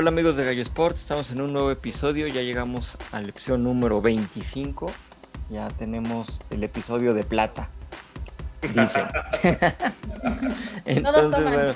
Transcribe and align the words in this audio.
Hola 0.00 0.10
amigos 0.10 0.36
de 0.36 0.44
Gallo 0.44 0.62
Sports, 0.62 1.00
estamos 1.00 1.32
en 1.32 1.40
un 1.40 1.52
nuevo 1.52 1.72
episodio, 1.72 2.28
ya 2.28 2.40
llegamos 2.40 2.96
al 3.10 3.30
episodio 3.30 3.58
número 3.58 4.00
25, 4.00 4.86
ya 5.50 5.66
tenemos 5.70 6.40
el 6.50 6.62
episodio 6.62 7.14
de 7.14 7.24
plata, 7.24 7.68
dicen. 8.62 9.06
Entonces, 10.84 11.32
toman. 11.32 11.52
bueno, 11.52 11.72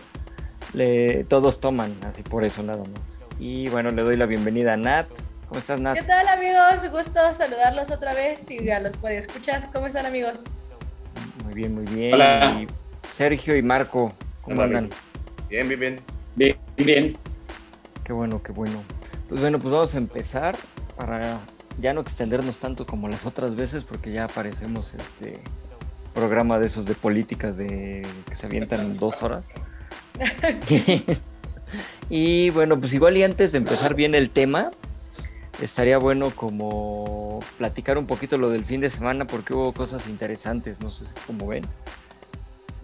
le- 0.72 1.24
todos 1.24 1.58
toman, 1.58 1.96
así 2.06 2.22
por 2.22 2.44
eso 2.44 2.62
nada 2.62 2.84
más. 2.84 3.18
Y 3.40 3.68
bueno, 3.70 3.90
le 3.90 4.02
doy 4.02 4.16
la 4.16 4.26
bienvenida 4.26 4.74
a 4.74 4.76
Nat. 4.76 5.08
¿Cómo 5.48 5.58
estás 5.58 5.80
Nat? 5.80 5.98
¿Qué 5.98 6.04
tal 6.04 6.28
amigos? 6.28 6.88
Gusto 6.92 7.34
saludarlos 7.34 7.90
otra 7.90 8.14
vez 8.14 8.48
y 8.48 8.70
a 8.70 8.78
los 8.78 8.94
escuchas. 9.02 9.66
¿Cómo 9.74 9.88
están 9.88 10.06
amigos? 10.06 10.44
Muy 11.44 11.54
bien, 11.54 11.74
muy 11.74 11.86
bien. 11.92 12.14
Hola. 12.14 12.60
Y 12.62 12.68
Sergio 13.12 13.56
y 13.56 13.62
Marco, 13.62 14.12
¿cómo 14.42 14.62
Hola, 14.62 14.78
andan? 14.78 14.90
bien, 15.48 15.68
bien. 15.68 16.00
Bien, 16.36 16.56
bien. 16.76 17.18
Qué 18.04 18.12
bueno, 18.12 18.42
qué 18.42 18.52
bueno. 18.52 18.82
Pues 19.28 19.40
bueno, 19.40 19.58
pues 19.58 19.72
vamos 19.72 19.94
a 19.94 19.98
empezar 19.98 20.56
para 20.96 21.40
ya 21.80 21.92
no 21.92 22.00
extendernos 22.00 22.58
tanto 22.58 22.86
como 22.86 23.08
las 23.08 23.26
otras 23.26 23.54
veces, 23.54 23.84
porque 23.84 24.12
ya 24.12 24.24
aparecemos 24.24 24.94
este 24.94 25.40
programa 26.14 26.58
de 26.58 26.66
esos 26.66 26.84
de 26.84 26.94
políticas 26.94 27.56
de 27.56 28.02
que 28.28 28.34
se 28.34 28.46
avientan 28.46 28.80
en 28.80 28.96
dos 28.96 29.22
horas. 29.22 29.48
y 32.10 32.50
bueno, 32.50 32.78
pues 32.78 32.92
igual 32.92 33.16
y 33.16 33.22
antes 33.22 33.52
de 33.52 33.58
empezar 33.58 33.94
bien 33.94 34.14
el 34.14 34.30
tema, 34.30 34.72
estaría 35.62 35.98
bueno 35.98 36.30
como 36.30 37.40
platicar 37.56 37.98
un 37.98 38.06
poquito 38.06 38.36
lo 38.36 38.50
del 38.50 38.64
fin 38.64 38.80
de 38.80 38.90
semana, 38.90 39.26
porque 39.26 39.54
hubo 39.54 39.72
cosas 39.72 40.06
interesantes, 40.06 40.80
no 40.80 40.90
sé 40.90 41.06
cómo 41.26 41.46
ven. 41.46 41.64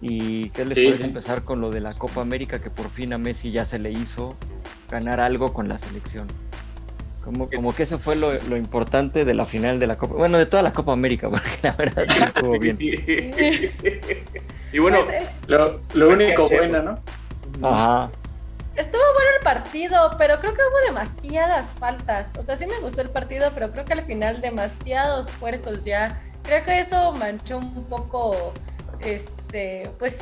¿Y 0.00 0.50
qué 0.50 0.64
les 0.64 0.76
Sí, 0.76 0.84
parece 0.84 1.02
sí. 1.02 1.08
empezar 1.08 1.42
con 1.42 1.60
lo 1.60 1.70
de 1.70 1.80
la 1.80 1.94
Copa 1.94 2.20
América, 2.20 2.60
que 2.60 2.70
por 2.70 2.88
fin 2.90 3.12
a 3.12 3.18
Messi 3.18 3.50
ya 3.50 3.64
se 3.64 3.78
le 3.78 3.90
hizo 3.90 4.36
ganar 4.90 5.20
algo 5.20 5.52
con 5.52 5.68
la 5.68 5.78
selección? 5.78 6.28
Como, 7.24 7.50
como 7.50 7.74
que 7.74 7.82
eso 7.82 7.98
fue 7.98 8.16
lo, 8.16 8.32
lo 8.48 8.56
importante 8.56 9.24
de 9.24 9.34
la 9.34 9.44
final 9.44 9.78
de 9.80 9.86
la 9.86 9.98
Copa, 9.98 10.14
bueno, 10.14 10.38
de 10.38 10.46
toda 10.46 10.62
la 10.62 10.72
Copa 10.72 10.92
América, 10.92 11.28
porque 11.30 11.50
la 11.62 11.72
verdad 11.72 12.04
sí 12.08 12.22
estuvo 12.22 12.58
bien. 12.58 12.78
y 14.72 14.78
bueno, 14.78 14.98
Pues, 15.04 15.22
es- 15.22 15.30
Lo, 15.46 15.80
lo 15.94 16.08
único 16.10 16.48
bueno, 16.48 16.82
¿no? 16.82 16.98
Ajá, 17.68 18.10
estuvo 18.76 19.02
bueno 19.14 19.30
el 19.38 19.44
partido, 19.44 20.10
pero 20.16 20.38
creo 20.38 20.54
que 20.54 20.60
hubo 20.60 20.86
demasiadas 20.86 21.72
faltas. 21.72 22.32
O 22.38 22.42
sea, 22.42 22.56
sí 22.56 22.66
me 22.66 22.78
gustó 22.78 23.00
el 23.02 23.10
partido, 23.10 23.50
pero 23.54 23.72
creo 23.72 23.84
que 23.84 23.94
al 23.94 24.04
final 24.04 24.40
demasiados 24.40 25.28
puercos 25.40 25.84
ya. 25.84 26.22
Creo 26.44 26.64
que 26.64 26.80
eso 26.80 27.12
manchó 27.12 27.58
un 27.58 27.84
poco, 27.84 28.54
este, 29.00 29.90
pues... 29.98 30.18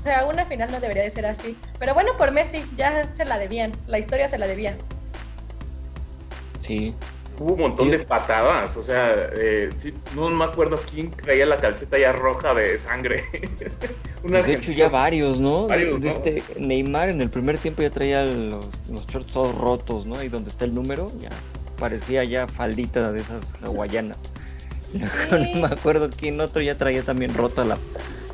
O 0.00 0.04
sea, 0.04 0.24
una 0.26 0.44
final 0.46 0.70
no 0.72 0.80
debería 0.80 1.04
de 1.04 1.10
ser 1.10 1.26
así. 1.26 1.56
Pero 1.78 1.94
bueno, 1.94 2.16
por 2.16 2.32
Messi, 2.32 2.64
ya 2.76 3.14
se 3.14 3.24
la 3.24 3.38
debían. 3.38 3.70
La 3.86 3.98
historia 4.00 4.28
se 4.28 4.36
la 4.38 4.46
debía. 4.48 4.76
sí. 6.60 6.94
hubo 7.38 7.54
un 7.54 7.60
montón 7.60 7.86
Sí. 7.86 7.92
de 7.92 7.98
patadas. 8.00 8.76
O 8.76 8.82
sea, 8.82 9.12
eh, 9.36 9.70
sí, 9.78 9.94
no 10.14 10.28
me 10.30 10.44
acuerdo 10.44 10.80
quién 10.90 11.10
traía 11.12 11.46
la 11.46 11.56
calceta 11.56 11.98
ya 11.98 12.12
roja 12.12 12.52
de 12.54 12.76
sangre. 12.78 13.22
Una 14.24 14.42
de 14.42 14.54
hecho 14.54 14.70
ya 14.72 14.88
varios, 14.88 15.40
¿no? 15.40 15.66
Varios, 15.66 15.98
¿no? 16.00 16.08
Este, 16.08 16.42
Neymar 16.58 17.08
en 17.08 17.20
el 17.20 17.30
primer 17.30 17.58
tiempo 17.58 17.82
ya 17.82 17.90
traía 17.90 18.24
los, 18.24 18.66
los 18.88 19.06
shorts 19.06 19.32
todos 19.32 19.54
rotos, 19.56 20.04
¿no? 20.06 20.16
Ahí 20.16 20.28
donde 20.28 20.50
está 20.50 20.64
el 20.64 20.74
número, 20.74 21.10
ya 21.20 21.30
parecía 21.78 22.22
ya 22.22 22.46
faldita 22.46 23.10
de 23.12 23.20
esas 23.20 23.54
hawaianas. 23.62 24.18
No 25.30 25.60
me 25.60 25.66
acuerdo 25.74 26.10
quién 26.10 26.40
otro 26.40 26.62
ya 26.62 26.76
traía 26.76 27.02
también 27.02 27.34
rota 27.34 27.64
la... 27.64 27.78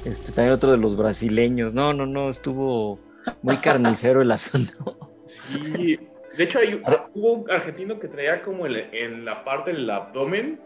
Este, 0.05 0.33
también 0.33 0.53
otro 0.53 0.71
de 0.71 0.77
los 0.79 0.97
brasileños. 0.97 1.75
No, 1.75 1.93
no, 1.93 2.07
no, 2.07 2.31
estuvo 2.31 2.99
muy 3.43 3.57
carnicero 3.59 4.23
el 4.23 4.31
asunto. 4.33 4.99
Sí. 5.29 5.99
De 6.39 6.45
hecho, 6.45 6.59
hay, 6.61 6.83
hubo 7.15 7.33
un 7.35 7.51
argentino 7.51 7.99
que 8.01 8.09
traía 8.09 8.41
como 8.41 8.65
el- 8.65 8.89
en 8.95 9.27
la 9.27 9.45
parte 9.45 9.73
del 9.75 9.91
abdomen, 9.91 10.59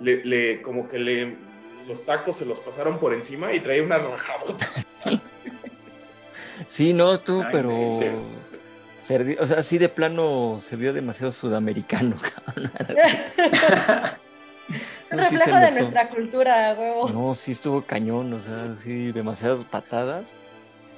le, 0.00 0.24
le- 0.24 0.60
como 0.60 0.88
que 0.88 0.98
le, 0.98 1.36
los 1.86 2.04
tacos 2.04 2.34
se 2.34 2.44
los 2.44 2.60
pasaron 2.60 2.98
por 2.98 3.14
encima 3.14 3.52
y 3.52 3.60
traía 3.60 3.82
una 3.84 3.98
rajadota. 3.98 4.66
Sí, 6.66 6.92
no, 6.92 7.14
estuvo, 7.14 7.42
Ay, 7.42 7.48
pero... 7.52 7.70
servi- 9.00 9.36
O 9.40 9.46
sea, 9.46 9.62
sí 9.62 9.78
de 9.78 9.88
plano 9.88 10.58
se 10.60 10.74
vio 10.74 10.92
demasiado 10.92 11.30
sudamericano, 11.30 12.16
cabrón. 12.44 12.72
Es 15.08 15.12
un 15.12 15.24
sí 15.24 15.36
reflejo 15.36 15.58
de 15.58 15.70
nuestra 15.70 16.08
cultura, 16.08 16.76
huevo. 16.78 17.08
No, 17.08 17.34
sí 17.34 17.52
estuvo 17.52 17.82
cañón, 17.82 18.32
o 18.34 18.42
sea, 18.42 18.76
sí, 18.82 19.10
demasiadas 19.10 19.64
patadas. 19.64 20.36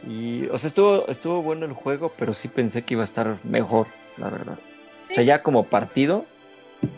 Y, 0.04 0.47
o 0.48 0.59
sea, 0.59 0.69
estuvo, 0.69 1.06
estuvo 1.09 1.43
bueno 1.43 1.65
el 1.65 1.72
juego, 1.72 2.12
pero 2.19 2.34
sí 2.34 2.48
pensé 2.48 2.82
que 2.82 2.94
iba 2.94 3.03
a 3.03 3.04
estar 3.04 3.38
mejor, 3.44 3.87
la 4.16 4.31
verdad. 4.31 4.59
Sí. 5.06 5.12
O 5.12 5.15
sea, 5.15 5.25
ya 5.25 5.43
como 5.43 5.65
partido, 5.65 6.25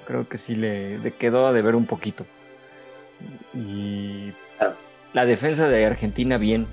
creo 0.07 0.27
que 0.27 0.39
sí 0.39 0.55
le, 0.55 0.99
le 0.99 1.11
quedó 1.13 1.47
a 1.47 1.53
deber 1.53 1.75
un 1.75 1.85
poquito. 1.85 2.25
Y 3.53 4.33
la 5.13 5.27
defensa 5.27 5.69
de 5.69 5.85
Argentina 5.85 6.39
bien. 6.39 6.67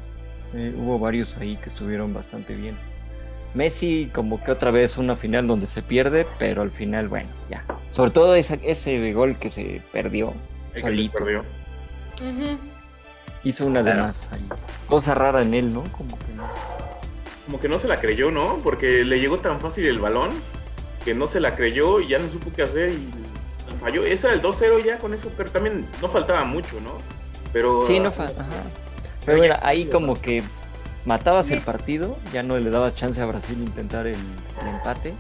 Eh, 0.54 0.74
hubo 0.76 0.98
varios 0.98 1.38
ahí 1.38 1.58
que 1.58 1.70
estuvieron 1.70 2.14
bastante 2.14 2.56
bien. 2.56 2.76
Messi 3.54 4.10
como 4.14 4.44
que 4.44 4.52
otra 4.52 4.72
vez 4.72 4.98
una 4.98 5.16
final 5.16 5.48
donde 5.48 5.66
se 5.68 5.82
pierde, 5.82 6.28
pero 6.38 6.62
al 6.62 6.72
final, 6.72 7.08
bueno, 7.08 7.30
ya. 7.50 7.64
Sobre 7.92 8.12
todo 8.12 8.36
esa- 8.36 8.60
ese 8.64 9.12
gol 9.14 9.38
que 9.38 9.50
se 9.50 9.82
perdió. 9.92 10.34
El 10.76 10.84
que 10.84 10.94
se 10.94 11.10
perdió. 11.10 11.44
Hizo 13.44 13.66
una 13.66 13.82
de 13.82 13.94
más 13.94 14.30
ahí. 14.34 14.46
Cosa 14.88 15.16
rara 15.16 15.42
en 15.42 15.54
él, 15.54 15.74
¿no? 15.74 15.84
Como 15.92 16.18
que 16.20 16.34
no. 16.36 16.44
Como 17.46 17.60
que 17.60 17.70
no 17.70 17.80
se 17.80 17.88
la 17.88 18.00
creyó, 18.00 18.32
¿no? 18.32 18.58
Porque 18.64 19.04
le 19.06 19.20
llegó 19.20 19.40
tan 19.40 19.60
fácil 19.60 19.86
el 19.88 20.00
balón 20.00 20.30
que 21.06 21.14
no 21.14 21.26
se 21.26 21.40
la 21.40 21.56
creyó 21.56 22.00
y 22.02 22.08
ya 22.08 22.20
no 22.20 22.30
supo 22.30 22.52
qué 22.56 22.64
hacer 22.64 22.92
y 22.92 23.10
falló. 23.80 24.04
Ese 24.06 24.28
era 24.28 24.36
el 24.36 24.42
2-0 24.42 24.80
ya 24.84 25.00
con 25.00 25.14
eso, 25.14 25.32
pero 25.38 25.50
también 25.50 25.88
no 26.02 26.10
faltaba 26.10 26.44
mucho, 26.46 26.80
¿no? 26.82 26.98
Pero 27.54 27.86
Sí, 27.88 28.00
no 28.00 28.12
fa- 28.12 28.26
ajá. 28.26 28.36
Pero 28.46 29.26
Pero 29.26 29.42
mira, 29.42 29.60
ahí 29.64 29.86
como 29.86 30.20
que 30.20 30.44
matabas 31.06 31.52
el 31.52 31.62
partido, 31.62 32.18
ya 32.34 32.44
no 32.44 32.58
le 32.58 32.70
daba 32.70 32.94
chance 32.94 33.22
a 33.22 33.26
Brasil 33.26 33.58
intentar 33.60 34.08
el, 34.08 34.16
el 34.62 34.68
empate. 34.68 35.14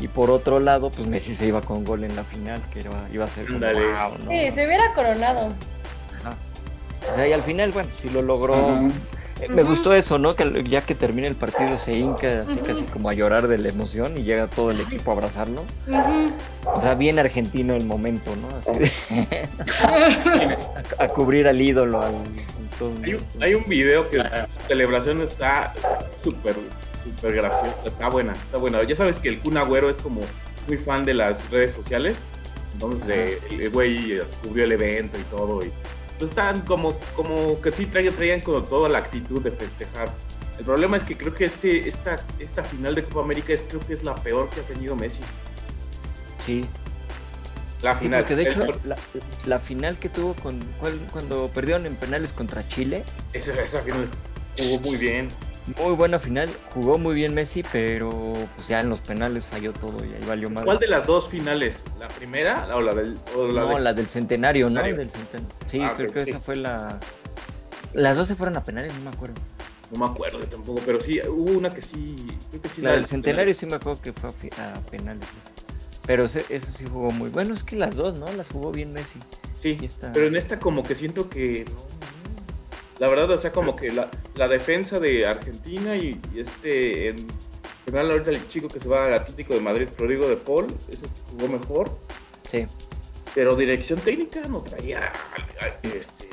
Y 0.00 0.08
por 0.08 0.30
otro 0.30 0.60
lado, 0.60 0.90
pues 0.90 1.06
Messi 1.06 1.34
se 1.34 1.46
iba 1.46 1.60
con 1.60 1.84
gol 1.84 2.04
en 2.04 2.16
la 2.16 2.24
final, 2.24 2.60
que 2.70 2.80
iba, 2.80 3.06
iba 3.12 3.24
a 3.26 3.28
ser 3.28 3.46
como. 3.46 3.58
"Wow", 3.58 4.18
¿no? 4.24 4.30
Sí, 4.30 4.50
se 4.50 4.66
hubiera 4.66 4.94
coronado. 4.94 5.52
Ajá. 6.20 6.36
O 7.12 7.14
sea, 7.16 7.28
y 7.28 7.32
al 7.34 7.42
final, 7.42 7.70
bueno, 7.72 7.90
sí 7.96 8.08
lo 8.08 8.22
logró. 8.22 8.54
Me 9.48 9.62
Ujú. 9.62 9.70
gustó 9.72 9.94
eso, 9.94 10.18
¿no? 10.18 10.34
Que 10.36 10.64
ya 10.68 10.82
que 10.82 10.94
termina 10.94 11.26
el 11.28 11.34
partido 11.36 11.78
se 11.78 11.94
hinca 11.94 12.42
así 12.46 12.58
casi 12.58 12.82
como 12.84 13.08
a 13.08 13.14
llorar 13.14 13.48
de 13.48 13.58
la 13.58 13.68
emoción 13.68 14.18
y 14.18 14.22
llega 14.22 14.46
todo 14.48 14.70
el 14.70 14.80
equipo 14.80 15.10
a 15.10 15.14
abrazarlo. 15.14 15.64
O 16.64 16.82
sea, 16.82 16.94
bien 16.94 17.18
argentino 17.18 17.74
el 17.74 17.86
momento, 17.86 18.34
¿no? 18.36 18.48
Así 18.56 18.78
de 18.78 19.48
a, 20.98 21.04
a 21.04 21.08
cubrir 21.08 21.48
al 21.48 21.60
ídolo. 21.60 22.02
al- 22.02 22.14
todo. 22.78 22.92
Hay 23.04 23.14
un, 23.14 23.20
hay 23.42 23.54
un 23.54 23.64
video 23.66 24.08
que 24.08 24.18
la 24.18 24.48
celebración 24.68 25.20
está 25.22 25.74
súper, 26.16 26.56
súper 27.02 27.34
graciosa. 27.34 27.74
Está 27.84 28.08
buena, 28.08 28.32
está 28.32 28.56
buena. 28.56 28.82
Ya 28.84 28.96
sabes 28.96 29.18
que 29.18 29.28
el 29.28 29.38
Kun 29.40 29.56
Agüero 29.58 29.90
es 29.90 29.98
como 29.98 30.20
muy 30.66 30.78
fan 30.78 31.04
de 31.04 31.14
las 31.14 31.50
redes 31.50 31.72
sociales. 31.72 32.24
Entonces, 32.72 33.10
eh, 33.10 33.38
el 33.50 33.70
güey 33.70 34.12
eh, 34.12 34.22
cubrió 34.42 34.64
el 34.64 34.72
evento 34.72 35.18
y 35.18 35.22
todo. 35.24 35.62
Y 35.62 35.70
pues 36.20 36.30
están 36.32 36.60
como, 36.60 37.00
como 37.16 37.60
que 37.62 37.72
sí 37.72 37.86
traían, 37.86 38.14
traían 38.14 38.40
como 38.42 38.62
toda 38.62 38.90
la 38.90 38.98
actitud 38.98 39.40
de 39.40 39.50
festejar. 39.50 40.12
El 40.58 40.66
problema 40.66 40.98
es 40.98 41.02
que 41.04 41.16
creo 41.16 41.32
que 41.32 41.46
este, 41.46 41.88
esta, 41.88 42.22
esta 42.38 42.62
final 42.62 42.94
de 42.94 43.04
Copa 43.04 43.22
América 43.22 43.54
es, 43.54 43.64
creo 43.64 43.80
que 43.80 43.94
es 43.94 44.04
la 44.04 44.14
peor 44.14 44.50
que 44.50 44.60
ha 44.60 44.62
tenido 44.64 44.94
Messi. 44.94 45.22
Sí, 46.44 46.66
La 47.80 47.94
sí, 47.94 48.02
final. 48.04 48.20
porque 48.20 48.36
de 48.36 48.42
hecho 48.42 48.66
la, 48.84 48.96
la 49.46 49.58
final 49.60 49.98
que 49.98 50.10
tuvo 50.10 50.34
con 50.34 50.60
¿cuál- 50.78 51.00
cuando 51.10 51.50
perdieron 51.54 51.86
en 51.86 51.96
penales 51.96 52.34
contra 52.34 52.68
Chile, 52.68 53.02
esa, 53.32 53.58
esa 53.62 53.80
final 53.80 54.06
jugó 54.58 54.80
muy 54.80 54.98
bien. 54.98 55.30
Muy 55.78 55.94
buena 55.94 56.18
final, 56.18 56.48
jugó 56.74 56.98
muy 56.98 57.14
bien 57.14 57.34
Messi, 57.34 57.62
pero 57.72 58.32
pues 58.56 58.68
ya 58.68 58.80
en 58.80 58.88
los 58.88 59.00
penales 59.00 59.44
falló 59.46 59.72
todo 59.72 60.04
y 60.04 60.14
ahí 60.14 60.24
valió 60.26 60.48
más. 60.50 60.64
¿Cuál 60.64 60.78
de 60.78 60.86
las 60.88 61.06
dos 61.06 61.28
finales? 61.28 61.84
¿La 61.98 62.08
primera 62.08 62.66
o 62.74 62.80
la 62.80 62.94
del.? 62.94 63.18
o 63.36 63.46
la 63.46 63.62
No, 63.62 63.68
de- 63.74 63.80
la 63.80 63.92
del 63.92 64.08
centenario, 64.08 64.66
¿no? 64.68 64.80
Centenario. 64.80 64.96
Del 64.96 65.10
centen- 65.10 65.46
Sí, 65.66 65.80
Ah, 65.84 65.94
creo 65.96 66.12
que 66.12 66.24
sí. 66.24 66.30
esa 66.30 66.40
fue 66.40 66.56
la. 66.56 66.98
Las 67.92 68.16
dos 68.16 68.28
se 68.28 68.36
fueron 68.36 68.56
a 68.56 68.64
penales, 68.64 68.94
no 68.94 69.00
me 69.02 69.10
acuerdo. 69.10 69.34
No 69.90 70.06
me 70.06 70.12
acuerdo 70.12 70.38
tampoco, 70.40 70.80
pero 70.86 71.00
sí, 71.00 71.20
hubo 71.28 71.58
una 71.58 71.70
que 71.70 71.82
sí. 71.82 72.14
Creo 72.50 72.62
que 72.62 72.68
sí 72.68 72.82
la 72.82 72.92
del 72.92 73.06
centenario 73.06 73.52
sí 73.54 73.66
me 73.66 73.74
acuerdo 73.76 74.00
que 74.00 74.12
fue 74.12 74.30
a, 74.58 74.80
penales. 74.90 75.26
Pero 76.06 76.24
ese, 76.24 76.44
ese 76.48 76.70
sí 76.72 76.84
jugó 76.90 77.10
muy 77.10 77.28
bueno. 77.30 77.54
Es 77.54 77.64
que 77.64 77.76
las 77.76 77.96
dos, 77.96 78.14
¿no? 78.14 78.26
Las 78.32 78.48
jugó 78.48 78.70
bien 78.72 78.92
Messi. 78.92 79.18
Sí, 79.58 79.76
esta- 79.82 80.12
pero 80.12 80.26
en 80.26 80.36
esta 80.36 80.58
como 80.60 80.82
que 80.82 80.94
siento 80.94 81.28
que. 81.28 81.64
no. 81.68 81.90
La 83.00 83.08
verdad, 83.08 83.30
o 83.30 83.38
sea, 83.38 83.50
como 83.50 83.74
que 83.74 83.90
la, 83.90 84.10
la 84.36 84.46
defensa 84.46 85.00
de 85.00 85.26
Argentina 85.26 85.96
y, 85.96 86.20
y 86.34 86.40
este. 86.40 87.08
En 87.08 87.26
general, 87.86 88.10
ahorita 88.12 88.30
el 88.30 88.46
chico 88.46 88.68
que 88.68 88.78
se 88.78 88.88
va 88.88 89.06
al 89.06 89.14
Atlético 89.14 89.54
de 89.54 89.60
Madrid, 89.60 89.88
Rodrigo 89.98 90.28
de 90.28 90.36
Paul, 90.36 90.66
ese 90.88 91.06
jugó 91.30 91.48
mejor. 91.48 91.98
Sí. 92.48 92.66
Pero 93.34 93.56
dirección 93.56 93.98
técnica 94.00 94.42
no 94.42 94.62
traía 94.62 95.10
este, 95.82 96.28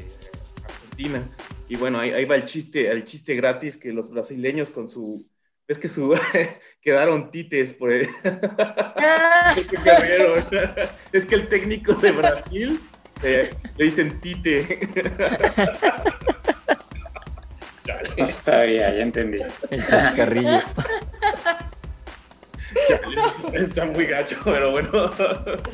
Argentina. 0.65 1.27
Y 1.69 1.77
bueno, 1.77 1.99
ahí, 1.99 2.11
ahí 2.11 2.25
va 2.25 2.35
el 2.35 2.45
chiste, 2.45 2.91
el 2.91 3.03
chiste 3.05 3.33
gratis 3.35 3.77
que 3.77 3.93
los 3.93 4.11
brasileños 4.11 4.69
con 4.69 4.89
su 4.89 5.25
ves 5.67 5.77
que 5.77 5.87
su- 5.87 6.17
quedaron 6.81 7.29
tites 7.31 7.73
por 7.73 7.91
el, 7.91 8.07
Ah, 8.23 9.55
es. 9.57 9.67
Es 11.13 11.25
que 11.25 11.35
el 11.35 11.47
técnico 11.47 11.93
de 11.93 12.11
Brasil 12.11 12.79
se, 13.19 13.49
le 13.77 13.83
dicen 13.85 14.19
tite. 14.21 14.79
Sabía, 18.43 18.93
ya 18.93 19.01
entendí. 19.01 19.39
El 19.69 19.85
chascarrillo. 19.85 20.59
chale, 22.87 23.17
está 23.61 23.85
muy 23.85 24.05
gacho, 24.05 24.35
pero 24.43 24.71
bueno. 24.71 25.09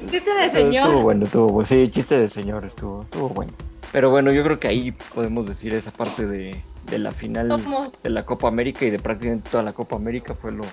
chiste 0.10 0.34
de 0.34 0.46
Estuvo 0.46 0.50
señor. 0.52 1.02
bueno, 1.02 1.26
estuvo 1.26 1.48
bueno. 1.50 1.66
Sí, 1.66 1.90
chiste 1.90 2.18
de 2.20 2.30
señor 2.30 2.66
estuvo, 2.66 3.04
estuvo 3.04 3.30
bueno. 3.30 3.54
Pero 3.92 4.10
bueno, 4.10 4.32
yo 4.34 4.44
creo 4.44 4.60
que 4.60 4.68
ahí 4.68 4.92
podemos 5.14 5.48
decir 5.48 5.74
esa 5.74 5.92
parte 5.92 6.26
de, 6.26 6.64
de 6.90 7.00
la 7.00 7.12
final 7.12 7.48
¿Cómo? 7.50 7.92
de 8.04 8.10
la 8.10 8.26
Copa 8.26 8.48
América 8.48 8.86
y 8.86 8.90
de 8.90 9.00
prácticamente 9.00 9.50
toda 9.52 9.64
la 9.64 9.74
Copa 9.74 9.96
América 9.96 10.34
fue 10.34 10.52
lo, 10.52 10.64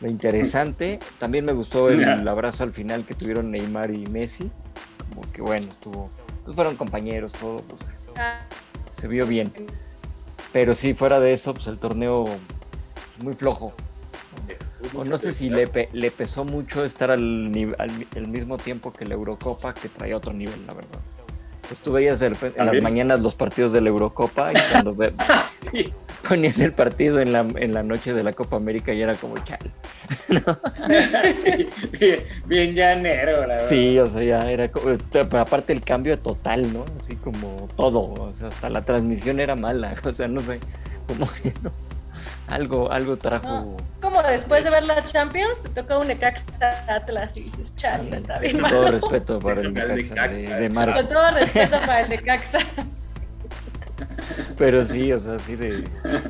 lo 0.00 0.08
interesante. 0.10 0.98
También 1.18 1.44
me 1.46 1.52
gustó 1.52 1.88
el, 1.88 2.28
abrazo 2.28 2.64
al 2.64 2.72
final 2.72 3.04
que 3.06 3.14
tuvieron 3.14 3.50
Neymar 3.50 3.90
y 3.90 4.06
Messi. 4.06 4.50
Como 5.08 5.22
que 5.32 5.40
bueno, 5.40 5.62
estuvo. 5.68 6.10
Pues 6.44 6.54
fueron 6.54 6.76
compañeros, 6.76 7.32
todo. 7.32 7.56
pues, 7.62 7.80
Ah, 8.16 8.40
se 8.90 9.08
vio 9.08 9.26
bien. 9.26 9.52
Pero 10.54 10.72
sí, 10.72 10.94
fuera 10.94 11.18
de 11.18 11.32
eso, 11.32 11.52
pues 11.52 11.66
el 11.66 11.78
torneo 11.78 12.24
muy 13.20 13.34
flojo. 13.34 13.72
O 14.94 15.04
no 15.04 15.18
sé 15.18 15.32
si 15.32 15.50
le, 15.50 15.66
pe- 15.66 15.88
le 15.92 16.12
pesó 16.12 16.44
mucho 16.44 16.84
estar 16.84 17.10
al, 17.10 17.50
al 17.78 18.06
el 18.14 18.28
mismo 18.28 18.56
tiempo 18.56 18.92
que 18.92 19.04
la 19.04 19.14
Eurocopa, 19.14 19.74
que 19.74 19.88
traía 19.88 20.16
otro 20.16 20.32
nivel, 20.32 20.64
la 20.66 20.74
verdad. 20.74 21.00
Pues 21.68 21.80
tú 21.80 21.92
veías 21.92 22.20
en 22.22 22.34
las 22.56 22.82
mañanas 22.82 23.20
los 23.20 23.34
partidos 23.34 23.72
de 23.72 23.80
la 23.80 23.88
Eurocopa 23.88 24.50
y 24.52 24.56
cuando 24.70 24.94
ve- 24.94 25.12
Sí. 25.72 25.92
ponías 26.28 26.60
el 26.60 26.72
partido 26.72 27.20
en 27.20 27.32
la, 27.32 27.40
en 27.40 27.72
la 27.72 27.82
noche 27.82 28.12
de 28.12 28.22
la 28.22 28.32
Copa 28.32 28.56
América 28.56 28.92
y 28.92 29.00
era 29.02 29.14
como 29.14 29.36
chal. 29.38 29.58
Sí, 31.42 31.68
bien, 31.98 32.20
bien 32.46 32.74
llanero, 32.74 33.40
la 33.46 33.54
verdad. 33.54 33.68
Sí, 33.68 33.98
o 33.98 34.06
sea, 34.06 34.22
ya 34.22 34.50
era 34.50 34.70
como, 34.70 34.96
pero 35.10 35.40
aparte 35.40 35.72
el 35.72 35.82
cambio 35.82 36.18
total, 36.18 36.72
¿no? 36.72 36.84
Así 36.98 37.16
como 37.16 37.68
todo, 37.76 38.00
o 38.12 38.32
sea, 38.34 38.48
hasta 38.48 38.68
la 38.70 38.84
transmisión 38.84 39.40
era 39.40 39.56
mala, 39.56 39.94
o 40.04 40.12
sea, 40.12 40.28
no 40.28 40.40
sé, 40.40 40.60
como 41.06 41.26
que 41.42 41.52
no. 41.62 41.72
Algo, 42.48 42.92
algo 42.92 43.16
trajo. 43.16 43.48
no. 43.48 43.76
Es 43.78 43.94
como 44.02 44.22
después 44.22 44.64
de 44.64 44.70
ver 44.70 44.84
la 44.84 45.02
Champions, 45.04 45.62
te 45.62 45.70
toca 45.70 45.98
un 45.98 46.08
Necaxa 46.08 46.44
Atlas 46.88 47.36
y 47.36 47.42
dices, 47.44 47.74
chale, 47.74 48.16
está 48.16 48.38
bien 48.38 48.60
Con 48.60 48.70
todo 48.70 48.82
malo. 48.84 48.98
respeto 49.00 49.38
para 49.38 49.60
el 49.62 49.72
Necaxa 49.72 50.14
de, 50.14 50.28
Necaxa, 50.28 50.56
de 50.56 50.66
Con 50.66 50.74
Marco. 50.74 51.06
todo 51.08 51.30
respeto 51.30 51.80
para 51.80 52.00
el 52.02 52.08
Necaxa. 52.10 52.58
Pero 54.58 54.84
sí, 54.84 55.12
o 55.12 55.20
sea, 55.20 55.34
así 55.36 55.56
de. 55.56 55.84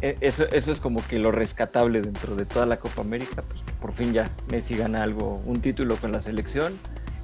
E- 0.00 0.16
Eso, 0.20 0.44
eso 0.52 0.70
es 0.72 0.80
como 0.80 1.04
que 1.06 1.18
lo 1.18 1.32
rescatable 1.32 2.00
dentro 2.00 2.36
de 2.36 2.46
toda 2.46 2.66
la 2.66 2.78
Copa 2.78 3.00
América, 3.02 3.42
pues 3.42 3.60
que 3.62 3.72
por 3.72 3.92
fin 3.92 4.12
ya 4.12 4.30
Messi 4.50 4.76
gana 4.76 5.02
algo, 5.02 5.42
un 5.44 5.60
título 5.60 5.96
con 5.96 6.12
la 6.12 6.22
selección 6.22 6.78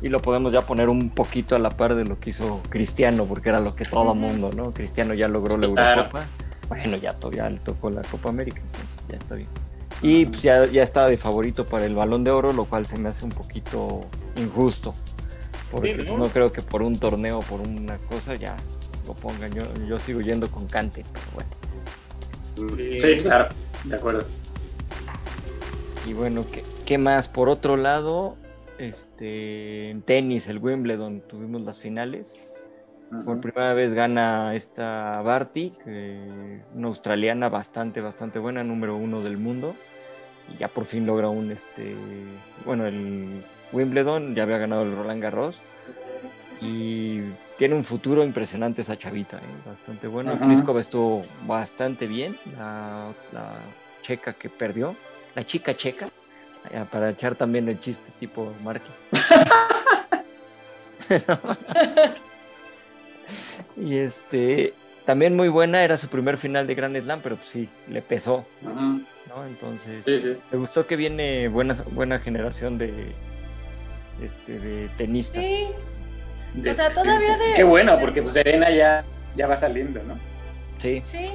y 0.05 0.11
lo 0.11 0.19
podemos 0.21 0.53
ya 0.53 0.61
poner 0.67 0.91
un 0.91 1.09
poquito 1.09 1.57
a 1.57 1.59
la 1.59 1.71
par 1.71 1.95
de 1.95 2.05
lo 2.05 2.21
que 2.21 2.29
hizo 2.29 2.61
Cristiano, 2.69 3.25
porque 3.25 3.49
era 3.49 3.59
lo 3.59 3.75
que 3.75 3.87
todo 3.87 4.15
mundo, 4.15 4.51
¿no? 4.55 4.71
Cristiano 4.75 5.15
ya 5.15 5.29
logró 5.29 5.57
la 5.57 5.67
Sí. 5.67 5.73
Eurocopa, 5.73 6.27
bueno, 6.69 6.97
ya 6.99 7.15
todavía 7.15 7.49
le 7.49 7.59
tocó 7.61 7.89
la 7.89 8.03
Copa 8.03 8.29
América, 8.29 8.61
entonces 8.61 9.03
ya 9.09 9.17
está 9.17 9.35
bien. 9.35 9.49
Y 10.03 10.27
pues 10.27 10.43
ya, 10.43 10.67
ya 10.67 10.83
está 10.83 11.07
de 11.09 11.17
favorito 11.17 11.65
para 11.65 11.87
el 11.87 11.95
Balón 11.95 12.23
de 12.23 12.31
Oro, 12.33 12.53
lo 12.53 12.67
cual 12.67 12.85
se 12.85 12.99
me 12.99 13.09
hace 13.09 13.25
un 13.25 13.31
poquito 13.31 14.03
injusto. 14.37 14.95
Porque 15.71 15.97
Sí, 15.97 16.03
¿no? 16.07 16.19
no 16.19 16.29
creo 16.29 16.53
que 16.53 16.61
por 16.61 16.83
un 16.83 16.99
torneo, 16.99 17.41
por 17.41 17.63
una 17.63 17.97
cosa, 18.11 18.35
ya 18.35 18.57
lo 19.07 19.15
pongan. 19.15 19.53
Yo, 19.53 19.63
yo 19.89 19.99
sigo 19.99 20.21
yendo 20.21 20.51
con 20.51 20.67
Cante, 20.67 21.03
pero 21.15 22.67
bueno. 22.67 23.01
Sí, 23.01 23.23
claro, 23.23 23.49
de 23.85 23.97
acuerdo. 23.97 24.27
Y 26.07 26.13
bueno, 26.13 26.45
¿qué, 26.53 26.63
qué 26.85 26.99
más? 26.99 27.29
Por 27.29 27.49
otro 27.49 27.79
lado, 27.79 28.37
este, 28.79 29.91
en 29.91 30.03
tenis, 30.03 30.49
el 30.49 30.59
Wimbledon, 30.59 31.23
tuvimos 31.23 31.63
las 31.63 31.81
finales. 31.81 32.39
Por 33.25 33.41
primera 33.41 33.75
vez 33.75 33.95
gana 33.95 34.55
esta 34.57 35.21
Barty, 35.23 35.73
una 36.75 36.89
australiana 36.89 37.49
bastante, 37.49 38.01
bastante 38.01 38.39
buena, 38.39 38.65
número 38.65 38.97
uno 38.97 39.23
del 39.23 39.37
mundo. 39.37 39.77
Y 40.53 40.59
ya 40.59 40.69
por 40.69 40.85
fin 40.85 41.07
logra 41.07 41.29
un, 41.29 41.51
este, 41.53 41.95
bueno, 42.65 42.87
el 42.87 43.45
Wimbledon, 43.73 44.35
ya 44.35 44.43
había 44.43 44.59
ganado 44.59 44.83
el 44.83 44.97
Roland 44.97 45.23
Garros. 45.23 45.61
Y 46.61 47.21
tiene 47.59 47.75
un 47.75 47.85
futuro 47.85 48.25
impresionante 48.25 48.83
esa 48.83 48.97
chavita, 48.97 49.37
¿eh? 49.37 49.69
bastante 49.69 50.09
bueno. 50.09 50.33
Ajá. 50.33 50.47
Pliskova 50.47 50.81
estuvo 50.81 51.25
bastante 51.47 52.07
bien, 52.07 52.37
la, 52.57 53.13
la 53.33 53.59
checa 54.03 54.33
que 54.33 54.49
perdió, 54.49 54.97
la 55.35 55.45
chica 55.45 55.77
checa, 55.77 56.09
para 56.91 57.11
echar 57.11 57.35
también 57.35 57.69
el 57.69 57.79
chiste 57.81 58.11
tipo 58.19 58.53
Marky. 58.63 58.91
y 63.77 63.99
este, 63.99 64.75
también 65.05 65.37
muy 65.37 65.49
buena, 65.49 65.83
era 65.83 65.97
su 65.97 66.09
primer 66.09 66.39
final 66.39 66.67
de 66.67 66.75
Grand 66.75 66.97
Slam, 67.01 67.21
pero 67.23 67.37
pues 67.37 67.49
sí, 67.49 67.69
le 67.89 68.03
pesó. 68.03 68.47
¿no? 68.63 69.47
Entonces, 69.47 70.05
Sí, 70.05 70.21
sí. 70.21 70.37
me 70.53 70.59
gustó 70.59 70.87
que 70.87 70.97
viene 70.97 71.49
buena, 71.49 71.75
buena 71.91 72.21
generación 72.21 72.79
de, 72.79 73.13
este, 74.23 74.59
de 74.59 74.89
tenistas. 74.97 75.43
Sí, 75.43 75.67
De- 76.55 76.71
O 76.71 76.75
sea, 76.75 76.91
todavía 76.91 77.37
de- 77.37 77.55
Qué 77.57 77.65
bueno, 77.65 77.99
porque 78.01 78.23
pues 78.23 78.35
Serena 78.35 78.71
ya, 78.71 79.05
ya 79.35 79.47
va 79.49 79.57
saliendo, 79.57 80.01
¿no? 80.05 80.17
Sí, 80.79 81.03
sí. 81.05 81.31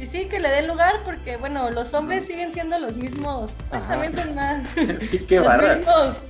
Y 0.00 0.06
sí, 0.06 0.24
que 0.26 0.40
le 0.40 0.48
den 0.48 0.66
lugar 0.66 0.94
porque, 1.04 1.36
bueno, 1.36 1.70
los 1.70 1.92
hombres 1.92 2.26
siguen 2.26 2.54
siendo 2.54 2.78
los 2.78 2.96
mismos. 2.96 3.52
Ajá. 3.70 3.86
También 3.88 4.16
son 4.16 4.34
más. 4.34 4.66
sí, 5.00 5.18
qué 5.20 5.40
los 5.40 5.76
mismos 5.76 6.20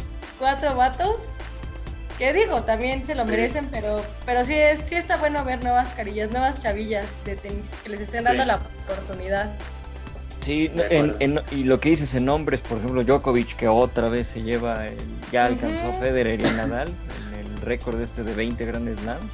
cuatro 0.41 0.75
vatos. 0.75 1.21
Que 2.19 2.33
digo, 2.35 2.63
también 2.65 3.07
se 3.07 3.15
lo 3.15 3.25
Sí. 3.25 3.31
merecen, 3.31 3.69
pero, 3.71 3.97
pero 4.27 4.45
sí, 4.45 4.55
es, 4.55 4.81
sí 4.89 4.97
está 4.97 5.17
bueno 5.17 5.43
ver 5.45 5.63
nuevas 5.63 5.89
carillas, 5.91 6.31
nuevas 6.33 6.61
chavillas 6.61 7.07
de 7.25 7.37
tenis 7.37 7.71
que 7.83 7.89
les 7.91 8.01
estén 8.01 8.25
dando 8.25 8.43
Sí. 8.43 8.49
la 8.49 8.61
oportunidad. 8.89 9.53
Sí, 10.45 10.71
en- 10.91 11.15
en- 11.21 11.41
y 11.53 11.65
lo 11.65 11.81
que 11.81 11.91
dices 11.91 12.13
en 12.15 12.25
nombres, 12.25 12.61
por 12.63 12.79
ejemplo, 12.79 13.05
Djokovic, 13.05 13.57
que 13.57 13.69
otra 13.69 14.09
vez 14.09 14.29
se 14.29 14.43
lleva, 14.43 14.87
el, 14.89 14.97
ya 15.31 15.45
alcanzó 15.47 15.91
Ujú. 15.91 16.01
Federer 16.01 16.41
y 16.41 16.43
Nadal 16.43 16.89
en 17.33 17.41
el 17.47 17.61
récord 17.63 18.01
este 18.01 18.23
de 18.25 18.35
20 18.35 18.65
grandes 18.67 18.99
slams. 19.01 19.33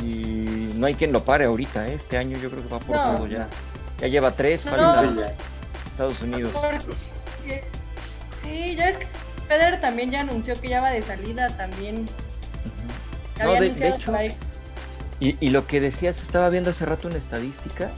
Y 0.00 0.72
no 0.76 0.86
hay 0.86 0.94
quien 0.94 1.12
lo 1.12 1.22
pare 1.24 1.44
ahorita, 1.44 1.86
¿eh? 1.88 1.94
este 1.94 2.16
año 2.16 2.38
yo 2.38 2.50
creo 2.50 2.62
que 2.62 2.68
va 2.68 2.78
por 2.78 2.96
No. 2.96 3.14
todo 3.14 3.26
ya. 3.26 3.48
Ya 3.98 4.08
lleva 4.08 4.30
tres, 4.34 4.64
No. 4.66 4.72
falta. 4.72 5.32
Estados 5.86 6.22
Unidos. 6.22 6.50
Porque- 6.52 7.64
sí, 8.42 8.74
ya 8.76 8.86
ves 8.86 8.96
que 8.96 9.06
Federer 9.48 9.80
también 9.80 10.10
ya 10.10 10.20
anunció 10.20 10.58
que 10.60 10.68
ya 10.70 10.80
va 10.80 10.90
de 10.90 11.02
salida 11.02 11.48
también. 11.56 12.06
Había 13.38 13.44
No, 13.46 13.52
de- 13.52 13.60
de 13.60 13.66
anunciado 13.66 13.96
hecho, 13.96 14.06
por 14.12 14.20
ahí. 14.20 14.32
Y, 15.20 15.36
y 15.40 15.50
lo 15.50 15.66
que 15.66 15.80
decías, 15.80 16.20
estaba 16.22 16.48
viendo 16.48 16.70
hace 16.70 16.84
rato 16.86 17.06
una 17.08 17.18
estadística 17.18 17.90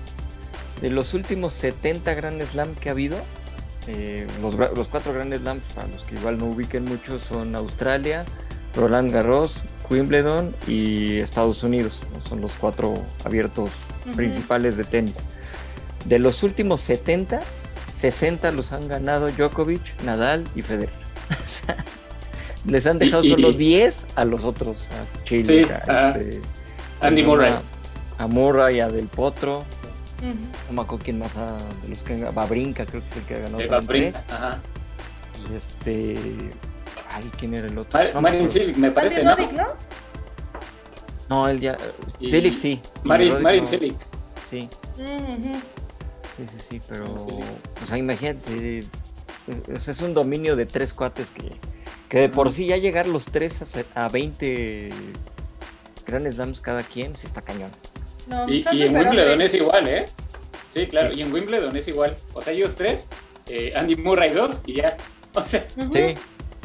de 0.81 0.91
los 0.91 1.15
últimos 1.15 1.55
70 1.55 2.13
Grand 2.15 2.43
Slam 2.43 2.75
que 2.75 2.89
ha 2.89 2.93
habido. 2.93 3.19
eh, 3.87 4.27
los, 4.41 4.55
los 4.57 4.89
cuatro 4.89 5.13
Grand 5.13 5.35
Slams, 5.35 5.63
para 5.75 5.87
los 5.89 6.03
que 6.05 6.15
igual 6.15 6.39
no 6.39 6.47
ubiquen 6.47 6.85
mucho, 6.87 7.19
son 7.19 7.55
Australia, 7.55 8.25
Roland 8.75 9.13
Garros, 9.13 9.63
Wimbledon 9.91 10.55
y 10.67 11.19
Estados 11.19 11.63
Unidos. 11.63 12.03
¿no? 12.13 12.27
Son 12.29 12.41
los 12.41 12.55
cuatro 12.55 12.95
abiertos 13.25 13.71
principales 14.17 14.77
de 14.77 14.85
tenis. 14.85 15.23
De 16.07 16.19
los 16.19 16.43
últimos 16.43 16.81
70, 16.83 17.41
60 17.97 18.51
los 18.53 18.73
han 18.73 18.89
ganado 18.89 19.29
Djokovic, 19.29 20.03
Nadal 20.03 20.45
y 20.55 20.63
Federer. 20.63 20.93
O 21.31 21.47
sea, 21.49 21.77
Les 22.67 22.87
han 22.87 22.99
dejado 22.99 23.23
Y- 23.25 23.31
solo 23.31 23.51
y- 23.51 23.57
10 23.57 24.07
a 24.15 24.25
los 24.25 24.45
otros, 24.45 24.89
a 24.91 25.25
Chile, 25.25 25.65
Sí, 25.67 25.73
a, 25.91 26.09
este, 26.11 26.41
Andy 27.01 27.23
¿cómo 27.25 27.37
se 27.37 27.43
Murray. 27.43 27.51
llama? 27.51 27.63
A 28.19 28.27
Murray, 28.27 28.81
a 28.81 28.89
Del 28.89 29.07
Potro. 29.09 29.59
Ujú. 29.59 30.35
No 30.69 30.73
me 30.77 30.83
acuerdo 30.83 31.05
quién 31.05 31.19
más 31.19 31.37
ha- 31.37 31.59
de 31.83 31.89
los 31.89 32.03
que 32.03 32.15
han 32.15 32.35
Babrinka, 32.35 32.87
creo 32.87 33.03
que 33.03 33.09
es 33.09 33.17
el 33.17 33.23
que 33.25 33.35
ha 33.35 33.39
ganado. 33.39 33.59
De 33.59 33.67
también 33.69 33.87
Babrin. 33.87 34.13
tres. 34.13 34.25
Ajá. 34.31 34.59
Y 35.51 35.55
este. 35.55 36.15
Ay, 37.15 37.31
¿quién 37.39 37.55
era 37.55 37.69
el 37.69 37.79
otro? 37.79 37.99
Mar- 37.99 38.11
No 38.13 38.21
Marin. 38.21 38.51
Cilic, 38.51 38.77
me 38.77 38.91
parece, 38.91 39.23
¿no? 39.23 39.37
Roddick, 39.37 39.53
¿no? 39.53 39.67
No, 41.29 41.49
él 41.49 41.61
ya. 41.61 41.77
Y- 42.19 42.29
Cilic 42.29 42.57
sí. 42.57 42.81
Marin, 43.05 43.31
Roddick 43.31 43.43
Marin 43.45 43.63
no. 43.63 43.69
Cilic. 43.69 43.97
Sí, 44.51 44.69
Ujú. 44.99 45.53
sí, 46.37 46.47
sí, 46.47 46.57
sí, 46.59 46.81
pero. 46.89 47.05
O 47.15 47.87
sea, 47.87 47.97
imagínate. 47.97 48.81
Es, 49.73 50.01
un 50.01 50.13
dominio 50.15 50.57
de 50.57 50.67
tres 50.67 50.93
cuates 50.93 51.31
que, 51.31 51.53
que 52.09 52.19
de 52.19 52.29
por 52.31 52.51
sí 52.53 52.67
ya 52.67 52.79
llegar 52.79 53.07
los 53.07 53.27
tres 53.27 53.63
a, 53.95 54.05
a 54.07 54.09
20 54.09 54.91
Grand 56.07 56.31
Slams 56.33 56.61
cada 56.61 56.83
quien, 56.83 57.15
sí 57.17 57.27
está 57.27 57.43
cañón. 57.43 57.71
No, 58.27 58.49
Y, 58.49 58.63
en. 58.83 58.97
Wimbledon 58.97 59.41
es 59.41 59.55
igual, 59.55 59.87
¿eh? 59.87 60.05
Sí, 60.71 60.87
claro, 60.89 61.11
Sí. 61.13 61.19
y 61.19 61.23
en 61.23 61.33
Wimbledon 61.33 61.77
es 61.77 61.87
igual. 61.89 62.17
O 62.33 62.41
sea, 62.41 62.53
ellos 62.55 62.75
tres, 62.75 63.07
eh, 63.49 63.73
Andy 63.77 63.95
Murray 63.97 64.31
dos 64.31 64.63
y 64.67 64.75
ya. 64.77 64.97
O 65.37 65.45
sea. 65.45 65.65
Sí, 65.93 66.15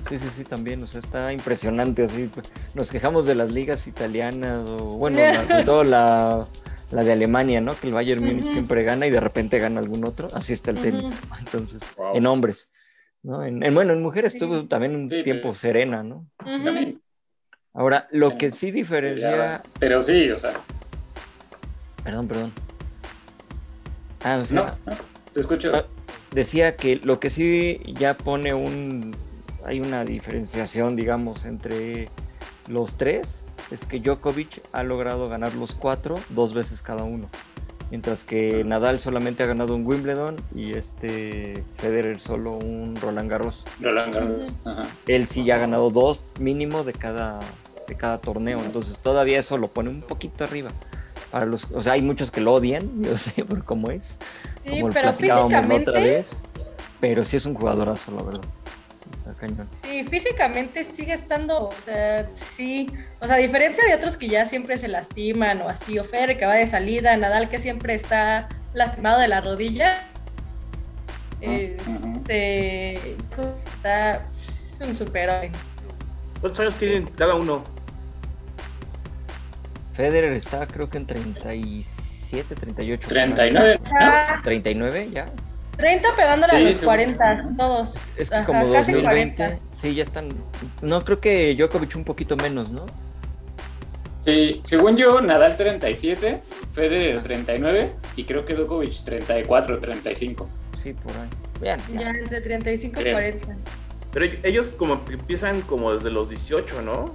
sí, 0.07 0.17
sí, 0.17 0.29
sí, 0.29 0.43
también. 0.43 0.81
O 0.83 0.87
sea, 0.87 0.99
está 0.99 1.31
impresionante 1.33 2.03
así. 2.03 2.29
pues, 2.33 2.51
Nos 2.73 2.91
quejamos 2.91 3.25
de 3.25 3.35
las 3.35 3.51
ligas 3.51 3.87
italianas 3.87 4.69
o, 4.69 4.77
bueno, 4.97 5.17
la- 5.19 5.47
sobre 5.47 5.63
todo 5.63 5.83
la, 5.83 6.47
la 6.91 7.03
de 7.03 7.11
Alemania, 7.11 7.61
¿no? 7.61 7.71
Que 7.79 7.87
el 7.87 7.93
Bayern 7.93 8.23
Múnich 8.23 8.47
siempre 8.47 8.83
gana 8.83 9.05
y 9.07 9.11
de 9.11 9.19
repente 9.19 9.59
gana 9.59 9.79
algún 9.79 10.05
otro. 10.05 10.27
Así 10.33 10.53
está 10.53 10.71
el 10.71 10.79
tenis. 10.81 11.09
Entonces, 11.39 11.81
Wow. 11.97 12.15
en 12.15 12.25
hombres. 12.27 12.71
¿no? 13.21 13.43
En, 13.43 13.61
en- 13.63 13.73
bueno, 13.75 13.91
en 13.93 14.01
mujeres 14.01 14.31
Sí. 14.33 14.39
tuvo 14.39 14.65
también 14.67 14.95
un 14.95 15.09
Sí, 15.11 15.23
tiempo 15.23 15.49
pues. 15.49 15.57
serena, 15.57 16.03
¿no? 16.03 16.25
Ahora, 17.73 18.07
lo 18.11 18.31
Sí. 18.31 18.37
que 18.37 18.51
sí 18.53 18.71
diferencia. 18.71 19.61
Pero 19.79 20.01
sí, 20.01 20.29
o 20.31 20.39
sea, 20.39 20.53
Perdón, 22.03 22.27
perdón. 22.29 22.51
Ah, 24.23 24.39
o 24.41 24.45
sea, 24.45 24.61
no, 24.85 24.91
no, 24.91 24.97
te 25.33 25.39
escucho. 25.41 25.71
Ah, 25.75 25.85
decía 26.31 26.75
que 26.75 26.95
lo 27.03 27.19
que 27.19 27.29
sí 27.29 27.81
ya 27.93 28.15
pone 28.17 28.53
un. 28.53 29.15
Hay 29.69 29.79
una 29.81 30.03
diferenciación, 30.03 30.95
digamos, 30.95 31.45
entre 31.45 32.09
los 32.67 32.97
tres. 32.97 33.45
Es 33.69 33.85
que 33.85 33.99
Djokovic 33.99 34.63
ha 34.71 34.81
logrado 34.81 35.29
ganar 35.29 35.53
los 35.53 35.75
cuatro 35.75 36.15
dos 36.29 36.55
veces 36.55 36.81
cada 36.81 37.03
uno. 37.03 37.29
Mientras 37.91 38.23
que 38.23 38.63
Nadal 38.63 38.99
solamente 38.99 39.43
ha 39.43 39.45
ganado 39.45 39.75
un 39.75 39.85
Wimbledon 39.85 40.37
y 40.55 40.75
este 40.75 41.63
Federer 41.77 42.19
solo 42.19 42.53
un 42.53 42.95
Roland 42.99 43.29
Garros. 43.29 43.63
Roland 43.79 44.11
Garros. 44.11 44.55
Ajá. 44.65 44.81
Él 45.05 45.27
sí 45.27 45.43
ya 45.43 45.57
ha 45.57 45.59
ganado 45.59 45.91
dos 45.91 46.19
mínimo 46.39 46.83
de 46.83 46.93
cada, 46.93 47.39
de 47.87 47.95
cada 47.95 48.17
torneo. 48.17 48.57
Entonces 48.65 48.97
todavía 48.97 49.37
eso 49.37 49.59
lo 49.59 49.67
pone 49.67 49.91
un 49.91 50.01
poquito 50.01 50.45
arriba. 50.45 50.71
Para 51.29 51.45
los, 51.45 51.65
o 51.71 51.83
sea, 51.83 51.93
hay 51.93 52.01
muchos 52.01 52.31
que 52.31 52.41
lo 52.41 52.53
odian, 52.53 53.03
yo 53.03 53.15
sé 53.17 53.45
por 53.45 53.63
cómo 53.63 53.91
es. 53.91 54.17
Sí, 54.63 54.71
como 54.71 54.87
lo 54.87 54.93
pero 54.93 55.09
platicábamos 55.09 55.51
la 55.51 55.59
otra 55.59 55.67
físicamente, 55.67 55.91
vez. 55.91 56.41
Pero 56.99 57.23
sí 57.23 57.37
es 57.37 57.45
un 57.45 57.53
jugadorazo, 57.53 58.11
la 58.11 58.23
verdad. 58.23 58.41
Está 59.29 59.47
cañón. 59.47 59.69
sí, 59.83 60.03
físicamente 60.03 60.83
sigue 60.83 61.13
estando, 61.13 61.67
o 61.67 61.71
sea, 61.71 62.29
sí, 62.33 62.87
o 63.19 63.27
sea, 63.27 63.35
a 63.35 63.39
diferencia 63.39 63.83
de 63.85 63.93
otros 63.93 64.17
que 64.17 64.27
ya 64.27 64.45
siempre 64.45 64.77
se 64.77 64.87
lastiman 64.87 65.61
o 65.61 65.69
así, 65.69 65.99
o 65.99 66.03
Fer 66.03 66.37
que 66.37 66.45
va 66.45 66.55
de 66.55 66.67
salida, 66.67 67.15
Nadal 67.17 67.49
que 67.49 67.59
siempre 67.59 67.93
está 67.95 68.47
lastimado 68.73 69.19
de 69.19 69.27
la 69.27 69.41
rodilla, 69.41 70.03
este, 71.41 73.15
está, 73.75 74.25
es 74.47 74.79
un 74.81 74.97
superhéroe. 74.97 75.51
¿Cuántos 76.41 76.59
años 76.59 76.75
tienen 76.75 77.05
cada 77.07 77.35
uno? 77.35 77.63
Federer 79.93 80.33
está 80.33 80.65
creo 80.65 80.89
que 80.89 80.97
en 80.97 81.05
37, 81.05 82.55
38. 82.55 83.07
39, 83.09 83.79
Ah, 83.99 84.39
39 84.43 85.09
ya. 85.13 85.25
30 85.79 86.09
pegándole 86.15 86.53
a 86.53 86.57
Sí, 86.57 86.63
los 86.65 86.73
según- 86.75 86.85
40, 86.87 87.49
todos. 87.57 87.93
Es 88.17 88.29
que 88.29 88.35
Ajá, 88.35 88.45
como 88.45 88.59
casi 88.71 88.91
2020, 88.91 89.35
40. 89.43 89.59
sí, 89.73 89.95
ya 89.95 90.03
están. 90.03 90.29
No, 90.81 91.01
creo 91.03 91.19
que 91.21 91.55
Djokovic 91.55 91.95
un 91.95 92.03
poquito 92.03 92.35
menos, 92.37 92.69
¿no? 92.71 92.85
Sí, 94.25 94.61
según 94.63 94.97
yo, 94.97 95.21
Nadal 95.21 95.55
37, 95.57 96.41
Federer 96.73 97.23
39 97.23 97.93
y 98.17 98.25
creo 98.25 98.45
que 98.45 98.53
Djokovic 98.53 99.03
34, 99.03 99.79
35. 99.79 100.47
Sí, 100.77 100.93
por 100.93 101.11
ahí. 101.13 101.29
Vean, 101.61 101.79
ya. 101.93 102.01
Ya 102.01 102.09
entre 102.09 102.41
35 102.41 102.99
y 102.99 103.03
Creo. 103.03 103.13
40. 103.15 103.47
Pero 104.11 104.25
ellos 104.43 104.71
como 104.71 105.01
empiezan 105.09 105.61
como 105.61 105.93
desde 105.93 106.09
los 106.11 106.29
18, 106.29 106.81
¿no? 106.81 107.13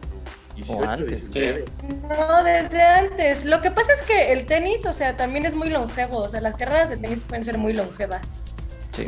18, 0.56 0.88
antes. 0.88 1.30
19. 1.33 1.64
No, 2.09 2.42
desde 2.44 2.80
antes. 2.83 3.44
Lo 3.44 3.61
que 3.61 3.71
pasa 3.71 3.92
es 3.92 4.02
que 4.02 4.33
el 4.33 4.47
tenis, 4.47 4.87
o 4.87 4.92
sea, 4.92 5.16
también 5.16 5.44
es 5.44 5.54
muy 5.54 5.68
longevo. 5.68 6.18
O 6.18 6.28
sea, 6.28 6.40
las 6.40 6.56
carreras 6.56 6.88
de 6.88 6.97
tenis 6.97 7.25
pueden 7.25 7.44
ser 7.44 7.59
muy 7.59 7.73
longevas. 7.73 8.23
Sí. 8.97 9.07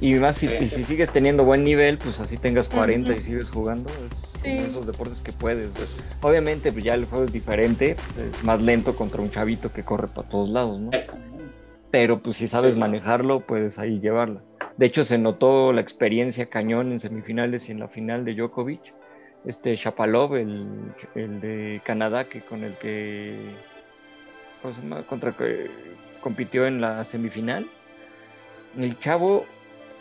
Y 0.00 0.14
más 0.14 0.36
si, 0.36 0.46
Sí, 0.48 0.54
y 0.60 0.66
sí. 0.66 0.76
si 0.76 0.84
sigues 0.84 1.10
teniendo 1.10 1.44
buen 1.44 1.64
nivel, 1.64 1.96
pues 1.96 2.20
así 2.20 2.36
tengas 2.36 2.68
40 2.68 3.10
Ujú. 3.12 3.20
y 3.20 3.22
sigues 3.22 3.50
jugando, 3.50 3.88
es 3.90 4.40
Sí. 4.42 4.56
como 4.56 4.66
esos 4.68 4.86
deportes 4.86 5.20
que 5.22 5.32
puedes. 5.32 5.70
Pues, 5.70 6.10
Obviamente, 6.20 6.70
pues 6.70 6.84
ya 6.84 6.92
el 6.94 7.06
juego 7.06 7.24
es 7.24 7.32
diferente, 7.32 7.96
es 8.18 8.44
más 8.44 8.60
lento 8.60 8.94
contra 8.94 9.22
un 9.22 9.30
chavito 9.30 9.72
que 9.72 9.84
corre 9.84 10.08
para 10.08 10.28
todos 10.28 10.50
lados, 10.50 10.78
¿no? 10.78 10.90
Pero 11.90 12.20
pues 12.20 12.36
si 12.36 12.46
sabes 12.48 12.74
Sí. 12.74 12.80
manejarlo, 12.80 13.40
puedes 13.40 13.78
ahí 13.78 13.98
llevarla. 14.00 14.42
De 14.76 14.84
hecho, 14.84 15.02
se 15.04 15.16
notó 15.16 15.72
la 15.72 15.80
experiencia 15.80 16.46
cañón 16.50 16.92
en 16.92 17.00
semifinales 17.00 17.68
y 17.68 17.72
en 17.72 17.80
la 17.80 17.88
final 17.88 18.24
de 18.26 18.34
Djokovic. 18.34 18.92
Este 19.46 19.74
Shapalov, 19.76 20.34
el, 20.36 20.66
el 21.14 21.40
de 21.40 21.80
Canadá, 21.84 22.24
que 22.28 22.42
con 22.42 22.64
el 22.64 22.74
que 22.76 23.36
¿cómo 24.60 24.74
se 24.74 24.82
llama? 24.82 25.02
contra 25.04 25.32
que 25.32 25.70
compitió 26.20 26.66
en 26.66 26.82
la 26.82 27.02
semifinal. 27.04 27.66
El 28.78 28.98
chavo 28.98 29.46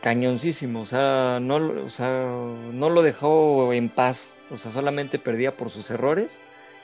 cañoncísimo, 0.01 0.81
o 0.81 0.85
sea, 0.85 1.39
no, 1.41 1.59
lo- 1.59 1.85
o 1.85 1.89
sea, 1.89 2.27
no 2.73 2.89
lo 2.89 3.01
dejó 3.01 3.73
en 3.73 3.89
paz, 3.89 4.35
o 4.51 4.57
sea, 4.57 4.71
solamente 4.71 5.17
perdía 5.19 5.55
por 5.55 5.69
sus 5.71 5.89
errores 5.89 6.37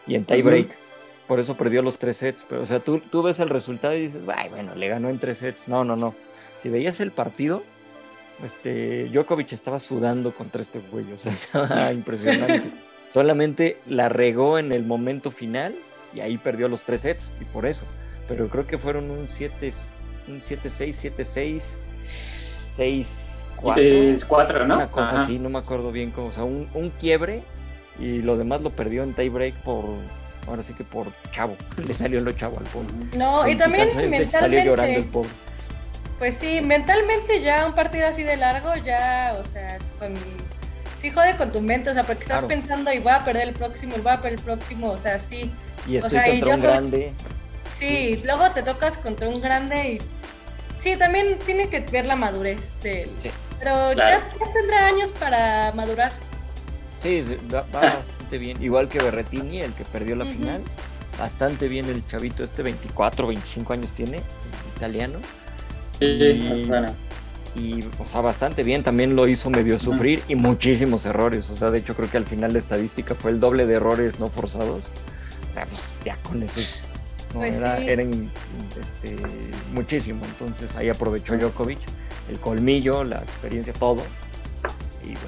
y 0.07 0.15
en 0.15 0.25
tie 0.25 0.41
break. 0.41 0.69
Por 1.27 1.39
eso 1.39 1.55
perdió 1.55 1.81
los 1.81 1.98
tres 1.98 2.17
sets. 2.17 2.45
Pero, 2.50 2.62
o 2.62 2.65
sea, 2.65 2.79
tú, 2.79 3.00
tú 3.00 3.21
ves 3.21 3.39
el 3.39 3.50
resultado 3.50 3.95
y 3.95 4.01
dices, 4.01 4.21
ay, 4.36 4.50
bueno, 4.50 4.75
le 4.75 4.88
ganó 4.89 5.10
en 5.10 5.19
tres 5.19 5.38
sets. 5.38 5.67
No, 5.67 5.86
no, 5.86 5.95
no. 5.95 6.13
Si 6.57 6.67
veías 6.67 7.00
el 7.00 7.12
partido, 7.12 7.63
este, 8.43 9.05
Djokovic 9.10 9.53
estaba 9.53 9.79
sudando 9.79 10.33
contra 10.36 10.62
este 10.62 10.79
güey. 10.79 11.12
O 11.13 11.17
sea, 11.17 11.31
estaba 11.31 11.93
impresionante. 11.93 12.69
Solamente 13.07 13.77
la 13.88 14.10
regó 14.10 14.57
en 14.57 14.71
el 14.71 14.83
momento 14.83 15.31
final 15.31 15.75
y 16.15 16.21
ahí 16.21 16.38
perdió 16.38 16.67
los 16.67 16.83
tres 16.83 17.01
sets. 17.01 17.33
Y 17.39 17.45
por 17.45 17.65
eso. 17.65 17.86
Pero 18.27 18.50
creo 18.50 18.65
que 18.67 18.77
fueron 18.77 19.10
un 19.12 19.27
7, 19.29 19.71
un 20.27 20.41
7-6, 20.41 20.93
7-6, 21.17 21.61
6-4. 22.77 23.73
6, 23.75 24.25
4, 24.25 24.67
¿no? 24.67 24.75
Una 24.75 24.91
cosa 24.91 25.11
Ajá. 25.15 25.23
así, 25.23 25.37
no 25.39 25.49
me 25.49 25.59
acuerdo 25.59 25.91
bien 25.91 26.11
cómo. 26.11 26.27
O 26.27 26.31
sea, 26.31 26.43
un, 26.43 26.67
un 26.73 26.89
quiebre 26.91 27.43
y 27.99 28.19
lo 28.21 28.37
demás 28.37 28.61
lo 28.61 28.71
perdió 28.71 29.03
en 29.03 29.13
tie 29.13 29.29
break 29.29 29.55
por. 29.63 29.85
Ahora 30.47 30.63
sí 30.63 30.73
que 30.73 30.83
por 30.83 31.07
chavo. 31.31 31.55
Le 31.85 31.93
salió 31.93 32.19
lo 32.19 32.31
chavo 32.31 32.57
al 32.57 32.63
pobre. 32.65 32.87
No, 33.15 33.47
y 33.47 33.55
también 33.55 33.89
años, 33.95 34.31
Salió 34.31 34.63
llorando 34.63 34.97
el 34.97 35.03
mentalmente. 35.03 35.09
pobre. 35.11 35.29
Pues 36.17 36.35
sí, 36.35 36.61
mentalmente 36.61 37.41
ya 37.41 37.65
un 37.67 37.73
partido 37.73 38.07
así 38.07 38.23
de 38.23 38.37
largo, 38.37 38.73
ya, 38.83 39.35
o 39.39 39.45
sea, 39.47 39.77
con. 39.99 40.13
Sí, 40.99 41.09
jode 41.11 41.35
con 41.35 41.51
tu 41.51 41.61
mente, 41.61 41.89
o 41.89 41.93
sea, 41.93 42.03
porque 42.03 42.21
estás 42.23 42.39
Claro. 42.39 42.47
pensando 42.47 42.91
y 42.93 42.99
voy 42.99 43.11
a 43.11 43.19
perder 43.25 43.47
el 43.49 43.53
próximo, 43.53 43.95
y 43.97 44.01
voy 44.01 44.11
a 44.13 44.21
perder 44.21 44.37
el 44.39 44.45
próximo, 44.45 44.91
o 44.91 44.97
sea, 44.97 45.17
sí. 45.19 45.51
Y 45.87 45.95
estoy 45.97 46.11
sea, 46.11 46.27
y 46.29 46.39
contra 46.39 46.55
un 46.55 46.61
Djokovic- 46.61 46.63
grande. 46.63 47.13
Sí, 47.88 48.21
luego 48.25 48.50
te 48.51 48.63
tocas 48.63 48.97
contra 48.97 49.27
un 49.27 49.41
grande 49.41 49.93
y. 49.93 49.97
Sí, 50.79 50.95
también 50.97 51.38
tiene 51.45 51.67
que 51.69 51.79
ver 51.81 52.05
la 52.07 52.15
madurez 52.15 52.69
de 52.81 53.03
él. 53.03 53.11
Sí. 53.21 53.29
Pero 53.59 53.91
Claro. 53.93 54.21
ya, 54.39 54.45
ya 54.45 54.53
tendrá 54.53 54.88
años 54.88 55.11
para 55.19 55.71
madurar. 55.73 56.13
Sí, 57.01 57.23
va, 57.53 57.61
va 57.75 57.79
bastante 57.97 58.38
bien. 58.38 58.61
Igual 58.63 58.88
que 58.88 59.00
Berretini, 59.01 59.61
el 59.61 59.73
que 59.73 59.83
perdió 59.85 60.15
la 60.15 60.25
final. 60.25 60.61
Bastante 61.19 61.67
bien 61.67 61.85
el 61.85 62.05
chavito 62.07 62.43
este, 62.43 62.63
24, 62.63 63.27
25 63.27 63.73
años 63.73 63.91
tiene, 63.91 64.21
italiano. 64.75 65.19
Sí, 66.00 66.05
Y- 66.05 66.65
bueno. 66.67 66.95
Y, 67.53 67.83
o 68.00 68.05
sea, 68.07 68.21
bastante 68.21 68.63
bien. 68.63 68.81
También 68.81 69.15
lo 69.15 69.27
hizo 69.27 69.50
medio 69.50 69.77
sufrir 69.77 70.23
y 70.29 70.35
muchísimos 70.35 71.05
errores. 71.05 71.50
O 71.50 71.55
sea, 71.57 71.69
de 71.69 71.79
hecho, 71.79 71.95
creo 71.95 72.09
que 72.09 72.17
al 72.17 72.25
final 72.25 72.53
la 72.53 72.59
estadística 72.59 73.13
fue 73.13 73.31
el 73.31 73.39
doble 73.41 73.65
de 73.67 73.73
errores 73.75 74.19
no 74.19 74.29
forzados. 74.29 74.85
O 75.51 75.53
sea, 75.53 75.65
pues 75.65 75.83
ya 76.05 76.15
con 76.23 76.41
eso. 76.41 76.85
No, 77.33 77.39
Pues 77.39 77.57
era, 77.57 77.77
sí. 77.77 77.89
era 77.89 78.01
in- 78.03 78.31
este, 78.79 79.15
muchísimo. 79.73 80.23
Entonces 80.25 80.75
ahí 80.75 80.89
aprovechó 80.89 81.38
Djokovic 81.38 81.79
el 82.29 82.39
colmillo, 82.39 83.03
la 83.03 83.17
experiencia, 83.19 83.73
todo. 83.73 84.03
Y 85.03 85.07
bueno, 85.07 85.19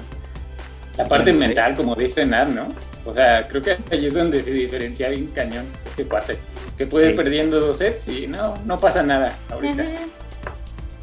La 0.96 1.06
parte 1.06 1.32
Bueno, 1.32 1.40
sí. 1.42 1.46
mental, 1.48 1.74
como 1.74 1.94
dice 1.96 2.24
Nad, 2.24 2.48
¿no? 2.48 2.68
O 3.04 3.12
sea, 3.12 3.48
creo 3.48 3.60
que 3.62 3.76
ahí 3.90 4.06
es 4.06 4.14
donde 4.14 4.42
se 4.42 4.50
diferencia 4.52 5.08
bien 5.10 5.26
cañón 5.34 5.64
este 5.86 6.04
cuate. 6.04 6.38
Que 6.78 6.86
puede 6.86 7.06
Sí. 7.06 7.10
ir 7.10 7.16
perdiendo 7.16 7.60
dos 7.60 7.78
sets 7.78 8.06
y 8.08 8.26
no, 8.26 8.54
no 8.64 8.78
pasa 8.78 9.02
nada 9.02 9.36
ahorita. 9.50 9.84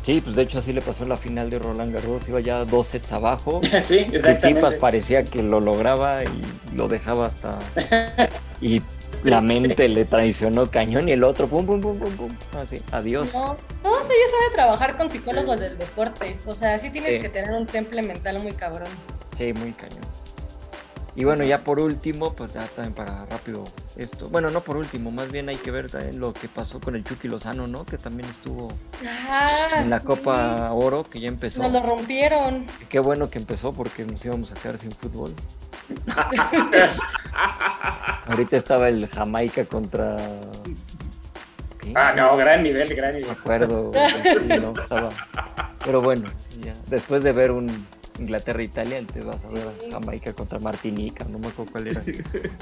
Sí, 0.02 0.20
pues 0.20 0.36
de 0.36 0.42
hecho 0.44 0.58
así 0.60 0.74
le 0.74 0.82
pasó 0.82 1.04
en 1.04 1.10
la 1.10 1.18
final 1.18 1.50
de 1.50 1.60
Roland 1.60 1.94
Garros, 1.94 2.28
iba 2.28 2.40
ya 2.40 2.66
dos 2.66 2.88
sets 2.88 3.12
abajo. 3.12 3.62
sí, 3.82 4.06
Tsitsipas 4.06 4.14
exactamente. 4.26 4.78
parecía 4.78 5.24
que 5.24 5.44
lo 5.44 5.60
lograba 5.60 6.24
y 6.24 6.42
lo 6.76 6.88
dejaba 6.88 7.28
hasta... 7.28 7.60
Y 8.62 8.82
la 9.24 9.42
mente 9.42 9.88
le 9.88 10.06
traicionó 10.06 10.70
cañón 10.70 11.10
y 11.10 11.12
el 11.14 11.24
otro, 11.24 11.48
pum, 11.48 11.66
pum, 11.66 11.82
pum, 11.82 11.98
pum, 12.00 12.16
pum. 12.16 12.30
Así, 12.60 12.82
adiós. 12.92 13.34
No, 13.34 13.58
todos 13.84 14.06
ellos 14.06 14.32
de 14.50 14.56
trabajar 14.56 14.98
con 14.98 15.10
psicólogos 15.10 15.60
del 15.60 15.78
deporte. 15.78 16.38
O 16.46 16.54
sea, 16.56 16.78
sí 16.80 16.90
tienes 16.90 17.14
Sí. 17.16 17.20
que 17.20 17.30
tener 17.30 17.52
un 17.52 17.66
temple 17.66 18.02
mental 18.04 18.42
muy 18.42 18.54
cabrón. 18.54 18.88
Sí, 19.38 19.54
muy 19.54 19.72
cañón. 19.74 20.02
Y 21.14 21.26
bueno, 21.26 21.44
ya 21.44 21.62
por 21.66 21.82
último, 21.82 22.34
pues 22.34 22.54
ya 22.54 22.62
también 22.68 22.94
para 22.94 23.26
rápido 23.26 23.66
esto. 23.98 24.30
Bueno, 24.30 24.48
no 24.50 24.62
por 24.62 24.78
último, 24.78 25.12
más 25.12 25.30
bien 25.30 25.50
hay 25.50 25.58
que 25.58 25.70
ver 25.70 25.92
también 25.92 26.18
lo 26.22 26.32
que 26.32 26.48
pasó 26.48 26.80
con 26.80 26.96
el 26.96 27.04
Chucky 27.04 27.28
Lozano, 27.28 27.68
¿no? 27.68 27.84
Que 27.86 27.98
también 27.98 28.30
estuvo 28.30 28.70
Ah, 29.30 29.46
en 29.78 29.90
la 29.90 30.00
sí. 30.00 30.06
Copa 30.06 30.72
Oro, 30.72 31.04
que 31.04 31.20
ya 31.20 31.28
empezó. 31.28 31.62
Nos 31.64 31.74
lo 31.74 31.82
rompieron. 31.82 32.66
Qué 32.88 33.00
bueno 33.00 33.30
que 33.30 33.40
empezó 33.40 33.74
porque 33.74 34.06
nos 34.06 34.24
íbamos 34.24 34.54
a 34.54 34.56
quedar 34.56 34.78
sin 34.78 34.92
fútbol. 34.92 35.34
Ahorita 38.28 38.58
estaba 38.58 38.90
el 38.90 39.08
Jamaica 39.08 39.66
contra. 39.66 40.16
¿Qué? 41.80 41.94
ah, 41.96 42.14
no, 42.16 42.36
gran 42.38 42.64
nivel, 42.64 42.94
gran 42.96 43.20
me 43.20 43.30
acuerdo. 43.30 43.92
sí, 44.24 44.48
no, 44.48 44.74
estaba- 44.82 45.10
Pero 45.84 46.02
bueno, 46.02 46.30
sí, 46.50 46.62
ya. 46.64 46.76
después 46.88 47.24
de 47.24 47.32
ver 47.32 47.52
un, 47.52 47.88
Inglaterra 48.20 48.62
e 48.62 48.66
Italia, 48.66 48.98
entonces 49.00 49.26
vas 49.26 49.46
a 49.46 49.50
ver 49.50 49.68
a 49.68 49.92
Jamaica 49.92 50.34
contra 50.34 50.60
Martinica, 50.60 51.26
no 51.26 51.40
me 51.40 51.48
acuerdo 51.48 51.72
cuál 51.72 51.88
era. 51.88 52.04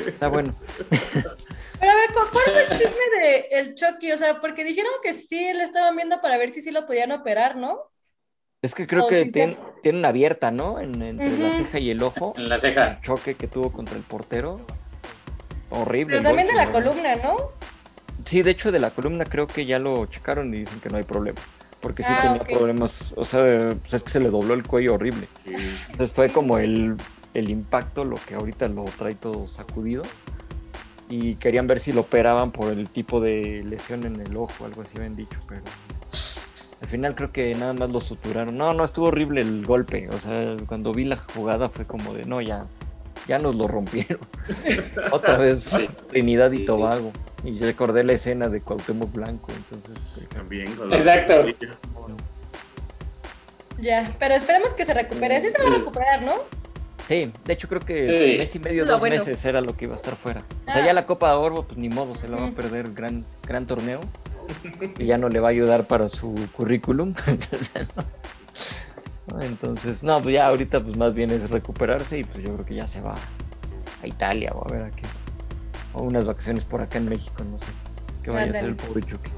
Está 0.07 0.29
bueno. 0.29 0.55
Pero 1.79 1.91
a 1.91 1.95
ver, 1.95 2.13
¿cu- 2.13 2.29
¿cuál 2.31 2.45
fue 2.45 2.63
el 2.63 2.69
chisme 2.69 3.19
de 3.21 3.37
el 3.51 3.75
Chucky? 3.75 4.11
O 4.13 4.17
sea, 4.17 4.39
porque 4.39 4.63
dijeron 4.63 4.91
que 5.03 5.13
sí 5.13 5.51
le 5.53 5.63
estaban 5.63 5.95
viendo 5.95 6.21
para 6.21 6.37
ver 6.37 6.51
si 6.51 6.61
sí 6.61 6.71
lo 6.71 6.85
podían 6.85 7.11
operar, 7.11 7.57
¿no? 7.57 7.79
Es 8.61 8.75
que 8.75 8.87
creo 8.87 9.07
que 9.07 9.23
sí, 9.25 9.31
tienen, 9.31 9.55
sí. 9.55 9.61
tienen 9.81 10.05
abierta, 10.05 10.51
¿no? 10.51 10.79
En, 10.79 11.01
entre 11.01 11.37
la 11.37 11.51
ceja 11.51 11.79
y 11.79 11.91
el 11.91 12.03
ojo. 12.03 12.33
En 12.37 12.49
la 12.49 12.57
ceja. 12.57 12.87
El 12.93 13.01
choque 13.01 13.35
que 13.35 13.47
tuvo 13.47 13.71
contra 13.71 13.95
el 13.95 14.03
portero. 14.03 14.59
Horrible. 15.69 16.17
Pero 16.17 16.23
también 16.23 16.47
de 16.47 16.55
la 16.55 16.65
¿no? 16.65 16.71
columna, 16.73 17.15
¿no? 17.15 17.37
Sí, 18.25 18.41
de 18.41 18.51
hecho 18.51 18.71
de 18.71 18.79
la 18.79 18.91
columna 18.91 19.23
creo 19.23 19.47
que 19.47 19.65
ya 19.65 19.79
lo 19.79 20.05
checaron 20.07 20.53
y 20.53 20.59
dicen 20.59 20.81
que 20.81 20.89
no 20.89 20.97
hay 20.97 21.03
problema. 21.03 21.39
Porque 21.79 22.03
sí 22.03 22.11
Ah, 22.13 22.21
tenía 22.21 22.43
problemas, 22.59 23.13
o 23.15 23.23
sea, 23.23 23.69
pues 23.79 23.93
es 23.93 24.03
que 24.03 24.09
se 24.09 24.19
le 24.19 24.29
dobló 24.29 24.53
el 24.53 24.63
cuello 24.67 24.95
horrible. 24.95 25.29
Entonces 25.45 26.11
fue 26.13 26.27
como 26.29 26.57
el, 26.57 26.97
el 27.33 27.49
impacto 27.49 28.03
lo 28.03 28.17
que 28.17 28.35
ahorita 28.35 28.67
lo 28.67 28.83
trae 28.83 29.15
todo 29.15 29.47
sacudido. 29.47 30.01
Y 31.07 31.35
querían 31.35 31.65
ver 31.65 31.79
si 31.79 31.93
lo 31.93 32.01
operaban 32.01 32.51
por 32.51 32.73
el 32.73 32.89
tipo 32.89 33.21
de 33.21 33.63
lesión 33.65 34.05
en 34.05 34.19
el 34.19 34.35
ojo, 34.35 34.65
algo 34.65 34.81
así 34.81 34.97
habían 34.97 35.15
dicho, 35.15 35.39
pero 35.47 35.61
al 36.81 36.87
final 36.87 37.15
creo 37.15 37.31
que 37.31 37.53
nada 37.55 37.73
más 37.73 37.91
lo 37.91 37.99
suturaron. 38.01 38.57
No, 38.57 38.73
no, 38.73 38.85
estuvo 38.85 39.07
horrible 39.07 39.41
el 39.41 39.65
golpe. 39.65 40.07
O 40.09 40.19
sea, 40.19 40.55
cuando 40.67 40.91
vi 40.93 41.05
la 41.05 41.17
jugada 41.17 41.69
fue 41.69 41.85
como 41.85 42.13
de, 42.13 42.23
no, 42.25 42.39
ya, 42.41 42.65
ya 43.27 43.37
nos 43.39 43.55
lo 43.55 43.67
rompieron. 43.67 44.19
Otra 45.11 45.37
vez 45.37 45.63
Sí. 45.63 45.89
Trinidad 46.09 46.51
y 46.51 46.57
Sí. 46.59 46.65
Tobago. 46.65 47.11
Y 47.43 47.59
recordé 47.61 48.03
la 48.03 48.13
escena 48.13 48.47
de 48.49 48.59
Cuauhtémoc 48.61 49.11
Blanco, 49.13 49.47
entonces... 49.55 50.13
pues, 50.17 50.29
También 50.29 50.73
con 50.75 50.89
la- 50.89 50.97
Exacto. 50.97 51.33
Ya, 53.81 54.13
pero 54.19 54.35
esperemos 54.35 54.73
que 54.73 54.85
se 54.85 54.93
recupere. 54.93 55.41
Sí 55.41 55.49
se 55.49 55.57
va 55.63 55.69
a 55.69 55.77
recuperar, 55.77 56.21
¿no? 56.21 56.33
Sí, 57.07 57.31
de 57.45 57.53
hecho 57.53 57.67
creo 57.67 57.79
que 57.81 58.03
Sí. 58.03 58.37
mes 58.37 58.53
y 58.55 58.59
medio, 58.59 58.85
dos 58.85 58.99
bueno. 58.99 59.15
meses 59.15 59.43
era 59.45 59.61
lo 59.61 59.75
que 59.75 59.85
iba 59.85 59.93
a 59.93 59.95
estar 59.95 60.15
fuera. 60.15 60.43
O 60.67 60.71
sea, 60.71 60.83
Ah. 60.83 60.85
ya 60.85 60.93
la 60.93 61.05
Copa 61.05 61.29
de 61.29 61.35
Oro, 61.37 61.63
pues 61.65 61.77
ni 61.77 61.89
modo, 61.89 62.13
se 62.15 62.27
la 62.27 62.37
va 62.37 62.47
a 62.47 62.51
perder 62.51 62.91
gran, 62.93 63.25
gran 63.47 63.65
torneo. 63.65 64.01
Y 64.97 65.05
ya 65.05 65.17
no 65.17 65.29
le 65.29 65.39
va 65.39 65.47
a 65.49 65.51
ayudar 65.51 65.87
para 65.87 66.09
su 66.09 66.35
currículum. 66.55 67.13
Entonces, 69.41 70.03
no. 70.03 70.21
Pues 70.21 70.33
ya 70.33 70.47
ahorita 70.47 70.81
pues 70.81 70.97
más 70.97 71.13
bien 71.13 71.29
es 71.31 71.49
recuperarse 71.49 72.19
y 72.19 72.23
pues 72.23 72.43
yo 72.43 72.53
creo 72.53 72.65
que 72.65 72.75
ya 72.75 72.87
se 72.87 73.01
va 73.01 73.15
a 74.01 74.07
Italia 74.07 74.51
o 74.53 74.67
a 74.67 74.71
ver 74.71 74.83
a 74.83 74.91
qué. 74.91 75.03
O 75.93 76.03
unas 76.03 76.25
vacaciones 76.25 76.63
por 76.63 76.81
acá 76.81 76.97
en 76.97 77.09
México, 77.09 77.43
no 77.43 77.59
sé. 77.59 77.71
¿Qué 78.23 78.31
vaya 78.31 78.47
a 78.47 78.49
hacer 78.49 78.65
el 78.65 78.75
pobre 78.75 79.01
Chucky? 79.01 79.31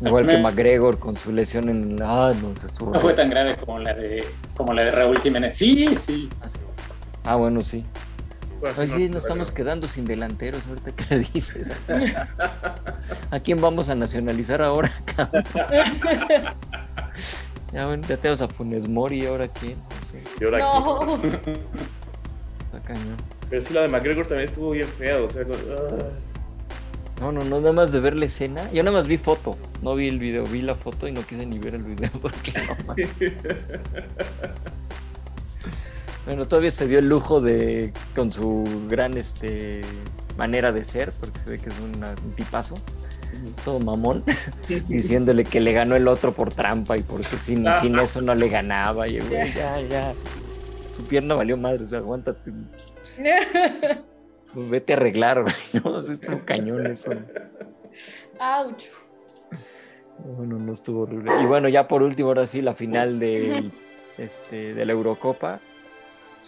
Igual 0.00 0.28
que 0.28 0.38
McGregor 0.38 0.98
con 0.98 1.16
su 1.16 1.32
lesión 1.32 1.68
en... 1.68 1.96
Ah, 2.00 2.32
no, 2.40 2.56
se 2.56 2.68
estuvo... 2.68 2.92
No 2.92 3.00
fue 3.00 3.14
tan 3.14 3.30
grave 3.30 3.56
como 3.56 3.80
la 3.80 3.94
de 3.94 4.24
como 4.56 4.72
la 4.72 4.82
de 4.82 4.90
Raúl 4.92 5.20
Jiménez. 5.20 5.56
Sí, 5.56 5.94
sí. 5.96 6.28
Ah, 7.24 7.34
bueno, 7.34 7.62
sí. 7.62 7.84
Pues, 8.60 8.74
Pues 8.74 8.90
no, 8.90 8.96
sí, 8.96 9.08
no, 9.08 9.14
nos 9.14 9.24
estamos 9.24 9.50
quedando 9.52 9.86
sin 9.86 10.04
delanteros, 10.04 10.60
ahorita 10.68 10.92
que 10.92 11.14
le 11.16 11.26
dices. 11.32 11.70
¿A 13.30 13.40
quién 13.40 13.60
vamos 13.60 13.88
a 13.88 13.94
nacionalizar 13.94 14.60
ahora, 14.62 14.90
cabrón? 15.16 15.44
Ya, 17.70 17.84
bueno, 17.86 18.02
ya 18.08 18.16
tenemos 18.16 18.40
a 18.40 18.48
Funes 18.48 18.88
Mori, 18.88 19.26
¿ahora 19.26 19.46
quién? 19.46 19.76
No 19.78 20.06
sé, 20.10 20.22
Y 20.40 20.44
ahora 20.44 20.58
está 22.64 22.80
cañón. 22.80 23.16
Pero 23.50 23.60
sí, 23.60 23.74
la 23.74 23.82
de 23.82 23.88
McGregor 23.88 24.26
también 24.26 24.48
estuvo 24.48 24.70
bien 24.70 24.86
fea, 24.88 25.18
o 25.18 25.28
sea, 25.28 25.44
con- 25.44 25.56
ah. 25.76 26.08
No, 27.20 27.30
no, 27.30 27.40
no, 27.44 27.60
nada 27.60 27.72
más 27.72 27.92
de 27.92 28.00
ver 28.00 28.16
la 28.16 28.24
escena. 28.24 28.70
Yo 28.72 28.82
nada 28.82 28.96
más 28.96 29.06
vi 29.06 29.18
foto, 29.18 29.58
no 29.82 29.94
vi 29.94 30.08
el 30.08 30.18
video, 30.18 30.44
vi 30.44 30.62
la 30.62 30.76
foto 30.76 31.08
y 31.08 31.12
no 31.12 31.20
quise 31.26 31.44
ni 31.44 31.58
ver 31.58 31.74
el 31.74 31.82
video 31.82 32.10
porque 32.22 32.52
no 32.66 32.74
man. 32.86 32.96
Bueno, 36.28 36.46
todavía 36.46 36.70
se 36.70 36.86
dio 36.86 36.98
el 36.98 37.08
lujo 37.08 37.40
de, 37.40 37.90
con 38.14 38.32
su 38.34 38.62
gran 38.86 39.16
este 39.16 39.80
manera 40.36 40.70
de 40.72 40.84
ser, 40.84 41.10
porque 41.18 41.40
se 41.40 41.50
ve 41.50 41.58
que 41.58 41.70
es 41.70 41.74
una- 41.80 42.10
un 42.22 42.32
tipazo, 42.36 42.74
todo 43.64 43.80
mamón, 43.80 44.22
diciéndole 44.88 45.44
que 45.44 45.58
le 45.60 45.72
ganó 45.72 45.96
el 45.96 46.06
otro 46.06 46.32
por 46.32 46.52
trampa 46.52 46.98
y 46.98 47.02
porque 47.02 47.24
sin, 47.38 47.64
sin 47.80 47.98
eso 47.98 48.20
no 48.20 48.34
le 48.34 48.48
ganaba. 48.50 49.08
Y 49.08 49.16
el 49.16 49.26
güey, 49.28 49.54
ya, 49.54 49.80
ya. 49.80 50.12
Su 50.96 51.02
pierna 51.04 51.34
valió 51.34 51.56
madre, 51.56 51.84
o 51.84 51.86
sea, 51.86 51.98
aguántate. 52.00 52.52
pues 54.52 54.70
vete 54.70 54.92
a 54.92 54.96
arreglar, 54.96 55.42
güey. 55.42 55.54
No, 55.82 55.98
es 55.98 56.20
un 56.28 56.40
cañón 56.40 56.86
eso. 56.86 57.10
Ouch. 58.38 58.84
Bueno, 60.36 60.58
no 60.58 60.72
estuvo 60.72 61.02
horrible. 61.04 61.30
Y 61.42 61.46
bueno, 61.46 61.68
ya 61.70 61.88
por 61.88 62.02
último, 62.02 62.28
ahora 62.28 62.46
sí, 62.46 62.60
la 62.60 62.74
final 62.74 63.18
del, 63.18 63.72
este, 64.18 64.74
de 64.74 64.84
la 64.84 64.92
Eurocopa. 64.92 65.60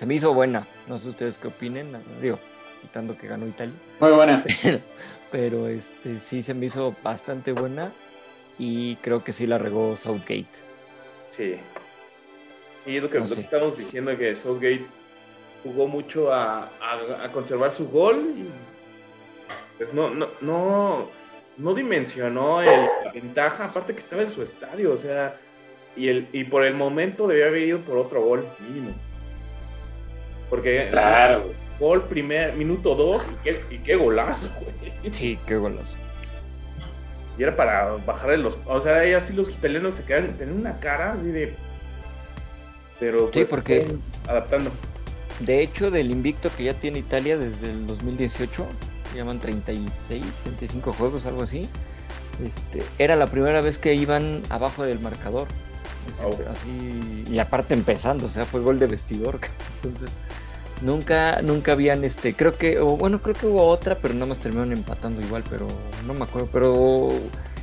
Se 0.00 0.06
me 0.06 0.14
hizo 0.14 0.32
buena. 0.32 0.66
No 0.88 0.98
sé 0.98 1.10
ustedes 1.10 1.36
qué 1.36 1.48
opinen. 1.48 1.94
Digo, 2.22 2.38
quitando 2.80 3.18
que 3.18 3.26
ganó 3.26 3.46
Italia. 3.46 3.74
Muy 4.00 4.12
buena. 4.12 4.42
Pero 5.30 5.68
este 5.68 6.18
sí 6.20 6.42
se 6.42 6.54
me 6.54 6.64
hizo 6.66 6.96
bastante 7.02 7.52
buena. 7.52 7.92
Y 8.58 8.96
creo 8.96 9.22
que 9.22 9.34
sí 9.34 9.46
la 9.46 9.58
regó 9.58 9.94
Southgate. 9.96 10.46
Sí. 11.36 11.56
Sí, 12.86 12.96
es 12.96 13.02
lo 13.02 13.10
que, 13.10 13.20
No 13.20 13.26
lo 13.26 13.34
que 13.34 13.40
estamos 13.42 13.76
diciendo, 13.76 14.16
que 14.16 14.34
Southgate 14.34 14.86
jugó 15.62 15.86
mucho 15.86 16.32
a, 16.32 16.70
a- 16.80 17.24
a 17.24 17.30
conservar 17.30 17.70
su 17.70 17.86
gol 17.90 18.32
y 18.38 18.48
pues 19.76 19.92
no, 19.92 20.08
no, 20.08 20.28
no, 20.40 21.10
no 21.58 21.74
dimensionó 21.74 22.62
el- 22.62 22.88
la 23.04 23.12
ventaja, 23.12 23.66
aparte 23.66 23.92
que 23.92 24.00
estaba 24.00 24.22
en 24.22 24.30
su 24.30 24.40
estadio, 24.42 24.94
o 24.94 24.96
sea, 24.96 25.36
y, 25.94 26.08
el, 26.08 26.26
y 26.32 26.44
por 26.44 26.64
el 26.64 26.72
momento 26.72 27.26
debía 27.28 27.48
haber 27.48 27.64
ido 27.64 27.80
por 27.80 27.98
otro 27.98 28.22
gol, 28.22 28.46
mínimo. 28.66 28.94
Porque 30.50 30.88
Claro. 30.90 31.52
gol 31.78 32.04
primer, 32.08 32.54
minuto 32.54 32.94
dos, 32.94 33.26
y 33.32 33.42
qué, 33.44 33.64
y 33.70 33.78
qué 33.78 33.96
golazo, 33.96 34.50
güey. 34.60 35.12
Sí, 35.12 35.38
qué 35.46 35.56
golazo. 35.56 35.94
Y 37.38 37.42
era 37.42 37.56
para 37.56 37.92
bajarle 38.04 38.36
los. 38.38 38.58
O 38.66 38.80
sea, 38.80 38.96
ahí 38.96 39.12
así 39.14 39.32
los 39.32 39.48
italianos 39.56 39.94
se 39.94 40.04
quedan, 40.04 40.36
tenían 40.36 40.58
una 40.58 40.78
cara 40.80 41.12
así 41.12 41.26
de. 41.26 41.54
Pero 42.98 43.26
Sí, 43.32 43.40
pues, 43.40 43.50
porque- 43.50 43.80
fueron 43.82 44.02
adaptando. 44.28 44.70
De 45.38 45.62
hecho, 45.62 45.90
del 45.90 46.10
invicto 46.10 46.50
que 46.54 46.64
ya 46.64 46.74
tiene 46.74 46.98
Italia 46.98 47.38
desde 47.38 47.70
el 47.70 47.86
2018, 47.86 48.66
se 49.10 49.16
llaman 49.16 49.40
36, 49.40 50.22
35 50.42 50.92
juegos, 50.92 51.24
algo 51.24 51.42
así. 51.42 51.66
Este, 52.46 52.82
era 52.98 53.16
la 53.16 53.26
primera 53.26 53.62
vez 53.62 53.78
que 53.78 53.94
iban 53.94 54.42
abajo 54.50 54.82
del 54.84 55.00
marcador. 55.00 55.46
Así- 56.18 56.42
Oh. 56.44 56.50
así, 56.50 57.24
y 57.32 57.38
aparte 57.38 57.72
empezando, 57.72 58.26
o 58.26 58.28
sea, 58.28 58.44
fue 58.44 58.60
gol 58.60 58.78
de 58.78 58.86
vestidor. 58.86 59.38
Entonces, 59.82 60.18
nunca, 60.82 61.40
nunca 61.42 61.72
habían, 61.72 62.04
este, 62.04 62.34
creo 62.34 62.56
que, 62.56 62.78
o 62.78 62.96
bueno, 62.96 63.20
creo 63.22 63.34
que 63.34 63.46
hubo 63.46 63.64
otra, 63.66 63.96
pero 63.98 64.14
nada 64.14 64.26
más 64.26 64.38
terminaron 64.38 64.72
empatando 64.72 65.20
igual, 65.20 65.44
pero 65.48 65.66
no 66.06 66.14
me 66.14 66.24
acuerdo. 66.24 66.48
Pero 66.52 67.08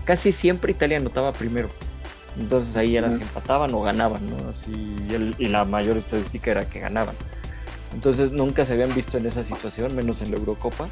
casi 0.06 0.32
siempre 0.32 0.72
Italia 0.72 0.98
anotaba 0.98 1.34
primero. 1.34 1.70
Entonces 2.40 2.76
ahí 2.78 2.96
era 2.96 3.08
Ujú. 3.08 3.18
si 3.18 3.24
empataban 3.24 3.74
o 3.74 3.82
ganaban, 3.82 4.22
¿no? 4.30 4.50
Así, 4.50 4.72
y, 5.10 5.14
el- 5.16 5.36
y 5.40 5.48
la 5.48 5.66
mayor 5.66 5.98
estadística 5.98 6.52
era 6.52 6.70
que 6.70 6.80
ganaban. 6.80 7.16
Entonces 7.94 8.32
nunca 8.32 8.66
se 8.66 8.74
habían 8.74 8.94
visto 8.94 9.18
en 9.18 9.26
esa 9.26 9.44
situación, 9.44 9.96
menos 9.96 10.22
en 10.22 10.32
la 10.32 10.38
Eurocopa. 10.38 10.88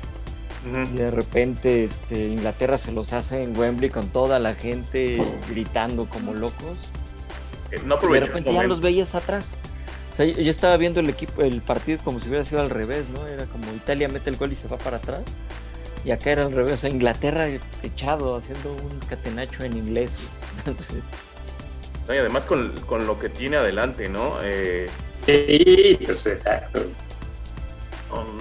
Y 0.66 0.98
de 0.98 1.12
repente 1.12 1.84
este, 1.84 2.30
Inglaterra 2.30 2.80
se 2.80 2.92
los 2.92 3.14
hace 3.14 3.44
en 3.44 3.56
Wembley 3.56 3.92
con 3.92 4.08
toda 4.10 4.40
la 4.40 4.56
gente 4.56 5.20
gritando 5.48 6.10
como 6.10 6.34
locos. 6.34 6.78
Eh, 7.70 7.82
No 7.86 8.00
Y 8.02 8.14
de 8.14 8.20
repente 8.22 8.52
ya 8.52 8.64
los 8.64 8.82
veías 8.82 9.14
atrás. 9.14 9.58
O 10.16 10.18
sea, 10.18 10.26
yo, 10.28 10.50
estaba 10.50 10.78
viendo 10.78 11.02
el 11.02 11.10
equipo, 11.10 11.42
el 11.42 11.62
partido 11.62 12.00
como 12.02 12.22
si 12.22 12.30
hubiera 12.30 12.46
sido 12.46 12.62
al 12.62 12.70
revés, 12.70 13.04
¿no? 13.14 13.28
Era 13.28 13.46
como 13.48 13.74
Italia 13.74 14.08
mete 14.08 14.30
el 14.30 14.38
gol 14.38 14.50
y 14.54 14.56
se 14.56 14.70
va 14.70 14.78
para 14.78 14.96
atrás. 14.96 15.24
Y 16.06 16.12
acá 16.12 16.32
era 16.32 16.46
al 16.46 16.54
revés, 16.54 16.72
o 16.76 16.78
sea, 16.78 16.90
Inglaterra 16.90 17.48
echado, 17.84 18.38
haciendo 18.38 18.72
un 18.72 18.98
catenacho 19.10 19.66
en 19.66 19.76
inglés. 19.76 20.20
Entonces, 20.60 21.04
No, 22.08 22.14
y 22.16 22.18
además 22.18 22.46
con, 22.46 22.72
con 22.88 23.06
lo 23.06 23.20
que 23.20 23.28
tiene 23.28 23.58
adelante, 23.58 24.08
¿no? 24.08 24.38
Eh, 24.42 24.88
Sí, 25.26 25.98
pues 26.06 26.26
exacto. 26.28 26.84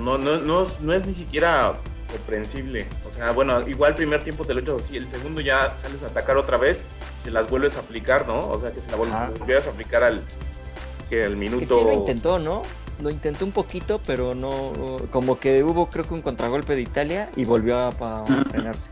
no, 0.01 0.17
no, 0.17 0.39
no, 0.39 0.63
es, 0.63 0.81
no 0.81 0.93
es 0.93 1.05
ni 1.07 1.13
siquiera 1.15 1.75
comprensible. 2.09 2.87
O 3.09 3.11
sea, 3.11 3.33
bueno, 3.33 3.67
igual 3.69 3.91
el 3.91 3.97
primer 3.97 4.23
tiempo 4.23 4.45
te 4.45 4.55
lo 4.55 4.61
echas 4.61 4.77
así, 4.77 4.97
el 4.97 5.09
segundo 5.09 5.41
ya 5.41 5.77
sales 5.77 6.05
a 6.05 6.07
atacar 6.07 6.37
otra 6.37 6.57
vez, 6.57 6.85
se 7.19 7.33
las 7.33 7.51
vuelves 7.51 7.77
a 7.77 7.81
aplicar, 7.81 8.29
¿no? 8.29 8.49
O 8.49 8.59
sea, 8.61 8.71
que 8.71 8.81
se 8.81 8.93
la 8.93 8.97
vol- 8.97 9.09
Ajá. 9.09 9.33
volvieras 9.37 9.67
a 9.67 9.71
aplicar 9.71 10.05
al, 10.05 10.23
que 11.17 11.25
al 11.25 11.31
que 11.31 11.37
minuto. 11.37 11.79
sí 11.79 11.85
lo 11.85 11.93
intentó, 11.93 12.39
¿no? 12.39 12.63
Lo 13.03 13.11
intentó 13.11 13.45
un 13.45 13.53
poquito, 13.53 14.01
pero 14.07 14.35
no. 14.35 14.73
Como 15.11 15.39
que 15.39 15.63
hubo, 15.65 15.89
creo 15.91 16.05
que 16.05 16.15
un 16.15 16.23
contragolpe 16.23 16.75
de 16.77 16.83
Italia 16.83 17.29
y 17.37 17.45
volvió 17.45 17.77
a, 17.79 17.89
a 17.89 18.25
frenarse. 18.51 18.91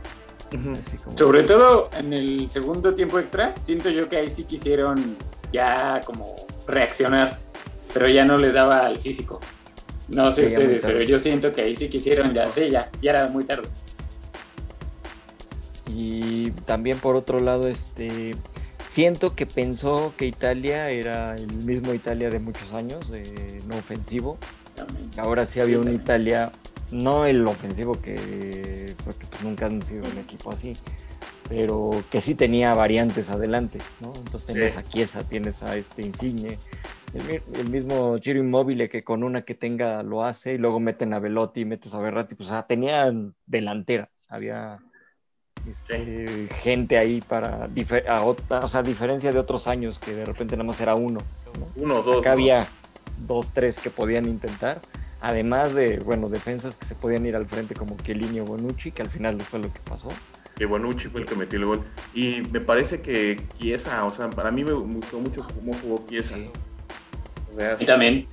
Como- 1.05 1.17
Sobre 1.17 1.45
todo 1.45 1.89
en 1.99 2.13
el 2.13 2.51
segundo 2.51 2.95
tiempo 2.95 3.19
extra, 3.19 3.55
siento 3.61 3.89
yo 3.91 4.09
que 4.09 4.17
ahí 4.19 4.31
sí 4.31 4.45
quisieron 4.45 5.17
ya 5.53 6.01
como 6.05 6.35
reaccionar, 6.67 7.39
pero 7.95 8.09
ya 8.09 8.25
no 8.25 8.37
les 8.37 8.55
daba 8.55 8.81
al 8.87 8.99
físico. 8.99 9.41
No 10.09 10.31
sé 10.33 10.49
Sí, 10.49 10.57
ustedes, 10.57 10.83
pero 10.83 11.03
yo 11.05 11.19
siento 11.19 11.53
que 11.53 11.63
ahí 11.63 11.77
sí 11.77 11.89
quisieron 11.89 12.35
ya, 12.35 12.47
sí, 12.49 12.69
ya, 12.71 12.91
ya 13.01 13.13
era 13.13 13.29
muy 13.29 13.45
tarde. 13.45 13.69
Y 15.87 16.51
también 16.67 16.99
por 16.99 17.17
otro 17.17 17.39
lado, 17.41 17.69
este 17.69 18.35
siento 18.93 19.35
que 19.35 19.47
pensó 19.47 20.15
que 20.17 20.27
Italia 20.27 20.91
era 20.91 21.35
el 21.37 21.53
mismo 21.53 21.95
Italia 21.95 22.31
de 22.31 22.39
muchos 22.41 22.73
años, 22.73 23.09
de 23.11 23.63
no 23.67 23.79
ofensivo. 23.79 24.39
También. 24.75 25.13
Ahora 25.17 25.47
sí 25.47 25.61
había 25.61 25.79
Sí, 25.79 25.81
un 25.81 25.91
también. 25.91 26.03
Italia, 26.03 26.53
no 26.91 27.27
el 27.27 27.47
ofensivo 27.47 28.01
que, 28.01 28.97
porque 29.05 29.27
pues 29.27 29.43
nunca 29.43 29.67
han 29.67 29.83
sido 29.83 30.09
un 30.11 30.19
equipo 30.19 30.53
así, 30.53 30.75
pero 31.49 32.05
que 32.11 32.21
sí 32.21 32.35
tenía 32.35 32.75
variantes 32.75 33.31
adelante, 33.31 33.91
¿no? 34.01 34.13
Entonces 34.17 34.45
tienes 34.47 34.73
Sí. 34.73 34.77
a 34.77 34.85
Chiesa, 34.89 35.29
tienes 35.29 35.63
a 35.63 35.77
este 35.77 36.03
Insigne, 36.03 36.61
el, 37.13 37.43
el 37.55 37.69
mismo 37.71 38.19
Giro 38.21 38.41
Immobile 38.41 38.89
que 38.89 39.05
con 39.05 39.23
una 39.25 39.43
que 39.45 39.55
tenga 39.55 40.03
lo 40.03 40.25
hace 40.25 40.55
y 40.55 40.59
luego 40.59 40.81
meten 40.81 41.13
a 41.15 41.19
Velotti, 41.21 41.65
metes 41.65 41.95
a 41.95 42.01
Berratti, 42.01 42.35
pues 42.35 42.49
o 42.51 42.53
sea, 42.53 42.67
tenían 42.67 43.35
delantera, 43.47 44.11
había 44.29 44.83
este, 45.69 46.49
gente 46.61 46.99
ahí 46.99 47.21
para, 47.21 47.69
a 48.09 48.23
otra, 48.23 48.61
o 48.61 48.69
sea, 48.69 48.81
a 48.81 48.83
diferencia 48.83 49.33
de 49.33 49.39
otros 49.39 49.69
años 49.69 49.99
que 49.99 50.15
de 50.15 50.25
repente 50.25 50.57
nada 50.57 50.67
más 50.67 50.81
era 50.81 50.95
uno, 50.95 51.21
¿no? 51.59 51.83
Uno 51.83 52.03
dos. 52.03 52.19
Acá 52.19 52.31
¿no? 52.31 52.33
había 52.35 52.69
dos, 53.27 53.51
tres 53.53 53.79
que 53.79 53.91
podían 53.91 54.27
intentar. 54.27 54.81
Además 55.21 55.73
de, 55.75 55.99
bueno, 55.99 56.29
defensas 56.29 56.75
que 56.77 56.85
se 56.85 56.97
podían 56.97 57.25
ir 57.27 57.37
al 57.37 57.47
frente 57.47 57.75
como 57.75 57.97
Chiellini 57.99 58.41
o 58.41 58.45
Bonucci, 58.45 58.91
que 58.91 59.03
al 59.03 59.11
final 59.11 59.41
fue 59.41 59.61
lo 59.61 59.73
que 59.73 59.79
pasó. 59.81 60.09
Que 60.57 60.67
Bonucci 60.67 61.09
fue 61.09 61.21
el 61.21 61.27
que 61.27 61.37
metió 61.37 61.61
el 61.61 61.67
gol. 61.67 61.85
Y 62.13 62.43
me 62.51 62.61
parece 62.61 63.01
que 63.01 63.41
Chiesa, 63.55 64.05
o 64.05 64.11
sea, 64.11 64.29
para 64.31 64.51
mí 64.51 64.65
me 64.65 64.73
gustó 64.73 65.21
mucho 65.21 65.47
cómo 65.55 65.73
jugó 65.75 66.05
Chiesa. 66.09 66.37
O 67.55 67.59
sea, 67.59 67.77
Y 67.79 67.87
también. 67.87 68.27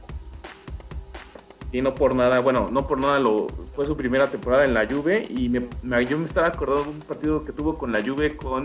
Y 1.72 1.82
no 1.82 1.94
por 1.94 2.16
nada, 2.16 2.40
bueno, 2.40 2.70
no 2.72 2.88
por 2.88 2.98
nada 2.98 3.20
lo 3.20 3.48
fue 3.74 3.86
su 3.86 3.96
primera 3.96 4.32
temporada 4.32 4.66
en 4.66 4.74
la 4.74 4.88
Juve 4.90 5.28
y 5.30 5.50
me, 5.50 5.68
yo 6.06 6.18
me 6.18 6.26
estaba 6.26 6.48
acordando 6.48 6.84
de 6.86 6.90
un 6.90 7.00
partido 7.00 7.46
que 7.46 7.52
tuvo 7.52 7.78
con 7.78 7.92
la 7.92 8.02
Juve 8.02 8.36
con 8.36 8.64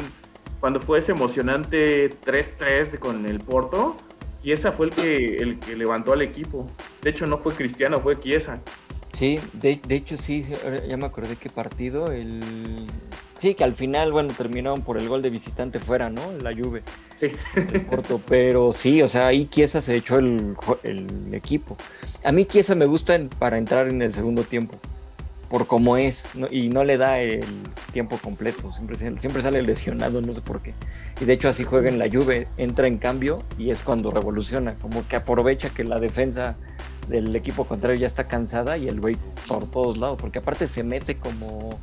cuando 0.58 0.80
fue 0.80 1.00
ese 1.00 1.12
emocionante 1.12 2.10
3-3 2.24 2.90
de- 2.92 2.98
con 2.98 3.26
el 3.26 3.40
Porto. 3.40 3.96
Chiesa 4.42 4.72
fue 4.72 4.86
el 4.86 4.92
que 4.92 5.36
el 5.36 5.58
que 5.58 5.76
levantó 5.76 6.12
al 6.14 6.22
equipo. 6.22 6.66
De 7.02 7.10
hecho 7.10 7.26
no 7.26 7.36
fue 7.38 7.52
Cristiano, 7.54 8.00
fue 8.00 8.18
Chiesa. 8.18 8.62
Sí, 9.12 9.38
de, 9.52 9.80
de 9.86 9.94
hecho 9.96 10.16
sí, 10.16 10.44
ya 10.88 10.96
me 10.96 11.04
acordé 11.06 11.36
qué 11.36 11.50
partido. 11.50 12.06
El... 12.10 12.40
Sí, 13.44 13.54
que 13.54 13.62
al 13.62 13.74
final, 13.74 14.10
bueno, 14.10 14.32
terminaron 14.34 14.80
por 14.80 14.96
el 14.96 15.06
gol 15.06 15.20
de 15.20 15.28
visitante 15.28 15.78
fuera, 15.78 16.08
¿no? 16.08 16.32
La 16.40 16.54
Juve. 16.54 16.82
Sí. 17.20 17.30
del 17.60 17.82
Porto, 17.82 18.18
pero 18.26 18.72
sí, 18.72 19.02
o 19.02 19.06
sea, 19.08 19.26
ahí 19.26 19.44
Chiesa 19.44 19.82
se 19.82 19.94
echó 19.96 20.16
el, 20.18 20.56
el 20.82 21.34
equipo. 21.34 21.76
A 22.24 22.32
mí 22.32 22.46
Chiesa 22.46 22.74
me 22.74 22.86
gusta 22.86 23.14
en- 23.16 23.28
para 23.28 23.58
entrar 23.58 23.88
en 23.88 24.00
el 24.00 24.14
segundo 24.14 24.44
tiempo, 24.44 24.76
por 25.50 25.66
cómo 25.66 25.98
es, 25.98 26.30
¿no? 26.34 26.46
y 26.50 26.70
no 26.70 26.84
le 26.84 26.96
da 26.96 27.20
el 27.20 27.44
tiempo 27.92 28.16
completo, 28.16 28.72
siempre, 28.72 28.96
siempre 28.96 29.42
sale 29.42 29.60
lesionado, 29.60 30.22
no 30.22 30.32
sé 30.32 30.40
por 30.40 30.62
qué. 30.62 30.72
Y 31.20 31.26
de 31.26 31.34
hecho 31.34 31.50
así 31.50 31.64
juega 31.64 31.90
en 31.90 31.98
la 31.98 32.08
Juve, 32.10 32.48
entra 32.56 32.86
en 32.88 32.96
cambio 32.96 33.42
y 33.58 33.68
es 33.68 33.82
cuando 33.82 34.10
revoluciona, 34.10 34.74
como 34.76 35.06
que 35.06 35.16
aprovecha 35.16 35.68
que 35.68 35.84
la 35.84 36.00
defensa 36.00 36.56
del 37.08 37.36
equipo 37.36 37.64
contrario 37.66 38.00
ya 38.00 38.06
está 38.06 38.26
cansada 38.26 38.78
y 38.78 38.88
el 38.88 39.02
güey 39.02 39.18
por 39.46 39.70
todos 39.70 39.98
lados, 39.98 40.16
porque 40.18 40.38
aparte 40.38 40.66
se 40.66 40.82
mete 40.82 41.16
como 41.18 41.78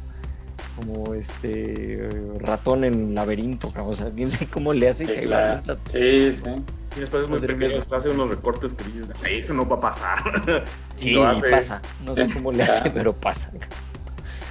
como 0.75 1.13
este 1.13 2.09
ratón 2.39 2.83
en 2.83 3.13
laberinto, 3.15 3.71
cabrón, 3.71 3.91
o 3.91 3.95
sea, 3.95 4.09
quién 4.15 4.29
sabe 4.29 4.47
cómo 4.47 4.73
le 4.73 4.89
hace 4.89 5.03
y 5.03 5.07
Sí, 5.07 5.13
se 5.13 5.21
claro. 5.21 5.61
levanta 5.63 5.73
Y 5.85 5.89
Sí, 5.89 6.35
sí. 6.35 6.99
después 6.99 7.23
es 7.23 7.29
muy 7.29 7.39
pequeño, 7.39 7.79
hace 7.91 8.09
unos 8.09 8.29
recortes 8.29 8.73
que 8.73 8.83
dices, 8.85 9.11
"Ay, 9.23 9.37
eso 9.39 9.53
no 9.53 9.67
va 9.67 9.77
a 9.77 9.81
pasar. 9.81 10.17
Y 10.97 11.01
Sí, 11.01 11.19
hace 11.21 11.49
pasa. 11.49 11.81
No 12.05 12.15
sé 12.15 12.29
cómo 12.29 12.51
le 12.51 12.63
hace, 12.63 12.87
Ah. 12.87 12.91
pero 12.93 13.13
pasa. 13.13 13.51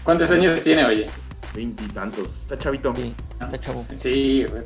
¿Cuántos 0.05 0.31
años 0.33 0.63
tiene, 0.63 0.85
oye? 0.85 1.07
Veintitantos. 1.55 2.41
Está 2.43 2.57
chavito. 2.57 2.95
Sí, 2.97 3.15
está 3.41 3.59
chavo. 3.61 3.85
Sí, 3.97 4.47
güey. 4.49 4.63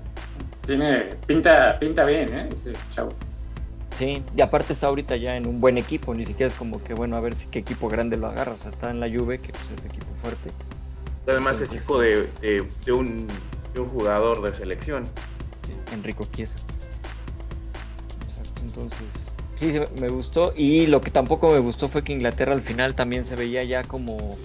Tiene. 0.66 1.10
Pinta, 1.26 1.78
pinta 1.78 2.04
bien, 2.04 2.32
¿eh? 2.32 2.48
Ese 2.54 2.72
chavo. 2.94 3.10
Sí, 3.96 4.22
y 4.36 4.40
aparte 4.40 4.72
está 4.72 4.88
ahorita 4.88 5.16
ya 5.16 5.36
en 5.36 5.46
un 5.46 5.60
buen 5.60 5.78
equipo, 5.78 6.14
ni 6.14 6.26
siquiera 6.26 6.48
es 6.48 6.54
como 6.58 6.82
que, 6.82 6.94
bueno, 6.94 7.16
a 7.16 7.20
ver 7.20 7.36
si 7.36 7.46
qué 7.46 7.60
equipo 7.60 7.88
grande 7.88 8.16
lo 8.16 8.26
agarra. 8.28 8.52
O 8.52 8.58
sea, 8.58 8.70
está 8.70 8.90
en 8.90 8.98
la 9.00 9.08
Juve, 9.08 9.38
que 9.40 9.52
pues 9.52 9.70
es 9.70 9.84
equipo 9.84 10.06
fuerte. 10.20 10.50
Además 11.26 11.60
es 11.60 11.72
hijo 11.74 11.98
de, 12.00 12.28
de- 12.40 12.68
de 12.84 12.92
un, 12.92 13.26
de 13.72 13.80
un 13.80 13.88
jugador 13.88 14.42
de 14.42 14.54
selección. 14.54 15.08
Sí, 15.66 15.72
Enrico 15.94 16.26
Chiesa. 16.34 16.58
Exacto, 18.28 18.62
entonces, 18.62 19.32
sí, 19.56 19.72
me 20.00 20.08
gustó. 20.08 20.52
Y 20.56 20.86
lo 20.86 21.00
que 21.00 21.10
tampoco 21.10 21.50
me 21.50 21.58
gustó 21.60 21.88
fue 21.88 22.02
que 22.04 22.12
Inglaterra 22.12 22.52
al 22.52 22.62
final 22.62 22.94
también 22.94 23.24
se 23.24 23.36
veía 23.36 23.64
ya 23.64 23.82
como, 23.84 24.36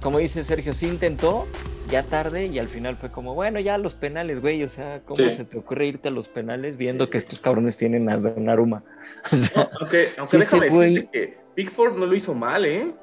como 0.00 0.18
dice 0.18 0.44
Sergio, 0.44 0.72
sí 0.72 0.86
intentó, 0.86 1.46
ya 1.90 2.02
tarde, 2.04 2.46
y 2.46 2.58
al 2.58 2.68
final 2.68 2.96
fue 2.96 3.10
como, 3.10 3.34
bueno, 3.34 3.58
ya 3.60 3.78
los 3.78 3.94
penales, 3.94 4.40
güey, 4.40 4.62
o 4.62 4.68
sea, 4.68 5.00
¿cómo 5.04 5.16
Sí. 5.16 5.30
se 5.30 5.44
te 5.44 5.58
ocurre 5.58 5.86
irte 5.86 6.08
a 6.08 6.10
los 6.12 6.28
penales 6.28 6.76
viendo 6.76 7.04
Sí, 7.04 7.08
sí, 7.08 7.12
que 7.12 7.18
estos 7.18 7.40
cabrones 7.40 7.76
tienen 7.76 8.08
a 8.10 8.16
Donnarumma? 8.18 8.82
O 9.32 9.36
sea, 9.36 9.64
No, 9.64 9.70
aunque 9.80 10.08
aunque 10.16 10.30
Sí, 10.30 10.38
déjame 10.38 10.66
decirte 10.66 11.08
que 11.12 11.38
Pickford 11.56 11.96
no 11.96 12.06
lo 12.06 12.14
hizo 12.14 12.34
mal, 12.34 12.64
¿eh? 12.66 12.94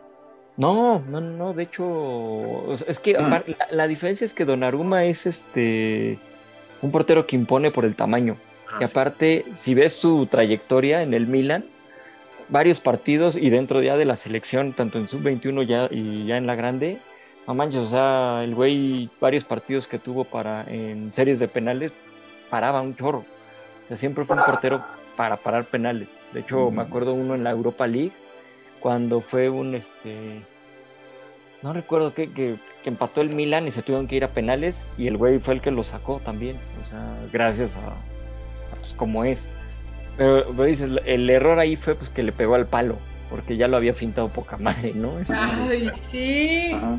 No, 0.56 1.00
no, 1.10 1.20
no, 1.20 1.54
de 1.54 1.64
hecho, 1.64 2.72
es 2.74 3.00
que 3.00 3.18
apar- 3.18 3.44
la, 3.48 3.68
la 3.72 3.88
diferencia 3.88 4.24
es 4.26 4.34
que 4.34 4.46
Donnarumma 4.46 5.06
es 5.06 5.26
este 5.26 6.20
un 6.82 6.92
portero 6.92 7.26
que 7.26 7.36
impone 7.36 7.72
por 7.72 7.86
el 7.86 7.96
tamaño. 7.96 8.38
Ah, 8.72 8.78
que 8.80 8.86
sí. 8.86 8.92
aparte, 8.92 9.46
si 9.54 9.74
ves 9.74 9.94
su 9.94 10.28
trayectoria 10.28 11.02
en 11.02 11.14
el 11.14 11.28
Milan, 11.28 11.66
varios 12.50 12.80
partidos 12.80 13.36
y 13.36 13.50
dentro 13.50 13.82
ya 13.82 13.98
de 13.98 14.06
la 14.06 14.16
selección, 14.16 14.74
tanto 14.74 15.00
en 15.00 15.08
sub-21 15.08 15.64
ya 15.64 15.88
y 15.90 16.26
ya 16.28 16.38
en 16.38 16.46
la 16.46 16.56
grande, 16.56 17.00
no 17.48 17.56
manches, 17.56 17.82
o 17.82 17.88
sea, 17.88 18.42
el 18.44 18.54
güey, 18.54 19.10
varios 19.20 19.46
partidos 19.46 19.88
que 19.88 19.98
tuvo 19.98 20.24
para 20.24 20.66
en 20.68 21.14
series 21.14 21.40
de 21.40 21.48
penales, 21.48 21.94
paraba 22.50 22.82
un 22.82 22.96
chorro. 22.96 23.20
O 23.20 23.88
sea, 23.88 23.98
siempre 23.98 24.24
fue 24.26 24.36
un 24.36 24.44
portero 24.44 24.84
para 25.16 25.38
parar 25.38 25.66
penales. 25.66 26.22
De 26.32 26.42
hecho, 26.42 26.70
me 26.70 26.82
acuerdo 26.84 27.14
uno 27.14 27.34
en 27.36 27.44
la 27.44 27.52
Europa 27.52 27.88
League, 27.88 28.12
cuando 28.84 29.22
fue 29.22 29.50
un 29.50 29.76
este. 29.76 30.42
No 31.62 31.72
recuerdo 31.72 32.14
qué, 32.14 32.30
que, 32.30 32.58
que 32.84 32.90
empató 32.90 33.22
el 33.22 33.34
Milan 33.34 33.66
y 33.66 33.72
se 33.72 33.82
tuvieron 33.82 34.10
que 34.10 34.18
ir 34.18 34.26
a 34.26 34.34
penales 34.34 34.86
y 34.98 35.08
el 35.08 35.16
güey 35.16 35.40
fue 35.40 35.54
el 35.54 35.62
que 35.62 35.72
lo 35.72 35.84
sacó 35.84 36.20
también. 36.20 36.58
O 36.82 36.86
sea, 36.90 37.18
gracias 37.32 37.78
a, 37.78 37.88
a, 37.88 38.76
pues 38.78 38.94
como 38.94 39.24
es. 39.24 39.48
Pero, 40.18 40.46
pero 40.52 40.66
dices, 40.66 40.92
el 41.06 41.30
error 41.30 41.60
ahí 41.60 41.78
fue 41.78 41.96
pues 41.96 42.10
que 42.10 42.24
le 42.24 42.34
pegó 42.34 42.56
al 42.56 42.68
palo, 42.68 42.98
porque 43.30 43.56
ya 43.56 43.70
lo 43.70 43.78
había 43.78 43.94
fintado 43.94 44.28
poca 44.28 44.58
madre, 44.58 44.92
¿no? 44.94 45.18
Este, 45.22 45.34
Ay, 45.38 45.90
sí. 46.10 46.72
Ajá, 46.74 46.98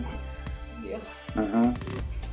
Dios. 0.82 1.02
ajá. 1.34 1.74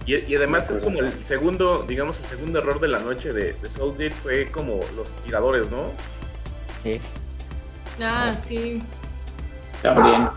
Y, 0.05 0.15
y 0.15 0.35
además 0.37 0.69
De 0.69 0.75
es 0.75 0.79
como 0.79 0.99
el 0.99 1.25
segundo, 1.25 1.83
digamos, 1.83 2.21
el 2.21 2.25
segundo 2.25 2.59
error 2.59 2.79
de 2.79 2.87
la 2.87 2.99
noche 2.99 3.33
de, 3.33 3.51
de 3.53 3.69
Southgate 3.69 4.11
fue 4.11 4.49
como 4.49 4.79
los 4.95 5.13
tiradores, 5.17 5.69
¿no? 5.69 5.91
sí. 6.83 7.01
Ah, 8.01 8.33
sí. 8.33 8.81
También. 9.82 10.30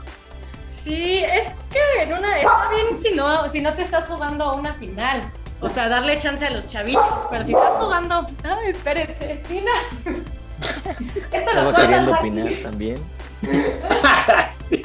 Sí, 0.82 1.18
es 1.24 1.50
que 1.70 2.02
en 2.02 2.12
una 2.12 2.38
está 2.38 2.68
bien 2.70 3.00
si 3.00 3.10
no, 3.12 3.48
si 3.48 3.60
no 3.60 3.72
te 3.74 3.82
estás 3.82 4.06
jugando 4.06 4.44
a 4.44 4.54
una 4.54 4.74
final. 4.74 5.22
O 5.60 5.68
sea, 5.70 5.88
darle 5.88 6.18
chance 6.18 6.44
a 6.46 6.50
los 6.50 6.68
chavillos. 6.68 7.02
Pero 7.30 7.44
si 7.44 7.52
estás 7.52 7.72
jugando. 7.74 8.26
Ay, 8.42 8.70
espérate, 8.70 9.42
Tina. 9.48 9.70
Esto 11.32 11.36
Estaba 11.50 11.74
queriendo 11.74 12.14
aquí. 12.14 12.20
opinar 12.28 12.52
también. 12.62 12.96
sí. 14.68 14.82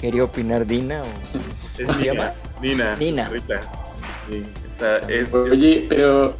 Quería 0.00 0.24
opinar 0.24 0.66
Dina 0.66 1.02
o. 1.02 1.06
Es 1.78 1.86
¿Cómo 1.86 1.98
se 1.98 2.04
Nina. 2.12 2.32
llama? 2.60 2.96
Nina. 2.98 3.26
su 3.26 3.32
perrita. 3.32 3.60
Sí, 4.28 4.46
está, 4.68 4.98
es, 5.08 5.34
Oye, 5.34 5.86
pero. 5.88 6.36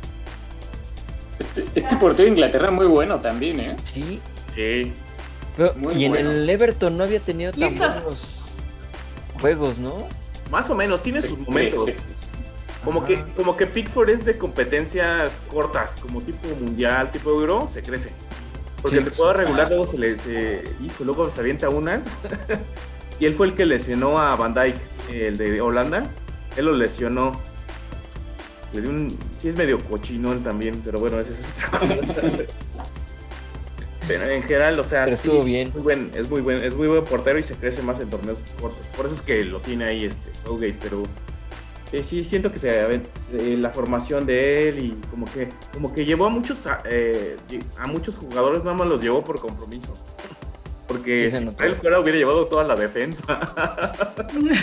Este, 1.39 1.65
este 1.75 1.97
portero 1.97 2.25
de 2.25 2.31
Inglaterra 2.31 2.71
muy 2.71 2.87
bueno 2.87 3.19
también, 3.21 3.61
¿eh? 3.61 3.77
Sí. 3.85 4.21
sí. 4.55 4.93
Pero- 5.57 5.75
Muy 5.75 5.95
y 5.95 6.05
en 6.05 6.17
el 6.17 6.49
Everton 6.49 6.97
no 6.97 7.05
había 7.05 7.21
tenido 7.21 7.53
tan 7.53 7.61
Listo. 7.71 7.89
buenos 7.91 8.41
juegos, 9.41 9.79
¿no? 9.79 10.09
Más 10.51 10.69
o 10.71 10.75
menos, 10.75 11.03
tiene 11.03 11.21
Sí, 11.21 11.29
sus 11.29 11.39
momentos. 11.41 11.87
sí. 11.87 11.95
Como 12.85 12.99
Ajá. 13.01 13.07
que, 13.09 13.25
como 13.37 13.57
que 13.57 13.67
Pickford 13.67 14.11
es 14.11 14.25
de 14.25 14.39
competencias 14.39 15.43
cortas, 15.51 15.97
como 15.97 16.21
tipo 16.23 16.47
mundial, 16.61 17.11
tipo 17.11 17.31
euro, 17.31 17.67
se 17.69 17.83
crece. 17.83 18.13
Porque 18.81 18.99
Sí. 18.99 19.03
el 19.03 19.09
temporada 19.09 19.39
regular 19.43 19.67
Ah. 19.67 19.69
luego 19.71 19.87
se 19.87 19.99
le, 19.99 20.17
se, 20.17 20.63
hijo, 20.81 21.03
luego 21.05 21.29
se 21.31 21.41
avienta 21.41 21.69
unas. 21.69 22.05
y 23.19 23.27
él 23.27 23.35
fue 23.35 23.47
el 23.49 23.55
que 23.55 23.67
lesionó 23.67 24.19
a 24.21 24.37
Van 24.37 24.55
Dijk, 24.55 24.77
el 25.11 25.37
de 25.37 25.61
Holanda. 25.61 26.05
Él 26.57 26.67
lo 26.67 26.73
lesionó. 26.75 27.41
Le 28.73 28.83
dio 28.83 28.91
un, 28.91 29.19
sí 29.37 29.49
es 29.49 29.57
medio 29.57 29.81
cochinón 29.83 30.45
también, 30.45 30.81
pero 30.85 30.99
bueno, 31.01 31.19
esa 31.19 31.33
es 31.33 31.65
otra 31.65 31.81
cosa. 31.81 31.97
pero 34.07 34.29
en 34.29 34.43
general, 34.43 34.79
o 34.79 34.85
sea, 34.85 35.05
Pero 35.05 35.17
sí, 35.17 35.29
estuvo 35.29 35.43
bien. 35.45 35.71
muy 35.73 35.83
buen, 35.83 36.11
es 36.15 36.29
muy 36.29 36.41
buen, 36.41 36.63
es 36.63 36.75
muy 36.75 36.89
buen 36.89 37.05
portero 37.05 37.39
y 37.39 37.43
se 37.43 37.55
crece 37.55 37.83
más 37.83 38.01
en 38.01 38.11
torneos 38.11 38.39
cortos. 38.61 38.87
Por 38.97 39.07
eso 39.07 39.15
es 39.17 39.23
que 39.23 39.45
lo 39.45 39.61
tiene 39.61 39.85
ahí 39.85 40.05
este 40.05 40.35
Southgate, 40.35 40.79
pero 40.81 41.03
eh, 41.93 42.03
sí 42.03 42.25
siento 42.25 42.51
que 42.53 42.59
se, 42.59 43.01
se- 43.19 43.57
la 43.57 43.71
formación 43.71 44.27
de 44.27 44.69
él 44.69 44.79
y 44.79 44.91
como 45.11 45.27
que 45.27 45.49
como 45.73 45.93
que 45.93 46.05
llevó 46.05 46.27
a 46.27 46.31
muchos 46.31 46.67
a, 46.67 46.83
eh, 46.85 47.37
a 47.79 47.87
muchos 47.87 48.17
jugadores 48.19 48.63
nada 48.65 48.77
más 48.77 48.89
los 48.89 49.03
llevó 49.03 49.23
por 49.25 49.41
compromiso. 49.41 49.97
Porque 50.89 51.31
Sí 51.31 51.39
si 51.39 51.45
él 51.65 51.75
fuera 51.75 51.99
hubiera 51.99 52.17
llevado 52.19 52.47
toda 52.47 52.63
la 52.65 52.77
defensa. 52.77 53.41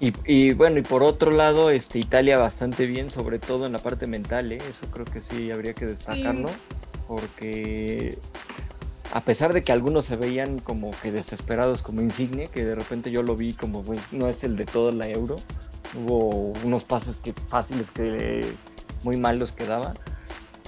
Y, 0.00 0.12
y, 0.26 0.52
bueno, 0.52 0.80
y 0.80 0.82
por 0.82 1.04
otro 1.04 1.30
lado, 1.30 1.70
este, 1.70 2.00
Italia 2.00 2.36
bastante 2.36 2.86
bien, 2.86 3.08
sobre 3.08 3.38
todo 3.38 3.66
en 3.66 3.72
la 3.72 3.78
parte 3.78 4.08
mental, 4.08 4.50
¿eh? 4.50 4.58
eso 4.68 4.86
creo 4.90 5.04
que 5.04 5.20
sí 5.20 5.52
habría 5.52 5.74
que 5.74 5.86
destacarlo, 5.86 6.48
sí. 6.48 6.54
Porque 7.06 8.18
a 9.12 9.20
pesar 9.22 9.52
de 9.52 9.62
que 9.62 9.72
algunos 9.72 10.06
se 10.06 10.16
veían 10.16 10.58
como 10.58 10.90
que 11.02 11.12
desesperados 11.12 11.82
como 11.82 12.00
Insigne, 12.00 12.48
que 12.48 12.64
de 12.64 12.74
repente 12.74 13.10
yo 13.10 13.22
lo 13.22 13.36
vi 13.36 13.52
como, 13.52 13.82
güey, 13.82 14.00
no 14.10 14.28
es 14.28 14.42
el 14.42 14.56
de 14.56 14.64
toda 14.64 14.90
la 14.92 15.08
euro, 15.08 15.36
hubo 15.94 16.52
unos 16.64 16.84
pases 16.84 17.16
que 17.16 17.34
fáciles 17.48 17.90
que 17.90 18.40
muy 19.02 19.16
malos 19.16 19.52
que 19.52 19.66
daba. 19.66 19.94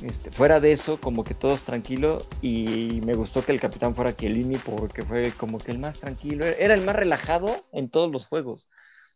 Este, 0.02 0.30
fuera 0.30 0.60
de 0.60 0.72
eso, 0.72 1.00
como 1.00 1.24
que 1.24 1.34
todos 1.34 1.62
tranquilos 1.62 2.28
y 2.42 3.00
me 3.06 3.14
gustó 3.14 3.44
que 3.44 3.52
el 3.52 3.60
capitán 3.60 3.94
fuera 3.94 4.14
Chiellini 4.14 4.56
porque 4.56 5.02
fue 5.02 5.32
como 5.32 5.58
que 5.58 5.70
el 5.70 5.78
más 5.78 6.00
tranquilo, 6.00 6.44
era 6.44 6.74
el 6.74 6.84
más 6.84 6.96
relajado 6.96 7.64
en 7.72 7.88
todos 7.88 8.10
los 8.10 8.26
juegos. 8.26 8.66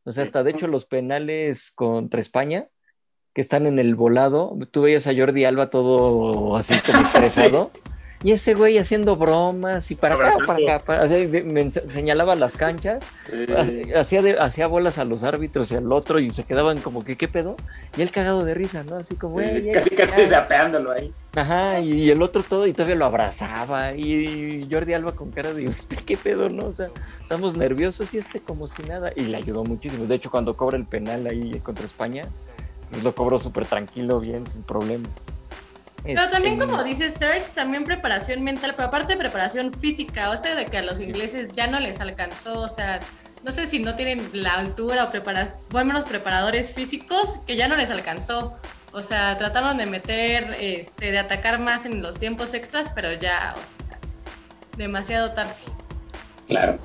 O 0.05 0.13
sea, 0.13 0.23
hasta 0.23 0.43
de 0.43 0.53
hecho 0.53 0.69
los 0.69 0.87
penales 0.87 1.71
contra 1.73 2.21
España, 2.21 2.69
que 3.39 3.43
están 3.43 3.69
en 3.69 3.79
el 3.79 3.95
volado, 3.95 4.59
tú 4.73 4.83
veías 4.83 5.07
a 5.07 5.15
Jordi 5.15 5.45
Alba 5.45 5.71
todo 5.71 6.57
así 6.57 6.75
como 6.85 7.03
estresado. 7.07 7.71
sí. 7.73 7.81
Y 8.25 8.33
ese 8.33 8.55
güey 8.55 8.79
haciendo 8.79 9.15
bromas 9.15 9.93
y 9.93 9.95
para 9.95 10.17
acá, 10.17 10.39
para 10.45 10.59
acá, 10.59 10.85
para, 10.85 11.07
me 11.07 11.71
señalaba 11.71 12.35
las 12.35 12.57
canchas, 12.57 13.05
hacía, 13.95 14.23
de, 14.23 14.41
hacía 14.41 14.67
bolas 14.67 14.99
a 14.99 15.05
los 15.05 15.23
árbitros 15.23 15.71
y 15.71 15.77
al 15.77 15.93
otro 15.93 16.19
y 16.19 16.33
se 16.33 16.43
quedaban 16.43 16.79
como 16.79 17.05
que, 17.05 17.17
¿qué 17.17 17.29
pedo? 17.29 17.55
Y 17.97 18.03
él 18.03 18.11
cagado 18.11 18.45
de 18.45 18.55
risa, 18.55 18.83
¿no? 18.83 18.97
Así 18.97 19.15
como, 19.15 19.39
sí, 19.39 19.71
casi 19.73 19.91
casi 19.91 20.27
zapeándolo 20.27 20.91
ahí. 20.91 21.13
Ajá, 21.37 21.79
y 21.79 22.11
el 22.11 22.21
otro 22.21 22.43
todo 22.43 22.67
y 22.67 22.73
todavía 22.73 22.97
lo 22.97 23.05
abrazaba 23.05 23.95
y 23.95 24.67
Jordi 24.69 24.95
Alba 24.95 25.13
con 25.13 25.31
cara 25.31 25.55
de, 25.55 25.67
¿este 25.67 25.95
qué 25.95 26.17
pedo, 26.17 26.49
no? 26.49 26.67
O 26.67 26.73
sea, 26.73 26.89
estamos 27.21 27.57
nerviosos 27.57 28.13
y 28.15 28.19
este 28.19 28.41
como 28.41 28.67
si 28.67 28.83
nada. 28.83 29.13
Y 29.15 29.27
le 29.27 29.37
ayudó 29.37 29.63
muchísimo. 29.63 30.07
De 30.07 30.17
hecho, 30.17 30.29
cuando 30.29 30.57
cobra 30.57 30.77
el 30.77 30.87
penal 30.87 31.25
ahí 31.29 31.61
contra 31.61 31.85
España, 31.85 32.23
pues 32.91 33.03
lo 33.03 33.15
cobró 33.15 33.39
súper 33.39 33.67
tranquilo, 33.67 34.21
bien, 34.21 34.47
sin 34.47 34.63
problema. 34.63 35.09
Pero 36.05 36.29
también, 36.31 36.59
como 36.59 36.83
dice 36.85 37.11
Serge, 37.11 37.47
también 37.55 37.85
preparación 37.85 38.43
mental, 38.43 38.75
pero 38.77 38.89
aparte 38.89 39.15
de 39.15 39.19
preparación 39.19 39.73
física, 39.73 40.31
o 40.31 40.37
sea, 40.37 40.55
de 40.55 40.65
que 40.67 40.79
a 40.79 40.83
los 40.83 41.01
ingleses 41.01 41.49
ya 41.53 41.67
no 41.67 41.81
les 41.81 42.01
alcanzó, 42.01 42.61
o 42.61 42.69
sea, 42.69 43.01
no 43.43 43.53
sé 43.53 43.67
si 43.67 43.79
no 43.79 43.95
tienen 43.95 44.31
la 44.33 44.55
altura 44.55 45.05
o 45.05 45.11
prepara 45.11 45.57
o 45.73 45.79
al 45.79 45.85
menos 45.85 46.05
preparadores 46.05 46.73
físicos, 46.73 47.41
que 47.47 47.57
ya 47.57 47.69
no 47.69 47.77
les 47.77 47.91
alcanzó. 47.91 48.57
O 48.93 49.03
sea, 49.03 49.37
trataron 49.37 49.77
de 49.77 49.87
meter, 49.87 50.57
este, 50.61 51.13
de 51.13 51.19
atacar 51.19 51.59
más 51.59 51.85
en 51.85 52.01
los 52.01 52.19
tiempos 52.19 52.55
extras, 52.55 52.91
pero 52.95 53.13
ya, 53.13 53.55
o 53.55 53.87
sea, 53.87 53.99
demasiado 54.77 55.33
tarde. 55.33 55.53
Claro. 56.47 56.79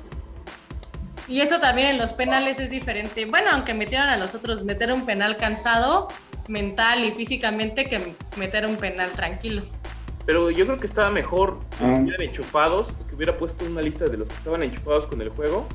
Y 1.28 1.40
eso 1.40 1.58
también 1.58 1.88
en 1.88 1.98
los 1.98 2.12
penales 2.12 2.58
es 2.58 2.70
diferente. 2.70 3.24
Bueno, 3.26 3.50
aunque 3.52 3.72
metieron 3.74 4.08
a 4.08 4.16
los 4.16 4.34
otros, 4.34 4.62
meter 4.64 4.92
un 4.92 5.06
penal 5.06 5.36
cansado, 5.36 6.08
mental 6.48 7.04
y 7.04 7.12
físicamente 7.12 7.84
que 7.84 8.14
meter 8.36 8.66
un 8.66 8.76
penal 8.76 9.10
tranquilo. 9.12 9.62
Pero 10.26 10.50
yo 10.50 10.64
creo 10.66 10.78
que 10.78 10.86
estaba 10.86 11.10
mejor 11.10 11.60
que 11.78 11.84
estuvieran 11.84 12.22
enchufados, 12.22 12.94
que 13.08 13.14
hubiera 13.14 13.36
puesto 13.36 13.64
una 13.64 13.82
lista 13.82 14.06
de 14.06 14.16
los 14.16 14.28
que 14.28 14.34
estaban 14.34 14.62
enchufados 14.62 15.06
con 15.06 15.20
el 15.20 15.28
juego. 15.28 15.66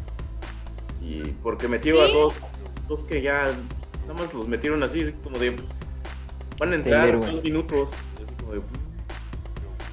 Y 1.02 1.22
porque 1.44 1.68
metió 1.68 1.96
¿Sí? 1.96 2.02
a 2.02 2.14
dos, 2.14 2.64
dos 2.88 3.04
que 3.04 3.22
ya 3.22 3.52
nada 4.08 4.14
más 4.14 4.34
los 4.34 4.48
metieron 4.48 4.82
así, 4.84 5.14
como 5.24 5.38
de. 5.38 5.52
Pues, 5.54 5.68
van 6.58 6.74
a 6.74 6.76
entrar 6.76 7.20
dos 7.20 7.44
minutos. 7.44 7.94
Así 7.94 8.34
como 8.40 8.54
de, 8.54 8.62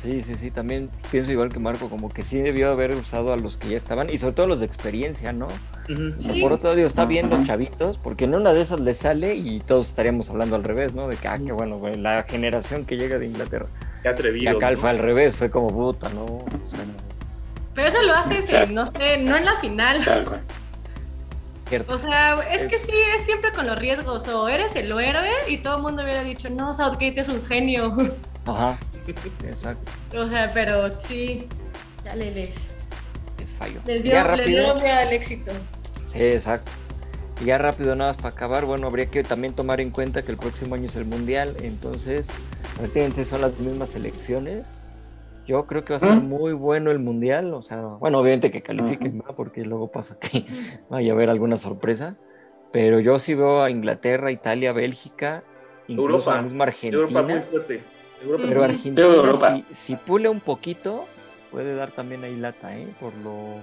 Sí, 0.07 0.23
sí, 0.23 0.37
sí, 0.37 0.51
también 0.53 0.89
pienso 1.11 1.33
igual 1.33 1.49
que 1.49 1.59
Marco, 1.59 1.91
como 1.91 2.11
que 2.11 2.23
sí 2.23 2.39
debió 2.39 2.71
haber 2.71 2.95
usado 2.95 3.33
a 3.33 3.37
los 3.37 3.57
que 3.57 3.71
ya 3.71 3.77
estaban, 3.77 4.09
y 4.09 4.19
sobre 4.19 4.35
todo 4.35 4.47
los 4.47 4.61
de 4.61 4.67
experiencia, 4.67 5.33
¿no? 5.33 5.47
Uh 5.89 5.93
-huh. 5.93 6.15
sí. 6.17 6.41
Por 6.41 6.53
otro 6.53 6.73
lado, 6.73 6.87
está 6.87 7.07
bien 7.07 7.29
los 7.29 7.45
chavitos, 7.45 7.99
porque 7.99 8.23
en 8.23 8.37
una 8.37 8.53
de 8.53 8.61
esas 8.61 8.79
le 8.79 8.95
sale 8.95 9.35
y 9.35 9.59
todos 9.59 9.89
estaríamos 9.89 10.31
hablando 10.31 10.55
al 10.55 10.63
revés, 10.63 10.95
¿no? 10.95 11.09
De 11.09 11.17
que, 11.17 11.27
ah, 11.27 11.41
qué 11.45 11.51
bueno, 11.51 11.79
güey, 11.81 11.97
la 11.97 12.23
generación 12.23 12.85
que 12.85 12.97
llega 12.97 13.19
de 13.19 13.27
Inglaterra. 13.27 13.67
Qué 14.03 14.09
atrevido. 14.09 14.45
Y 14.45 14.57
acá 14.57 14.71
¿no? 14.71 14.77
fue 14.77 14.91
al 14.91 14.99
revés, 14.99 15.35
fue 15.35 15.51
como 15.51 15.71
puta, 15.71 16.09
¿no? 16.11 16.25
O 16.25 16.47
sea, 16.65 16.85
Pero 17.75 17.89
eso 17.89 18.01
lo 18.03 18.15
haces, 18.15 18.53
en, 18.53 18.75
no 18.75 18.89
sé, 18.93 19.19
no 19.19 19.37
en 19.37 19.45
la 19.45 19.57
final. 19.57 20.05
Cierto. 21.69 21.93
O 21.93 21.99
sea, 21.99 22.37
es 22.53 22.65
que 22.67 22.79
sí, 22.79 22.95
es 23.17 23.25
siempre 23.25 23.51
con 23.51 23.67
los 23.67 23.77
riesgos. 23.77 24.29
O 24.29 24.49
eres 24.49 24.77
el 24.77 24.93
héroe 24.93 25.33
y 25.49 25.57
todo 25.57 25.79
el 25.79 25.83
mundo 25.83 26.05
hubiera 26.05 26.23
dicho, 26.23 26.49
no, 26.49 26.73
Southgate 26.73 27.19
es 27.19 27.29
un 27.29 27.45
genio. 27.45 27.93
Ajá. 28.47 28.79
Exacto. 29.47 29.93
O 30.19 30.27
sea, 30.29 30.51
pero 30.53 30.99
sí, 31.01 31.47
ya 32.05 32.17
le 32.17 32.31
les. 32.31 32.51
Es 33.43 33.53
fallo. 33.53 33.81
Les 33.87 34.03
dio, 34.03 34.37
les 34.37 34.47
dio 34.47 34.75
al 34.75 35.13
éxito. 35.13 35.53
Sí, 36.05 36.23
exacto. 36.23 36.73
Y 37.43 37.47
ya 37.47 37.59
rápido, 37.59 37.95
nada 37.95 38.13
más 38.13 38.17
para 38.17 38.35
acabar, 38.35 38.65
bueno, 38.65 38.87
habría 38.87 39.07
que 39.07 39.23
también 39.23 39.55
tomar 39.55 39.81
en 39.81 39.91
cuenta 39.91 40.23
que 40.23 40.33
el 40.33 40.39
próximo 40.39 40.75
año 40.75 40.87
es 40.87 40.97
el 40.97 41.05
Mundial, 41.05 41.55
entonces 41.63 42.29
prácticamente 42.77 43.25
son 43.25 43.43
las 43.43 43.59
mismas 43.59 43.95
elecciones. 43.95 44.81
Yo 45.47 45.67
creo 45.67 45.85
que 45.85 45.93
va 45.93 45.99
a 45.99 46.01
ser 46.01 46.17
muy 46.17 46.55
bueno 46.55 46.91
el 46.91 46.99
Mundial, 46.99 47.53
o 47.55 47.63
sea, 47.63 47.81
bueno, 47.83 48.21
obviamente 48.21 48.51
que 48.51 48.63
califiquen, 48.63 49.19
¿no? 49.19 49.37
porque 49.37 49.63
luego 49.63 49.93
pasa 49.93 50.19
que 50.19 50.47
vaya 50.91 51.13
a 51.13 51.15
haber 51.15 51.29
alguna 51.29 51.57
sorpresa, 51.57 52.17
pero 52.73 53.01
yo 53.01 53.19
sí 53.19 53.35
veo 53.35 53.63
a 53.63 53.71
Inglaterra, 53.71 54.33
Italia, 54.33 54.73
Bélgica, 54.73 55.45
incluso 55.89 56.15
Europa, 56.15 56.33
a 56.33 56.37
la 56.37 56.43
misma 56.43 56.65
Argentina. 56.65 57.03
Europa 57.03 57.23
muy 57.23 57.41
fuerte. 57.41 57.83
Europa 58.23 58.45
pero 58.49 58.65
Argentina, 58.65 59.07
Europa. 59.07 59.63
Si, 59.69 59.75
si, 59.75 59.97
pule 59.97 60.29
un 60.29 60.41
poquito, 60.41 61.07
puede 61.51 61.75
dar 61.75 61.91
también 61.91 62.25
ahí 62.25 62.37
lata, 62.37 62.77
¿eh? 62.77 62.87
Por 63.01 63.15
lo... 63.17 63.61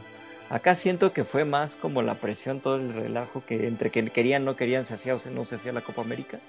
Acá 0.50 0.76
siento 0.76 1.14
que 1.14 1.24
fue 1.24 1.46
más 1.46 1.76
como 1.76 2.02
la 2.02 2.16
presión, 2.16 2.60
todo 2.60 2.76
el 2.76 2.94
relajo 2.94 3.44
que 3.46 3.68
entre 3.68 3.90
que 3.90 4.08
querían, 4.10 4.46
no 4.46 4.56
querían, 4.56 4.86
se 4.86 4.94
hacía 4.94 5.16
o 5.16 5.20
no 5.34 5.46
se 5.46 5.56
hacía 5.56 5.74
la 5.74 5.82
Copa 5.82 6.02
América. 6.02 6.40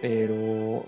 Pero 0.00 0.84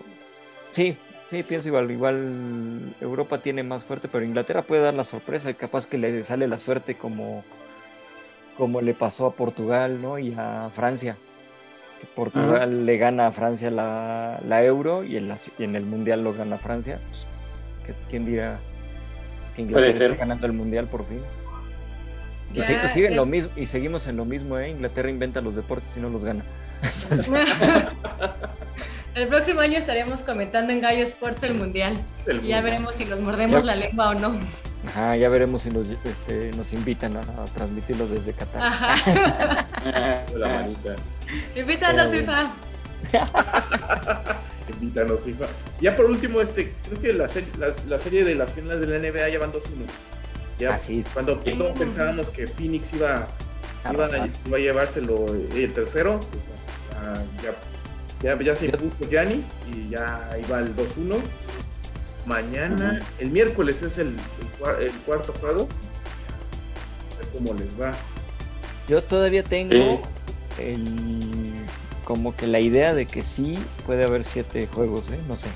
sí, 0.72 0.96
sí, 1.30 1.42
pienso 1.42 1.68
igual, 1.68 1.90
igual 1.90 2.94
Europa 3.00 3.38
tiene 3.38 3.62
más 3.62 3.82
fuerte, 3.82 4.06
pero 4.06 4.24
Inglaterra 4.24 4.62
puede 4.62 4.82
dar 4.82 4.94
la 4.94 5.04
sorpresa, 5.04 5.52
capaz 5.54 5.86
que 5.86 5.98
le 5.98 6.22
sale 6.22 6.46
la 6.46 6.58
suerte 6.58 6.96
como, 6.96 7.42
como 8.56 8.80
le 8.80 8.94
pasó 8.94 9.26
a 9.26 9.32
Portugal, 9.32 10.00
¿no? 10.00 10.18
Y 10.18 10.34
a 10.36 10.70
Francia. 10.72 11.16
Portugal 12.06 12.68
uh 12.68 12.72
-huh. 12.72 12.84
le 12.84 12.96
gana 12.98 13.28
a 13.28 13.32
Francia 13.32 13.70
la, 13.70 14.40
la 14.46 14.64
Euro 14.64 15.04
y 15.04 15.16
en, 15.16 15.28
la, 15.28 15.36
y 15.58 15.64
en, 15.64 15.76
el 15.76 15.84
Mundial 15.84 16.24
lo 16.24 16.32
gana 16.34 16.58
Francia. 16.58 17.00
Pues, 17.08 17.26
¿Quién 18.08 18.24
dirá 18.24 18.58
que 19.56 19.62
Inglaterra 19.62 20.12
está 20.12 20.14
ganando 20.16 20.46
el 20.46 20.52
Mundial 20.52 20.86
por 20.86 21.06
fin? 21.06 21.20
Y, 22.52 22.56
yeah, 22.56 22.88
sigue 22.88 23.08
yeah. 23.08 23.16
lo 23.16 23.26
mismo, 23.26 23.50
y 23.56 23.66
seguimos 23.66 24.06
en 24.06 24.16
lo 24.16 24.24
mismo, 24.24 24.58
¿eh? 24.58 24.70
Inglaterra 24.70 25.08
inventa 25.08 25.40
los 25.40 25.56
deportes 25.56 25.96
y 25.96 26.00
no 26.00 26.08
los 26.10 26.24
gana. 26.24 26.44
el 29.14 29.28
próximo 29.28 29.60
año 29.60 29.78
estaremos 29.78 30.20
comentando 30.20 30.72
en 30.72 30.80
Gallo 30.80 31.04
Sports 31.04 31.42
el 31.44 31.54
Mundial. 31.54 31.92
El 32.26 32.36
mundial. 32.36 32.58
ya 32.58 32.60
veremos 32.62 32.94
si 32.96 33.04
nos 33.04 33.20
mordemos 33.20 33.64
ya. 33.64 33.74
la 33.74 33.76
lengua 33.76 34.10
o 34.10 34.14
no. 34.14 34.34
Ajá, 34.86 35.16
ya 35.16 35.28
veremos 35.28 35.62
si 35.62 35.70
nos, 35.70 35.86
este, 36.04 36.50
nos 36.56 36.72
invitan 36.72 37.16
a, 37.16 37.20
a, 37.20 37.44
transmitirlo 37.54 38.06
desde 38.06 38.32
Qatar. 38.32 38.62
la 40.36 40.48
manita. 40.48 40.96
Invítanos, 41.54 42.10
FIFA. 42.10 42.50
Invítanos, 44.72 45.20
FIFA. 45.22 45.46
Ya 45.80 45.94
por 45.96 46.06
último, 46.06 46.40
este, 46.40 46.72
creo 46.88 47.00
que 47.00 47.12
la, 47.12 47.28
serie, 47.28 47.50
la, 47.58 47.68
la 47.88 47.98
serie 47.98 48.24
de 48.24 48.34
las 48.34 48.54
finales 48.54 48.80
de 48.80 48.86
la 48.86 48.98
NBA 48.98 49.28
ya 49.28 49.38
van 49.38 49.52
2-1. 49.52 49.60
Ya, 50.58 50.74
Así 50.74 51.00
es. 51.00 51.08
Cuando 51.08 51.38
todos 51.38 51.78
pensábamos 51.78 52.30
que 52.30 52.46
Phoenix 52.46 52.92
iba, 52.94 53.28
iba, 53.90 54.04
a, 54.04 54.28
iba 54.46 54.56
a 54.56 54.60
llevárselo 54.60 55.26
el 55.26 55.72
tercero, 55.72 56.20
pues, 56.20 56.42
ya, 57.42 57.54
ya, 58.36 58.42
ya, 58.42 58.54
se 58.54 58.66
impuso 58.66 59.10
Giannis 59.10 59.54
y 59.72 59.90
ya 59.90 60.28
iba 60.46 60.60
el 60.60 60.76
2-1. 60.76 61.16
Mañana, 62.26 63.00
uh 63.00 63.02
-huh. 63.02 63.22
el 63.22 63.30
miércoles 63.30 63.82
es 63.82 63.98
el, 63.98 64.08
el, 64.08 64.82
el 64.82 64.92
cuarto 65.06 65.32
juego. 65.40 65.68
A 67.14 67.18
ver 67.18 67.28
cómo 67.32 67.54
les 67.54 67.68
va. 67.80 67.92
Yo 68.88 69.02
todavía 69.02 69.42
tengo 69.42 70.02
el, 70.58 71.54
como 72.04 72.34
que 72.34 72.46
la 72.46 72.60
idea 72.60 72.92
de 72.92 73.06
que 73.06 73.22
sí 73.22 73.56
puede 73.86 74.04
haber 74.04 74.24
siete 74.24 74.66
juegos, 74.66 75.10
¿eh? 75.10 75.20
no 75.28 75.36
sé. 75.36 75.48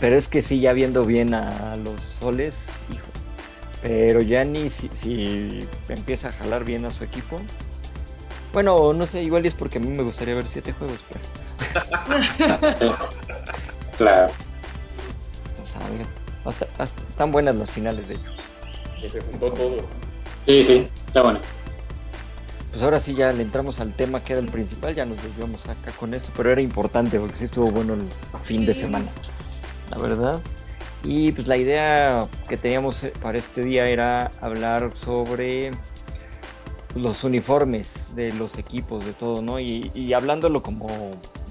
Pero 0.00 0.16
es 0.16 0.26
que 0.26 0.42
sí, 0.42 0.58
ya 0.58 0.72
viendo 0.72 1.04
bien 1.04 1.34
a 1.34 1.76
los 1.76 2.02
soles, 2.02 2.68
hijo. 2.92 3.06
Pero 3.82 4.20
ya 4.20 4.44
ni 4.44 4.68
si, 4.68 4.90
si 4.92 5.68
empieza 5.88 6.28
a 6.28 6.32
jalar 6.32 6.64
bien 6.64 6.84
a 6.84 6.90
su 6.90 7.04
equipo. 7.04 7.40
Bueno, 8.52 8.92
no 8.92 9.06
sé, 9.06 9.22
igual 9.22 9.46
es 9.46 9.54
porque 9.54 9.78
a 9.78 9.80
mí 9.80 9.88
me 9.88 10.02
gustaría 10.02 10.34
ver 10.34 10.48
siete 10.48 10.72
juegos, 10.72 10.98
pero. 11.08 12.98
claro. 13.98 14.32
A 15.76 15.88
ver, 15.90 16.06
hasta, 16.44 16.66
hasta, 16.78 17.02
están 17.02 17.30
buenas 17.30 17.56
las 17.56 17.70
finales 17.70 18.06
de 18.08 18.14
ellos. 18.14 18.34
Que 19.00 19.08
se 19.08 19.20
juntó 19.20 19.52
todo. 19.52 19.76
Sí, 20.46 20.64
sí, 20.64 20.88
está 21.06 21.22
bueno. 21.22 21.40
Pues 22.70 22.82
ahora 22.82 23.00
sí 23.00 23.14
ya 23.14 23.32
le 23.32 23.42
entramos 23.42 23.80
al 23.80 23.94
tema 23.94 24.22
que 24.22 24.32
era 24.34 24.40
el 24.40 24.48
principal, 24.48 24.94
ya 24.94 25.04
nos 25.04 25.22
desviamos 25.22 25.68
acá 25.68 25.90
con 25.98 26.14
esto, 26.14 26.32
pero 26.36 26.50
era 26.50 26.62
importante 26.62 27.18
porque 27.18 27.36
sí 27.36 27.44
estuvo 27.44 27.70
bueno 27.70 27.94
el 27.94 28.02
fin 28.42 28.60
sí. 28.60 28.66
de 28.66 28.74
semana, 28.74 29.08
la 29.90 29.98
verdad. 29.98 30.40
Y 31.02 31.32
pues 31.32 31.48
la 31.48 31.56
idea 31.56 32.28
que 32.48 32.56
teníamos 32.56 33.06
para 33.22 33.38
este 33.38 33.62
día 33.64 33.88
era 33.88 34.30
hablar 34.40 34.92
sobre 34.94 35.72
los 36.94 37.24
uniformes 37.24 38.12
de 38.14 38.32
los 38.32 38.58
equipos, 38.58 39.04
de 39.04 39.12
todo, 39.14 39.42
¿no? 39.42 39.58
Y, 39.58 39.90
y 39.94 40.12
hablándolo 40.12 40.62
como 40.62 40.86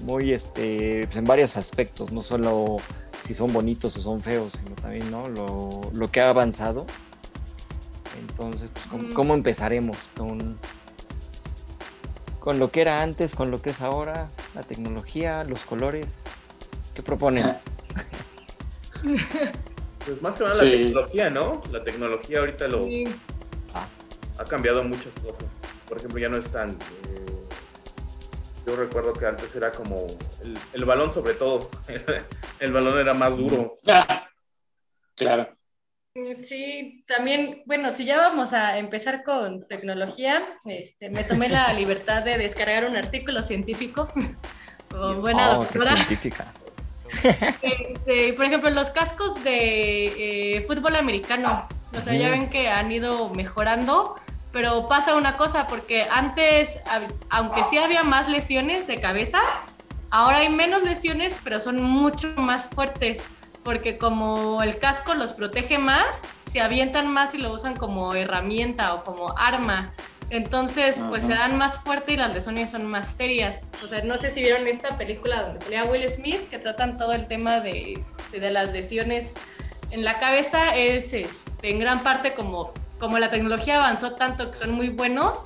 muy, 0.02 0.32
este, 0.32 1.02
pues 1.04 1.16
en 1.16 1.24
varios 1.24 1.56
aspectos, 1.56 2.12
no 2.12 2.22
solo 2.22 2.76
si 3.24 3.34
son 3.34 3.52
bonitos 3.52 3.96
o 3.96 4.00
son 4.02 4.20
feos, 4.22 4.52
sino 4.52 4.74
también, 4.76 5.10
¿no? 5.10 5.28
Lo, 5.28 5.80
lo 5.92 6.10
que 6.10 6.20
ha 6.20 6.30
avanzado. 6.30 6.86
Entonces, 8.18 8.68
pues, 8.72 8.86
¿cómo, 8.86 9.02
Mm. 9.04 9.12
cómo 9.12 9.34
empezaremos? 9.34 9.96
Con, 10.16 10.58
con 12.40 12.58
lo 12.58 12.70
que 12.70 12.80
era 12.82 13.02
antes, 13.02 13.34
con 13.34 13.50
lo 13.50 13.60
que 13.62 13.70
es 13.70 13.80
ahora, 13.80 14.30
la 14.54 14.62
tecnología, 14.62 15.44
los 15.44 15.60
colores. 15.64 16.22
¿Qué 16.94 17.02
proponen? 17.02 17.56
Pues 20.06 20.20
más 20.22 20.36
que 20.38 20.44
nada 20.44 20.56
Sí. 20.60 20.64
la 20.64 20.70
tecnología, 20.78 21.30
¿no? 21.30 21.60
La 21.70 21.84
tecnología 21.84 22.38
ahorita 22.40 22.68
lo 22.68 22.86
Sí. 22.86 23.04
ha 24.38 24.44
cambiado 24.44 24.82
muchas 24.82 25.14
cosas. 25.18 25.58
Por 25.86 25.98
ejemplo, 25.98 26.18
ya 26.18 26.28
no 26.30 26.38
es 26.38 26.50
tan. 26.50 26.70
eh, 26.70 27.09
yo 28.70 28.76
recuerdo 28.76 29.12
que 29.12 29.26
antes 29.26 29.54
era 29.56 29.72
como 29.72 30.06
el, 30.42 30.56
el 30.72 30.84
balón, 30.84 31.10
sobre 31.12 31.34
todo. 31.34 31.70
el 32.60 32.72
balón 32.72 32.98
era 32.98 33.14
más 33.14 33.36
duro. 33.36 33.78
Claro. 35.16 35.50
Sí, 36.42 37.04
también, 37.06 37.62
bueno, 37.66 37.94
si 37.94 38.06
ya 38.06 38.16
vamos 38.16 38.54
a 38.54 38.78
empezar 38.78 39.22
con 39.22 39.66
tecnología, 39.68 40.42
este, 40.64 41.10
me 41.10 41.24
tomé 41.24 41.50
la 41.50 41.70
libertad 41.74 42.22
de 42.22 42.38
descargar 42.38 42.86
un 42.88 42.96
artículo 42.96 43.42
científico. 43.42 44.08
Sí. 44.16 45.14
buena 45.20 45.58
Oh, 45.58 45.60
qué 45.60 45.78
doctora. 45.78 45.96
científica. 45.96 46.54
Este, 47.60 48.32
por 48.32 48.46
ejemplo, 48.46 48.70
los 48.70 48.88
cascos 48.90 49.44
de 49.44 50.54
eh, 50.56 50.60
fútbol 50.62 50.96
americano. 50.96 51.68
O 51.94 52.00
sea, 52.00 52.14
ya 52.14 52.28
Ujú. 52.28 52.30
ven 52.30 52.48
que 52.50 52.68
han 52.70 52.90
ido 52.90 53.28
mejorando, 53.34 54.16
pero 54.52 54.88
pasa 54.88 55.16
una 55.16 55.36
cosa, 55.36 55.66
porque 55.66 56.06
antes, 56.10 56.78
aunque 57.28 57.62
sí 57.70 57.78
había 57.78 58.02
más 58.02 58.28
lesiones 58.28 58.86
de 58.86 59.00
cabeza, 59.00 59.40
ahora 60.10 60.38
hay 60.38 60.48
menos 60.48 60.82
lesiones, 60.82 61.38
pero 61.44 61.60
son 61.60 61.82
mucho 61.82 62.32
más 62.36 62.66
fuertes, 62.66 63.24
porque 63.62 63.98
como 63.98 64.62
el 64.62 64.78
casco 64.78 65.14
los 65.14 65.32
protege 65.32 65.78
más, 65.78 66.22
se 66.46 66.60
avientan 66.60 67.12
más 67.12 67.34
y 67.34 67.38
lo 67.38 67.52
usan 67.52 67.76
como 67.76 68.14
herramienta 68.14 68.94
o 68.94 69.04
como 69.04 69.38
arma. 69.38 69.92
Entonces, 70.30 71.02
pues 71.08 71.24
se 71.24 71.34
dan 71.34 71.58
más 71.58 71.78
fuerte 71.78 72.12
y 72.12 72.16
las 72.16 72.32
lesiones 72.32 72.70
son 72.70 72.86
más 72.86 73.14
serias. 73.14 73.68
O 73.82 73.88
sea, 73.88 74.02
no 74.02 74.16
sé 74.16 74.30
si 74.30 74.40
vieron 74.40 74.66
esta 74.68 74.96
película 74.96 75.42
donde 75.42 75.60
salía 75.60 75.84
Will 75.84 76.08
Smith, 76.08 76.48
que 76.48 76.58
tratan 76.58 76.96
todo 76.96 77.12
el 77.12 77.26
tema 77.26 77.58
de, 77.58 77.94
este, 77.94 78.38
de 78.38 78.50
las 78.52 78.70
lesiones 78.70 79.32
en 79.90 80.04
la 80.04 80.20
cabeza. 80.20 80.76
Es 80.76 81.12
este, 81.12 81.70
en 81.70 81.80
gran 81.80 82.04
parte 82.04 82.34
como, 82.34 82.72
como 83.00 83.18
la 83.18 83.30
tecnología 83.30 83.78
avanzó 83.78 84.12
tanto 84.12 84.50
que 84.50 84.56
son 84.58 84.70
muy 84.72 84.90
buenos, 84.90 85.42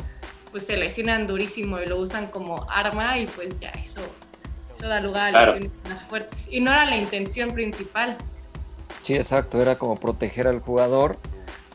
pues 0.50 0.66
se 0.66 0.76
lesionan 0.76 1.26
durísimo 1.26 1.80
y 1.80 1.86
lo 1.86 1.98
usan 1.98 2.26
como 2.26 2.66
arma 2.70 3.16
y 3.18 3.26
pues 3.26 3.58
ya 3.60 3.70
eso, 3.70 4.00
eso 4.76 4.88
da 4.88 5.00
lugar 5.00 5.28
a 5.28 5.30
Claro. 5.30 5.54
lesiones 5.54 5.72
más 5.88 6.02
fuertes. 6.02 6.48
Y 6.50 6.60
no 6.60 6.70
era 6.72 6.84
la 6.84 6.96
intención 6.96 7.52
principal. 7.52 8.16
Sí, 9.02 9.14
exacto, 9.14 9.60
era 9.60 9.76
como 9.78 9.96
proteger 9.96 10.46
al 10.48 10.60
jugador 10.60 11.18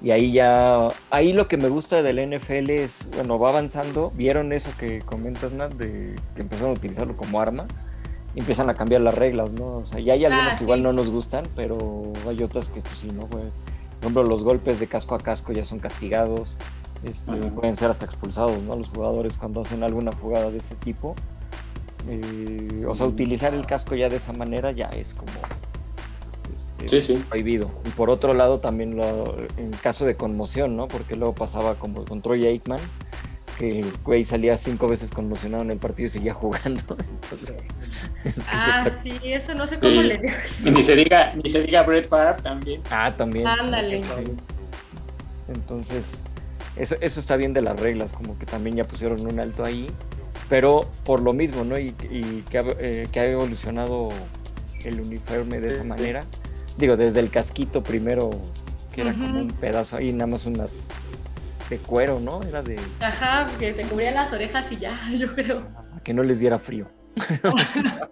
y 0.02 0.12
ahí 0.12 0.32
ya, 0.32 0.88
ahí 1.12 1.34
lo 1.34 1.48
que 1.48 1.58
me 1.58 1.68
gusta 1.68 2.02
del 2.02 2.20
NFL 2.20 2.70
es, 2.70 3.08
bueno, 3.16 3.38
va 3.38 3.50
avanzando, 3.50 4.12
vieron 4.16 4.54
eso 4.54 4.72
que 4.78 5.00
comentas, 5.02 5.52
Nat, 5.52 5.74
de 5.74 6.16
que 6.36 6.42
empezaron 6.42 6.72
a 6.72 6.74
utilizarlo 6.74 7.16
como 7.18 7.42
arma 7.42 7.66
y 8.34 8.40
empiezan 8.40 8.70
a 8.70 8.76
cambiar 8.76 9.02
las 9.02 9.14
reglas, 9.16 9.52
¿no? 9.52 9.78
O 9.78 9.86
sea, 9.86 10.00
ya 10.00 10.14
hay 10.14 10.24
algunas 10.26 10.54
Ah, 10.54 10.58
que 10.58 10.64
igual 10.64 10.84
no 10.84 10.94
nos 10.94 11.10
gustan, 11.10 11.44
pero 11.56 12.14
hay 12.28 12.42
otras 12.44 12.70
que 12.70 12.80
pues 12.82 12.98
sí, 13.00 13.10
¿no? 13.14 13.28
Güey? 13.28 13.44
Por 14.00 14.12
ejemplo, 14.12 14.24
los 14.24 14.44
golpes 14.44 14.80
de 14.80 14.88
casco 14.88 15.16
a 15.16 15.18
casco 15.20 15.52
ya 15.52 15.64
son 15.64 15.80
castigados, 15.80 16.56
este, 17.04 17.32
pueden 17.52 17.76
ser 17.78 17.92
hasta 17.92 18.06
expulsados, 18.06 18.62
¿no? 18.64 18.76
Los 18.76 18.90
jugadores 18.90 19.38
cuando 19.38 19.62
hacen 19.62 19.84
alguna 19.84 20.12
jugada 20.12 20.52
de 20.52 20.58
ese 20.58 20.76
tipo. 20.76 21.16
Eh, 22.08 22.86
o 22.88 22.96
sea, 22.96 23.08
utilizar 23.08 23.54
el 23.54 23.66
casco 23.66 23.96
ya 23.96 24.10
de 24.10 24.16
esa 24.18 24.32
manera 24.34 24.72
ya 24.72 24.88
es 24.88 25.14
como 25.14 25.32
este, 26.56 27.02
Sí, 27.02 27.16
sí. 27.16 27.24
prohibido. 27.30 27.70
Y 27.86 27.90
por 27.90 28.10
otro 28.10 28.34
lado, 28.34 28.60
también 28.60 28.96
lo, 28.98 29.36
en 29.58 29.72
caso 29.84 30.06
de 30.06 30.16
conmoción, 30.16 30.76
¿no? 30.78 30.88
Porque 30.88 31.16
luego 31.16 31.36
pasaba 31.36 31.76
como 31.76 32.06
con 32.06 32.22
Troy 32.22 32.46
Aikman, 32.48 32.80
que 33.60 33.68
el 33.82 33.92
güey 34.06 34.24
salía 34.26 34.56
cinco 34.58 34.88
veces 34.88 35.12
conmocionado 35.12 35.64
en 35.64 35.70
el 35.72 35.78
partido 35.78 36.08
y 36.08 36.10
seguía 36.10 36.34
jugando. 36.34 36.82
Entonces, 37.24 37.54
Ah, 38.50 38.88
se- 39.04 39.12
sí, 39.12 39.20
eso 39.34 39.54
no 39.54 39.68
sé 39.68 39.78
cómo 39.80 39.92
Sí. 39.92 40.04
le 40.04 40.18
digo. 40.18 40.34
Y 40.66 40.72
ni 40.72 40.82
se 40.82 40.96
diga, 40.96 41.34
ni 41.36 41.50
se 41.50 41.62
diga 41.64 41.84
Brett 41.84 42.08
Favre 42.08 42.42
también. 42.42 42.82
ah, 42.90 43.14
también. 43.16 43.46
Ándale. 43.48 44.02
Sí. 44.02 44.10
Entonces, 45.50 46.22
eso, 46.76 46.96
eso 47.02 47.20
está 47.20 47.36
bien 47.36 47.54
de 47.54 47.62
las 47.62 47.80
reglas, 47.80 48.14
como 48.14 48.38
que 48.40 48.46
también 48.46 48.76
ya 48.78 48.86
pusieron 48.86 49.26
un 49.26 49.40
alto 49.40 49.66
ahí, 49.66 49.88
pero 50.48 50.90
por 51.04 51.22
lo 51.22 51.34
mismo, 51.34 51.64
¿no? 51.64 51.78
Y, 51.80 51.94
y 52.10 52.44
que, 52.50 52.60
ha, 52.60 52.64
eh, 52.80 53.08
que 53.12 53.20
ha 53.20 53.26
evolucionado 53.26 54.10
el 54.86 55.02
uniforme 55.02 55.60
de 55.60 55.68
Sí, 55.68 55.74
esa 55.74 55.82
sí. 55.84 55.88
manera. 55.90 56.22
Digo, 56.78 56.96
desde 56.96 57.20
el 57.20 57.30
casquito 57.30 57.84
primero, 57.84 58.30
que 58.94 59.02
era 59.02 59.14
como 59.14 59.40
un 59.42 59.48
pedazo 59.50 59.98
ahí, 59.98 60.14
nada 60.14 60.28
más 60.28 60.46
una 60.46 60.68
de 61.70 61.78
cuero, 61.78 62.20
¿no? 62.20 62.42
Era 62.44 62.62
de 62.62 62.80
Ajá, 63.02 63.48
que 63.60 63.74
te 63.74 63.84
cubría 63.84 64.12
las 64.12 64.32
orejas 64.34 64.72
y 64.72 64.78
ya, 64.78 65.00
yo 65.18 65.34
creo. 65.34 65.68
a 65.96 66.00
que 66.04 66.14
no 66.14 66.24
les 66.24 66.40
diera 66.40 66.58
frío. 66.60 66.88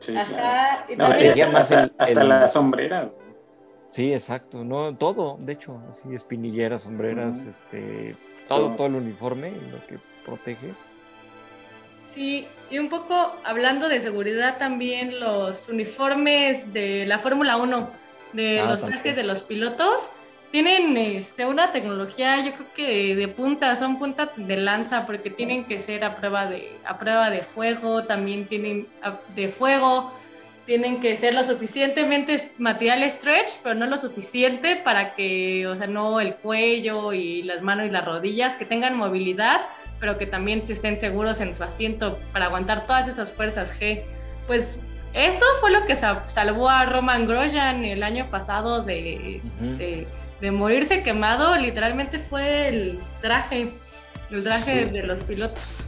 Sí, 0.00 0.14
claro. 0.14 0.30
Ajá, 0.46 0.86
y 0.88 0.96
No, 0.96 1.08
también... 1.08 1.56
hasta, 1.56 1.82
el- 1.84 1.92
hasta 1.98 2.22
el- 2.22 2.28
las 2.30 2.52
sombreras. 2.54 3.18
Sí, 3.90 4.14
exacto, 4.14 4.64
no, 4.64 4.96
todo, 4.96 5.36
de 5.40 5.52
hecho, 5.52 5.78
así 5.90 6.14
espinilleras, 6.14 6.84
sombreras, 6.84 7.42
este, 7.42 8.16
todo, 8.48 8.58
Todo. 8.68 8.76
todo 8.76 8.86
el 8.86 8.94
uniforme, 8.94 9.50
lo 9.70 9.86
que 9.86 9.98
protege. 10.24 10.72
Sí, 12.06 12.46
y 12.70 12.78
un 12.78 12.88
poco 12.88 13.34
hablando 13.44 13.88
de 13.90 14.00
seguridad 14.00 14.56
también, 14.56 15.20
los 15.20 15.68
uniformes 15.68 16.72
de 16.72 17.04
la 17.04 17.18
Fórmula 17.18 17.58
1, 17.58 17.90
de 18.32 18.60
Ah, 18.60 18.68
los 18.70 18.80
también. 18.80 19.02
trajes 19.02 19.16
de 19.16 19.24
los 19.24 19.42
pilotos, 19.42 20.08
tienen 20.50 20.96
este, 20.96 21.46
una 21.46 21.72
tecnología, 21.72 22.44
yo 22.44 22.52
creo 22.54 22.72
que 22.74 23.14
de, 23.14 23.28
punta, 23.28 23.76
son 23.76 23.98
punta 23.98 24.32
de 24.36 24.56
lanza, 24.56 25.06
porque 25.06 25.30
tienen 25.30 25.64
que 25.64 25.80
ser 25.80 26.04
a 26.04 26.16
prueba 26.16 26.46
de, 26.46 26.72
a 26.84 26.98
prueba 26.98 27.30
de 27.30 27.42
fuego, 27.42 28.04
también 28.04 28.46
tienen 28.46 28.88
a- 29.02 29.18
de 29.36 29.48
fuego, 29.48 30.12
tienen 30.66 31.00
que 31.00 31.16
ser 31.16 31.34
lo 31.34 31.44
suficientemente 31.44 32.36
material 32.58 33.08
stretch, 33.10 33.58
pero 33.62 33.74
no 33.74 33.86
lo 33.86 33.96
suficiente 33.98 34.76
para 34.76 35.14
que, 35.14 35.66
o 35.66 35.76
sea, 35.76 35.86
no 35.86 36.20
el 36.20 36.34
cuello 36.34 37.12
y 37.12 37.42
las 37.42 37.62
manos 37.62 37.86
y 37.86 37.90
las 37.90 38.04
rodillas, 38.04 38.56
que 38.56 38.64
tengan 38.64 38.96
movilidad, 38.96 39.60
pero 40.00 40.18
que 40.18 40.26
también 40.26 40.64
estén 40.68 40.96
seguros 40.96 41.40
en 41.40 41.54
su 41.54 41.62
asiento 41.62 42.18
para 42.32 42.46
aguantar 42.46 42.86
todas 42.86 43.06
esas 43.08 43.32
fuerzas 43.32 43.78
G. 43.80 44.02
Pues 44.46 44.78
eso 45.12 45.44
fue 45.60 45.70
lo 45.70 45.86
que 45.86 45.94
sa- 45.96 46.28
salvó 46.28 46.68
a 46.68 46.86
Roman 46.86 47.26
Grosjean 47.26 47.84
el 47.84 48.02
año 48.02 48.26
pasado 48.30 48.82
de, 48.82 49.40
de 50.40 50.50
morirse 50.50 51.02
quemado, 51.02 51.56
literalmente 51.56 52.18
fue 52.18 52.68
el 52.68 52.98
traje, 53.20 53.72
el 54.30 54.42
traje 54.42 54.84
Sí. 54.86 54.90
de 54.90 55.02
los 55.02 55.22
pilotos. 55.24 55.84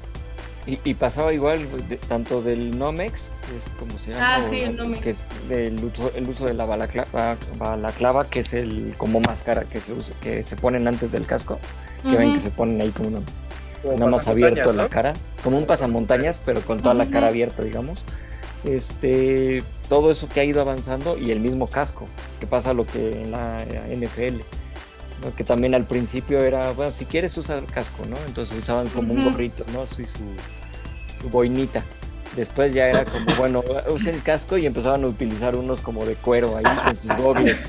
Y, 0.67 0.79
y 0.85 0.95
pasaba 0.95 1.33
igual, 1.33 1.67
pues, 1.71 1.88
de- 1.88 1.97
tanto 1.97 2.41
del 2.41 2.79
Nomex, 2.79 3.33
que 3.49 3.57
es 3.57 3.69
como 3.81 3.99
se 3.99 4.12
llama, 4.12 4.37
Ah, 4.37 4.43
sí, 4.49 4.61
el 4.61 4.77
Nomex. 4.77 5.03
que 5.03 5.11
es 5.11 5.25
del 5.49 5.83
uso, 5.83 6.12
el 6.15 6.29
uso 6.29 6.45
de 6.47 6.55
la 6.55 6.65
balaclava, 6.67 7.37
balaclava, 7.59 8.27
que 8.29 8.41
es 8.41 8.53
el 8.53 8.95
como 8.97 9.19
máscara 9.21 9.65
que 9.65 9.81
se 9.81 9.93
usa, 9.93 10.15
que 10.21 10.45
se 10.45 10.55
ponen 10.55 10.87
antes 10.87 11.11
del 11.11 11.27
casco, 11.27 11.59
que 12.09 12.17
ven 12.17 12.33
que 12.35 12.38
se 12.41 12.51
ponen 12.51 12.81
ahí 12.81 12.91
como 12.91 13.09
una, 13.09 13.21
nada 13.97 14.07
más 14.11 14.29
abierto 14.29 14.73
la 14.73 14.88
cara, 14.88 15.15
como 15.43 15.59
un 15.59 15.67
pasamontañas, 15.67 16.41
pero 16.45 16.61
con 16.61 16.79
toda 16.81 16.95
la 16.95 17.07
cara 17.07 17.27
abierta, 17.29 17.62
digamos. 17.65 18.05
Este, 18.64 19.62
todo 19.88 20.11
eso 20.11 20.29
que 20.29 20.40
ha 20.40 20.44
ido 20.44 20.61
avanzando 20.61 21.18
y 21.18 21.31
el 21.31 21.40
mismo 21.40 21.66
casco, 21.68 22.07
que 22.40 22.46
pasa 22.46 22.72
lo 22.72 22.87
que 22.87 23.22
en 23.22 23.33
la 23.33 23.59
NFL. 23.90 24.37
¿no? 25.22 25.35
que 25.37 25.44
también 25.44 25.75
al 25.75 25.85
principio 25.85 26.40
era, 26.40 26.72
bueno, 26.72 26.92
si 26.92 27.05
quieres 27.05 27.37
usar 27.38 27.59
el 27.59 27.66
casco, 27.66 28.05
¿no? 28.09 28.16
Entonces 28.27 28.59
usaban 28.59 28.88
como 28.88 29.14
un 29.14 29.22
gorrito, 29.22 29.64
¿no? 29.72 29.83
Así 29.83 30.05
su, 30.07 30.25
su 31.20 31.29
boinita. 31.31 31.85
Después 32.37 32.75
ya 32.75 32.88
era 32.88 33.05
como, 33.05 33.27
bueno, 33.38 33.62
usen 33.88 34.16
el 34.16 34.22
casco 34.22 34.57
y 34.57 34.66
empezaban 34.66 35.05
a 35.05 35.07
utilizar 35.07 35.55
unos 35.55 35.81
como 35.81 36.05
de 36.05 36.14
cuero 36.16 36.57
ahí 36.57 36.64
con 36.64 36.98
sus 36.98 37.16
gogles. 37.16 37.62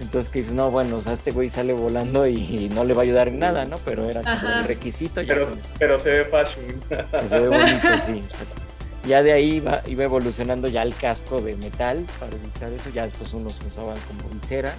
Entonces 0.00 0.32
que 0.32 0.40
dices, 0.40 0.54
no, 0.54 0.70
bueno, 0.70 0.96
o 0.96 1.02
sea, 1.02 1.12
este 1.12 1.30
güey 1.30 1.50
sale 1.50 1.74
volando 1.74 2.26
y, 2.26 2.70
no 2.74 2.84
le 2.84 2.94
va 2.94 3.02
a 3.02 3.04
ayudar 3.04 3.28
en 3.28 3.38
nada, 3.38 3.66
¿no? 3.66 3.76
Pero 3.84 4.08
era 4.08 4.22
como 4.22 4.54
el 4.54 4.64
requisito. 4.64 5.20
Ya 5.20 5.34
Pero, 5.78 5.98
se 5.98 6.10
ve 6.10 6.24
fashion. 6.24 6.80
Que 6.88 7.28
se 7.28 7.38
ve 7.38 7.48
bonito, 7.48 7.88
sí. 8.04 8.12
exacto. 8.24 8.62
Ya 9.06 9.22
de 9.22 9.32
ahí 9.32 9.54
iba, 9.54 9.82
iba 9.86 10.04
evolucionando 10.04 10.68
ya 10.68 10.82
el 10.82 10.94
casco 10.94 11.40
de 11.40 11.56
metal 11.56 12.06
para 12.18 12.36
evitar 12.36 12.72
eso. 12.72 12.90
Ya 12.90 13.04
después 13.04 13.32
unos 13.32 13.58
usaban 13.66 13.98
como 14.06 14.28
visera. 14.34 14.74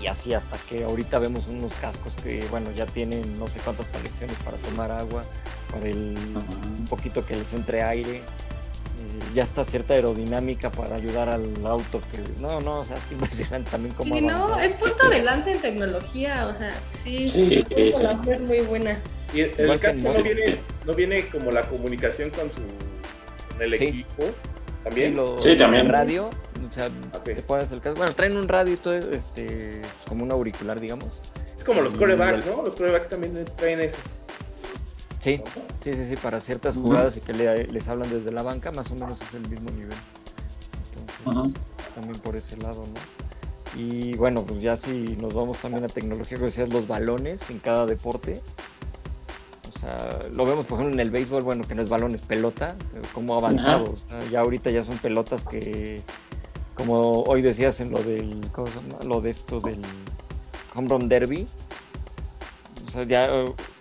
Y 0.00 0.06
así 0.06 0.32
hasta 0.32 0.56
que 0.68 0.84
ahorita 0.84 1.18
vemos 1.18 1.46
unos 1.46 1.74
cascos 1.74 2.14
que, 2.22 2.46
bueno, 2.50 2.70
ya 2.72 2.86
tienen 2.86 3.38
no 3.38 3.48
sé 3.48 3.60
cuántas 3.60 3.88
colecciones 3.90 4.36
para 4.44 4.56
tomar 4.58 4.90
agua, 4.90 5.24
para 5.70 5.88
el 5.88 6.16
un 6.16 6.86
poquito 6.88 7.24
que 7.26 7.36
les 7.36 7.52
entre 7.52 7.82
aire. 7.82 8.16
eh, 8.18 9.32
ya 9.34 9.42
está 9.42 9.64
cierta 9.64 9.94
aerodinámica 9.94 10.70
para 10.70 10.96
ayudar 10.96 11.28
al 11.28 11.54
auto 11.66 12.00
que 12.12 12.18
no 12.40 12.60
no 12.60 12.80
o 12.80 12.84
sea 12.84 12.96
es 12.96 13.02
impresionante 13.12 13.70
también 13.70 13.94
como 13.94 14.14
Sí, 14.14 14.20
no, 14.22 14.58
es 14.60 14.74
punto 14.74 15.08
de 15.10 15.22
lanza 15.22 15.50
en 15.52 15.60
tecnología, 15.60 16.48
o 16.48 16.54
sea, 16.54 16.70
sí, 16.92 17.26
Sí, 17.26 17.64
es 17.76 18.40
muy 18.40 18.60
buena. 18.60 19.00
Y 19.34 19.40
el 19.42 19.70
en 19.70 19.78
casco 19.78 20.10
no 20.12 20.22
viene, 20.22 20.58
no 20.86 20.94
viene 20.94 21.28
como 21.28 21.50
la 21.50 21.68
comunicación 21.68 22.30
con 22.30 22.50
su 22.52 22.60
el 23.62 23.76
Sí. 23.78 23.84
equipo. 23.84 24.22
Sí, 24.22 24.32
También. 24.84 25.14
lo- 25.16 25.40
Sí, 25.40 25.56
también. 25.56 25.86
el 25.86 25.92
radio, 25.92 26.30
o 26.68 26.72
sea, 26.72 26.86
Ok. 27.14 27.24
te 27.24 27.32
el 27.32 27.44
casco. 27.44 27.94
Bueno, 27.96 28.12
traen 28.14 28.36
un 28.36 28.48
radio 28.48 28.74
y 28.74 28.76
todo, 28.76 28.94
este, 28.94 29.82
como 30.08 30.24
un 30.24 30.32
auricular, 30.32 30.80
digamos. 30.80 31.08
Es 31.56 31.64
como 31.64 31.82
los 31.82 31.94
corebacks, 31.94 32.46
¿no? 32.46 32.62
Los 32.62 32.76
corebacks 32.76 33.08
también 33.10 33.44
traen 33.56 33.80
eso. 33.80 33.98
Sí, 35.20 35.42
sí, 35.80 35.92
sí, 35.92 36.06
sí, 36.08 36.16
para 36.16 36.40
ciertas 36.40 36.76
jugadas 36.76 37.16
y 37.18 37.20
que 37.20 37.34
le- 37.34 37.66
les 37.66 37.88
hablan 37.88 38.08
desde 38.08 38.32
la 38.32 38.42
banca, 38.42 38.70
más 38.72 38.90
o 38.90 38.94
menos 38.94 39.20
es 39.20 39.34
el 39.34 39.46
mismo 39.48 39.70
nivel. 39.70 39.90
Entonces, 41.24 41.60
también 41.94 42.18
por 42.20 42.36
ese 42.36 42.56
lado, 42.56 42.86
¿no? 42.86 43.78
Y 43.78 44.16
bueno, 44.16 44.44
pues 44.44 44.62
ya 44.62 44.76
si 44.78 45.16
nos 45.20 45.34
vamos 45.34 45.58
también 45.58 45.84
a 45.84 45.88
tecnología, 45.88 46.38
que 46.38 46.44
decías, 46.44 46.70
los 46.70 46.88
balones 46.88 47.42
en 47.50 47.58
cada 47.58 47.84
deporte. 47.86 48.40
O 49.80 49.82
sea, 49.82 50.28
lo 50.30 50.44
vemos, 50.44 50.66
por 50.66 50.78
ejemplo, 50.78 50.92
en 50.92 51.00
el 51.00 51.10
béisbol, 51.10 51.42
bueno, 51.42 51.64
que 51.66 51.74
no 51.74 51.80
es 51.80 51.88
balón, 51.88 52.14
es 52.14 52.20
pelota, 52.20 52.76
como 53.14 53.34
avanzado. 53.38 53.94
o 53.94 53.96
sea, 53.96 54.18
ya 54.30 54.40
ahorita 54.40 54.70
ya 54.70 54.84
son 54.84 54.98
pelotas 54.98 55.42
que, 55.44 56.02
como 56.74 57.22
hoy 57.22 57.40
decías 57.40 57.80
en 57.80 57.90
lo 57.90 58.02
del, 58.02 58.46
¿cómo 58.52 58.66
se 58.66 58.74
llama? 58.74 58.98
Lo 59.06 59.22
de 59.22 59.30
esto 59.30 59.58
del 59.60 59.80
home 60.74 60.86
run 60.86 61.08
derby. 61.08 61.48
O 62.88 62.90
sea, 62.90 63.04
ya 63.04 63.26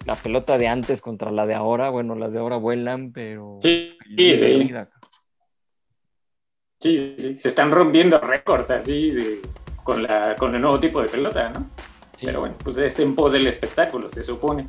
la 0.06 0.16
pelota 0.16 0.58
de 0.58 0.70
antes 0.70 1.02
contra 1.02 1.32
la 1.32 1.46
de 1.46 1.56
ahora, 1.56 1.90
bueno, 1.90 2.16
las 2.16 2.32
de 2.32 2.40
ahora 2.40 2.56
vuelan, 2.56 3.12
pero... 3.12 3.60
Sí, 3.62 3.98
Sí, 4.08 4.16
sí, 4.18 4.36
sí. 4.38 4.56
mira, 4.56 4.90
Sí, 6.80 6.96
sí, 6.96 7.16
sí. 7.20 7.36
Se 7.36 7.50
están 7.50 7.72
rompiendo 7.72 8.20
récords 8.22 8.72
así 8.72 9.12
de- 9.12 9.42
con, 9.84 10.02
la, 10.04 10.38
con 10.38 10.56
el 10.56 10.62
nuevo 10.62 10.80
tipo 10.80 11.02
de 11.02 11.10
pelota, 11.10 11.50
¿no? 11.50 11.70
sí. 12.16 12.26
Pero 12.26 12.40
bueno, 12.40 12.56
pues 12.64 12.78
es 12.78 12.98
en 13.00 13.16
pos 13.16 13.34
del 13.34 13.48
espectáculo, 13.48 14.08
se 14.08 14.24
supone. 14.24 14.68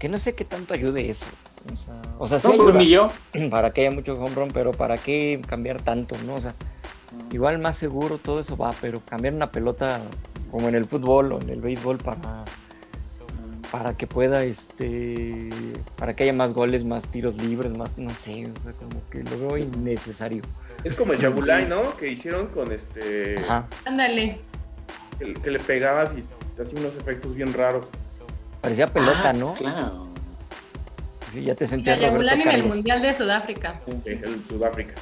Que 0.00 0.08
no 0.08 0.18
sé 0.18 0.34
qué 0.34 0.44
tanto 0.44 0.74
ayude 0.74 1.10
eso. 1.10 1.26
O 1.72 1.76
sea, 1.76 2.02
o 2.18 2.26
sea 2.26 2.38
sí 2.38 2.48
No, 2.48 2.56
pues 2.56 2.68
ayuda 2.70 2.78
ni 2.80 2.88
yo. 2.88 3.08
para 3.50 3.72
que 3.72 3.82
haya 3.82 3.94
mucho 3.94 4.14
home 4.14 4.34
run, 4.34 4.48
pero 4.48 4.72
¿para 4.72 4.96
qué 4.98 5.40
cambiar 5.46 5.80
tanto, 5.82 6.16
no? 6.26 6.34
O 6.36 6.40
sea, 6.40 6.54
igual 7.30 7.58
más 7.58 7.76
seguro 7.76 8.16
todo 8.18 8.40
eso 8.40 8.56
va, 8.56 8.70
pero 8.80 9.00
cambiar 9.00 9.34
una 9.34 9.52
pelota 9.52 10.00
como 10.50 10.68
en 10.68 10.74
el 10.74 10.86
fútbol 10.86 11.32
o 11.32 11.40
en 11.40 11.50
el 11.50 11.60
béisbol 11.60 11.98
para, 11.98 12.44
para 13.70 13.94
que 13.94 14.06
pueda, 14.06 14.42
este, 14.42 15.50
para 15.96 16.16
que 16.16 16.24
haya 16.24 16.32
más 16.32 16.54
goles, 16.54 16.82
más 16.82 17.06
tiros 17.08 17.36
libres, 17.36 17.76
más, 17.76 17.90
no 17.98 18.08
sé, 18.08 18.46
o 18.46 18.62
sea, 18.62 18.72
como 18.72 19.06
que 19.10 19.22
lo 19.22 19.38
veo 19.38 19.58
innecesario. 19.58 20.42
Es 20.82 20.94
como 20.94 21.12
el 21.12 21.20
Yabulai, 21.20 21.68
¿no? 21.68 21.94
Que 21.98 22.10
hicieron 22.10 22.46
con 22.46 22.72
este. 22.72 23.44
Ándale. 23.84 24.40
Que, 25.18 25.34
que 25.34 25.50
le 25.50 25.60
pegabas 25.60 26.14
y 26.14 26.20
hacía 26.20 26.80
unos 26.80 26.96
efectos 26.96 27.34
bien 27.34 27.52
raros. 27.52 27.90
Parecía 28.60 28.86
pelota, 28.86 29.30
Ah, 29.30 29.32
¿no? 29.32 29.54
Claro. 29.54 30.06
Sí, 31.32 31.44
ya 31.44 31.54
te 31.54 31.66
sentías 31.66 31.96
Roberto 31.98 32.12
Yabulani 32.14 32.42
en 32.42 32.50
el. 32.50 32.66
Mundial 32.66 33.02
de 33.02 33.14
Sudáfrica. 33.14 33.80
Sí, 34.02 34.10
en 34.10 34.46
Sudáfrica. 34.46 34.94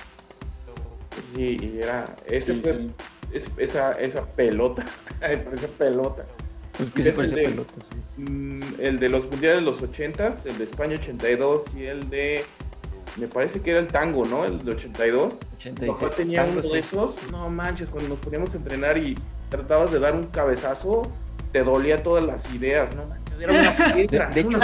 Sí, 1.35 1.59
y 1.61 1.81
era. 1.83 2.05
Ese 2.27 2.55
Sí, 2.55 2.61
fue. 2.61 2.73
sí. 2.75 2.93
es- 3.33 3.51
esa, 3.57 3.93
esa 3.93 4.25
pelota. 4.27 4.85
esa 5.21 5.69
pelota. 5.79 6.25
Pues 6.77 6.93
que 6.93 7.01
Es 7.03 7.09
el 7.09 7.15
parecía 7.17 7.37
de- 7.39 7.45
pelota, 7.49 7.73
sí. 7.91 8.23
Mm, 8.23 8.61
el 8.79 9.01
de 9.01 9.09
los 9.09 9.27
mundiales 9.29 9.59
de 9.61 9.65
los 9.65 9.83
80s, 9.83 10.47
el 10.47 10.59
de 10.59 10.65
España 10.65 10.97
82 10.97 11.75
y 11.75 11.87
el 11.87 12.09
de. 12.11 12.45
Me 13.17 13.27
parece 13.27 13.61
que 13.63 13.71
era 13.73 13.81
el 13.81 13.89
tango, 13.89 14.25
¿no? 14.27 14.45
El 14.45 14.65
de 14.65 14.71
82. 14.73 15.33
Mi 15.33 15.39
86. 15.57 15.93
papá 15.99 16.11
tenía 16.15 16.45
Tango, 16.45 16.61
uno 16.61 16.69
de 16.69 16.79
esos. 16.79 17.17
No 17.33 17.49
manches, 17.51 17.91
cuando 17.91 18.11
nos 18.11 18.21
poníamos 18.21 18.55
a 18.55 18.59
entrenar 18.59 18.97
y 18.99 19.19
tratabas 19.49 19.91
de 19.91 19.99
dar 19.99 20.15
un 20.15 20.27
cabezazo, 20.27 21.03
te 21.51 21.65
dolía 21.65 22.03
todas 22.05 22.23
las 22.25 22.53
ideas, 22.55 22.95
¿no 22.95 23.07
manches, 23.07 23.28
era 23.41 23.53
una 23.53 23.95
De, 23.95 23.95
piedra. 24.09 24.31
de 24.31 24.41
hecho, 24.41 24.59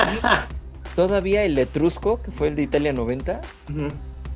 todavía 0.96 1.42
el 1.44 1.58
Etrusco, 1.58 2.20
que 2.22 2.30
fue 2.30 2.48
el 2.48 2.56
de 2.56 2.62
Italia 2.62 2.92
90, 2.92 3.40
Ujú. 3.70 3.88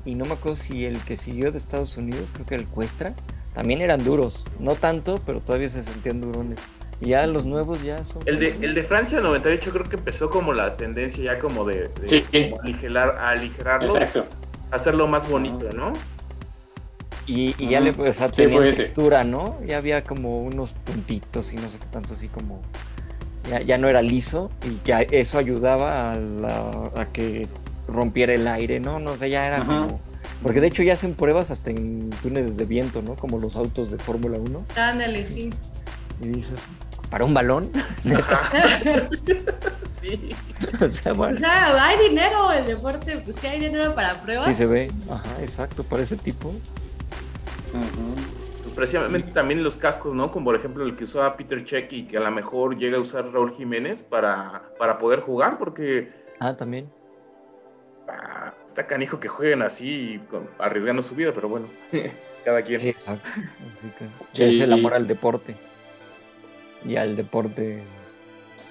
y 0.04 0.14
no 0.14 0.24
me 0.24 0.32
acuerdo 0.32 0.56
si 0.56 0.84
el 0.84 0.98
que 1.00 1.16
siguió 1.16 1.52
de 1.52 1.58
Estados 1.58 1.96
Unidos, 1.96 2.30
creo 2.32 2.46
que 2.46 2.54
el 2.56 2.66
Cuestra, 2.66 3.14
también 3.54 3.80
eran 3.80 4.04
duros. 4.04 4.44
No 4.60 4.74
tanto, 4.74 5.20
pero 5.26 5.40
todavía 5.40 5.68
se 5.68 5.82
sentían 5.82 6.20
durones. 6.20 6.58
Y 7.00 7.10
ya 7.10 7.26
los 7.28 7.44
nuevos 7.44 7.82
ya 7.82 8.04
son. 8.04 8.22
El 8.26 8.38
de, 8.40 8.56
el 8.60 8.74
de 8.74 8.82
Francia 8.82 9.20
98 9.20 9.70
creo 9.72 9.84
que 9.84 9.96
empezó 9.96 10.30
como 10.30 10.52
la 10.52 10.76
tendencia 10.76 11.22
ya 11.24 11.38
como 11.38 11.64
de, 11.64 11.88
de 12.00 12.08
Sí. 12.08 12.24
como 12.50 12.60
aligerar, 12.60 13.16
aligerarlo, 13.18 13.86
Exacto. 13.88 14.26
hacerlo 14.72 15.06
más 15.06 15.28
bonito, 15.28 15.68
¿no? 15.76 15.92
Y, 17.26 17.54
y 17.62 17.68
ya 17.68 17.80
le 17.80 17.90
o 17.90 18.12
sea, 18.12 18.28
Sí, 18.28 18.36
tenía 18.36 18.62
ese. 18.66 18.82
textura, 18.84 19.22
¿no? 19.22 19.58
Ya 19.66 19.76
había 19.76 20.02
como 20.02 20.40
unos 20.42 20.72
puntitos 20.72 21.52
y 21.52 21.56
no 21.56 21.68
sé 21.68 21.78
qué 21.78 21.86
tanto, 21.86 22.14
así 22.14 22.26
como. 22.28 22.62
Ya, 23.50 23.62
ya 23.62 23.78
no 23.78 23.88
era 23.88 24.02
liso 24.02 24.50
y 24.64 24.78
ya 24.86 25.00
eso 25.02 25.38
ayudaba 25.38 26.12
a, 26.12 26.14
la- 26.16 26.90
a 26.96 27.06
que 27.06 27.46
rompiera 27.86 28.34
el 28.34 28.46
aire, 28.46 28.80
¿no? 28.80 28.98
No 28.98 29.16
sé, 29.16 29.30
ya 29.30 29.46
era 29.46 29.62
Ajá. 29.62 29.64
como. 29.86 30.00
Porque 30.42 30.60
de 30.60 30.66
hecho 30.68 30.82
ya 30.82 30.92
hacen 30.92 31.14
pruebas 31.14 31.50
hasta 31.50 31.70
en 31.70 32.10
túneles 32.22 32.56
de 32.56 32.64
viento, 32.64 33.00
¿no? 33.02 33.14
Como 33.16 33.38
los 33.38 33.56
autos 33.56 33.90
de 33.90 33.98
Fórmula 33.98 34.38
1. 34.38 34.64
Ándale, 34.76 35.26
sí. 35.26 35.50
Y 36.20 36.28
dices, 36.28 36.60
¿para 37.10 37.24
un 37.24 37.34
balón? 37.34 37.70
Sí. 39.90 40.30
o 40.80 40.88
sea, 40.88 41.12
O 41.12 41.36
sea, 41.36 41.84
hay 41.84 42.08
dinero 42.08 42.52
el 42.52 42.66
deporte, 42.66 43.16
pues 43.24 43.36
sí 43.36 43.46
hay 43.46 43.58
dinero 43.58 43.94
para 43.94 44.14
pruebas. 44.20 44.46
Sí 44.46 44.54
se 44.54 44.66
ve. 44.66 44.90
Ajá, 45.10 45.42
exacto, 45.42 45.82
para 45.82 46.02
ese 46.02 46.16
tipo. 46.16 46.48
Ujú. 46.50 48.14
Precisamente 48.78 49.32
también 49.32 49.62
los 49.64 49.76
cascos, 49.76 50.14
¿no? 50.14 50.30
Como 50.30 50.46
por 50.46 50.56
ejemplo 50.56 50.84
el 50.84 50.94
que 50.96 51.04
usaba 51.04 51.36
Peter 51.36 51.64
Check 51.64 51.92
y 51.92 52.02
que 52.06 52.16
a 52.16 52.20
lo 52.20 52.30
mejor 52.30 52.76
llega 52.76 52.96
a 52.96 53.00
usar 53.00 53.30
Raúl 53.32 53.52
Jiménez 53.52 54.02
para, 54.02 54.62
para 54.78 54.96
poder 54.98 55.20
jugar, 55.20 55.58
porque 55.58 56.08
Ah, 56.40 56.56
también. 56.56 56.88
está, 58.00 58.54
está 58.66 58.86
canijo 58.86 59.18
que 59.18 59.28
jueguen 59.28 59.62
así, 59.62 60.14
y 60.14 60.18
con- 60.30 60.48
arriesgando 60.58 61.02
su 61.02 61.14
vida, 61.14 61.32
pero 61.34 61.48
bueno, 61.48 61.66
cada 62.44 62.62
quien. 62.62 62.78
Sí, 62.80 62.88
exacto. 62.88 63.28
Así 63.28 63.92
que 63.98 64.04
Sí. 64.32 64.44
Es 64.44 64.60
el 64.60 64.72
amor 64.72 64.94
al 64.94 65.06
deporte. 65.06 65.56
Y 66.84 66.94
al 66.96 67.16
deporte. 67.16 67.82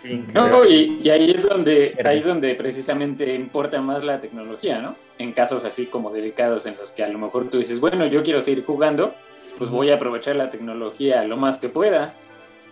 Sí, 0.02 0.24
No, 0.34 0.64
y, 0.66 1.02
y 1.04 1.10
ahí 1.10 1.32
es 1.32 1.44
donde 1.44 1.96
ahí 2.06 2.20
es 2.20 2.26
donde 2.26 2.56
precisamente 2.56 3.34
importa 3.36 3.82
más 3.82 4.04
la 4.04 4.22
tecnología, 4.22 4.80
¿no? 4.80 4.96
En 5.18 5.34
casos 5.34 5.66
así 5.66 5.88
como 5.88 6.12
delicados 6.14 6.66
en 6.68 6.78
los 6.78 6.92
que 6.92 7.04
a 7.04 7.08
lo 7.10 7.18
mejor 7.18 7.50
tú 7.50 7.58
dices, 7.58 7.80
bueno, 7.82 8.06
yo 8.06 8.24
quiero 8.24 8.42
seguir 8.42 8.64
jugando, 8.64 9.14
pues 9.58 9.70
voy 9.70 9.90
a 9.90 9.96
aprovechar 9.96 10.36
la 10.36 10.50
tecnología 10.50 11.24
lo 11.24 11.38
más 11.38 11.58
que 11.58 11.70
pueda, 11.70 12.14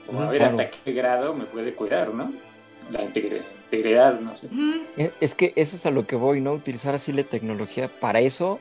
como 0.06 0.22
a 0.22 0.30
ver 0.30 0.40
claro. 0.40 0.52
hasta 0.60 0.70
qué 0.84 0.92
grado 0.94 1.34
me 1.34 1.46
puede 1.46 1.74
cuidar, 1.74 2.14
¿no? 2.14 2.32
La 2.92 3.02
integri- 3.02 3.42
integridad, 3.66 4.20
no 4.20 4.36
sé. 4.36 4.48
Mm, 4.52 5.10
Es- 5.20 5.34
que 5.36 5.54
eso 5.56 5.76
es 5.76 5.86
a 5.86 5.92
lo 5.92 6.06
que 6.06 6.16
voy, 6.16 6.42
¿no? 6.42 6.54
Utilizar 6.54 6.94
así 6.96 7.12
la 7.12 7.24
tecnología. 7.24 7.90
Para 8.00 8.20
eso, 8.20 8.60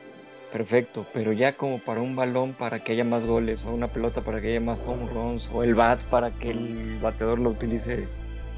perfecto. 0.51 1.05
Pero 1.13 1.31
ya 1.31 1.55
como 1.55 1.79
para 1.79 2.01
un 2.01 2.15
balón 2.15 2.53
para 2.53 2.83
que 2.83 2.93
haya 2.93 3.03
más 3.03 3.25
goles, 3.27 3.63
o 3.65 3.71
una 3.71 3.87
pelota 3.87 4.21
para 4.21 4.41
que 4.41 4.49
haya 4.49 4.59
más 4.61 4.81
home 4.85 5.07
runs, 5.13 5.49
o 5.53 5.63
el 5.63 5.75
bat 5.75 6.01
para 6.05 6.31
que 6.31 6.49
el 6.51 6.97
bateador 7.01 7.37
lo 7.39 7.51
utilice, 7.51 8.07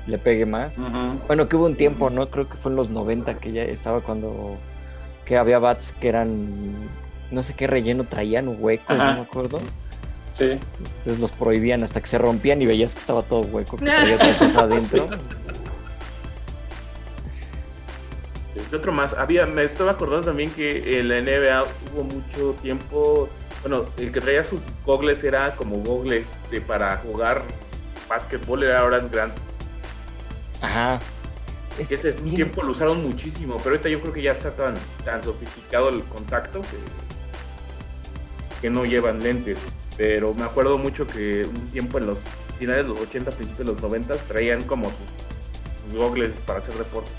le 0.08 0.18
pegue 0.18 0.46
más. 0.46 0.80
Bueno, 1.28 1.50
que 1.50 1.58
hubo 1.58 1.66
un 1.66 1.76
tiempo, 1.76 2.10
¿no? 2.10 2.30
Creo 2.30 2.48
que 2.48 2.56
fue 2.58 2.72
en 2.72 2.78
los 2.78 2.90
90 2.90 3.38
que 3.38 3.52
ya 3.52 3.64
estaba 3.64 4.00
cuando 4.00 4.56
que 5.26 5.36
había 5.38 5.60
bats 5.60 5.92
que 6.00 6.08
eran 6.08 6.74
no 7.32 7.44
sé 7.44 7.54
qué 7.54 7.68
relleno 7.68 8.06
traían 8.06 8.48
o 8.48 8.52
huecos, 8.52 8.98
Ajá. 8.98 9.12
no 9.12 9.16
me 9.16 9.22
acuerdo. 9.22 9.60
Sí. 10.32 10.52
Entonces 10.52 11.20
los 11.20 11.32
prohibían 11.32 11.84
hasta 11.84 12.00
que 12.00 12.08
se 12.08 12.18
rompían 12.18 12.62
y 12.62 12.66
veías 12.68 12.94
que 12.94 13.00
estaba 13.00 13.24
todo 13.24 13.42
hueco, 13.42 13.78
que 13.78 13.86
traía 13.86 14.16
otra 14.22 14.38
cosa 14.38 14.62
adentro. 14.62 15.08
¿Qué 18.70 18.76
otro 18.76 18.92
más? 18.92 19.14
Había, 19.14 19.46
me 19.46 19.64
estaba 19.64 19.92
acordando 19.92 20.28
también 20.28 20.52
que 20.52 21.00
en 21.00 21.10
la 21.10 21.22
NBA 21.22 21.64
hubo 21.94 22.04
mucho 22.04 22.54
tiempo, 22.62 23.30
bueno, 23.62 23.86
el 23.98 24.12
que 24.12 24.20
traía 24.20 24.44
sus 24.44 24.62
gogles 24.86 25.24
era 25.24 25.56
como 25.56 25.78
gogles 25.78 26.40
de, 26.52 26.60
para 26.62 26.98
jugar 26.98 27.44
básquetbol, 28.10 28.64
era 28.64 28.84
Orange 28.84 29.10
Grant. 29.10 29.34
Ajá. 30.62 31.00
Que 31.88 31.94
ese 31.94 32.12
Bien. 32.14 32.36
tiempo 32.36 32.64
lo 32.64 32.72
usaron 32.72 33.04
muchísimo, 33.04 33.58
pero 33.58 33.72
ahorita 33.72 33.90
yo 33.90 34.02
creo 34.02 34.14
que 34.14 34.22
ya 34.24 34.32
está 34.32 34.52
tan, 34.52 34.74
tan 35.06 35.22
sofisticado 35.22 35.90
el 35.90 36.04
contacto 36.06 36.62
que, 36.62 36.78
que 38.62 38.70
no 38.70 38.86
llevan 38.86 39.22
lentes. 39.22 39.66
Pero 39.98 40.34
me 40.34 40.44
acuerdo 40.44 40.78
mucho 40.78 41.08
que 41.08 41.46
un 41.46 41.68
tiempo 41.72 41.98
en 41.98 42.08
los 42.08 42.20
finales 42.60 42.84
de 42.84 42.90
los 42.90 43.00
80, 43.02 43.32
principios 43.32 43.68
de 43.68 43.74
los 43.74 43.82
90 43.82 44.16
traían 44.28 44.64
como 44.64 44.86
sus, 44.86 45.92
sus 45.92 45.98
gogles 45.98 46.40
para 46.46 46.60
hacer 46.60 46.76
deporte. 46.76 47.10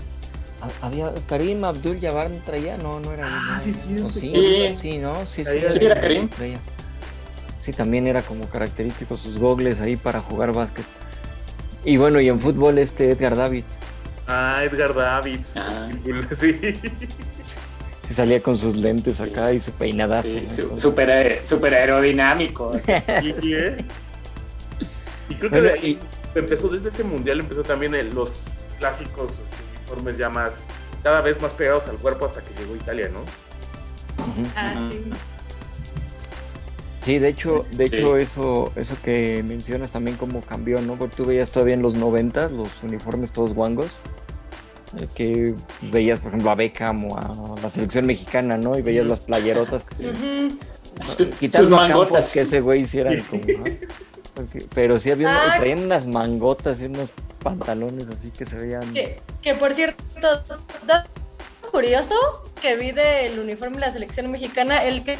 Ha- 0.61 0.87
Había 0.87 1.13
Karim 1.29 1.65
Abdul 1.65 2.01
Jabbar 2.01 2.31
no 2.31 2.39
traía, 2.45 2.77
no, 2.79 3.01
no 3.01 3.13
era. 3.13 3.25
Ah, 3.27 3.55
no, 3.55 3.61
sí, 3.61 3.73
cierto. 3.73 4.07
¿o 4.07 4.11
sí, 4.11 4.33
Sí. 4.35 4.77
sí, 4.81 4.99
¿no? 4.99 5.15
Sí, 5.27 5.27
sí, 5.37 5.45
Traía- 5.45 5.71
Sí, 5.71 5.79
era 5.81 6.01
Karim. 6.01 6.29
traía. 6.29 6.59
Sí, 7.61 7.73
también 7.73 8.07
era 8.07 8.23
como 8.23 8.49
característico 8.49 9.17
sus 9.17 9.39
gogles 9.39 9.81
ahí 9.81 9.97
para 9.97 10.21
jugar 10.21 10.53
básquet. 10.53 10.85
Y 11.85 11.97
bueno, 11.97 12.21
y 12.21 12.29
en 12.29 12.41
fútbol 12.41 12.79
este 12.79 13.11
Edgar 13.11 13.37
Davids. 13.37 13.79
Ah, 14.27 14.63
Edgar 14.65 14.95
Davids. 14.95 15.55
Ah. 15.57 15.89
Sí. 16.33 16.57
Que 18.09 18.15
salía 18.15 18.43
con 18.43 18.57
sus 18.57 18.75
lentes 18.77 19.21
acá 19.21 19.53
y 19.53 19.61
su 19.61 19.71
peinadazo. 19.73 20.31
Sí, 20.31 20.63
¿no? 20.71 20.81
super, 20.81 21.09
aer- 21.11 21.45
super 21.45 21.75
aerodinámico. 21.75 22.73
Y, 23.23 23.47
y, 23.47 23.55
eh, 23.55 23.85
y 25.29 25.35
creo 25.35 25.51
que 25.51 25.61
Bueno, 25.61 25.63
de 25.75 25.79
ahí 25.79 25.99
empezó, 26.35 26.69
desde 26.69 26.89
ese 26.89 27.05
mundial 27.05 27.41
empezó 27.41 27.63
también 27.63 27.95
el- 27.95 28.15
los 28.15 28.45
clásicos 28.79 29.41
este, 29.41 29.57
uniformes 29.91 30.17
ya 30.17 30.31
más, 30.31 30.67
cada 31.03 31.21
vez 31.21 31.41
más 31.43 31.53
pegados 31.53 31.87
al 31.89 31.97
cuerpo 31.99 32.25
hasta 32.25 32.41
que 32.43 32.55
llegó 32.59 32.75
Italia, 32.77 33.11
¿no? 33.13 33.21
ujú. 34.25 34.49
Ah, 34.57 34.89
sí. 34.91 35.01
Sí, 37.05 37.19
de 37.19 37.29
hecho, 37.29 37.65
de 37.73 37.89
Sí. 37.89 37.97
hecho 37.97 38.17
eso, 38.17 38.73
eso 38.77 38.97
que 39.03 39.43
mencionas 39.43 39.91
también 39.91 40.17
como 40.17 40.41
cambió, 40.43 40.81
¿no? 40.81 40.95
Porque 40.97 41.17
tú 41.17 41.25
veías 41.25 41.51
todavía 41.51 41.75
en 41.75 41.83
los 41.83 41.95
90 41.95 42.49
los 42.49 42.69
uniformes 42.83 43.33
todos 43.33 43.55
guangos, 43.55 43.87
eh, 43.87 43.91
que 45.15 45.55
veías, 45.83 46.19
por 46.21 46.29
ejemplo, 46.29 46.51
a 46.51 46.55
Beckham 46.55 47.05
o 47.07 47.17
a 47.19 47.61
la 47.63 47.69
selección 47.71 48.07
mexicana, 48.07 48.57
¿no? 48.57 48.77
Y 48.79 48.83
veías 48.83 49.07
las 49.07 49.21
playerotas, 49.21 49.85
que 49.85 49.95
sus 51.63 51.69
Campos, 51.71 51.89
mangotas. 51.89 52.33
que 52.33 52.41
ese 52.41 52.61
güey 52.61 52.85
sí 52.87 52.99
como, 53.25 53.43
¿no? 53.45 53.65
Porque- 54.35 54.67
pero 54.75 54.99
sí 54.99 55.11
había, 55.11 55.31
Ah. 55.53 55.57
traían 55.59 55.85
unas 55.85 56.07
mangotas 56.07 56.81
y 56.81 56.85
unos 56.87 57.11
pantalones 57.43 58.09
así 58.09 58.31
que 58.31 58.47
se 58.47 58.57
veían... 58.57 58.93
Que, 58.93 59.21
que, 59.43 59.55
por 59.55 59.75
cierto, 59.75 60.03
dato 60.87 61.09
curioso 61.73 62.15
que 62.61 62.77
vi 62.77 62.93
del 62.93 63.39
uniforme 63.41 63.77
de 63.77 63.81
la 63.83 63.91
selección 63.93 64.31
mexicana, 64.31 64.85
el 64.85 65.03
que 65.05 65.17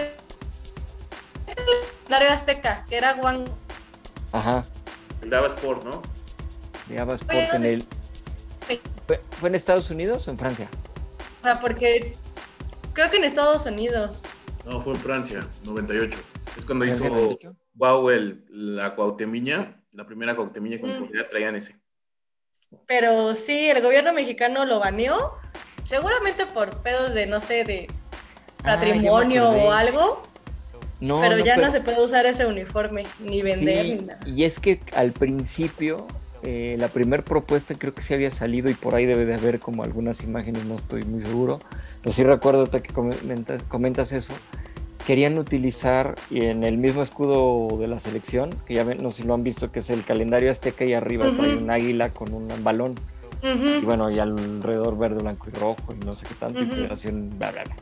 calendario 1.47 2.31
azteca, 2.33 2.85
que 2.89 2.97
era 2.97 3.15
Juan. 3.15 3.45
Ajá, 4.33 4.65
El 5.23 5.31
Dava 5.31 5.49
Sport, 5.49 5.85
¿no? 5.85 6.03
de 6.89 7.15
Sport 7.15 7.33
Oye, 7.33 7.49
no 7.49 7.55
en 7.57 7.65
el... 7.65 7.87
¿Fue, 9.09 9.21
fue 9.33 9.49
en 9.49 9.55
Estados 9.57 9.91
Unidos 9.91 10.29
o 10.29 10.31
en 10.31 10.39
Francia? 10.39 10.69
O 11.41 11.43
sea, 11.45 11.59
porque 11.61 12.15
creo 12.93 13.11
que 13.11 13.17
en 13.17 13.25
Estados 13.25 13.67
Unidos. 13.67 14.23
No, 14.65 14.81
fue 14.81 14.93
en 14.95 15.01
Francia, 15.01 15.49
98. 15.65 16.19
Es 16.57 16.65
cuando 16.65 16.85
¿Francia 16.85 17.07
hizo 17.07 17.15
98? 17.15 17.57
Wow 17.75 18.11
el, 18.11 18.45
la 18.51 18.95
Cuauhtemiña, 18.95 19.83
la 19.93 20.07
primera 20.07 20.37
Cuauhtemiña 20.37 20.81
con 20.81 20.91
Mm. 20.91 21.11
Traían 21.31 21.57
ese. 21.57 21.77
Pero 22.87 23.35
sí, 23.35 23.71
el 23.71 23.83
gobierno 23.83 24.13
mexicano 24.13 24.65
lo 24.67 24.79
baneó. 24.79 25.33
Seguramente 25.85 26.45
por 26.45 26.83
pedos 26.83 27.15
de, 27.15 27.27
no 27.27 27.41
sé, 27.41 27.65
de 27.65 27.87
patrimonio 28.63 29.49
o 29.49 29.73
algo. 29.73 30.23
No, 31.01 31.19
pero 31.21 31.37
no, 31.39 31.45
ya 31.45 31.55
pero- 31.55 31.67
no 31.69 31.73
se 31.73 31.81
puede 31.81 32.05
usar 32.05 32.27
ese 32.27 32.45
uniforme, 32.45 33.05
ni 33.21 33.41
vender, 33.41 33.85
Sí, 33.87 33.95
ni 33.95 34.01
nada. 34.05 34.21
y 34.27 34.45
es 34.45 34.59
que 34.59 34.81
al 34.97 35.13
principio 35.13 36.07
eh, 36.43 36.77
la 36.79 36.89
primera 36.89 37.25
propuesta 37.25 37.75
creo 37.75 37.95
que 37.95 38.03
sí 38.03 38.15
había 38.15 38.31
salido 38.31 38.71
y 38.71 38.75
por 38.75 38.95
ahí 38.95 39.07
debe 39.07 39.25
de 39.25 39.35
haber 39.35 39.59
como 39.59 39.83
algunas 39.83 40.23
imágenes, 40.23 40.65
no 40.65 40.77
estoy 40.77 41.03
muy 41.05 41.21
seguro, 41.23 41.61
pero 42.03 42.13
sí 42.13 42.23
recuerdo 42.23 42.61
ahorita 42.61 42.83
que 42.83 42.93
comentas, 42.93 43.63
comentas 43.65 44.13
eso, 44.13 44.35
querían 45.07 45.39
utilizar 45.39 46.15
en 46.31 46.65
el 46.65 46.77
mismo 46.77 47.03
escudo 47.03 47.79
de 47.79 47.89
la 47.89 47.99
selección, 47.99 48.51
que 48.67 48.75
ya 48.75 48.85
ven, 48.85 49.03
no 49.03 49.11
sé 49.11 49.23
si 49.23 49.29
lo 49.29 49.35
han 49.35 49.43
visto, 49.43 49.73
que 49.73 49.79
es 49.79 49.91
el 49.91 50.05
calendario 50.05 50.51
azteca 50.51 50.85
y 50.85 50.93
arriba 50.93 51.27
Ujú. 51.27 51.37
trae 51.37 51.57
un 51.57 51.71
águila 51.71 52.11
con 52.11 52.33
un 52.33 52.49
balón, 52.63 52.95
y 53.43 53.47
Ujú. 53.47 53.87
bueno, 53.87 54.11
y 54.11 54.19
alrededor 54.19 54.99
verde, 54.99 55.23
blanco 55.23 55.49
y 55.49 55.59
rojo, 55.59 55.95
y 55.95 56.05
no 56.05 56.15
sé 56.15 56.27
qué 56.27 56.35
tanto, 56.35 56.63
y 56.63 56.67
Ujú. 56.67 56.75
federación, 56.75 57.31
bla, 57.39 57.53
bla, 57.53 57.65
bla. 57.65 57.77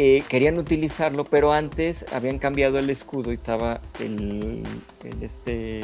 Eh, 0.00 0.22
querían 0.28 0.58
utilizarlo, 0.58 1.24
pero 1.24 1.52
antes 1.52 2.04
habían 2.12 2.38
cambiado 2.38 2.78
el 2.78 2.88
escudo 2.88 3.32
y 3.32 3.34
estaba 3.34 3.80
el, 3.98 4.62
el 5.02 5.22
este 5.24 5.80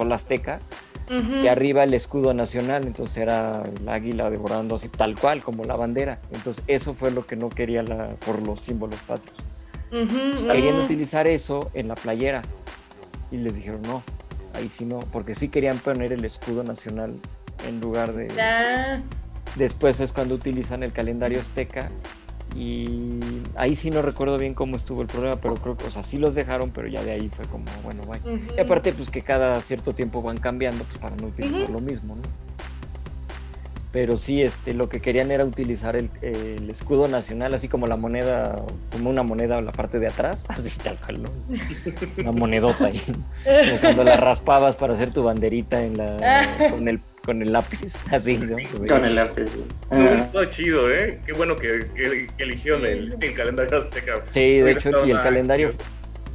sol 0.00 0.12
azteca 0.12 0.60
Ujú. 1.10 1.40
y 1.42 1.48
arriba 1.48 1.84
el 1.84 1.92
escudo 1.92 2.32
nacional, 2.32 2.86
entonces 2.86 3.16
era 3.18 3.62
el 3.80 3.88
águila 3.88 4.30
devorando 4.30 4.76
así 4.76 4.88
tal 4.88 5.18
cual 5.18 5.42
como 5.42 5.64
la 5.64 5.76
bandera. 5.76 6.20
Entonces 6.32 6.62
eso 6.68 6.94
fue 6.94 7.10
lo 7.10 7.26
que 7.26 7.36
no 7.36 7.48
quería 7.50 7.82
la, 7.82 8.08
por 8.24 8.40
los 8.46 8.60
símbolos 8.60 8.98
patrios. 9.00 9.36
Ujú, 9.92 10.46
Querían 10.46 10.76
ujú. 10.76 10.84
utilizar 10.84 11.26
eso 11.26 11.70
en 11.74 11.88
la 11.88 11.96
playera 11.96 12.42
y 13.30 13.38
les 13.38 13.54
dijeron 13.54 13.82
no, 13.82 14.02
ahí 14.54 14.68
sí 14.68 14.84
no, 14.84 15.00
porque 15.12 15.34
sí 15.34 15.48
querían 15.48 15.78
poner 15.78 16.12
el 16.12 16.24
escudo 16.24 16.62
nacional 16.62 17.14
en 17.66 17.80
lugar 17.80 18.14
de... 18.14 18.28
Ya. 18.34 19.02
Después 19.56 19.98
es 19.98 20.12
cuando 20.12 20.36
utilizan 20.36 20.84
el 20.84 20.92
calendario 20.92 21.40
azteca 21.40 21.90
y 22.54 23.20
ahí 23.56 23.76
sí 23.76 23.90
no 23.90 24.02
recuerdo 24.02 24.38
bien 24.38 24.54
cómo 24.54 24.76
estuvo 24.76 25.02
el 25.02 25.08
problema, 25.08 25.36
pero 25.36 25.54
creo 25.54 25.76
que, 25.76 25.86
o 25.86 25.90
sea, 25.90 26.02
sí 26.02 26.18
los 26.18 26.34
dejaron, 26.34 26.70
pero 26.70 26.88
ya 26.88 27.02
de 27.02 27.12
ahí 27.12 27.28
fue 27.28 27.44
como, 27.46 27.64
bueno. 27.84 28.02
Ujú. 28.02 28.54
Y 28.56 28.60
aparte, 28.60 28.92
pues 28.92 29.10
que 29.10 29.22
cada 29.22 29.60
cierto 29.60 29.94
tiempo 29.94 30.22
van 30.22 30.36
cambiando, 30.36 30.84
pues 30.84 30.98
para 30.98 31.16
no 31.16 31.28
utilizar 31.28 31.70
lo 31.70 31.80
mismo, 31.80 32.16
¿no? 32.16 32.22
Pero 33.92 34.16
sí, 34.16 34.40
este, 34.40 34.72
lo 34.72 34.88
que 34.88 35.00
querían 35.00 35.32
era 35.32 35.44
utilizar 35.44 35.96
el, 35.96 36.10
el 36.22 36.70
escudo 36.70 37.08
nacional, 37.08 37.54
así 37.54 37.66
como 37.66 37.88
la 37.88 37.96
moneda, 37.96 38.62
como 38.92 39.10
una 39.10 39.24
moneda 39.24 39.58
en 39.58 39.66
la 39.66 39.72
parte 39.72 39.98
de 39.98 40.06
atrás, 40.06 40.44
así 40.48 40.78
tal 40.78 40.96
cual, 40.98 41.22
¿no? 41.24 41.30
Una 42.18 42.32
monedota 42.32 42.86
ahí. 42.86 43.02
Como 43.04 43.80
cuando 43.80 44.04
la 44.04 44.16
raspabas 44.16 44.76
para 44.76 44.92
hacer 44.92 45.12
tu 45.12 45.24
banderita 45.24 45.82
en 45.82 45.96
la, 45.96 46.70
con, 46.70 46.88
el, 46.88 47.00
con 47.24 47.42
el 47.42 47.52
lápiz, 47.52 47.94
así, 48.10 48.38
¿no? 48.38 48.56
Con 48.88 49.04
el 49.04 49.14
lápiz. 49.14 49.50
Todo, 49.90 50.40
Ah. 50.42 50.50
chido, 50.50 50.90
¿eh? 50.90 51.20
Qué 51.26 51.32
bueno 51.32 51.56
que, 51.56 51.86
que, 51.94 52.26
que 52.36 52.42
eligieron 52.42 52.84
el, 52.86 53.16
el 53.20 53.34
calendario 53.34 53.78
azteca. 53.78 54.22
Sí, 54.32 54.58
de 54.58 54.72
hecho, 54.72 54.90
y 55.06 55.10
el 55.10 55.20
calendario, 55.22 55.72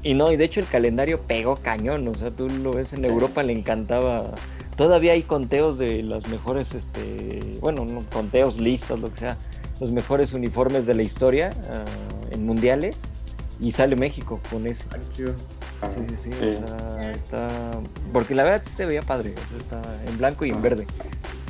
y 0.04 0.14
no, 0.14 0.32
y 0.32 0.38
de 0.38 0.46
hecho 0.46 0.60
el 0.60 0.68
calendario 0.68 1.22
pegó 1.22 1.56
cañón, 1.58 2.08
o 2.08 2.14
sea, 2.14 2.32
tú 2.32 2.48
lo 2.50 2.72
ves 2.72 2.94
en 2.94 3.02
Sí. 3.04 3.10
Europa, 3.10 3.42
le 3.44 3.54
encantaba, 3.54 4.32
todavía 4.78 5.14
hay 5.14 5.24
conteos 5.24 5.78
de 5.78 6.04
los 6.04 6.28
mejores, 6.30 6.76
este, 6.76 7.40
bueno, 7.60 7.86
no 7.86 8.04
conteos, 8.12 8.60
listas, 8.60 9.00
lo 9.00 9.12
que 9.12 9.20
sea, 9.22 9.38
los 9.80 9.92
mejores 9.92 10.34
uniformes 10.34 10.86
de 10.86 10.94
la 10.96 11.02
historia 11.02 11.50
ah, 11.70 11.84
en 12.32 12.46
mundiales, 12.46 12.98
y 13.60 13.72
sale 13.72 13.96
México 13.96 14.40
con 14.52 14.68
ese. 14.68 14.84
Ay, 14.94 15.02
chido. 15.14 15.34
Sí, 15.90 16.06
sí, 16.10 16.16
sí, 16.16 16.34
Sí. 16.34 16.58
o 16.64 16.68
sea, 16.68 17.12
está, 17.12 17.48
porque 18.12 18.34
la 18.34 18.44
verdad 18.44 18.62
sí 18.64 18.72
se 18.72 18.86
veía 18.86 19.02
padre, 19.02 19.34
o 19.36 19.50
sea, 19.50 19.80
está 19.82 20.12
en 20.12 20.18
blanco 20.18 20.46
y 20.46 20.50
en 20.50 20.62
verde, 20.62 20.86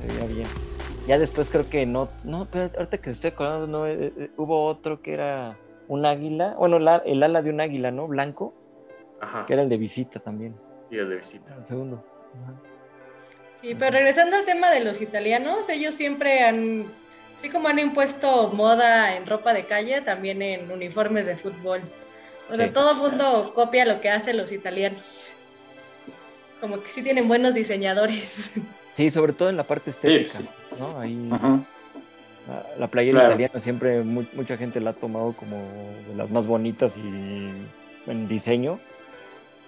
se 0.01 0.07
veía 0.13 0.25
bien. 0.33 0.47
Ya 1.07 1.17
después 1.19 1.49
creo 1.49 1.69
que 1.69 1.85
no, 1.85 2.09
no, 2.23 2.47
pero 2.51 2.69
ahorita 2.77 2.97
que 2.97 3.11
estoy 3.11 3.29
acordando, 3.29 3.67
no, 3.67 3.87
eh, 3.87 4.11
eh, 4.17 4.31
hubo 4.37 4.65
otro 4.65 5.01
que 5.01 5.13
era 5.13 5.55
un 5.87 6.05
águila, 6.05 6.55
bueno, 6.57 6.79
la- 6.79 7.03
el 7.05 7.21
ala 7.23 7.41
de 7.43 7.51
un 7.51 7.61
águila, 7.61 7.91
¿no? 7.91 8.07
Blanco, 8.07 8.53
Ajá. 9.21 9.45
que 9.45 9.53
era 9.53 9.61
el 9.61 9.69
de 9.69 9.77
visita 9.77 10.19
también. 10.19 10.55
Sí, 10.89 10.97
el 10.97 11.09
de 11.09 11.17
visita. 11.17 11.55
El 11.55 11.65
segundo. 11.65 12.03
Ajá. 12.43 12.53
Sí, 13.61 13.75
pero 13.77 13.91
regresando 13.91 14.35
al 14.35 14.45
tema 14.45 14.69
de 14.71 14.83
los 14.83 14.99
italianos, 15.01 15.69
ellos 15.69 15.93
siempre 15.93 16.43
han, 16.43 16.85
así 17.37 17.49
como 17.49 17.67
han 17.67 17.79
impuesto 17.79 18.49
moda 18.49 19.15
en 19.15 19.25
ropa 19.27 19.53
de 19.53 19.65
calle, 19.65 20.01
también 20.01 20.41
en 20.41 20.71
uniformes 20.71 21.25
de 21.25 21.35
fútbol. 21.37 21.81
O 22.51 22.55
sea, 22.55 22.67
Sí. 22.67 22.73
todo 22.73 22.91
el 22.91 22.97
mundo 22.97 23.51
copia 23.55 23.85
lo 23.85 24.01
que 24.01 24.09
hacen 24.09 24.37
los 24.37 24.51
italianos. 24.51 25.33
Como 26.61 26.81
que 26.81 26.91
sí 26.91 27.01
tienen 27.03 27.27
buenos 27.27 27.55
diseñadores. 27.55 28.51
Sí, 28.95 29.09
sobre 29.09 29.33
todo 29.33 29.49
en 29.49 29.57
la 29.57 29.65
parte 29.65 29.89
estética, 29.89 30.29
sí. 30.29 30.45
¿no? 30.79 30.97
Ahí 31.01 31.15
la, 32.47 32.65
la 32.79 32.87
playera 32.87 33.13
Claro. 33.15 33.29
italiana 33.31 33.59
siempre 33.59 34.03
mu- 34.03 34.23
mucha 34.31 34.55
gente 34.55 34.79
la 34.79 34.91
ha 34.91 34.93
tomado 34.93 35.33
como 35.33 35.57
de 36.07 36.15
las 36.15 36.29
más 36.29 36.45
bonitas 36.47 36.95
y 36.95 37.01
en 38.09 38.27
diseño. 38.29 38.79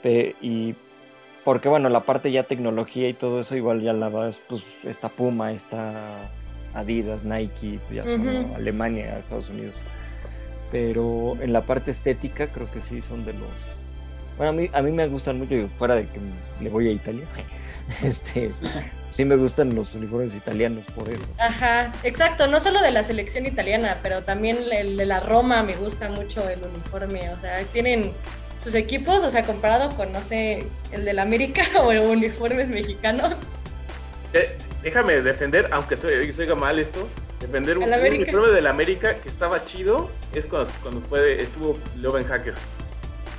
Pe- 0.01 0.33
y 0.41 0.75
porque 1.43 1.67
bueno, 1.67 1.89
la 1.89 1.99
parte 2.01 2.31
ya 2.31 2.43
tecnología 2.43 3.09
y 3.09 3.13
todo 3.13 3.41
eso 3.41 3.57
igual 3.57 3.81
ya 3.81 3.91
la 3.91 4.07
vas, 4.07 4.37
pues 4.47 4.63
está 4.85 5.09
Puma, 5.09 5.51
está 5.51 6.29
Adidas, 6.73 7.25
Nike, 7.25 7.79
pues, 7.85 7.95
ya 7.95 8.03
son. 8.05 8.53
Alemania, 8.55 9.19
Estados 9.19 9.49
Unidos. 9.49 9.75
Pero 10.71 11.37
en 11.41 11.53
la 11.53 11.61
parte 11.61 11.91
estética 11.91 12.47
creo 12.47 12.69
que 12.71 12.81
sí 12.81 13.01
son 13.01 13.25
de 13.25 13.33
los... 13.33 13.49
Bueno, 14.37 14.51
a 14.51 14.53
mí, 14.53 14.69
a 14.73 14.81
mí 14.81 14.91
me 14.91 15.07
gustan 15.07 15.39
mucho, 15.39 15.55
fuera 15.77 15.95
de 15.95 16.05
que 16.05 16.19
le 16.61 16.69
voy 16.69 16.87
a 16.89 16.91
Italia, 16.91 17.25
este, 18.03 18.51
sí 19.09 19.25
me 19.25 19.35
gustan 19.35 19.73
los 19.73 19.95
uniformes 19.95 20.35
italianos 20.35 20.83
por 20.95 21.09
eso. 21.09 21.25
Ajá, 21.39 21.91
exacto, 22.03 22.47
no 22.47 22.59
solo 22.59 22.81
de 22.81 22.91
la 22.91 23.03
selección 23.03 23.45
italiana, 23.45 23.97
pero 24.03 24.23
también 24.23 24.59
el 24.71 24.97
de 24.97 25.05
la 25.05 25.19
Roma 25.19 25.63
me 25.63 25.75
gusta 25.75 26.09
mucho 26.09 26.47
el 26.47 26.59
uniforme, 26.63 27.29
o 27.31 27.39
sea, 27.41 27.63
tienen 27.73 28.11
sus 28.63 28.75
equipos, 28.75 29.23
o 29.23 29.29
sea, 29.29 29.43
comparado 29.43 29.89
con, 29.95 30.11
no 30.11 30.21
sé, 30.21 30.67
el 30.91 31.05
del 31.05 31.19
América 31.19 31.63
o 31.83 31.91
el 31.91 32.01
uniformes 32.01 32.67
mexicanos. 32.67 33.33
Eh, 34.33 34.55
déjame 34.83 35.21
defender, 35.21 35.67
aunque 35.71 35.97
soy, 35.97 36.31
soy 36.31 36.47
mal 36.55 36.77
esto, 36.77 37.07
defender 37.39 37.77
un, 37.77 37.83
¿El 37.83 37.99
un 37.99 38.21
uniforme 38.21 38.49
del 38.49 38.67
América 38.67 39.15
que 39.15 39.29
estaba 39.29 39.63
chido 39.63 40.09
es 40.33 40.47
cuando, 40.47 40.69
cuando 40.81 41.01
fue, 41.01 41.41
estuvo 41.41 41.77
Loven 42.01 42.25
Hacker. 42.25 42.53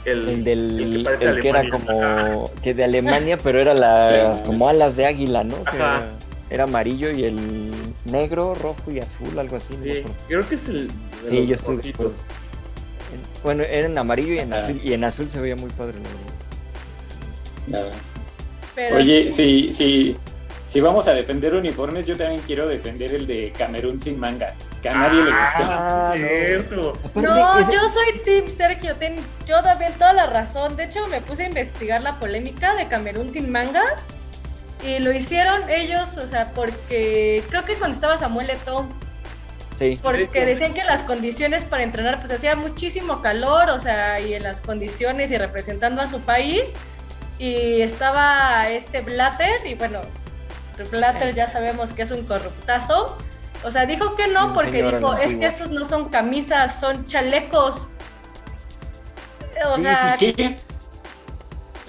El, 0.04 0.28
El 0.28 0.44
del 0.44 0.80
el 0.80 0.80
el 0.80 0.98
que 0.98 1.04
parece 1.04 1.26
que, 1.26 1.32
de 1.42 1.48
era 1.48 1.70
como 1.70 2.50
que 2.62 2.74
de 2.74 2.84
Alemania, 2.84 3.36
pero 3.36 3.60
era 3.60 3.74
las 3.74 4.42
como 4.42 4.68
alas 4.68 4.96
de 4.96 5.06
águila, 5.06 5.44
¿no? 5.44 5.62
Que 5.64 5.70
Ajá. 5.70 5.96
era, 5.96 6.10
era 6.50 6.64
amarillo 6.64 7.10
y 7.10 7.24
el 7.24 7.70
negro, 8.04 8.54
rojo 8.54 8.90
y 8.90 9.00
azul, 9.00 9.38
algo 9.38 9.56
así. 9.56 9.74
Sí, 9.82 10.02
creo 10.28 10.48
que 10.48 10.54
es 10.54 10.68
el 10.68 10.88
de 10.88 11.28
Sí, 11.28 11.36
los 11.36 11.46
yo 11.46 11.54
estoy 11.54 11.92
Bueno, 13.42 13.64
era 13.64 13.86
en 13.86 13.98
amarillo 13.98 14.34
y 14.34 14.38
en 14.38 14.52
Ajá. 14.52 14.64
azul 14.64 14.80
y 14.82 14.92
en 14.92 15.04
azul 15.04 15.28
se 15.30 15.40
veía 15.40 15.56
muy 15.56 15.70
padre. 15.70 15.94
Nada. 17.66 17.90
Pero 18.74 18.96
Oye, 18.96 19.30
sí, 19.32 19.70
sí. 19.72 20.16
Si 20.68 20.80
vamos 20.80 21.08
a 21.08 21.14
defender 21.14 21.54
uniformes, 21.54 22.06
yo 22.06 22.16
también 22.16 22.40
quiero 22.46 22.68
defender 22.68 23.12
el 23.14 23.26
de 23.26 23.52
Camerún 23.56 24.00
sin 24.00 24.20
mangas, 24.20 24.56
que 24.82 24.88
a 24.90 24.92
nadie 24.94 25.22
le 25.24 25.30
gustó. 25.30 25.62
Ah, 25.64 26.12
cierto. 26.14 26.92
No, 27.16 27.72
yo 27.72 27.88
soy 27.88 28.20
Team 28.24 28.48
Sergio, 28.48 28.94
ten- 28.96 29.16
yo 29.46 29.60
también 29.62 29.92
toda 29.94 30.12
la 30.12 30.26
razón. 30.26 30.76
De 30.76 30.84
hecho, 30.84 31.06
me 31.08 31.20
puse 31.20 31.42
a 31.44 31.46
investigar 31.46 32.02
la 32.02 32.20
polémica 32.20 32.74
de 32.76 32.86
Camerún 32.86 33.32
sin 33.32 33.50
mangas 33.50 34.04
y 34.86 34.98
lo 35.00 35.10
hicieron 35.12 35.68
ellos, 35.70 36.16
o 36.18 36.26
sea, 36.28 36.52
porque 36.52 37.42
creo 37.48 37.64
que 37.64 37.74
cuando 37.74 37.94
estaba 37.94 38.16
Samuel 38.18 38.50
Eto'o, 38.50 38.86
Sí. 39.78 39.98
porque 40.02 40.44
decían 40.44 40.74
que 40.74 40.82
las 40.84 41.02
condiciones 41.04 41.64
para 41.64 41.82
entrenar, 41.84 42.18
pues 42.20 42.32
hacía 42.32 42.56
muchísimo 42.56 43.22
calor, 43.22 43.70
o 43.70 43.78
sea, 43.80 44.20
y 44.20 44.34
en 44.34 44.42
las 44.42 44.60
condiciones 44.60 45.30
y 45.30 45.38
representando 45.38 46.02
a 46.02 46.08
su 46.08 46.20
país. 46.20 46.74
Y 47.40 47.82
estaba 47.82 48.68
este 48.68 49.00
Blatter, 49.02 49.64
y 49.64 49.74
bueno, 49.74 50.00
Blatter 50.90 51.34
ya 51.34 51.50
sabemos 51.50 51.92
que 51.92 52.02
es 52.02 52.10
un 52.10 52.24
corruptazo. 52.24 53.16
O 53.64 53.70
sea, 53.70 53.86
dijo 53.86 54.14
que 54.14 54.28
no 54.28 54.52
porque 54.52 54.82
dijo, 54.82 55.16
es 55.16 55.34
que 55.34 55.46
estos 55.46 55.70
no 55.70 55.84
son 55.84 56.08
camisas, 56.10 56.78
son 56.78 57.06
chalecos. 57.06 57.88
O 59.66 59.76
Sí, 59.76 59.82
sea, 59.82 60.16
Sí, 60.18 60.32
sí. 60.36 60.56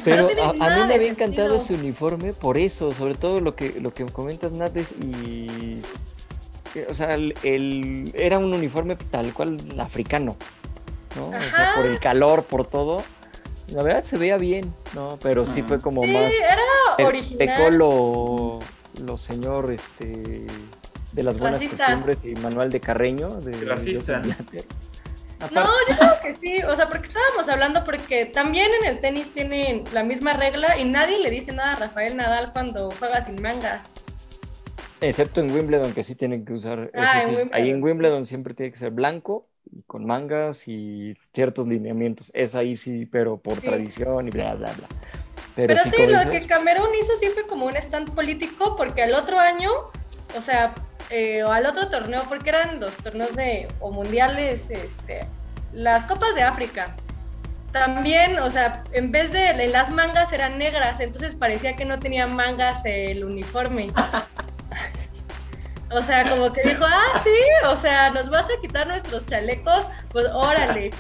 Pero 0.04 0.30
no 0.36 0.64
a, 0.64 0.70
mí 0.70 0.86
me 0.88 0.94
había 0.96 1.10
encantado 1.10 1.58
ese 1.58 1.74
uniforme 1.74 2.34
por 2.34 2.58
eso, 2.58 2.92
sobre 2.92 3.16
todo 3.16 3.40
lo 3.40 3.56
que 3.56 3.80
lo 3.82 3.94
que 3.94 4.06
comentas 4.06 4.52
Nates 4.54 4.94
y 4.94 5.82
que, 6.74 6.86
o 6.90 6.94
sea, 6.94 7.14
el, 7.14 7.34
el- 7.44 8.12
era 8.16 8.38
un 8.38 8.54
uniforme 8.54 8.96
tal 8.96 9.34
cual 9.34 9.58
africano, 9.78 10.38
¿no? 11.18 11.28
O 11.28 11.32
sea, 11.42 11.74
por 11.76 11.86
el 11.86 12.00
calor, 12.00 12.44
por 12.44 12.66
todo. 12.66 13.04
La 13.74 13.84
verdad 13.84 14.04
se 14.04 14.18
veía 14.18 14.38
bien, 14.38 14.74
¿no? 14.96 15.20
Pero 15.22 15.46
sí 15.46 15.60
Ajá. 15.60 15.68
fue 15.68 15.82
como 15.82 16.04
sí, 16.04 16.12
más 16.12 16.32
era 16.34 17.08
original. 17.08 17.38
pecó 17.48 17.70
lo, 18.98 19.06
lo 19.06 19.18
señor 19.18 19.72
este 19.72 20.46
de 21.12 21.24
las 21.24 21.40
buenas 21.40 21.62
Racista. 21.62 21.86
costumbres 21.86 22.26
y 22.26 22.34
Manuel 22.42 22.70
de 22.70 22.80
Carreño 22.80 23.42
de 23.42 23.52
Racista. 23.66 24.22
No, 25.54 25.64
yo 25.90 25.96
creo 25.98 26.16
que 26.22 26.36
sí, 26.36 26.64
o 26.64 26.76
sea, 26.76 26.90
porque 26.90 27.08
estábamos 27.08 27.48
hablando 27.48 27.86
porque 27.86 28.26
también 28.26 28.70
en 28.82 28.90
el 28.90 29.00
tenis 29.00 29.30
tienen 29.34 29.86
la 29.94 30.04
misma 30.04 30.34
regla 30.34 30.78
y 30.78 30.84
nadie 30.84 31.18
le 31.20 31.30
dice 31.30 31.54
nada 31.54 31.74
a 31.74 31.76
Rafael 31.78 32.18
Nadal 32.18 32.52
cuando 32.52 32.90
juega 32.92 33.22
sin 33.22 33.42
mangas. 33.42 33.88
Excepto 35.02 35.40
en 35.40 35.50
Wimbledon, 35.52 35.94
que 35.94 36.04
sí 36.04 36.14
tienen 36.16 36.44
que 36.44 36.52
usar. 36.54 36.92
Ah, 36.94 37.22
en 37.24 37.30
sí. 37.30 37.36
Ahí 37.54 37.70
en. 37.70 37.82
Wimbledon 37.82 38.26
siempre 38.26 38.54
tiene 38.54 38.74
que 38.74 38.78
ser 38.80 38.92
blanco 38.92 39.48
y 39.72 39.82
con 39.84 40.06
mangas 40.06 40.68
y 40.68 41.16
ciertos 41.34 41.70
lineamientos. 41.70 42.32
Es 42.34 42.54
ahí 42.54 42.76
sí, 42.76 43.06
pero 43.06 43.38
por 43.38 43.56
Sí. 43.56 43.62
tradición 43.62 44.28
y 44.28 44.32
bla, 44.32 44.56
bla, 44.56 44.74
bla. 44.74 44.88
Pero, 45.68 45.82
Pero, 45.84 45.96
sí, 45.96 46.08
lo 46.08 46.32
que 46.32 46.46
Camerún 46.46 46.90
hizo 46.96 47.16
sí 47.18 47.28
fue 47.28 47.46
como 47.48 47.66
un 47.66 47.76
stand 47.76 48.14
político 48.14 48.76
porque 48.76 49.04
al 49.04 49.14
otro 49.14 49.40
año, 49.40 49.70
o 50.38 50.42
sea, 50.42 50.74
eh, 51.10 51.44
o 51.44 51.52
al 51.52 51.66
otro 51.66 51.90
torneo, 51.90 52.24
porque 52.30 52.50
eran 52.50 52.80
los 52.80 52.96
torneos 52.98 53.36
de, 53.36 53.68
o 53.80 53.92
mundiales, 53.92 54.70
este, 54.70 55.22
las 55.74 56.06
copas 56.06 56.36
de 56.36 56.44
África. 56.44 56.96
También, 57.72 58.40
o 58.40 58.50
sea, 58.50 58.84
en 58.94 59.12
vez 59.12 59.32
de 59.32 59.68
las 59.68 59.92
mangas 59.92 60.34
eran 60.34 60.58
negras, 60.58 61.00
entonces 61.00 61.36
parecía 61.36 61.76
que 61.76 61.86
no 61.86 62.00
tenía 62.00 62.26
mangas 62.26 62.82
el 62.86 63.24
uniforme. 63.24 63.88
O 65.92 66.02
sea, 66.02 66.30
como 66.30 66.54
que 66.54 66.62
dijo, 66.62 66.86
ah, 66.86 67.20
sí, 67.24 67.68
o 67.68 67.76
sea, 67.76 68.12
nos 68.12 68.30
vas 68.30 68.46
a 68.46 68.62
quitar 68.62 68.86
nuestros 68.86 69.26
chalecos, 69.26 69.88
pues 70.12 70.26
órale. 70.32 70.92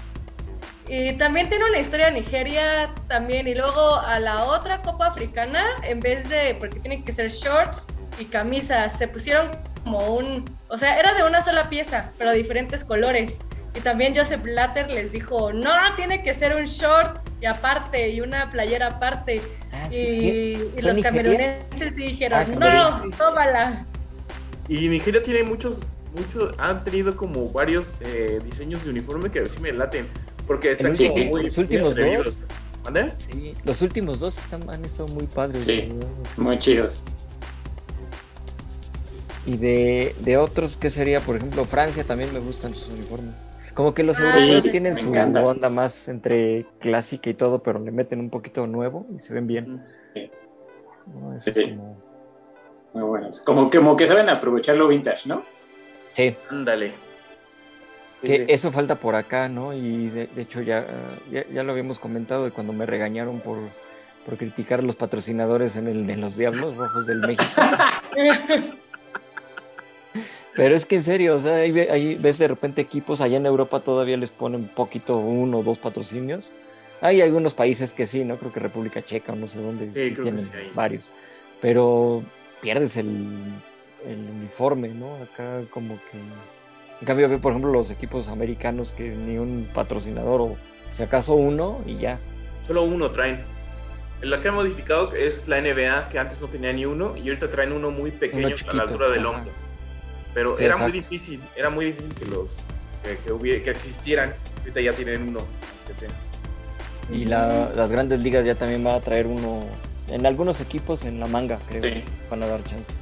Y 0.90 1.14
también 1.14 1.50
tiene 1.50 1.66
una 1.66 1.78
historia 1.80 2.10
Nigeria 2.10 2.90
también. 3.08 3.48
Y 3.48 3.54
luego 3.54 3.96
a 4.00 4.20
la 4.20 4.46
otra 4.46 4.82
Copa 4.82 5.08
Africana, 5.08 5.64
en 5.84 6.00
vez 6.00 6.28
de, 6.30 6.56
porque 6.60 6.80
tienen 6.80 7.04
que 7.04 7.12
ser 7.12 7.30
shorts 7.30 7.88
y 8.18 8.26
camisas, 8.26 8.98
se 8.98 9.08
pusieron 9.08 9.50
como 9.84 10.16
un, 10.16 10.46
o 10.68 10.78
sea, 10.78 11.00
era 11.00 11.14
de 11.14 11.24
una 11.24 11.42
sola 11.44 11.70
pieza, 11.70 12.12
pero 12.18 12.32
diferentes 12.32 12.84
colores. 12.84 13.38
Y 13.76 13.82
también 13.82 14.16
Joseph 14.16 14.42
Blatter 14.42 14.90
les 14.90 15.12
dijo, 15.12 15.54
no, 15.54 15.72
tiene 15.96 16.24
que 16.24 16.34
ser 16.34 16.56
un 16.56 16.66
short 16.66 17.20
y 17.40 17.46
aparte, 17.46 18.10
y 18.10 18.20
una 18.22 18.50
playera 18.50 18.88
aparte. 18.88 19.42
ah, 19.72 19.88
sí, 19.92 19.96
Y, 19.96 20.52
y 20.76 20.82
¿Fue 20.82 20.82
los 20.82 20.96
Nigeria? 20.98 21.24
camerunenses 21.24 21.96
sí 21.96 22.02
dijeron, 22.08 22.42
Ah, 22.62 23.02
no, 23.04 23.16
tómala. 23.16 23.86
Y 24.68 24.88
Nigeria 24.90 25.22
tiene 25.22 25.44
muchos, 25.44 25.84
muchos, 26.16 26.54
han 26.58 26.84
tenido 26.84 27.16
como 27.16 27.50
varios 27.52 27.96
eh, 28.02 28.40
diseños 28.44 28.84
de 28.84 28.90
uniforme 28.90 29.30
que 29.30 29.48
sí 29.48 29.60
me 29.60 29.72
laten. 29.72 30.08
Porque 30.50 30.72
están 30.72 30.90
último- 30.92 31.14
como 31.14 31.26
muy, 31.26 31.44
los 31.46 31.58
últimos 31.60 31.96
dos. 31.96 32.48
Sí, 33.18 33.54
los 33.64 33.82
últimos 33.84 34.20
dos 34.20 34.36
están, 34.40 34.68
han 34.68 34.84
estado 34.84 35.08
muy 35.10 35.28
padres. 35.28 35.64
Sí. 35.64 35.90
Muy 36.38 36.58
chidos. 36.58 37.04
Y 39.46 39.58
de, 39.58 40.16
de 40.22 40.38
otros, 40.38 40.76
¿qué 40.76 40.90
sería? 40.90 41.20
Por 41.20 41.36
ejemplo, 41.36 41.66
Francia 41.66 42.04
también 42.04 42.34
me 42.34 42.40
gustan 42.40 42.74
sus 42.74 42.90
uniformes. 42.90 43.36
Como 43.76 43.94
que 43.94 44.02
los 44.04 44.20
Ah, 44.20 44.24
europeos 44.24 44.64
sí, 44.64 44.70
tienen 44.72 44.98
su 44.98 45.10
encanta. 45.10 45.44
onda 45.46 45.70
más 45.70 46.08
entre 46.08 46.66
clásica 46.80 47.30
y 47.30 47.36
todo, 47.36 47.62
pero 47.62 47.78
le 47.78 47.92
meten 47.92 48.20
un 48.20 48.32
poquito 48.32 48.66
nuevo 48.66 49.06
y 49.16 49.20
se 49.20 49.36
ven 49.36 49.46
bien. 49.46 49.86
Sí. 50.16 50.32
Sí, 51.38 51.50
es 51.52 51.56
sí. 51.56 51.64
como- 51.70 51.96
Muy 52.96 53.04
buenos. 53.04 53.42
Como, 53.42 53.70
como 53.70 53.96
que 53.96 54.08
saben 54.08 54.30
aprovechar 54.30 54.76
lo 54.78 54.88
vintage, 54.88 55.30
¿no? 55.30 55.44
Sí, 56.14 56.36
Ándale. 56.50 56.94
Que 58.22 58.38
sí. 58.38 58.46
eso 58.48 58.72
falta 58.72 58.96
por 58.96 59.16
acá, 59.16 59.48
¿no? 59.48 59.74
Y 59.74 60.10
de, 60.10 60.28
de 60.28 60.42
hecho 60.42 60.62
ya, 60.62 60.86
ya, 61.32 61.46
ya 61.48 61.64
lo 61.64 61.72
habíamos 61.72 62.00
comentado 62.00 62.46
de 62.46 62.52
cuando 62.52 62.74
me 62.74 62.86
regañaron 62.86 63.40
por, 63.40 63.58
por 64.26 64.38
criticar 64.38 64.80
a 64.80 64.84
los 64.84 64.96
patrocinadores 64.98 65.76
en, 65.78 65.88
el, 65.88 66.10
en 66.10 66.20
los 66.22 66.36
Diablos 66.38 66.76
Rojos 66.76 67.08
del 67.08 67.20
México. 67.20 67.44
Pero 70.56 70.76
es 70.76 70.86
que 70.86 70.96
en 70.96 71.04
serio, 71.04 71.36
o 71.36 71.40
sea, 71.40 71.56
ahí, 71.56 71.72
ve- 71.72 71.90
ahí 71.92 72.16
ves 72.16 72.38
de 72.40 72.48
repente 72.50 72.82
equipos, 72.82 73.22
allá 73.22 73.38
en 73.38 73.46
Europa 73.46 73.80
todavía 73.82 74.18
les 74.18 74.30
ponen 74.32 74.68
poquito, 74.68 75.18
uno 75.18 75.60
o 75.60 75.64
dos 75.64 75.78
patrocinios. 75.78 76.52
Hay 77.02 77.22
algunos 77.22 77.54
países 77.54 77.94
que 77.94 78.06
sí, 78.06 78.26
¿no? 78.26 78.36
Creo 78.38 78.52
que 78.52 78.60
República 78.60 79.02
Checa 79.06 79.32
o 79.32 79.36
no 79.38 79.48
sé 79.48 79.62
dónde 79.62 79.90
Sí, 79.92 80.00
creo 80.00 80.16
que 80.16 80.22
tienen 80.24 80.40
sí 80.40 80.52
hay. 80.58 80.70
varios. 80.74 81.06
Pero 81.62 82.24
pierdes 82.62 82.98
el, 82.98 83.08
el 84.06 84.20
uniforme, 84.38 84.90
¿no? 84.90 85.16
Acá 85.16 85.62
como 85.70 85.96
que... 86.12 86.18
En 87.02 87.08
cambio, 87.08 87.30
ve 87.30 87.38
por 87.38 87.54
ejemplo 87.54 87.72
los 87.72 87.92
equipos 87.92 88.28
americanos 88.28 88.92
que 88.92 89.10
ni 89.10 89.38
un 89.38 89.70
patrocinador 89.74 90.42
o 90.42 90.58
si 90.94 91.04
acaso 91.04 91.34
uno 91.36 91.82
y 91.86 91.98
ya. 91.98 92.20
Solo 92.62 92.84
uno 92.84 93.12
traen. 93.12 93.40
La 94.22 94.42
que 94.42 94.50
han 94.50 94.56
modificado 94.56 95.14
es 95.16 95.48
la 95.48 95.62
NBA, 95.62 96.10
que 96.10 96.20
antes 96.20 96.42
no 96.42 96.48
tenía 96.48 96.74
ni 96.74 96.86
uno, 96.86 97.16
y 97.16 97.30
ahorita 97.30 97.50
traen 97.50 97.72
uno 97.72 97.90
muy 97.90 98.12
pequeño 98.12 98.48
a 98.50 98.56
chiquito, 98.56 98.76
la 98.76 98.84
altura 98.84 99.10
del 99.10 99.26
hombro. 99.26 99.52
Pero 100.34 100.58
Sí, 100.58 100.66
era 100.66 100.76
muy 100.76 100.92
difícil, 100.92 101.42
era 101.56 101.70
muy 101.70 101.86
difícil 101.86 102.14
que 102.14 102.26
los 102.26 102.58
que, 103.02 103.18
que 103.18 103.32
hubiera- 103.32 103.64
que 103.64 103.70
existieran. 103.70 104.34
Ahorita 104.60 104.82
ya 104.82 104.92
tienen 104.94 105.30
uno. 105.30 105.40
que 105.88 105.96
sea. 105.96 106.10
Y 107.12 107.26
la- 107.26 107.72
las 107.76 107.90
grandes 107.90 108.22
ligas 108.22 108.46
ya 108.46 108.54
también 108.56 108.86
va 108.86 108.94
a 108.96 109.00
traer 109.00 109.26
uno, 109.26 109.64
en 110.10 110.26
algunos 110.28 110.60
equipos 110.62 111.04
en 111.06 111.20
la 111.20 111.26
manga, 111.26 111.58
creo, 111.68 111.82
Sí. 111.82 112.04
van 112.30 112.44
a 112.44 112.48
dar 112.48 112.64
chance. 112.64 112.94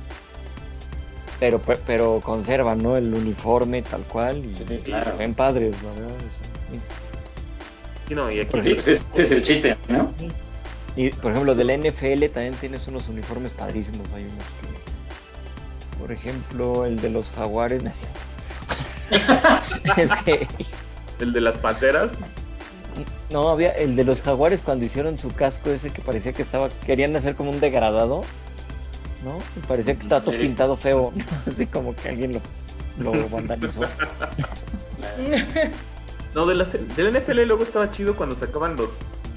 Pero, 1.40 1.60
pe- 1.60 1.78
pero 1.86 2.20
conservan, 2.24 2.82
¿no? 2.82 2.98
El 2.98 3.14
uniforme 3.14 3.82
tal 3.84 4.02
cual 4.04 4.44
y, 4.44 4.56
Sí, 4.56 4.64
claro. 4.84 5.16
ven 5.18 5.34
padres, 5.36 5.76
la 5.84 5.92
verdad. 5.92 6.16
o 6.16 6.20
sea, 6.20 6.80
Y 8.10 8.16
no, 8.16 8.32
y 8.32 8.40
aquí 8.40 8.50
Por 8.50 8.64
Sí, 8.64 8.74
pues 8.74 8.88
ese 8.88 9.04
es 9.16 9.32
el 9.32 9.42
chiste, 9.44 9.78
¿no? 9.88 10.12
y, 10.96 11.10
por 11.12 11.32
ejemplo, 11.32 11.54
del 11.54 11.70
NFL 11.70 12.28
también 12.30 12.54
tienes 12.56 12.88
unos 12.88 13.08
uniformes 13.10 13.52
padrísimos. 13.52 14.02
Hay 14.16 14.24
unos 14.24 14.44
que- 14.62 15.98
por 16.00 16.12
ejemplo, 16.12 16.86
el 16.86 17.00
de 17.02 17.10
los 17.12 17.30
jaguares. 17.32 17.84
no 17.84 17.90
es 17.92 17.98
cierto. 18.00 18.20
es 20.02 20.12
que 20.24 20.48
el 21.20 21.34
de 21.34 21.42
las 21.42 21.58
panteras. 21.58 22.14
No, 23.30 23.50
había 23.50 23.72
el 23.74 23.96
de 23.96 24.04
los 24.04 24.22
jaguares 24.22 24.62
cuando 24.62 24.86
hicieron 24.86 25.20
su 25.20 25.30
casco 25.32 25.70
ese 25.70 25.92
que 25.92 26.02
parecía 26.02 26.34
que 26.34 26.42
estaba, 26.42 26.70
querían 26.86 27.16
hacer 27.16 27.36
como 27.36 27.52
un 27.52 27.60
degradado, 27.60 28.22
¿no? 29.24 29.38
Y 29.55 29.65
parecía 29.68 29.95
que 29.95 30.01
estaba 30.01 30.22
todo 30.22 30.34
Sí. 30.36 30.41
pintado 30.41 30.78
feo, 30.78 31.11
así 31.47 31.65
como 31.68 31.95
que 31.95 32.09
alguien 32.09 32.41
lo, 32.99 33.13
lo 33.13 33.30
vandalizó. 33.30 33.82
No, 36.36 36.45
de 36.45 36.53
las, 36.53 36.74
del 36.95 37.13
NFL 37.18 37.41
luego 37.47 37.63
estaba 37.63 37.89
chido 37.89 38.15
cuando 38.15 38.36
sacaban 38.36 38.76
los, 38.76 38.91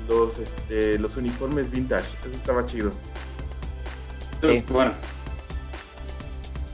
los, 0.09 0.39
este, 0.39 0.99
los 0.99 1.17
uniformes 1.17 1.71
vintage. 1.71 2.05
Eso 2.27 2.37
estaba 2.37 2.67
chido. 2.67 2.93
Sí. 4.43 4.63
Bueno. 4.69 4.93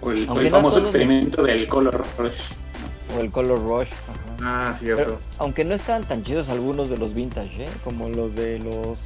O 0.01 0.11
el, 0.11 0.29
o 0.29 0.51
famoso 0.51 0.81
experimento 0.81 1.45
del 1.45 1.69
color 1.69 2.05
rush. 2.19 2.41
O 3.17 3.21
el 3.21 3.31
Color 3.31 3.59
Rush. 3.61 3.89
ajá. 3.93 4.71
Ah, 4.71 4.75
cierto. 4.75 5.03
Pero, 5.05 5.19
aunque 5.39 5.65
no 5.65 5.75
estaban 5.77 6.03
tan 6.03 6.25
chidos 6.25 6.49
algunos 6.49 6.91
de 6.91 6.97
los 6.99 7.15
vintage, 7.15 7.65
¿eh? 7.65 7.69
Como 7.85 8.09
los 8.09 8.35
de 8.35 8.59
los, 8.59 8.99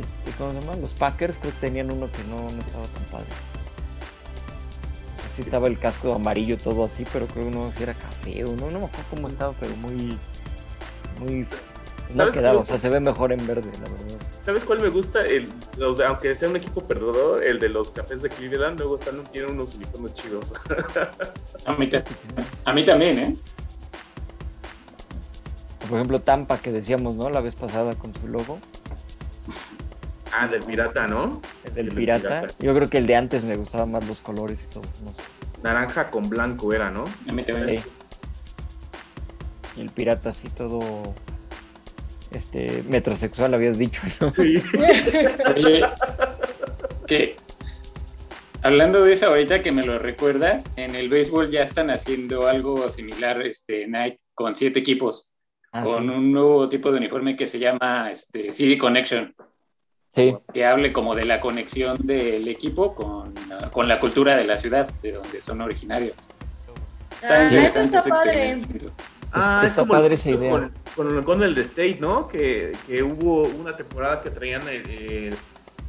este, 0.00 0.30
¿cómo 0.38 0.52
se 0.52 0.60
llaman? 0.60 0.80
Los 0.80 0.92
Packers, 0.94 1.38
creo 1.38 1.52
que 1.52 1.58
tenían 1.60 1.90
uno 1.92 2.10
que 2.10 2.22
no, 2.24 2.36
no 2.50 2.60
estaba 2.62 2.84
tan 2.86 3.04
padre. 3.04 3.26
O 5.16 5.20
sea, 5.20 5.30
sí 5.30 5.42
estaba 5.42 5.66
el 5.68 5.78
casco 5.78 6.14
amarillo 6.14 6.56
todo 6.58 6.84
así, 6.84 7.04
pero 7.12 7.26
creo 7.26 7.50
que 7.50 7.56
uno 7.56 7.72
sí 7.76 7.82
era 7.82 7.94
café 7.94 8.44
o 8.44 8.48
no, 8.56 8.70
no 8.70 8.80
me 8.80 8.86
acuerdo 8.86 9.04
cómo 9.10 9.28
estaba, 9.28 9.52
pero 9.60 9.74
muy, 9.76 10.18
muy 11.20 11.46
No 12.10 12.14
¿Sabes 12.16 12.34
queda, 12.34 12.48
cuál- 12.50 12.62
o 12.62 12.64
sea, 12.64 12.78
se 12.78 12.88
ve 12.88 13.00
mejor 13.00 13.32
en 13.32 13.46
verde, 13.46 13.70
la 13.72 13.90
verdad. 13.90 14.16
¿Sabes 14.40 14.64
cuál 14.64 14.80
me 14.80 14.88
gusta? 14.88 15.24
El, 15.26 15.46
los 15.76 15.98
de- 15.98 16.06
aunque 16.06 16.34
sea 16.34 16.48
un 16.48 16.56
equipo 16.56 16.82
perdedor, 16.82 17.44
el 17.44 17.58
de 17.58 17.68
los 17.68 17.90
cafés 17.90 18.22
de 18.22 18.30
Cleveland, 18.30 18.78
luego 18.78 18.96
están, 18.96 19.22
tienen 19.24 19.50
unos 19.52 19.74
uniformes 19.74 20.14
chidos. 20.14 20.54
A 21.66 21.74
mí, 21.74 21.88
a 22.64 22.72
mí 22.72 22.84
también, 22.84 23.18
¿eh? 23.18 23.36
Por 25.80 25.98
ejemplo, 25.98 26.20
Tampa, 26.20 26.58
que 26.58 26.70
decíamos, 26.72 27.14
¿no? 27.14 27.30
La 27.30 27.40
vez 27.40 27.54
pasada 27.54 27.94
con 27.94 28.14
su 28.14 28.28
logo, 28.28 28.58
ah, 30.32 30.46
del 30.48 30.62
pirata, 30.62 31.06
¿no? 31.06 31.40
el 31.64 31.74
del 31.74 31.78
El 31.80 31.88
del 31.90 31.96
pirata. 31.98 32.28
pirata. 32.40 32.54
Yo 32.60 32.74
creo 32.74 32.88
que 32.88 32.98
el 32.98 33.06
de 33.06 33.16
antes 33.16 33.44
me 33.44 33.54
gustaban 33.56 33.90
más 33.92 34.06
los 34.06 34.20
colores 34.20 34.64
y 34.64 34.72
todo. 34.72 34.82
no 35.04 35.10
sé. 35.12 35.22
Naranja 35.62 36.10
con 36.10 36.28
blanco 36.28 36.72
era, 36.72 36.90
¿no? 36.90 37.04
A 37.28 37.32
mí 37.32 37.42
también. 37.42 37.78
Sí. 37.78 37.84
Y 39.76 39.80
el 39.80 39.90
pirata 39.90 40.30
así 40.30 40.48
todo 40.50 41.14
este 42.30 42.82
metrosexual 42.88 43.54
habías 43.54 43.78
dicho, 43.78 44.02
¿no? 44.20 44.32
Sí. 44.34 44.62
Oye, 45.56 45.84
que 47.06 47.36
hablando 48.62 49.02
de 49.04 49.12
eso 49.14 49.26
ahorita 49.26 49.62
que 49.62 49.72
me 49.72 49.84
lo 49.84 49.98
recuerdas, 49.98 50.70
en 50.76 50.94
el 50.94 51.08
béisbol 51.08 51.50
ya 51.50 51.62
están 51.62 51.90
haciendo 51.90 52.46
algo 52.48 52.88
similar, 52.90 53.40
este, 53.42 53.86
Nike, 53.86 54.18
con 54.34 54.54
siete 54.54 54.80
equipos, 54.80 55.32
Ah, 55.70 55.82
con 55.84 56.04
sí. 56.04 56.08
un 56.10 56.32
nuevo 56.32 56.66
tipo 56.70 56.90
de 56.90 56.96
uniforme 56.96 57.36
que 57.36 57.46
se 57.46 57.58
llama 57.58 58.10
este, 58.10 58.52
City 58.52 58.78
Connection, 58.78 59.34
Sí, 60.18 60.36
que 60.52 60.64
hable 60.66 60.92
como 60.92 61.14
de 61.14 61.24
la 61.24 61.40
conexión 61.40 61.96
del 62.04 62.46
equipo 62.48 62.94
con, 62.94 63.32
con 63.72 63.88
la 63.88 63.98
cultura 63.98 64.36
de 64.36 64.44
la 64.44 64.58
ciudad, 64.58 64.88
de 65.02 65.12
donde 65.12 65.40
son 65.40 65.60
originarios. 65.60 66.14
Está 67.22 67.40
Ah, 67.40 67.44
interesante 67.44 67.78
eso 67.80 67.80
está 67.88 67.98
ese 68.00 68.10
padre. 68.10 68.50
experimento. 68.52 68.92
Ah, 69.32 69.62
Está 69.64 69.82
como 69.82 69.92
padre 69.92 70.06
el- 70.08 70.12
esa 70.14 70.30
idea. 70.30 70.50
Con, 70.50 70.72
con, 70.96 71.22
con 71.24 71.42
el 71.42 71.54
de 71.54 71.60
State, 71.62 71.98
¿no? 72.00 72.28
Que, 72.28 72.72
que 72.86 73.02
hubo 73.02 73.42
una 73.42 73.76
temporada 73.76 74.20
que 74.22 74.30
traían 74.30 74.62
el, 74.68 74.88
el- 74.88 75.36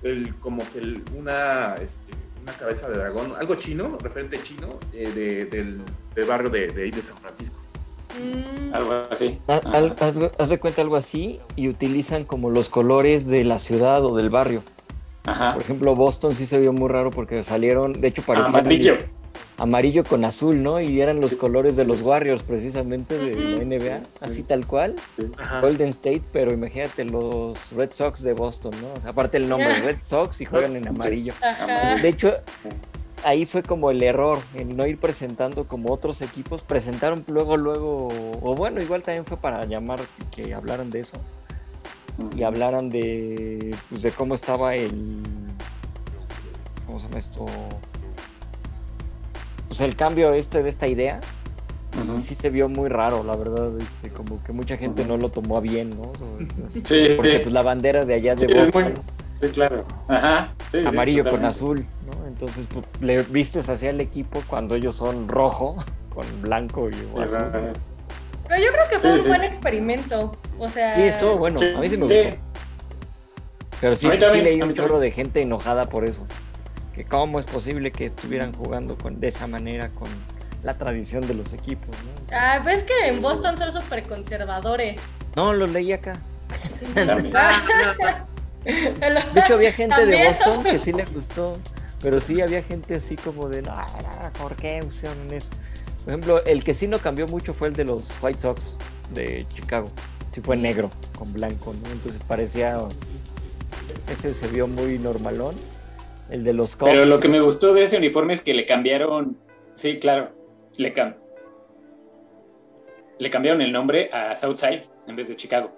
el- 0.04 0.36
como 0.40 0.62
que 0.72 0.80
el- 0.80 1.04
una, 1.16 1.76
este, 1.76 2.12
una 2.42 2.52
cabeza 2.54 2.90
de 2.90 2.98
dragón, 2.98 3.34
algo 3.40 3.56
chino, 3.56 3.98
referente 4.02 4.42
chino, 4.44 4.78
eh, 4.94 5.10
de- 5.14 5.46
del, 5.46 5.82
del 6.16 6.26
barrio 6.26 6.50
de, 6.50 6.68
de 6.68 6.84
ahí 6.84 6.92
de 6.92 7.02
San 7.02 7.18
Francisco. 7.18 7.60
Mm, 8.18 8.74
Algo 8.74 9.04
así. 9.12 9.40
Ha- 9.48 9.58
Ajá. 9.58 9.78
al- 9.78 9.96
haz, 10.00 10.16
haz 10.38 10.50
de 10.50 10.60
cuenta 10.60 10.82
algo 10.82 10.96
así 10.96 11.40
y 11.56 11.68
utilizan 11.70 12.24
como 12.26 12.50
los 12.50 12.70
colores 12.70 13.28
de 13.28 13.44
la 13.44 13.60
ciudad 13.60 14.04
o 14.06 14.16
del 14.16 14.30
barrio. 14.30 14.64
Ajá. 15.26 15.54
Por 15.54 15.62
ejemplo, 15.62 15.96
Boston 15.96 16.36
sí 16.36 16.46
se 16.46 16.60
vio 16.60 16.74
muy 16.74 16.90
raro 16.90 17.12
porque 17.12 17.44
salieron, 17.44 17.94
de 17.94 18.08
hecho 18.08 18.22
parecían 18.24 18.56
Amarillo. 18.56 18.98
amarillo 19.58 20.04
con 20.04 20.24
azul, 20.26 20.64
¿no? 20.64 20.80
Y 20.80 21.02
eran 21.02 21.20
los 21.22 21.32
Sí. 21.32 21.36
colores 21.36 21.76
de 21.76 21.86
los 21.86 22.02
Warriors 22.02 22.42
precisamente 22.44 23.18
de 23.18 23.36
la. 23.36 23.62
NBA, 23.62 24.00
Sí. 24.00 24.26
así 24.26 24.44
tal 24.44 24.66
cual. 24.66 24.96
Sí. 25.16 25.24
Golden 25.62 25.90
State, 25.90 26.24
pero 26.32 26.52
imagínate 26.54 27.04
los 27.06 27.58
Red 27.74 27.92
Sox 27.92 28.24
de 28.24 28.34
Boston, 28.34 28.72
¿no? 28.82 29.10
Aparte 29.10 29.38
el 29.38 29.50
nombre, 29.50 29.68
Ah. 29.72 29.82
Red 29.84 29.98
Sox 30.02 30.40
y 30.42 30.46
juegan 30.46 30.76
en 30.76 30.88
amarillo. 30.88 31.34
Ajá. 31.42 31.96
De 32.02 32.08
hecho, 32.10 32.34
ahí 33.24 33.46
fue 33.46 33.64
como 33.64 33.92
el 33.92 34.02
error, 34.04 34.40
en 34.54 34.76
no 34.76 34.86
ir 34.88 35.00
presentando 35.00 35.68
como 35.68 35.92
otros 35.92 36.22
equipos. 36.22 36.62
Presentaron 36.62 37.24
luego, 37.28 37.58
luego, 37.58 38.08
o 38.42 38.56
bueno, 38.56 38.82
igual 38.82 39.04
también 39.04 39.26
fue 39.26 39.38
para 39.38 39.66
llamar 39.66 40.00
que 40.32 40.54
hablaran 40.54 40.90
de 40.90 41.00
eso 41.02 41.18
y 42.36 42.44
hablaran 42.44 42.90
de, 42.90 43.76
pues, 43.90 44.02
de 44.02 44.12
cómo 44.12 44.36
estaba 44.36 44.76
el, 44.76 45.22
¿cómo 46.86 47.00
se 47.00 47.08
llama 47.08 47.20
esto? 47.20 47.46
Pues 49.68 49.82
el 49.82 49.96
cambio 49.96 50.34
este 50.34 50.64
de 50.64 50.70
esta 50.70 50.88
idea. 50.88 51.20
Ujú. 52.04 52.20
Y 52.20 52.22
sí 52.22 52.36
se 52.36 52.50
vio 52.50 52.70
muy 52.70 52.88
raro, 52.88 53.24
la 53.24 53.36
verdad, 53.36 53.72
este, 53.80 54.10
como 54.12 54.42
que 54.44 54.52
mucha 54.52 54.78
gente 54.78 55.06
no 55.06 55.18
lo 55.18 55.30
tomó 55.30 55.58
a 55.58 55.60
bien, 55.60 55.90
¿no? 55.90 56.12
Así, 56.68 56.82
Sí, 56.86 57.14
Porque 57.16 57.38
sí. 57.38 57.40
pues 57.44 57.54
la 57.54 57.62
bandera 57.64 58.06
de 58.06 58.14
allá 58.14 58.36
de 58.36 58.46
Sí, 58.48 58.54
es 58.56 58.72
Boston, 58.72 58.94
Sí, 59.40 59.48
claro. 59.50 59.86
Ajá. 60.08 60.54
Sí, 60.72 60.82
sí, 60.82 60.88
amarillo 60.88 61.24
con 61.24 61.32
totalmente. 61.42 61.58
azul, 61.58 61.86
¿no? 62.06 62.28
Entonces 62.28 62.66
pues, 62.74 62.86
le 63.02 63.24
vistes 63.24 63.70
hacia 63.70 63.90
el 63.90 64.02
equipo 64.02 64.42
cuando 64.48 64.76
ellos 64.76 64.96
son 64.96 65.28
rojo 65.30 65.78
con 66.14 66.26
blanco 66.42 66.90
y 66.90 66.96
azul. 67.24 67.36
Ajá. 67.36 67.52
Pero 68.48 68.64
yo 68.66 68.72
creo 68.72 68.90
que 68.90 69.00
fue 69.00 69.12
Sí, 69.12 69.18
un 69.18 69.22
sí. 69.24 69.28
buen 69.30 69.44
experimento. 69.44 70.38
O 70.58 70.68
sea, 70.70 70.96
Sí, 70.96 71.04
estuvo 71.04 71.38
bueno, 71.38 71.58
Sí, 71.60 71.72
a 71.76 71.80
mí 71.80 71.88
sí 71.90 71.98
me 71.98 72.08
sí. 72.08 72.14
gustó. 72.24 72.38
Pero 73.82 73.96
sí, 73.96 74.10
sí 74.12 74.18
también, 74.18 74.44
leí 74.44 74.62
un 74.62 74.74
chorro 74.74 75.00
de 75.00 75.12
gente 75.12 75.42
enojada 75.42 75.86
por 75.86 76.04
eso. 76.04 76.26
Que 76.94 77.06
cómo 77.06 77.40
es 77.40 77.46
posible 77.46 77.92
que 77.92 78.08
estuvieran 78.08 78.52
jugando 78.54 78.98
con, 78.98 79.22
de 79.22 79.28
esa 79.30 79.48
manera 79.48 79.90
con 79.90 80.10
la 80.64 80.74
tradición 80.78 81.26
de 81.26 81.34
los 81.36 81.54
equipos, 81.54 81.88
¿no? 81.88 82.36
Ah, 82.36 82.60
ves 82.66 82.84
que 82.84 83.08
en 83.08 83.22
Boston 83.22 83.58
son 83.58 83.72
súper 83.72 84.04
conservadores. 84.04 85.02
No, 85.38 85.54
lo 85.54 85.66
leí 85.68 85.94
acá. 85.94 86.14
De 89.34 89.40
hecho, 89.40 89.54
había 89.56 89.72
gente 89.72 90.06
de. 90.06 90.28
Boston 90.28 90.64
que 90.64 90.80
sí 90.80 90.92
le 90.94 91.06
gustó, 91.14 91.58
pero 92.02 92.20
sí 92.20 92.42
había 92.42 92.62
gente 92.64 92.96
así 92.96 93.16
como 93.16 93.48
de, 93.50 93.62
no, 93.62 93.74
¿por 94.42 94.56
qué 94.56 94.82
usaron 94.86 95.32
eso? 95.34 95.50
Por 96.04 96.14
ejemplo, 96.14 96.44
el 96.46 96.64
que 96.64 96.74
sí 96.74 96.88
no 96.88 97.00
cambió 97.00 97.28
mucho 97.28 97.54
fue 97.54 97.68
el 97.70 97.74
de 97.76 97.86
los 97.86 98.10
White 98.22 98.40
Sox 98.40 98.76
de 99.14 99.46
Chicago. 99.54 99.90
Sí 100.32 100.42
fue 100.42 100.56
negro 100.58 100.90
con 101.18 101.34
blanco, 101.34 101.74
¿no? 101.74 101.90
Entonces 101.92 102.22
parecía, 102.28 102.78
ese 104.12 104.34
se 104.34 104.48
vio 104.48 104.68
muy 104.68 104.98
normalón. 105.00 105.56
El 106.30 106.44
de 106.44 106.54
los 106.54 106.76
Cubs. 106.76 106.92
Pero 106.92 107.06
lo 107.06 107.20
que 107.20 107.28
me 107.28 107.42
gustó 107.42 107.74
de 107.74 107.84
ese 107.86 107.98
uniforme 107.98 108.34
es 108.36 108.42
que 108.42 108.54
le 108.54 108.66
cambiaron, 108.66 109.36
sí, 109.76 109.98
claro, 110.00 110.32
le, 110.78 110.94
cam- 110.94 111.16
le 113.18 113.30
cambiaron 113.30 113.62
el 113.62 113.72
nombre 113.72 114.10
a 114.14 114.36
Southside 114.36 114.84
en 115.08 115.16
vez 115.16 115.28
de 115.28 115.36
Chicago. 115.36 115.72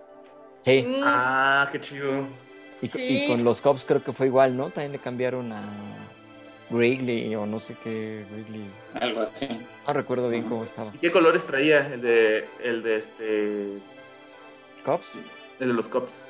Sí, 0.64 0.84
Mm, 0.86 1.02
Ah, 1.04 1.70
qué 1.72 1.80
chido. 1.80 2.28
Y, 2.82 2.90
co- 2.90 2.98
sí. 2.98 3.24
y 3.24 3.28
con 3.28 3.44
los 3.44 3.62
Cubs 3.62 3.86
creo 3.86 4.04
que 4.04 4.14
fue 4.14 4.28
igual, 4.28 4.58
¿no? 4.58 4.70
También 4.70 4.92
le 4.92 5.00
cambiaron 5.00 5.52
a 5.52 5.70
Wrigley 6.70 7.36
o 7.36 7.46
no 7.46 7.60
sé 7.60 7.76
qué, 7.84 8.26
Wrigley. 8.32 8.66
Algo 9.00 9.22
así. 9.22 9.48
No 9.88 9.94
recuerdo 9.94 10.30
bien 10.30 10.44
cómo 10.44 10.64
estaba. 10.64 10.92
¿Y 10.94 10.98
qué 11.00 11.12
colores 11.12 11.46
traía 11.46 11.94
el 11.94 12.02
de, 12.02 12.48
el 12.64 12.82
de 12.84 12.98
este, 12.98 13.68
Cubs. 14.86 15.22
el 15.60 15.68
de 15.68 15.74
los 15.74 15.88
Cubs? 15.88 16.26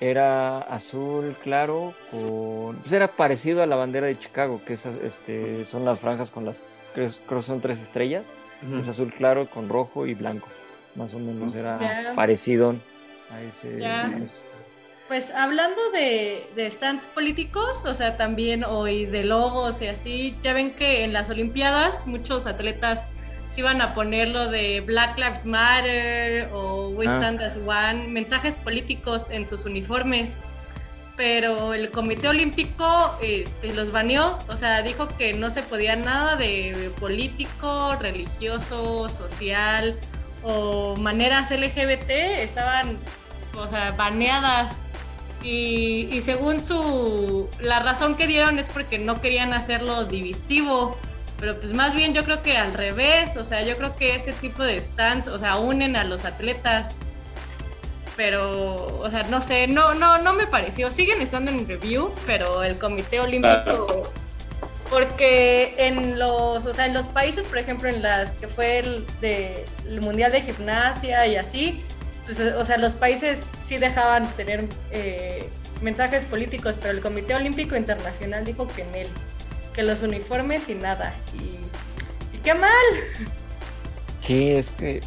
Era 0.00 0.58
azul 0.58 1.34
claro 1.42 1.92
con... 2.12 2.76
Pues 2.76 2.92
era 2.92 3.08
parecido 3.08 3.62
a 3.62 3.66
la 3.66 3.74
bandera 3.74 4.06
de 4.06 4.18
Chicago, 4.18 4.60
que 4.64 4.74
esas, 4.74 4.94
este, 5.02 5.64
son 5.66 5.84
las 5.84 5.98
franjas 5.98 6.30
con 6.30 6.44
las... 6.44 6.60
Creo, 6.94 7.10
creo 7.26 7.42
son 7.42 7.60
tres 7.60 7.80
estrellas. 7.80 8.24
Es 8.78 8.88
azul 8.88 9.12
claro 9.12 9.46
con 9.46 9.68
rojo 9.68 10.06
y 10.06 10.14
blanco. 10.14 10.48
Más 10.94 11.14
o 11.14 11.18
menos 11.18 11.54
era 11.54 12.12
parecido 12.14 12.74
a 13.30 13.40
ese... 13.42 13.84
A. 13.86 14.12
Pues 15.08 15.30
hablando 15.30 15.90
de, 15.90 16.50
de 16.54 16.70
stands 16.70 17.06
políticos, 17.06 17.82
o 17.86 17.94
sea, 17.94 18.18
también 18.18 18.62
hoy 18.62 19.06
de 19.06 19.24
logos 19.24 19.80
y 19.80 19.86
así, 19.86 20.36
ya 20.42 20.52
ven 20.52 20.72
que 20.74 21.02
en 21.02 21.14
las 21.14 21.30
Olimpiadas 21.30 22.06
muchos 22.06 22.46
atletas 22.46 23.08
se 23.48 23.60
iban 23.60 23.80
a 23.80 23.94
poner 23.94 24.28
lo 24.28 24.48
de 24.48 24.82
Black 24.82 25.16
Lives 25.16 25.46
Matter 25.46 26.50
o 26.52 26.88
We 26.90 27.06
Ah. 27.08 27.16
Stand 27.16 27.40
as 27.40 27.56
One, 27.56 28.08
mensajes 28.08 28.56
políticos 28.58 29.28
en 29.30 29.48
sus 29.48 29.64
uniformes, 29.64 30.36
pero 31.16 31.72
el 31.72 31.90
Comité 31.90 32.28
Olímpico 32.28 33.18
este, 33.22 33.72
los 33.74 33.90
baneó, 33.90 34.38
o 34.48 34.56
sea, 34.58 34.82
dijo 34.82 35.08
que 35.08 35.32
no 35.32 35.48
se 35.48 35.62
podía 35.62 35.96
nada 35.96 36.36
de 36.36 36.92
político, 37.00 37.96
religioso, 37.96 39.08
social 39.08 39.98
o 40.42 40.96
maneras 40.96 41.50
LGBT, 41.50 42.10
estaban, 42.10 42.98
o 43.56 43.66
sea, 43.68 43.92
baneadas. 43.92 44.78
Y, 45.50 46.08
y 46.12 46.20
según 46.20 46.60
su 46.60 47.48
la 47.60 47.78
razón 47.80 48.16
que 48.16 48.26
dieron 48.26 48.58
es 48.58 48.68
porque 48.68 48.98
no 48.98 49.20
querían 49.20 49.54
hacerlo 49.54 50.04
divisivo 50.04 50.94
pero 51.38 51.58
pues 51.58 51.72
más 51.72 51.94
bien 51.94 52.12
yo 52.14 52.24
creo 52.24 52.42
que 52.42 52.56
al 52.56 52.74
revés 52.74 53.36
o 53.36 53.44
sea 53.44 53.62
yo 53.62 53.76
creo 53.76 53.96
que 53.96 54.14
ese 54.14 54.32
tipo 54.32 54.62
de 54.62 54.80
stands 54.80 55.28
o 55.28 55.38
sea 55.38 55.56
unen 55.56 55.96
a 55.96 56.04
los 56.04 56.24
atletas 56.24 56.98
pero 58.16 58.98
o 58.98 59.08
sea 59.10 59.22
no 59.24 59.40
sé 59.40 59.68
no 59.68 59.94
no 59.94 60.18
no 60.18 60.32
me 60.34 60.46
pareció. 60.46 60.90
Siguen 60.90 61.22
estando 61.22 61.50
en 61.50 61.66
review 61.66 62.12
pero 62.26 62.62
el 62.64 62.76
comité 62.76 63.20
olímpico 63.20 64.12
porque 64.90 65.74
en 65.78 66.18
los 66.18 66.66
o 66.66 66.74
sea 66.74 66.86
en 66.86 66.94
los 66.94 67.06
países 67.06 67.44
por 67.44 67.58
ejemplo 67.58 67.88
en 67.88 68.02
las 68.02 68.32
que 68.32 68.48
fue 68.48 68.80
el, 68.80 69.06
de, 69.20 69.64
el 69.86 70.00
mundial 70.00 70.32
de 70.32 70.42
gimnasia 70.42 71.26
y 71.26 71.36
así 71.36 71.84
pues, 72.28 72.40
o 72.40 72.64
sea, 72.66 72.76
los 72.76 72.94
países 72.94 73.44
sí 73.62 73.78
dejaban 73.78 74.30
tener 74.32 74.66
eh, 74.90 75.48
mensajes 75.80 76.26
políticos, 76.26 76.76
pero 76.78 76.92
el 76.92 77.00
Comité 77.00 77.34
Olímpico 77.34 77.74
Internacional 77.74 78.44
dijo 78.44 78.66
que 78.68 78.82
en 78.82 78.94
él, 78.94 79.08
que 79.72 79.82
los 79.82 80.02
uniformes 80.02 80.68
y 80.68 80.74
nada. 80.74 81.14
Y, 81.32 82.36
y 82.36 82.40
qué 82.44 82.52
mal. 82.52 82.70
Sí, 84.20 84.50
es 84.50 84.70
que... 84.72 85.00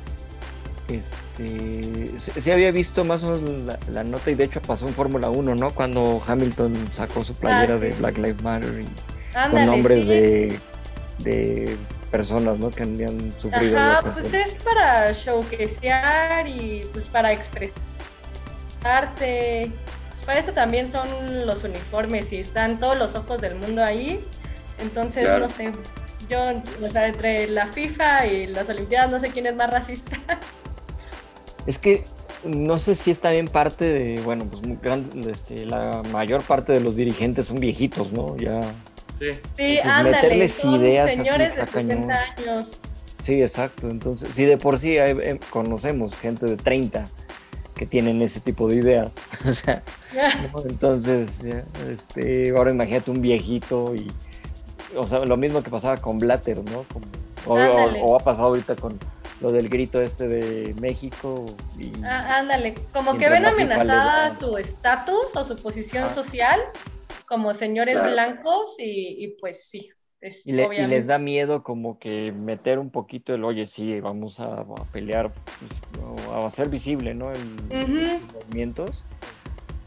Este, 0.89 2.09
sí, 2.19 2.41
sí 2.41 2.51
había 2.51 2.72
visto 2.72 3.05
más 3.05 3.24
o 3.24 3.30
menos 3.36 3.65
la, 3.65 3.80
la 3.93 4.03
nota 4.03 4.32
y 4.32 4.34
de 4.34 4.45
hecho 4.45 4.59
pasó 4.61 4.88
en 4.88 4.95
Fórmula 4.95 5.30
1, 5.30 5.53
¿no? 5.55 5.69
Cuando 5.76 6.22
Hamilton 6.26 6.74
sacó 6.93 7.24
su 7.24 7.36
playera 7.36 7.76
Ah, 7.76 7.78
sí. 7.78 7.86
de 7.86 7.91
Black 7.91 8.17
Lives 8.17 8.41
Matter 8.41 8.82
y 8.82 9.49
con 9.51 9.65
nombres 9.67 10.05
sí. 10.05 10.09
de, 10.09 10.59
de 11.19 11.78
personas, 12.12 12.59
¿no? 12.59 12.70
Que 12.70 12.84
habían 12.84 13.34
sufrido. 13.39 13.78
Ajá, 13.78 14.12
pues 14.14 14.34
es 14.34 14.53
para 14.55 15.12
showcasear 15.12 16.47
y 16.47 16.84
pues 16.93 17.07
para 17.07 17.32
expresar 17.32 17.74
arte. 18.84 19.72
Pues 20.12 20.22
para 20.24 20.39
eso 20.39 20.51
también 20.53 20.89
son 20.89 21.07
los 21.45 21.64
uniformes 21.64 22.32
y 22.34 22.38
están 22.38 22.80
todos 22.80 22.97
los 22.97 23.16
ojos 23.16 23.39
del 23.41 23.55
mundo 23.55 23.84
ahí. 23.84 24.24
Entonces, 24.80 25.24
Claro. 25.26 25.39
no 25.45 25.49
sé, 25.49 25.72
yo, 26.30 26.39
o 26.86 26.89
sea, 26.89 27.07
entre 27.07 27.47
la 27.47 27.68
FIFA 27.68 28.26
y 28.28 28.47
las 28.47 28.70
Olimpiadas, 28.70 29.09
no 29.12 29.20
sé 29.20 29.30
quién 29.30 29.45
es 29.47 29.55
más 29.55 29.70
racista. 29.72 30.18
Es 31.68 31.78
que 31.78 32.05
no 32.43 32.80
sé 32.80 32.95
si 32.95 33.12
está 33.12 33.30
bien 33.30 33.47
parte 33.47 33.86
de, 33.86 34.20
bueno, 34.24 34.45
pues 34.49 34.66
muy 34.66 34.80
gran- 34.82 35.09
este, 35.30 35.64
la 35.64 36.01
mayor 36.12 36.41
parte 36.41 36.74
de 36.74 36.80
los 36.80 36.95
dirigentes 36.95 37.45
son 37.45 37.59
viejitos, 37.59 38.12
¿no? 38.12 38.36
Ya, 38.38 38.62
Sí. 39.57 39.80
Ándale, 39.84 40.49
son 40.49 40.82
ideas 40.84 41.11
señores 41.13 41.55
de 41.55 41.61
está 41.61 41.80
60 41.80 42.07
cañón. 42.07 42.55
años. 42.57 42.78
sí, 43.24 43.41
exacto. 43.41 43.89
Entonces, 43.89 44.30
si 44.34 44.45
de 44.45 44.57
por 44.57 44.80
sí 44.80 44.97
hay- 44.97 45.15
eh, 45.22 45.39
conocemos 45.51 46.15
gente 46.17 46.45
de 46.47 46.57
30 46.57 47.07
que 47.76 47.86
tienen 47.86 48.22
ese 48.22 48.39
tipo 48.39 48.67
de 48.67 48.78
ideas, 48.78 49.15
o 49.47 49.51
sea, 49.53 49.84
¿no? 50.53 50.63
entonces, 50.67 51.39
este, 51.89 52.49
ahora 52.55 52.72
imagínate 52.72 53.11
un 53.11 53.22
viejito 53.22 53.93
y, 53.95 54.11
o 54.95 55.07
sea, 55.07 55.19
lo 55.19 55.38
mismo 55.38 55.61
que 55.63 55.69
pasaba 55.69 55.97
con 55.97 56.17
Blatter, 56.17 56.57
¿no? 56.57 56.84
Como- 56.91 57.05
o, 57.47 57.53
o- 57.53 57.57
Ándale. 57.57 58.01
o 58.03 58.15
ha 58.15 58.19
pasado 58.19 58.47
ahorita 58.49 58.76
con 58.76 58.99
lo 59.39 59.51
del 59.51 59.67
grito 59.69 59.99
este 60.01 60.28
de 60.28 60.76
México 60.80 61.45
y 61.80 61.91
Ah, 62.03 62.38
ándale, 62.39 62.76
como 62.93 63.17
que 63.17 63.28
ven 63.30 63.45
amenazada 63.45 64.30
da- 64.30 64.36
su 64.36 64.57
estatus 64.59 65.36
o 65.36 65.43
su 65.43 65.55
posición 65.55 66.03
Ah. 66.03 66.09
social 66.13 66.59
como 67.32 67.53
señores 67.53 67.95
Claro. 67.95 68.11
blancos 68.11 68.75
y, 68.77 69.23
y 69.23 69.27
pues 69.39 69.63
sí, 69.69 69.89
es 70.19 70.45
Y, 70.45 70.51
le- 70.51 70.63
y 70.63 70.65
obviamente. 70.65 70.95
les 70.97 71.07
da 71.07 71.17
miedo 71.17 71.63
como 71.63 71.97
que 71.97 72.34
meter 72.34 72.77
un 72.77 72.89
poquito 72.89 73.34
el, 73.34 73.45
oye, 73.45 73.67
sí, 73.67 74.01
vamos 74.01 74.41
a, 74.41 74.61
a 74.61 74.65
pelear, 74.91 75.32
pues, 75.32 76.11
o 76.27 76.34
a 76.34 76.45
hacer 76.47 76.67
visible, 76.67 77.13
¿no? 77.13 77.32
El- 77.32 77.55
los 77.69 78.34
movimientos, 78.34 79.05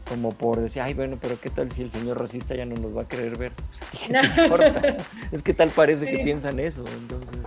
como 0.09 0.29
por 0.29 0.59
decir, 0.59 0.81
ay, 0.81 0.95
bueno, 0.95 1.19
pero 1.21 1.39
¿qué 1.39 1.51
tal 1.51 1.71
si 1.71 1.83
el 1.83 1.91
señor 1.91 2.19
racista 2.19 2.55
ya 2.55 2.65
no 2.65 2.75
nos 2.77 2.97
va 2.97 3.03
a 3.03 3.07
querer 3.07 3.37
ver? 3.37 3.51
¿Qué 4.07 4.13
te 4.13 4.41
importa? 4.41 4.97
es 5.31 5.43
que 5.43 5.53
tal 5.53 5.69
parece 5.69 6.07
que 6.09 6.17
piensan 6.23 6.59
eso, 6.59 6.83
entonces... 6.97 7.45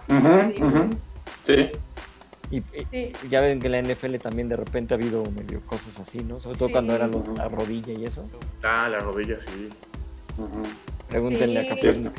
Sí, 1.43 1.71
Y, 2.51 2.59
y- 2.59 2.87
Sí, 2.87 3.13
ya 3.29 3.41
ven 3.41 3.59
que 3.61 3.67
en 3.67 3.73
la 3.73 3.79
NFL 3.81 4.19
también 4.21 4.49
de 4.49 4.57
repente 4.57 4.95
ha 4.95 4.97
habido 4.97 5.23
medio 5.33 5.61
cosas 5.67 5.99
así, 6.01 6.21
¿no? 6.21 6.41
Sobre 6.41 6.57
todo 6.57 6.69
Sí. 6.69 6.73
cuando 6.73 6.95
era 6.95 7.07
lo- 7.09 7.25
la 7.37 7.49
rodilla 7.49 7.93
y 7.93 8.05
eso. 8.05 8.25
Ah, 8.63 8.89
la 8.89 9.01
rodilla, 9.01 9.39
sí. 9.41 9.69
Pregúntenle 11.09 11.63
Sí. 11.63 11.67
a. 11.71 11.75
Kaepernick. 11.75 12.13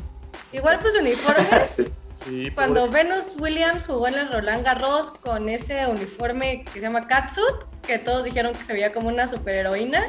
igual 0.52 0.78
pues 0.80 0.94
uniformes. 0.98 1.70
Sí. 1.76 1.86
Sí, 2.24 2.50
Cuando 2.50 2.84
pobre. 2.86 3.04
Venus 3.04 3.32
Williams 3.38 3.84
jugó 3.86 4.06
en 4.06 4.14
el 4.18 4.30
Roland 4.30 4.62
Garros 4.62 5.10
con 5.10 5.48
ese 5.48 5.86
uniforme 5.86 6.64
que 6.64 6.72
se 6.72 6.80
llama 6.80 7.06
catsuit, 7.06 7.54
que 7.86 7.98
todos 7.98 8.24
dijeron 8.24 8.52
que 8.52 8.62
se 8.62 8.74
veía 8.74 8.92
como 8.92 9.08
una 9.08 9.26
superheroína, 9.26 10.02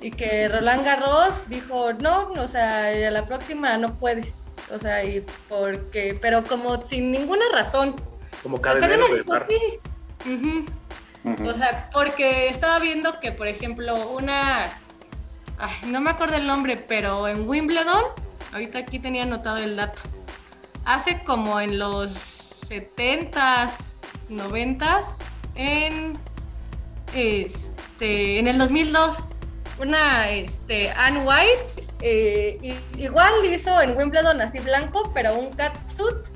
y 0.00 0.10
que 0.10 0.48
Roland 0.48 0.86
Garros 0.86 1.46
dijo, 1.50 1.92
no, 1.92 2.32
o 2.38 2.48
sea, 2.48 2.86
a 2.86 3.10
la 3.10 3.26
próxima 3.26 3.76
no 3.76 3.94
puedes, 3.98 4.56
o 4.72 4.78
sea, 4.78 5.04
y 5.04 5.22
porque, 5.50 6.18
pero 6.18 6.42
como 6.44 6.82
sin 6.86 7.10
ninguna 7.10 7.44
razón. 7.52 7.94
como 8.42 8.56
O 8.56 8.62
sea, 8.62 8.88
dijo, 8.88 9.34
sí. 9.46 10.66
O 11.46 11.54
sea, 11.54 11.90
porque 11.92 12.48
estaba 12.48 12.78
viendo 12.78 13.20
que, 13.20 13.32
por 13.32 13.48
ejemplo, 13.48 14.08
una. 14.10 14.66
No 15.86 16.00
me 16.00 16.10
acuerdo 16.10 16.36
el 16.36 16.46
nombre, 16.46 16.76
pero 16.76 17.28
en 17.28 17.48
Wimbledon, 17.48 18.04
ahorita 18.52 18.78
aquí 18.78 18.98
tenía 18.98 19.22
anotado 19.22 19.58
el 19.58 19.76
dato. 19.76 20.02
Hace 20.84 21.22
como 21.24 21.60
en 21.60 21.78
los 21.78 22.10
70s, 22.68 24.00
90s, 24.28 25.04
en. 25.54 26.18
Este. 27.14 28.38
En 28.38 28.48
el 28.48 28.58
2002, 28.58 29.24
una. 29.80 30.30
Este. 30.30 30.90
Anne 30.90 31.20
White, 31.20 31.84
eh, 32.00 32.76
igual 32.98 33.32
hizo 33.44 33.80
en 33.80 33.96
Wimbledon 33.96 34.40
así 34.40 34.58
blanco, 34.60 35.10
pero 35.14 35.34
un 35.34 35.50
catsuit. 35.50 36.28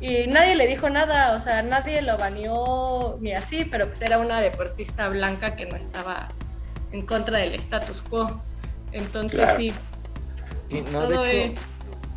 Y 0.00 0.26
nadie 0.28 0.54
le 0.54 0.66
dijo 0.66 0.88
nada, 0.88 1.36
o 1.36 1.40
sea, 1.40 1.62
nadie 1.62 2.00
lo 2.00 2.16
baneó 2.16 3.18
ni 3.20 3.34
así, 3.34 3.66
pero 3.66 3.86
pues 3.86 4.00
era 4.00 4.18
una 4.18 4.40
deportista 4.40 5.08
blanca 5.10 5.56
que 5.56 5.66
no 5.66 5.76
estaba 5.76 6.28
en 6.90 7.04
contra 7.04 7.38
del 7.38 7.54
status 7.54 8.00
quo. 8.00 8.40
Entonces 8.92 9.38
Claro. 9.38 9.56
sí, 9.58 9.72
Sí, 10.70 10.82
no, 10.92 11.00
todo 11.08 11.22
de 11.22 11.44
hecho, 11.46 11.58
es... 11.58 11.60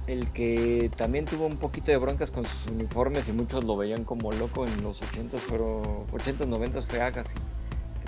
el 0.07 0.27
que 0.31 0.91
también 0.95 1.25
tuvo 1.25 1.45
un 1.47 1.57
poquito 1.57 1.91
de 1.91 1.97
broncas 1.97 2.29
con 2.31 2.45
sus 2.45 2.67
uniformes 2.71 3.27
y 3.27 3.31
muchos 3.31 3.63
lo 3.63 3.75
veían 3.77 4.03
como 4.03 4.31
loco 4.31 4.65
en 4.65 4.83
los 4.83 5.01
80s, 5.01 5.41
pero 5.49 6.05
80s, 6.11 6.47
90s 6.47 6.83
fue 6.83 7.01
Agassi. 7.01 7.35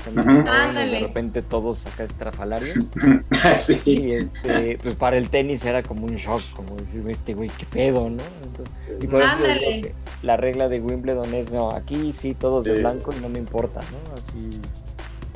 De 0.06 1.00
repente 1.00 1.42
todos 1.42 1.86
acá 1.88 2.04
estrafalarios. 2.04 2.76
Sí. 3.60 3.82
Y 3.86 4.12
este, 4.12 4.78
pues 4.82 4.96
para 4.96 5.18
el 5.18 5.30
tenis 5.30 5.64
era 5.66 5.82
como 5.84 6.06
un 6.06 6.16
shock, 6.16 6.42
como 6.56 6.76
decir, 6.76 7.04
este 7.10 7.34
güey, 7.34 7.50
qué 7.58 7.66
pedo, 7.66 8.10
¿no? 8.10 8.22
Entonces, 8.44 8.98
y 9.02 9.08
por 9.08 9.22
eso 9.24 9.44
la 10.22 10.36
regla 10.38 10.68
de 10.68 10.80
Wimbledon 10.82 11.34
es, 11.34 11.52
no, 11.52 11.72
aquí 11.72 12.12
sí 12.14 12.34
todos 12.36 12.66
de 12.66 12.76
Sí. 12.76 12.80
blanco 12.82 13.12
y 13.18 13.22
no 13.22 13.30
me 13.30 13.40
importa, 13.40 13.80
¿no? 13.82 14.14
Así, 14.16 14.60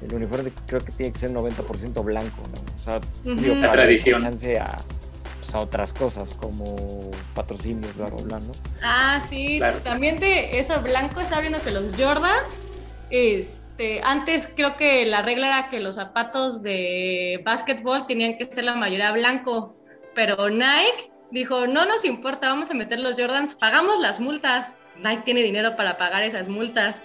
el 0.01 0.13
uniforme 0.13 0.51
creo 0.67 0.81
que 0.81 0.91
tiene 0.93 1.11
que 1.11 1.19
ser 1.19 1.31
90% 1.31 2.03
blanco, 2.03 2.41
¿no? 2.53 2.61
O 2.79 2.83
sea, 2.83 2.97
Ujú. 3.25 3.35
digo, 3.41 3.55
La 3.55 3.61
para 3.61 3.71
tradición. 3.83 4.25
a, 4.25 4.29
pues, 4.31 5.53
a 5.55 5.59
otras 5.59 5.93
cosas 5.93 6.33
como 6.35 7.11
patrocinios, 7.33 7.95
bla, 7.95 8.05
bla, 8.07 8.23
bla, 8.23 8.39
¿no? 8.39 8.51
Ah, 8.81 9.21
sí, 9.27 9.57
Claro. 9.57 9.79
también 9.79 10.19
de 10.19 10.57
eso 10.59 10.81
blanco 10.81 11.19
estaba 11.19 11.41
viendo 11.41 11.61
que 11.61 11.71
los 11.71 11.95
Jordans, 11.95 12.61
este, 13.09 14.01
antes 14.03 14.47
creo 14.55 14.75
que 14.77 15.05
la 15.05 15.21
regla 15.21 15.47
era 15.47 15.69
que 15.69 15.79
los 15.79 15.95
zapatos 15.95 16.61
de 16.61 17.41
básquetbol 17.43 18.05
tenían 18.05 18.37
que 18.37 18.45
ser 18.45 18.63
la 18.65 18.75
mayoría 18.75 19.11
blancos, 19.11 19.79
pero 20.15 20.49
Nike 20.49 21.11
dijo, 21.31 21.67
no 21.67 21.85
nos 21.85 22.05
importa, 22.05 22.49
vamos 22.49 22.69
a 22.71 22.73
meter 22.73 22.99
los 22.99 23.15
Jordans, 23.15 23.55
pagamos 23.55 23.99
las 23.99 24.19
multas. 24.19 24.77
Nike 25.03 25.21
tiene 25.23 25.41
dinero 25.41 25.75
para 25.75 25.97
pagar 25.97 26.23
esas 26.23 26.49
multas. 26.49 27.03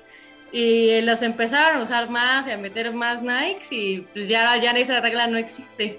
Y 0.56 1.00
los 1.00 1.20
empezaron 1.22 1.80
a 1.80 1.82
usar 1.82 2.08
más 2.10 2.46
y 2.46 2.52
a 2.52 2.56
meter 2.56 2.92
más 2.94 3.20
Nikes 3.22 3.72
y 3.72 4.06
pues 4.12 4.28
ya, 4.28 4.56
ya 4.62 4.70
esa 4.70 5.00
regla 5.00 5.26
no 5.26 5.36
existe. 5.36 5.98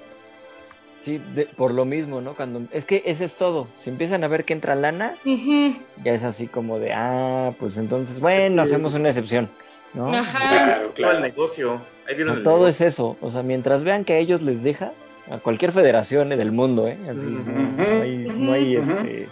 Sí, 1.04 1.20
de- 1.36 1.46
por 1.46 1.74
lo 1.74 1.84
mismo, 1.84 2.22
¿no? 2.22 2.36
Cuando, 2.36 2.62
es 2.72 2.86
que 2.86 3.04
ese 3.06 3.26
es 3.26 3.36
todo. 3.36 3.68
Si 3.76 3.90
empiezan 3.90 4.24
a 4.24 4.30
ver 4.30 4.46
que 4.46 4.54
entra 4.54 4.74
lana, 4.76 5.16
ya 5.26 6.14
es 6.14 6.24
así 6.24 6.48
como 6.48 6.80
de, 6.80 6.94
ah, 6.94 7.52
pues 7.60 7.76
entonces, 7.76 8.22
bueno, 8.22 8.64
Es 8.64 8.70
que- 8.70 8.76
hacemos 8.76 8.94
una 8.94 9.10
excepción, 9.10 9.50
¿no? 9.94 10.08
Ajá. 10.08 10.40
Claro, 10.40 10.76
Todo 10.76 10.88
el 10.88 10.94
claro. 10.94 11.20
negocio. 11.20 11.82
Ahí 12.08 12.16
vieron 12.16 12.34
No, 12.36 12.38
el 12.40 12.44
todo 12.46 12.68
es 12.70 12.80
eso. 12.80 13.18
O 13.20 13.32
sea, 13.32 13.44
mientras 13.44 13.84
vean 13.84 14.06
que 14.06 14.14
a 14.14 14.18
ellos 14.20 14.42
les 14.42 14.64
deja, 14.64 14.94
a 15.30 15.38
cualquier 15.40 15.74
federación 15.74 16.32
eh, 16.32 16.38
del 16.38 16.54
mundo, 16.54 16.88
¿eh? 16.88 16.98
Así, 17.12 17.26
no, 17.26 17.44
no 17.44 18.02
hay, 18.02 18.18
no 18.34 18.54
hay, 18.54 18.76
este, 18.78 19.28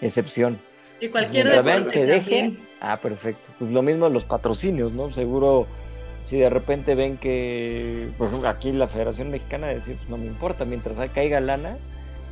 excepción. 0.00 0.58
Y 1.00 1.08
cualquier 1.08 1.44
Mientras 1.44 1.64
vean 1.64 1.78
deporte 1.84 2.00
que 2.00 2.06
deje, 2.06 2.40
también. 2.40 2.68
Ah, 2.92 2.96
perfecto. 2.98 3.50
Pues 3.58 3.70
lo 3.70 3.82
mismo 3.82 4.08
los 4.08 4.24
patrocinios, 4.24 4.92
¿no? 4.92 5.12
Seguro, 5.12 5.66
si 6.26 6.38
de 6.38 6.50
repente 6.50 6.94
ven 6.94 7.16
que, 7.16 8.10
por 8.18 8.28
ejemplo, 8.28 8.48
aquí 8.48 8.72
la 8.72 8.88
Federación 8.88 9.30
Mexicana 9.30 9.68
decir, 9.68 9.96
pues 9.96 10.08
no 10.08 10.18
me 10.18 10.26
importa, 10.26 10.64
mientras 10.64 10.96
caiga 11.10 11.40
lana, 11.40 11.78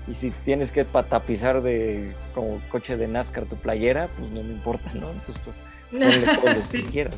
y 0.09 0.15
si 0.15 0.31
tienes 0.45 0.73
que 0.73 0.85
tapizar 0.85 1.63
de 1.63 2.13
como 2.35 2.61
coche 2.71 2.97
de 2.97 3.07
NASCAR 3.09 3.45
tu 3.45 3.57
playera, 3.57 4.09
pues 4.19 4.31
no 4.31 4.43
me 4.43 4.53
importa, 4.53 4.91
¿no? 4.95 5.09
Pues 5.27 5.39
tú 5.41 5.51
ponle 5.91 6.57
los 6.59 6.69
que 6.71 6.85
quieras. 6.85 7.17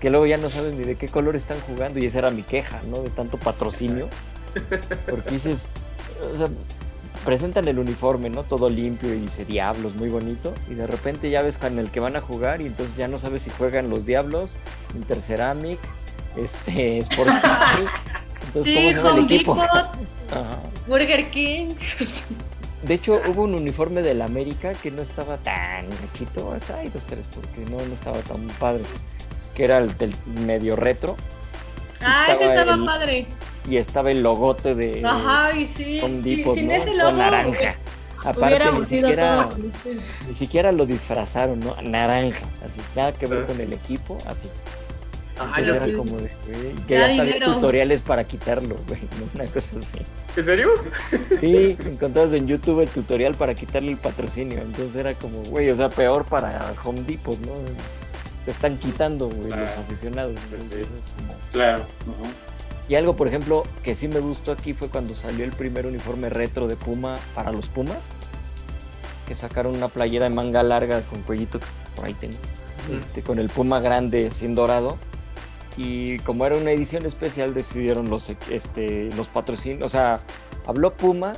Que 0.00 0.10
luego 0.10 0.26
ya 0.26 0.38
no 0.38 0.48
sabes 0.48 0.74
ni 0.74 0.84
de 0.84 0.96
qué 0.96 1.08
color 1.08 1.36
están 1.36 1.60
jugando, 1.60 1.98
y 1.98 2.06
esa 2.06 2.20
era 2.20 2.30
mi 2.30 2.42
queja, 2.42 2.80
¿no? 2.90 3.02
De 3.02 3.10
tanto 3.10 3.38
patrocinio. 3.38 4.08
Porque 5.08 5.30
dices, 5.30 5.68
o 6.34 6.38
sea, 6.38 6.48
presentan 7.24 7.68
el 7.68 7.78
uniforme, 7.78 8.30
¿no? 8.30 8.44
Todo 8.44 8.68
limpio 8.68 9.14
y 9.14 9.18
dice 9.20 9.44
Diablos, 9.44 9.94
muy 9.94 10.08
bonito. 10.08 10.54
Y 10.70 10.74
de 10.74 10.86
repente 10.86 11.30
ya 11.30 11.42
ves 11.42 11.58
con 11.58 11.78
el 11.78 11.90
que 11.90 12.00
van 12.00 12.16
a 12.16 12.20
jugar 12.20 12.60
y 12.60 12.66
entonces 12.66 12.96
ya 12.96 13.08
no 13.08 13.18
sabes 13.18 13.42
si 13.42 13.50
juegan 13.50 13.90
los 13.90 14.06
Diablos, 14.06 14.50
Interceramic, 14.94 15.78
este, 16.36 16.98
Sport. 16.98 17.30
Entonces, 18.46 18.64
Sí, 18.64 18.74
¿cómo 18.74 18.88
se 18.88 18.94
llama 18.94 19.08
el 19.10 19.18
Home 19.18 19.22
equipo? 19.34 19.54
Depot. 19.54 20.06
Burger 20.86 21.30
King. 21.30 21.68
De 22.82 22.94
hecho, 22.94 23.20
hubo 23.28 23.42
un 23.42 23.54
uniforme 23.54 24.00
del 24.00 24.22
América 24.22 24.72
que 24.72 24.90
no 24.90 25.02
estaba 25.02 25.36
tan 25.36 25.84
gachito, 25.90 26.52
hasta 26.54 26.76
ahí 26.78 26.88
dos, 26.88 27.04
tres, 27.04 27.26
porque 27.34 27.70
no, 27.70 27.76
no 27.76 27.92
estaba 27.92 28.16
tan 28.20 28.46
padre. 28.58 28.82
Que 29.54 29.64
era 29.64 29.78
el 29.78 29.96
del 29.98 30.14
medio 30.46 30.76
retro 30.76 31.16
Ah, 32.02 32.24
ese 32.28 32.44
Estaba 32.46 32.54
estaba 32.54 32.74
el- 32.76 32.84
padre. 32.86 33.26
Y 33.68 33.76
estaba 33.76 34.10
el 34.10 34.22
logote 34.22 34.74
de 34.74 35.02
Ajá, 35.04 35.56
y 35.56 35.66
sí. 35.66 36.00
Home 36.02 36.22
sí, 36.22 36.36
Depot, 36.36 36.54
sin 36.54 36.68
¿no? 36.68 36.72
ese 36.74 36.94
logo. 36.94 37.12
naranja. 37.12 37.76
Aparte, 38.22 38.70
ni 38.72 38.84
siquiera, 38.84 39.48
ni 40.28 40.36
siquiera 40.36 40.72
lo 40.72 40.84
disfrazaron, 40.84 41.60
¿no? 41.60 41.74
Naranja, 41.82 42.44
así, 42.66 42.80
nada 42.94 43.12
que 43.12 43.26
ver 43.26 43.44
Ah. 43.44 43.46
con 43.46 43.60
el 43.60 43.72
equipo, 43.72 44.18
así. 44.26 44.48
Ajá, 45.38 45.58
era 45.62 45.80
como 45.96 46.16
de, 46.18 46.30
güey, 46.46 46.74
que 46.86 46.98
Ya 46.98 47.08
ya 47.08 47.22
había 47.22 47.42
tutoriales 47.46 48.02
para 48.02 48.24
quitarlo, 48.24 48.76
güey, 48.86 49.00
¿no? 49.18 49.26
una 49.34 49.50
cosa 49.50 49.78
así. 49.78 49.98
¿En 50.36 50.44
serio? 50.44 50.68
Sí, 51.40 51.78
encontrabas 51.86 52.34
en 52.34 52.46
YouTube 52.46 52.80
el 52.82 52.90
tutorial 52.90 53.34
para 53.34 53.54
quitarle 53.54 53.92
el 53.92 53.96
patrocinio, 53.96 54.58
entonces 54.60 54.94
era 54.96 55.14
como, 55.14 55.42
güey, 55.44 55.70
o 55.70 55.76
sea, 55.76 55.88
peor 55.88 56.26
para 56.26 56.74
Home 56.84 57.00
Depot, 57.04 57.38
¿no? 57.40 57.52
Te 58.44 58.50
están 58.50 58.76
quitando, 58.76 59.28
güey, 59.30 59.48
los 59.48 59.70
aficionados. 59.70 60.34
pues 60.50 60.62
entonces 60.64 60.86
sí. 60.86 60.92
es 61.06 61.12
como- 61.22 61.34
Claro. 61.52 61.84
ujú. 62.06 62.30
Y 62.90 62.96
algo, 62.96 63.14
por 63.14 63.28
ejemplo, 63.28 63.62
que 63.84 63.94
sí 63.94 64.08
me 64.08 64.18
gustó 64.18 64.50
aquí 64.50 64.74
fue 64.74 64.88
cuando 64.88 65.14
salió 65.14 65.44
el 65.44 65.52
primer 65.52 65.86
uniforme 65.86 66.28
retro 66.28 66.66
de 66.66 66.74
Puma 66.74 67.14
para 67.36 67.52
los 67.52 67.68
Pumas. 67.68 68.00
Que 69.28 69.36
sacaron 69.36 69.76
una 69.76 69.86
playera 69.86 70.24
de 70.24 70.34
manga 70.34 70.64
larga 70.64 71.02
con 71.02 71.22
cuellito, 71.22 71.60
por 71.94 72.06
ahí 72.06 72.14
tengo, 72.14 72.36
este, 72.92 73.22
con 73.22 73.38
el 73.38 73.48
Puma 73.48 73.78
grande 73.78 74.32
sin 74.32 74.56
dorado. 74.56 74.98
Y 75.76 76.18
como 76.18 76.44
era 76.44 76.56
una 76.56 76.72
edición 76.72 77.06
especial, 77.06 77.54
decidieron 77.54 78.10
los, 78.10 78.28
este, 78.50 79.08
los 79.14 79.28
patrocinios. 79.28 79.86
O 79.86 79.88
sea, 79.88 80.22
habló 80.66 80.92
Puma, 80.96 81.34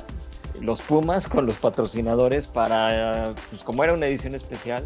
los 0.59 0.81
Pumas 0.81 1.27
con 1.27 1.45
los 1.45 1.57
patrocinadores 1.57 2.47
para, 2.47 3.35
pues 3.51 3.63
como 3.63 3.83
era 3.83 3.93
una 3.93 4.07
edición 4.07 4.33
especial, 4.33 4.85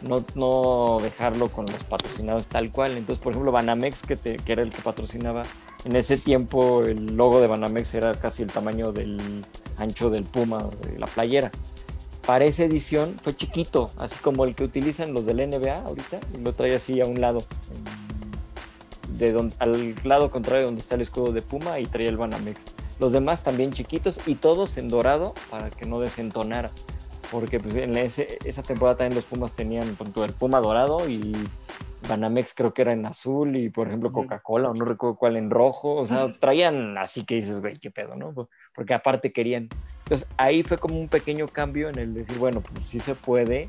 no, 0.00 0.24
no 0.34 0.98
dejarlo 1.00 1.52
con 1.52 1.66
los 1.66 1.84
patrocinados 1.84 2.48
tal 2.48 2.72
cual. 2.72 2.96
Entonces, 2.96 3.22
por 3.22 3.30
ejemplo, 3.30 3.52
Banamex, 3.52 4.02
que, 4.02 4.16
te, 4.16 4.38
que 4.38 4.50
era 4.50 4.62
el 4.62 4.70
que 4.70 4.82
patrocinaba, 4.82 5.44
en 5.84 5.96
ese 5.96 6.16
tiempo 6.16 6.82
el 6.82 7.16
logo 7.16 7.40
de 7.40 7.46
Banamex 7.46 7.94
era 7.94 8.14
casi 8.14 8.42
el 8.42 8.52
tamaño 8.52 8.92
del 8.92 9.44
ancho 9.76 10.10
del 10.10 10.24
Puma, 10.24 10.58
de 10.82 10.98
la 10.98 11.06
playera. 11.06 11.50
Para 12.26 12.44
esa 12.44 12.64
edición 12.64 13.16
fue 13.22 13.34
chiquito, 13.34 13.90
así 13.96 14.16
como 14.22 14.44
el 14.44 14.54
que 14.54 14.64
utilizan 14.64 15.14
los 15.14 15.24
del 15.24 15.38
NBA 15.38 15.82
ahorita, 15.82 16.20
y 16.34 16.44
lo 16.44 16.52
trae 16.52 16.74
así 16.74 17.00
a 17.00 17.06
un 17.06 17.20
lado, 17.20 17.42
al 19.58 19.94
lado 20.04 20.30
contrario 20.30 20.66
donde 20.66 20.80
está 20.82 20.94
el 20.94 21.00
escudo 21.00 21.32
de 21.32 21.42
Puma 21.42 21.80
y 21.80 21.86
traía 21.86 22.10
el 22.10 22.16
Banamex. 22.16 22.66
Los 22.98 23.14
demás 23.14 23.42
también 23.42 23.72
chiquitos 23.72 24.20
y 24.26 24.34
todos 24.34 24.76
en 24.76 24.88
dorado 24.88 25.32
para 25.50 25.70
que 25.70 25.86
no 25.86 26.00
desentonara. 26.00 26.70
Porque 27.30 27.60
pues, 27.60 27.74
en 27.76 27.96
ese, 27.96 28.38
esa 28.44 28.62
temporada 28.62 28.98
también 28.98 29.16
los 29.16 29.24
Pumas 29.24 29.54
tenían 29.54 29.84
el 29.88 30.32
Puma 30.32 30.60
dorado 30.60 31.08
y 31.08 31.32
Banamex 32.08 32.54
creo 32.54 32.74
que 32.74 32.82
era 32.82 32.92
en 32.92 33.06
azul 33.06 33.56
y 33.56 33.68
por 33.68 33.86
ejemplo 33.86 34.10
Coca-Cola 34.10 34.70
o 34.70 34.74
no 34.74 34.84
recuerdo 34.84 35.16
cuál 35.16 35.36
en 35.36 35.50
rojo, 35.50 35.94
o 35.94 36.06
sea, 36.06 36.32
traían 36.38 36.98
así 36.98 37.24
que 37.24 37.36
dices, 37.36 37.60
güey, 37.60 37.78
qué 37.78 37.90
pedo, 37.90 38.16
¿no? 38.16 38.48
Porque 38.74 38.94
aparte 38.94 39.32
querían. 39.32 39.68
Entonces 40.04 40.28
ahí 40.36 40.62
fue 40.62 40.78
como 40.78 40.98
un 40.98 41.08
pequeño 41.08 41.46
cambio 41.46 41.88
en 41.88 41.98
el 41.98 42.14
decir, 42.14 42.38
bueno, 42.38 42.60
pues 42.62 42.88
sí 42.88 42.98
se 43.00 43.14
puede 43.14 43.68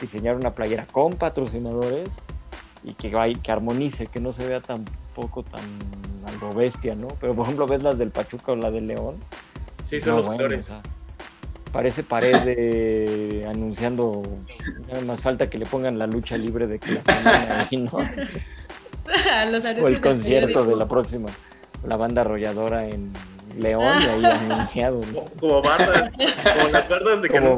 diseñar 0.00 0.36
una 0.36 0.54
playera 0.54 0.86
con 0.86 1.12
patrocinadores 1.14 2.08
y 2.84 2.92
que, 2.94 3.10
que 3.42 3.52
armonice, 3.52 4.06
que 4.06 4.20
no 4.20 4.32
se 4.32 4.46
vea 4.46 4.60
tampoco 4.60 5.42
tan 5.44 5.62
algo 6.26 6.52
bestia, 6.52 6.94
¿no? 6.94 7.08
Pero 7.20 7.34
por 7.34 7.44
ejemplo 7.44 7.66
ves 7.66 7.82
las 7.82 7.96
del 7.96 8.10
Pachuca 8.10 8.52
o 8.52 8.56
la 8.56 8.70
del 8.70 8.88
León. 8.88 9.16
Sí, 9.82 10.00
son 10.00 10.16
los 10.16 10.28
peores 10.28 10.70
parece 11.72 12.02
pared 12.02 12.36
de 12.42 13.46
anunciando 13.48 14.22
nada 14.88 15.00
más 15.04 15.20
falta 15.20 15.48
que 15.50 15.58
le 15.58 15.66
pongan 15.66 15.98
la 15.98 16.06
lucha 16.06 16.36
libre 16.36 16.66
de 16.66 16.78
que 16.78 16.92
la 16.92 17.04
semana 17.04 17.66
ahí, 17.70 17.76
¿no? 17.76 17.98
o 19.82 19.88
el 19.88 20.00
concierto 20.00 20.64
de 20.64 20.76
la 20.76 20.86
próxima 20.86 21.28
la 21.86 21.96
banda 21.96 22.22
arrolladora 22.22 22.86
en 22.88 23.12
León 23.56 23.96
y 24.02 24.06
ahí 24.06 24.24
anunciado 24.24 25.00
¿no? 25.12 25.24
como, 25.40 25.62
bardas 25.62 26.12
como 26.12 26.68
las 26.68 26.88
bardas 26.88 27.22
de 27.22 27.28
como 27.28 27.56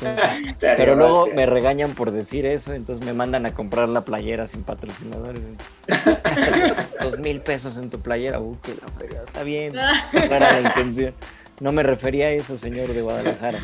pero 0.60 0.96
luego 0.96 1.26
me 1.26 1.46
regañan 1.46 1.94
por 1.94 2.10
decir 2.10 2.46
eso, 2.46 2.72
entonces 2.72 3.04
me 3.04 3.12
mandan 3.12 3.46
a 3.46 3.54
comprar 3.54 3.88
la 3.88 4.04
playera 4.04 4.46
sin 4.46 4.62
patrocinadores. 4.62 5.42
Dos 7.00 7.18
mil 7.18 7.40
pesos 7.40 7.76
en 7.76 7.90
tu 7.90 8.00
playera, 8.00 8.40
uh, 8.40 8.56
que 8.60 8.74
la 8.74 9.22
está 9.24 9.42
bien, 9.42 9.74
no 10.12 10.20
era 10.20 10.60
la 10.60 10.68
intención. 10.68 11.14
No 11.60 11.72
me 11.72 11.82
refería 11.82 12.26
a 12.26 12.30
eso, 12.30 12.56
señor 12.56 12.88
de 12.88 13.02
Guadalajara. 13.02 13.58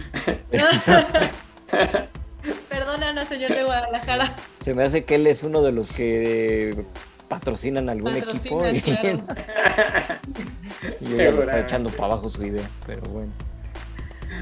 Perdónanos, 2.69 3.27
señor 3.27 3.55
de 3.55 3.65
Guadalajara. 3.65 4.35
Se 4.61 4.75
me 4.75 4.85
hace 4.85 5.05
que 5.05 5.15
él 5.15 5.27
es 5.27 5.43
uno 5.43 5.63
de 5.63 5.73
los 5.73 5.91
que 5.93 6.85
patrocinan 7.29 7.89
algún 7.89 8.15
equipo 8.15 8.65
y, 8.67 8.83
y 11.01 11.21
está 11.21 11.61
echando 11.61 11.91
para 11.91 12.05
abajo 12.05 12.29
su 12.29 12.45
idea, 12.45 12.69
pero 12.87 13.03
bueno. 13.11 13.33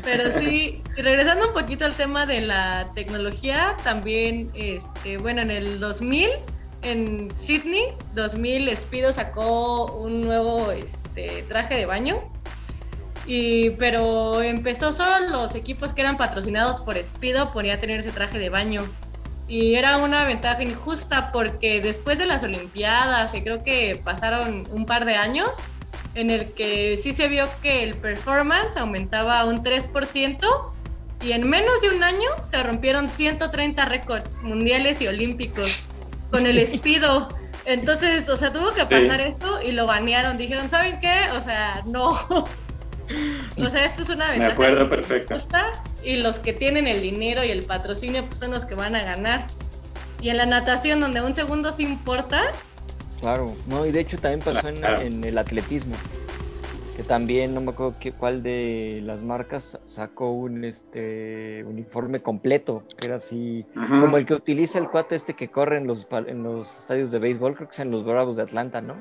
Pero 0.03 0.33
sí, 0.33 0.83
regresando 0.97 1.49
un 1.49 1.55
poquito 1.55 1.85
al 1.85 1.95
tema 1.95 2.27
de 2.27 2.41
la 2.41 2.91
tecnología, 2.95 3.77
también, 3.85 4.51
este, 4.55 5.19
bueno, 5.19 5.43
en 5.43 5.51
el 5.51 5.81
2000, 5.81 6.31
en 6.83 7.29
Sydney, 7.37 7.95
2000, 8.15 8.77
Speedo 8.77 9.13
sacó 9.13 9.87
un 9.93 10.23
nuevo 10.23 10.71
este, 10.73 11.45
traje 11.49 11.77
de 11.77 11.87
baño. 11.87 12.23
Y, 13.27 13.71
pero 13.71 14.43
empezó 14.43 14.93
solo 14.93 15.31
los 15.31 15.55
equipos 15.55 15.95
que 15.95 16.03
eran 16.03 16.19
patrocinados 16.19 16.83
por 16.83 17.03
Speedo 17.03 17.53
podía 17.53 17.81
tener 17.81 18.01
ese 18.01 18.13
traje 18.13 18.39
de 18.39 18.51
baño. 18.51 18.83
Y 19.49 19.75
era 19.75 19.99
una 19.99 20.25
ventaja 20.25 20.63
injusta 20.63 21.33
porque 21.33 21.81
después 21.81 22.19
de 22.19 22.27
las 22.27 22.43
Olimpiadas, 22.43 23.35
y 23.35 23.43
creo 23.43 23.63
que 23.63 24.01
pasaron 24.03 24.67
un 24.71 24.87
par 24.87 25.05
de 25.05 25.17
años, 25.17 25.51
en 26.15 26.31
el 26.31 26.53
que 26.53 26.97
sí 26.97 27.13
se 27.13 27.29
vio 27.29 27.47
que 27.63 27.83
el 27.83 27.95
performance 27.97 28.77
aumentaba 28.77 29.45
un 29.45 29.63
3% 29.63 30.75
y 31.23 31.33
en 31.33 31.49
menos 31.49 31.81
de 31.81 31.89
un 31.89 32.03
año 32.03 32.29
se 32.43 32.63
rompieron 32.63 33.09
130 33.09 33.85
récords 33.87 34.43
mundiales 34.43 35.01
y 35.01 35.07
olímpicos 35.07 35.89
con 36.31 36.47
el 36.47 36.65
Speedo. 36.67 37.29
Entonces, 37.65 38.29
o 38.29 38.37
sea, 38.37 38.53
tuvo 38.53 38.73
que 38.75 38.85
pasar 38.85 39.21
eso 39.23 39.61
y 39.63 39.73
lo 39.73 39.87
banearon. 39.87 40.37
Dijeron, 40.37 40.69
¿saben 40.69 41.01
qué? 41.01 41.29
O 41.39 41.43
sea, 41.43 41.83
no. 41.87 42.11
o 43.57 43.71
sea, 43.71 43.87
esto 43.87 44.03
es 44.03 44.11
una 44.11 44.31
ventaja. 44.31 44.49
Me 44.49 44.53
acuerdo 44.53 44.91
perfecto. 44.91 45.37
Y 46.03 46.17
los 46.17 46.39
que 46.39 46.53
tienen 46.53 46.87
el 46.87 47.01
dinero 47.01 47.43
y 47.43 47.51
el 47.51 47.63
patrocinio 47.63 48.27
pues 48.27 48.39
son 48.39 48.51
los 48.51 48.67
que 48.67 48.75
van 48.75 48.95
a 48.95 49.03
ganar. 49.03 49.47
Y 50.21 50.29
en 50.29 50.37
la 50.37 50.47
natación, 50.47 51.01
donde 51.01 51.23
un 51.23 51.33
segundo 51.33 51.73
sí 51.73 51.85
importa, 51.85 52.43
Claro, 53.21 53.55
no, 53.67 53.87
y 53.87 53.93
de 53.93 54.01
hecho 54.01 54.19
también 54.19 54.41
pasó 54.41 54.69
en, 54.69 55.25
el 55.25 55.39
atletismo, 55.39 55.95
que 56.97 57.03
también 57.03 57.55
no 57.55 57.61
me 57.61 57.71
acuerdo 57.71 57.97
qué, 57.99 58.13
cuál 58.13 58.43
de 58.43 59.01
las 59.03 59.23
marcas 59.23 59.79
sacó 59.87 60.31
un 60.31 60.65
este 60.65 61.65
uniforme 61.67 62.21
completo, 62.21 62.83
que 62.99 63.07
era 63.07 63.17
así, 63.17 63.65
como 63.75 64.17
el 64.17 64.27
que 64.27 64.35
utiliza 64.35 64.79
el 64.79 64.91
cuate 64.91 65.15
este 65.15 65.35
que 65.35 65.49
corre 65.49 65.79
en 65.79 65.87
los, 65.87 66.07
en 66.11 66.43
los 66.43 66.79
estadios 66.81 67.11
de 67.11 67.19
béisbol, 67.19 67.55
creo 67.55 67.69
que 67.69 67.75
es 67.75 67.81
en 67.81 67.91
los 67.91 68.05
Bravos 68.05 68.37
de 68.37 68.43
Atlanta, 68.43 68.81
¿no? 68.81 68.97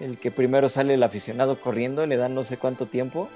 El 0.00 0.18
que 0.18 0.30
primero 0.30 0.68
sale 0.68 0.94
el 0.94 1.02
aficionado 1.02 1.60
corriendo, 1.60 2.06
le 2.06 2.16
dan 2.16 2.34
no 2.34 2.44
sé 2.44 2.56
cuánto 2.56 2.86
tiempo 2.86 3.28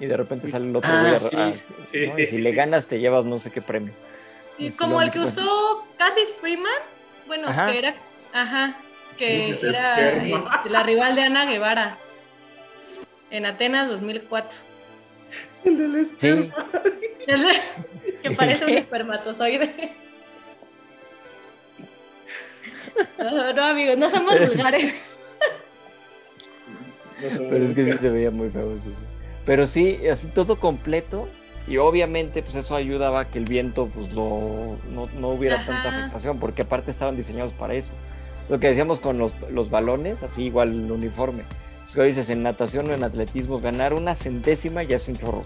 y 0.00 0.06
de 0.06 0.16
repente 0.16 0.48
sale 0.48 0.68
el 0.68 0.76
otro 0.76 0.90
ah, 0.92 1.52
y 1.92 2.26
si 2.26 2.38
le 2.38 2.52
ganas 2.52 2.86
te 2.86 2.98
llevas 2.98 3.24
no 3.24 3.38
sé 3.38 3.50
qué 3.50 3.62
premio. 3.62 3.92
Y 4.58 4.70
como 4.72 5.00
el 5.00 5.10
que 5.10 5.20
usó 5.20 5.86
Kathy 5.96 6.22
Freeman, 6.40 6.72
bueno, 7.26 7.48
que 7.66 7.78
era, 7.78 7.94
ajá, 8.32 8.76
que 9.16 9.50
era 9.50 10.16
este, 10.24 10.70
la 10.70 10.82
rival 10.82 11.14
de 11.14 11.22
Ana 11.22 11.46
Guevara 11.46 11.98
en 13.30 13.46
Atenas 13.46 13.88
2004. 13.88 14.58
El 15.64 15.78
del 15.78 15.96
esperma. 15.96 16.54
que 18.22 18.30
parece 18.32 18.64
un 18.64 18.70
espermatozoide. 18.74 19.94
No, 23.18 23.52
no, 23.52 23.62
amigos, 23.64 23.96
no 23.96 24.10
somos 24.10 24.38
vulgares. 24.38 24.94
Pero 27.20 27.56
es 27.56 27.74
que 27.74 27.92
sí 27.92 27.98
se 27.98 28.10
veía 28.10 28.30
muy 28.32 28.50
feo 28.50 28.76
Pero 29.46 29.66
sí, 29.66 30.06
así 30.08 30.26
todo 30.26 30.58
completo. 30.58 31.28
Y 31.68 31.76
obviamente, 31.76 32.42
pues 32.42 32.56
eso 32.56 32.74
ayudaba 32.74 33.20
a 33.20 33.28
que 33.28 33.38
el 33.38 33.44
viento 33.44 33.86
pues 33.86 34.10
no, 34.12 34.76
no 34.90 35.28
hubiera 35.28 35.64
tanta 35.64 35.90
afectación, 35.90 36.40
porque 36.40 36.62
aparte 36.62 36.90
estaban 36.90 37.16
diseñados 37.16 37.52
para 37.52 37.74
eso 37.74 37.92
lo 38.52 38.60
que 38.60 38.66
decíamos 38.68 39.00
con 39.00 39.16
los, 39.16 39.32
los 39.50 39.70
balones, 39.70 40.22
así 40.22 40.42
igual 40.42 40.74
el 40.74 40.92
uniforme. 40.92 41.44
Si 41.86 41.98
dices 42.02 42.28
en 42.28 42.42
natación 42.42 42.86
o 42.90 42.92
en 42.92 43.02
atletismo, 43.02 43.60
ganar 43.60 43.94
una 43.94 44.14
centésima 44.14 44.82
ya 44.82 44.96
es 44.96 45.08
un 45.08 45.16
chorro. 45.16 45.44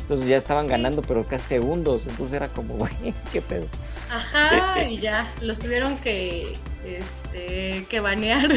Entonces 0.00 0.26
ya 0.26 0.38
estaban 0.38 0.66
ganando, 0.66 1.02
pero 1.02 1.24
casi 1.24 1.46
segundos. 1.46 2.08
Entonces 2.08 2.34
era 2.34 2.48
como, 2.48 2.74
güey, 2.78 3.14
qué 3.32 3.40
pedo. 3.42 3.68
Ajá, 4.10 4.82
y 4.90 4.98
ya, 4.98 5.32
los 5.40 5.60
tuvieron 5.60 5.96
que, 5.98 6.54
este, 6.84 7.86
que 7.88 8.00
banear. 8.00 8.50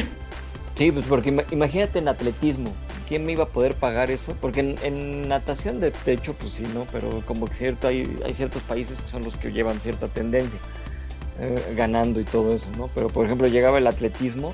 Sí, 0.74 0.92
pues 0.92 1.06
porque 1.06 1.46
imagínate 1.52 2.00
en 2.00 2.08
atletismo, 2.08 2.74
¿quién 3.08 3.24
me 3.24 3.34
iba 3.34 3.44
a 3.44 3.50
poder 3.50 3.76
pagar 3.76 4.10
eso? 4.10 4.36
Porque 4.42 4.62
en, 4.82 5.30
natación, 5.30 5.80
de, 5.80 5.94
hecho, 6.08 6.34
pues 6.34 6.54
sí, 6.54 6.64
¿no? 6.74 6.88
Pero 6.92 7.22
como 7.28 7.46
que 7.46 7.54
cierto, 7.54 7.88
hay, 7.88 8.18
hay 8.26 8.34
ciertos 8.34 8.64
países 8.64 9.00
que 9.00 9.10
son 9.10 9.24
los 9.24 9.38
que 9.38 9.52
llevan 9.52 9.80
cierta 9.80 10.08
tendencia. 10.08 10.60
Eh, 11.38 11.74
ganando 11.76 12.22
y 12.22 12.24
todo 12.24 12.56
eso, 12.56 12.70
¿no? 12.78 12.90
Pero 12.96 13.10
por 13.10 13.26
ejemplo 13.26 13.48
llegaba 13.48 13.78
el 13.78 13.88
atletismo 13.88 14.54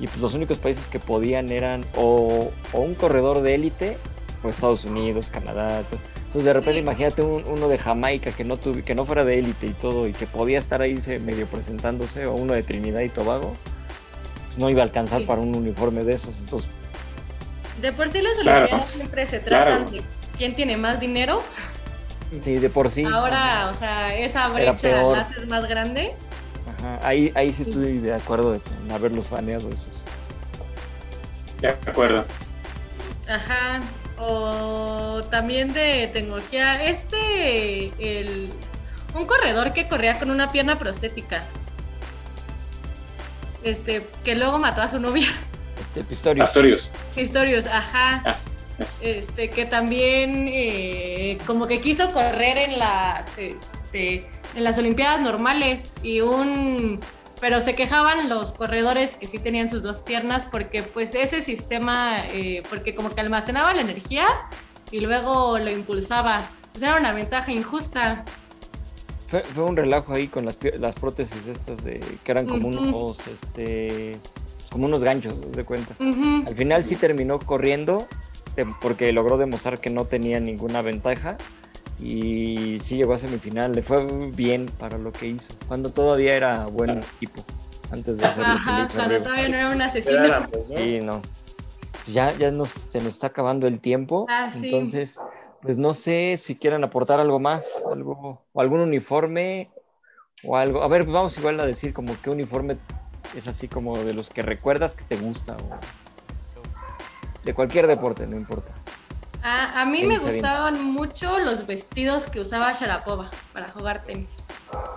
y 0.00 0.08
pues 0.08 0.18
los 0.18 0.34
únicos 0.34 0.58
países 0.58 0.88
que 0.88 0.98
podían 0.98 1.52
eran 1.52 1.84
o, 1.94 2.50
un 2.72 2.94
corredor 2.94 3.42
de 3.42 3.54
élite 3.54 3.96
o 4.42 4.48
Estados 4.48 4.84
Unidos, 4.84 5.30
Canadá. 5.30 5.84
Entonces 6.16 6.44
de 6.44 6.52
repente 6.52 6.80
imagínate 6.80 7.22
uno 7.22 7.68
de 7.68 7.78
Jamaica 7.78 8.32
que 8.32 8.42
no 8.42 8.56
tuve, 8.56 8.82
que 8.82 8.96
no 8.96 9.04
fuera 9.04 9.24
de 9.24 9.38
élite 9.38 9.66
y 9.66 9.72
todo 9.72 10.08
y 10.08 10.12
que 10.12 10.26
podía 10.26 10.58
estar 10.58 10.82
ahí 10.82 10.98
medio 11.20 11.46
presentándose 11.46 12.26
o 12.26 12.34
uno 12.34 12.54
de 12.54 12.64
Trinidad 12.64 13.02
y 13.02 13.08
Tobago, 13.08 13.54
pues, 14.46 14.58
no 14.58 14.68
iba 14.68 14.80
a 14.80 14.84
alcanzar 14.84 15.22
para 15.26 15.40
un 15.40 15.54
uniforme 15.54 16.02
de 16.02 16.14
esos. 16.14 16.34
Entonces 16.40 16.70
de 17.80 17.92
por 17.92 18.08
sí 18.08 18.20
las 18.20 18.34
Olimpiadas 18.34 18.86
siempre 18.86 19.28
se 19.28 19.38
tratan 19.40 19.90
de 19.90 20.02
quién 20.36 20.54
tiene 20.54 20.76
más 20.76 21.00
dinero 21.00 21.40
Sí, 22.42 22.56
de 22.56 22.70
por 22.70 22.90
sí. 22.90 23.04
Ahora, 23.04 23.68
o 23.70 23.74
sea, 23.74 24.14
esa 24.16 24.48
brecha 24.48 25.02
la 25.02 25.20
haces 25.20 25.48
más 25.48 25.68
grande. 25.68 26.14
Ajá, 26.78 27.00
ahí, 27.02 27.32
ahí 27.34 27.52
sí 27.52 27.62
estoy 27.62 27.98
de 27.98 28.14
acuerdo 28.14 28.54
en 28.54 28.92
haberlos 28.92 29.28
baneado 29.28 29.68
esos. 29.68 29.88
De 31.60 31.68
acuerdo. 31.68 32.24
Ajá. 33.28 33.80
O 34.18 35.22
también 35.30 35.72
de 35.72 36.08
tecnología. 36.12 36.84
Este, 36.84 37.92
el. 37.98 38.52
Un 39.14 39.26
corredor 39.26 39.72
que 39.72 39.88
corría 39.88 40.18
con 40.18 40.30
una 40.30 40.52
pierna 40.52 40.78
prostética. 40.78 41.44
Este, 43.64 44.06
que 44.24 44.36
luego 44.36 44.58
mató 44.58 44.82
a 44.82 44.88
su 44.88 45.00
novia. 45.00 45.28
Este, 45.76 46.04
Pistorius. 46.04 46.42
Astorius. 46.48 46.92
Historios, 47.16 47.66
ajá. 47.66 48.22
Ah, 48.24 48.34
Este, 49.00 49.50
que 49.50 49.66
también 49.66 50.48
eh, 50.48 51.38
como 51.46 51.66
que 51.66 51.80
quiso 51.80 52.10
correr 52.12 52.58
en 52.58 52.78
las, 52.78 53.36
este, 53.38 54.26
en 54.54 54.64
las 54.64 54.78
Olimpiadas 54.78 55.20
normales 55.20 55.92
y 56.02 56.20
un, 56.20 57.00
pero 57.40 57.60
se 57.60 57.74
quejaban 57.74 58.28
los 58.28 58.52
corredores 58.52 59.16
que 59.16 59.26
sí 59.26 59.38
tenían 59.38 59.68
sus 59.68 59.82
dos 59.82 60.00
piernas 60.00 60.46
porque 60.50 60.82
pues 60.82 61.14
ese 61.14 61.42
sistema, 61.42 62.26
eh, 62.32 62.62
porque 62.68 62.94
como 62.94 63.14
que 63.14 63.20
almacenaba 63.20 63.72
la 63.74 63.82
energía 63.82 64.26
y 64.90 65.00
luego 65.00 65.58
lo 65.58 65.70
impulsaba. 65.70 66.48
Pues 66.72 66.82
era 66.82 66.96
una 66.96 67.12
ventaja 67.12 67.50
injusta. 67.52 68.24
Fue, 69.26 69.42
fue 69.42 69.64
un 69.64 69.76
relajo 69.76 70.12
ahí 70.12 70.28
con 70.28 70.44
las, 70.44 70.58
las 70.78 70.94
prótesis 70.94 71.46
estas 71.46 71.82
de 71.84 72.00
que 72.24 72.32
eran 72.32 72.46
como 72.46 72.68
unos, 72.68 73.18
este, 73.26 74.16
como 74.70 74.86
unos 74.86 75.04
ganchos, 75.04 75.34
de 75.52 75.64
cuenta. 75.64 75.94
Al 75.98 76.54
final 76.56 76.84
sí 76.84 76.96
terminó 76.96 77.38
corriendo 77.38 78.08
porque 78.80 79.12
logró 79.12 79.38
demostrar 79.38 79.80
que 79.80 79.90
no 79.90 80.04
tenía 80.04 80.40
ninguna 80.40 80.82
ventaja 80.82 81.36
y 81.98 82.78
sí 82.82 82.96
llegó 82.96 83.14
a 83.14 83.18
semifinal. 83.18 83.72
Le 83.72 83.82
fue 83.82 84.04
bien 84.32 84.66
para 84.66 84.98
lo 84.98 85.12
que 85.12 85.28
hizo, 85.28 85.54
cuando 85.68 85.90
todavía 85.90 86.36
era 86.36 86.66
buen 86.66 86.92
Claro. 86.92 87.06
equipo, 87.16 87.44
antes 87.90 88.18
de 88.18 88.26
hacer 88.26 88.44
Ajá, 88.44 88.88
cuando 88.92 89.22
todavía 89.22 89.48
no 89.48 89.56
era 89.56 89.70
un 89.70 89.82
asesino. 89.82 90.48
pues, 90.50 90.68
¿no? 90.70 90.76
Sí, 90.76 91.00
no. 91.00 91.22
Ya, 92.06 92.32
ya 92.36 92.50
nos, 92.50 92.70
se 92.70 92.98
nos 92.98 93.08
está 93.08 93.28
acabando 93.28 93.66
el 93.66 93.80
tiempo. 93.80 94.26
Ah, 94.28 94.50
sí. 94.50 94.58
Entonces, 94.64 95.20
pues 95.60 95.78
no 95.78 95.92
sé 95.92 96.36
si 96.38 96.56
quieran 96.56 96.82
aportar 96.84 97.20
algo 97.20 97.38
más, 97.38 97.82
algo, 97.90 98.42
o 98.52 98.60
algún 98.60 98.80
uniforme 98.80 99.68
o 100.42 100.56
algo. 100.56 100.82
A 100.82 100.88
ver, 100.88 101.04
vamos 101.04 101.36
igual 101.38 101.60
a 101.60 101.66
decir 101.66 101.92
como 101.92 102.14
qué 102.22 102.30
uniforme 102.30 102.78
es 103.36 103.46
así 103.46 103.68
como 103.68 103.96
de 103.98 104.14
los 104.14 104.30
que 104.30 104.42
recuerdas 104.42 104.96
que 104.96 105.04
te 105.04 105.16
gusta 105.16 105.56
o 105.56 105.78
de 107.44 107.54
cualquier 107.54 107.86
deporte, 107.86 108.26
no 108.26 108.36
importa. 108.36 108.72
Ah, 109.42 109.80
a 109.80 109.86
mí 109.86 110.02
me 110.04 110.18
bien. 110.18 110.22
gustaban 110.22 110.84
mucho 110.84 111.38
los 111.38 111.66
vestidos 111.66 112.26
que 112.26 112.40
usaba 112.40 112.72
Sharapova 112.74 113.30
para 113.54 113.70
jugar 113.70 114.02
tenis. 114.04 114.48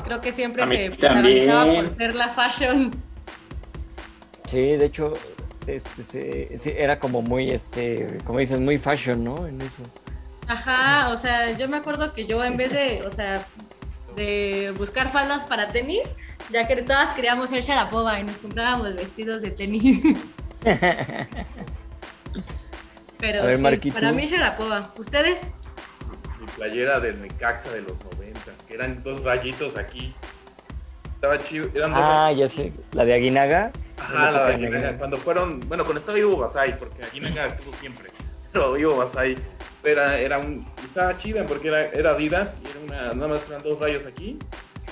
Creo 0.04 0.20
que 0.20 0.34
siempre 0.34 0.68
se 0.68 0.92
protagonizaba 0.92 1.74
por 1.74 1.90
ser 1.90 2.14
la 2.16 2.28
fashion. 2.28 2.92
Sí, 4.48 4.60
de 4.76 4.86
hecho, 4.86 5.14
este, 5.66 6.04
se- 6.04 6.58
sí, 6.60 6.74
era 6.76 7.00
como 7.00 7.22
muy, 7.22 7.52
este, 7.52 8.18
como 8.26 8.40
dices, 8.40 8.60
muy 8.60 8.78
fashion, 8.78 9.24
¿no? 9.24 9.48
En 9.48 9.62
eso. 9.62 9.82
Ajá, 10.48 11.08
o 11.10 11.16
sea, 11.16 11.58
yo 11.58 11.70
me 11.70 11.78
acuerdo 11.78 12.14
que 12.14 12.26
yo 12.28 12.44
en 12.44 12.58
vez 12.58 12.72
de, 12.74 13.02
o 13.08 13.12
sea, 13.12 13.46
de 14.18 14.74
buscar 14.78 15.10
faldas 15.10 15.46
para 15.46 15.70
tenis, 15.70 16.16
ya 16.52 16.68
que 16.68 16.76
todas 16.82 17.16
queríamos 17.16 17.50
ser 17.50 17.64
Sharapova 17.64 18.20
y 18.20 18.24
nos 18.26 18.38
comprábamos 18.40 18.94
vestidos 18.96 19.42
de 19.42 19.52
tenis. 19.52 20.18
Pero 23.20 23.44
ver, 23.44 23.58
sí, 23.58 23.62
Marquito. 23.64 23.94
para 23.96 24.12
mí 24.12 24.26
Sharapova. 24.26 24.94
¿Ustedes? 24.98 25.42
Mi 26.40 26.46
playera 26.48 27.00
del 27.00 27.22
Necaxa 27.22 27.72
de 27.72 27.82
los 27.82 27.98
noventas, 28.04 28.62
que 28.64 28.74
eran 28.74 29.02
dos 29.04 29.24
rayitos 29.24 29.78
aquí. 29.78 30.14
Estaba 31.14 31.38
chido. 31.38 31.70
Eran 31.74 31.92
dos 31.92 32.00
Ah, 32.04 32.32
ya 32.34 32.50
sé, 32.50 32.74
la 32.92 33.06
de 33.06 33.14
Aguinaga. 33.14 33.72
Ajá, 33.98 34.32
la 34.32 34.48
de 34.48 34.54
Aguinaga. 34.56 34.76
Aguinaga. 34.78 34.98
Cuando 34.98 35.18
fueron, 35.18 35.60
bueno, 35.62 35.84
cuando 35.86 36.00
estaba 36.00 36.20
Ivo 36.20 36.36
Basay, 36.38 36.78
porque 36.78 37.04
Aguinaga 37.04 37.46
estuvo 37.46 37.72
siempre. 37.74 38.10
Pero 38.52 38.78
Ivo 38.78 38.98
Basay 38.98 39.38
era, 39.86 40.20
era 40.20 40.40
un, 40.40 40.66
estaba 40.84 41.16
chida 41.16 41.46
porque 41.46 41.70
era, 41.70 41.86
era 41.86 42.12
Adidas 42.12 42.60
y 42.64 42.70
era 42.70 42.80
una, 42.86 43.14
nada 43.16 43.28
más 43.30 43.50
eran 43.50 43.64
dos 43.64 43.80
rayos 43.80 44.06
aquí. 44.06 44.38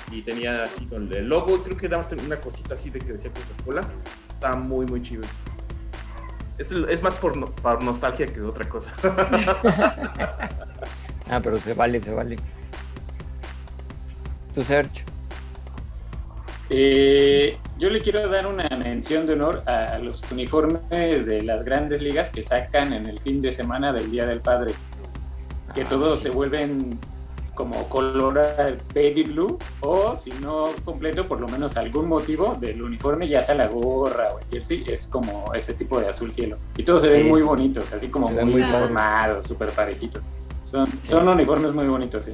Y 0.10 0.22
tenía 0.24 0.66
aquí 0.66 0.86
con 0.86 1.14
el 1.14 1.28
logo, 1.28 1.64
creo 1.64 1.78
que 1.78 1.88
nada 1.88 1.98
más 1.98 2.10
tenía 2.10 2.26
una 2.26 2.40
cosita 2.40 2.74
así 2.74 2.90
de 2.90 3.00
que 3.00 3.14
decía 3.14 3.32
Coca-Cola. 3.32 3.82
Estaba 4.32 4.56
muy, 4.56 4.86
muy 4.86 5.02
chido 5.02 5.24
eso. 5.24 5.36
Es, 6.58 6.72
es 6.72 7.02
más 7.02 7.16
por, 7.16 7.38
no- 7.38 7.48
por 7.48 7.84
nostalgia 7.84 8.28
que 8.28 8.42
otra 8.42 8.68
cosa. 8.70 8.92
Ah, 11.30 11.40
pero 11.42 11.56
se 11.56 11.74
vale, 11.74 12.00
se 12.02 12.12
vale. 12.14 12.36
Tu 14.54 14.62
search. 14.62 15.04
Eh, 16.70 17.58
yo 17.78 17.90
le 17.90 18.02
quiero 18.02 18.28
dar 18.28 18.48
una 18.48 18.68
mención 18.78 19.26
de 19.26 19.34
honor 19.34 19.64
a 19.66 19.98
los 20.00 20.30
uniformes 20.32 21.26
de 21.26 21.42
las 21.44 21.64
grandes 21.64 22.02
ligas 22.02 22.30
que 22.30 22.42
sacan 22.42 22.92
en 22.92 23.06
el 23.08 23.20
fin 23.22 23.42
de 23.42 23.52
semana 23.54 23.94
del 23.94 24.12
Día 24.12 24.26
del 24.26 24.42
Padre, 24.42 24.74
que 25.74 25.82
Ah, 25.84 25.86
todos 25.90 26.20
sí. 26.20 26.24
se 26.24 26.30
vuelven 26.32 27.00
como 27.56 27.88
color 27.90 28.42
baby 28.96 29.24
blue 29.24 29.58
o 29.82 30.16
si 30.16 30.32
no 30.42 30.66
completo 30.86 31.28
por 31.28 31.40
lo 31.42 31.48
menos 31.50 31.76
algún 31.78 32.08
motivo 32.08 32.56
del 32.60 32.82
uniforme 32.82 33.28
ya 33.28 33.44
sea 33.44 33.56
la 33.56 33.68
gorra 33.68 34.30
o 34.34 34.40
el 34.40 34.46
jersey 34.52 34.84
es 34.88 35.08
como 35.08 35.54
ese 35.54 35.74
tipo 35.74 36.00
de 36.00 36.08
azul 36.08 36.32
cielo 36.32 36.58
y 36.78 36.84
todos 36.84 37.02
se 37.02 37.10
ven 37.10 37.24
Sí, 37.24 37.30
muy 37.30 37.42
sí. 37.42 37.46
bonitos 37.48 37.92
así 37.94 38.08
como 38.08 38.28
Se 38.28 38.44
muy 38.46 38.64
formados 38.64 39.46
súper 39.48 39.70
parejitos 39.72 40.22
son, 40.64 40.88
son 41.04 41.28
uniformes 41.28 41.74
muy 41.74 41.86
bonitos 41.88 42.26
sí 42.26 42.34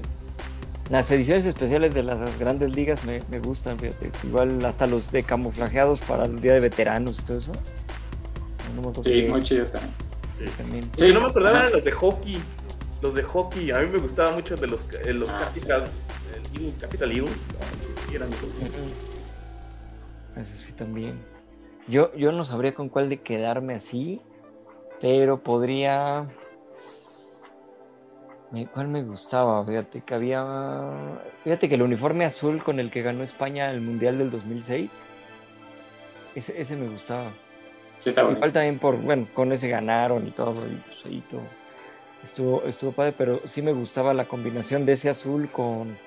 Las 0.90 1.10
ediciones 1.12 1.46
especiales 1.46 1.94
de 1.94 2.04
las 2.04 2.38
grandes 2.40 2.74
ligas 2.76 3.04
me, 3.04 3.20
me 3.30 3.40
gustan, 3.40 3.78
fíjate. 3.78 4.10
Igual 4.26 4.64
hasta 4.64 4.88
los 4.88 5.12
de 5.12 5.22
camuflajeados 5.24 6.00
para 6.02 6.24
el 6.26 6.40
Día 6.40 6.54
de 6.54 6.62
Veteranos 6.62 7.20
y 7.20 7.24
todo 7.24 7.38
eso. 7.40 7.52
No 8.76 9.04
sí 9.04 9.26
muy 9.30 9.42
chidos 9.44 9.72
también 9.72 9.94
Sí. 10.38 10.46
también. 10.58 10.90
Que 10.92 11.12
no 11.12 11.20
me 11.22 11.26
Sí. 11.26 11.32
acordaba 11.32 11.60
eran 11.60 11.72
los 11.74 11.84
de 11.84 11.92
hockey. 11.92 12.38
Los 13.02 13.14
de 13.14 13.24
hockey, 13.24 13.72
a 13.72 13.80
mí 13.80 13.88
me 13.88 14.00
gustaban 14.00 14.36
mucho 14.36 14.56
de 14.56 14.68
los, 14.68 14.92
eh, 14.94 15.14
los 15.14 15.30
Ah, 15.30 15.40
Capitals, 15.46 16.06
el 16.56 16.74
Capital 16.78 17.12
Eagles. 17.12 17.48
¿no? 18.10 18.16
Eran 18.16 18.34
esos. 18.34 18.56
Eso 20.36 20.56
sí 20.56 20.74
también. 20.74 21.20
Yo, 21.88 22.14
yo 22.16 22.32
no 22.32 22.44
sabría 22.44 22.74
con 22.74 22.90
cuál 22.90 23.10
de 23.10 23.22
quedarme 23.22 23.76
así, 23.76 24.22
pero 25.00 25.42
podría... 25.42 26.28
¿Cuál 28.74 28.88
me 28.88 29.04
gustaba? 29.04 29.66
Fíjate 29.66 30.02
que 30.02 30.14
había... 30.14 31.22
Fíjate 31.44 31.68
que 31.70 31.76
el 31.76 31.82
uniforme 31.82 32.26
azul 32.26 32.64
con 32.64 32.80
el 32.80 32.90
que 32.92 33.02
ganó 33.02 33.24
España 33.24 33.70
el 33.72 33.82
Mundial 33.82 34.18
del 34.18 34.32
2006, 34.32 35.04
ese, 36.36 36.62
ese 36.62 36.76
me 36.78 36.88
gustaba. 36.88 37.32
sí 38.00 38.10
está 38.10 38.24
Igual 38.24 38.54
también 38.54 38.80
por, 38.80 38.96
bueno, 38.98 39.28
con 39.34 39.52
ese 39.52 39.68
ganaron 39.68 40.28
y 40.28 40.32
todo, 40.32 40.66
y 40.66 40.76
pues 40.76 41.06
ahí 41.06 41.24
todo. 41.30 41.42
Estuvo, 42.28 42.64
estuvo 42.66 42.92
padre, 42.92 43.14
pero 43.18 43.40
sí 43.46 43.62
me 43.62 43.72
gustaba 43.72 44.14
la 44.14 44.26
combinación 44.26 44.86
de 44.86 44.94
ese 44.94 45.10
azul 45.10 45.50
con 45.50 45.98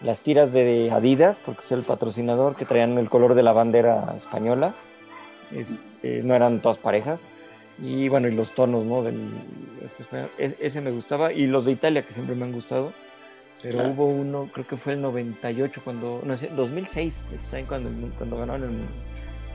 las 0.00 0.22
tiras 0.22 0.52
de 0.52 0.90
Adidas, 0.90 1.38
porque 1.44 1.60
es 1.62 1.72
el 1.72 1.82
patrocinador, 1.82 2.56
que 2.56 2.64
traían 2.64 2.96
el 2.98 3.10
color 3.10 3.34
de 3.34 3.42
la 3.42 3.52
bandera 3.52 4.14
española. 4.16 4.74
Es- 5.52 5.76
eh, 6.02 6.22
no 6.24 6.34
eran 6.34 6.60
todas 6.60 6.78
parejas. 6.78 7.20
Y 7.78 8.08
bueno, 8.08 8.26
y 8.28 8.32
los 8.34 8.52
tonos, 8.52 8.84
¿no? 8.86 9.02
Del, 9.02 9.20
este 9.84 10.02
español. 10.04 10.30
Es- 10.38 10.56
ese 10.60 10.80
me 10.80 10.90
gustaba. 10.90 11.32
Y 11.32 11.46
los 11.46 11.66
de 11.66 11.72
Italia, 11.72 12.02
que 12.02 12.14
siempre 12.14 12.34
me 12.34 12.44
han 12.44 12.52
gustado. 12.52 12.92
Pero 13.62 13.74
Claro. 13.78 13.90
hubo 13.90 14.06
uno, 14.06 14.48
creo 14.52 14.66
que 14.66 14.76
fue 14.76 14.94
el 14.94 15.02
98, 15.02 15.80
cuando, 15.84 16.20
no 16.24 16.36
sé, 16.36 16.48
2006, 16.56 17.24
de 17.30 17.36
hecho, 17.36 17.44
también 17.50 17.66
cuando, 17.66 17.90
cuando 18.16 18.38
ganaron 18.38 18.62
el, 18.64 18.80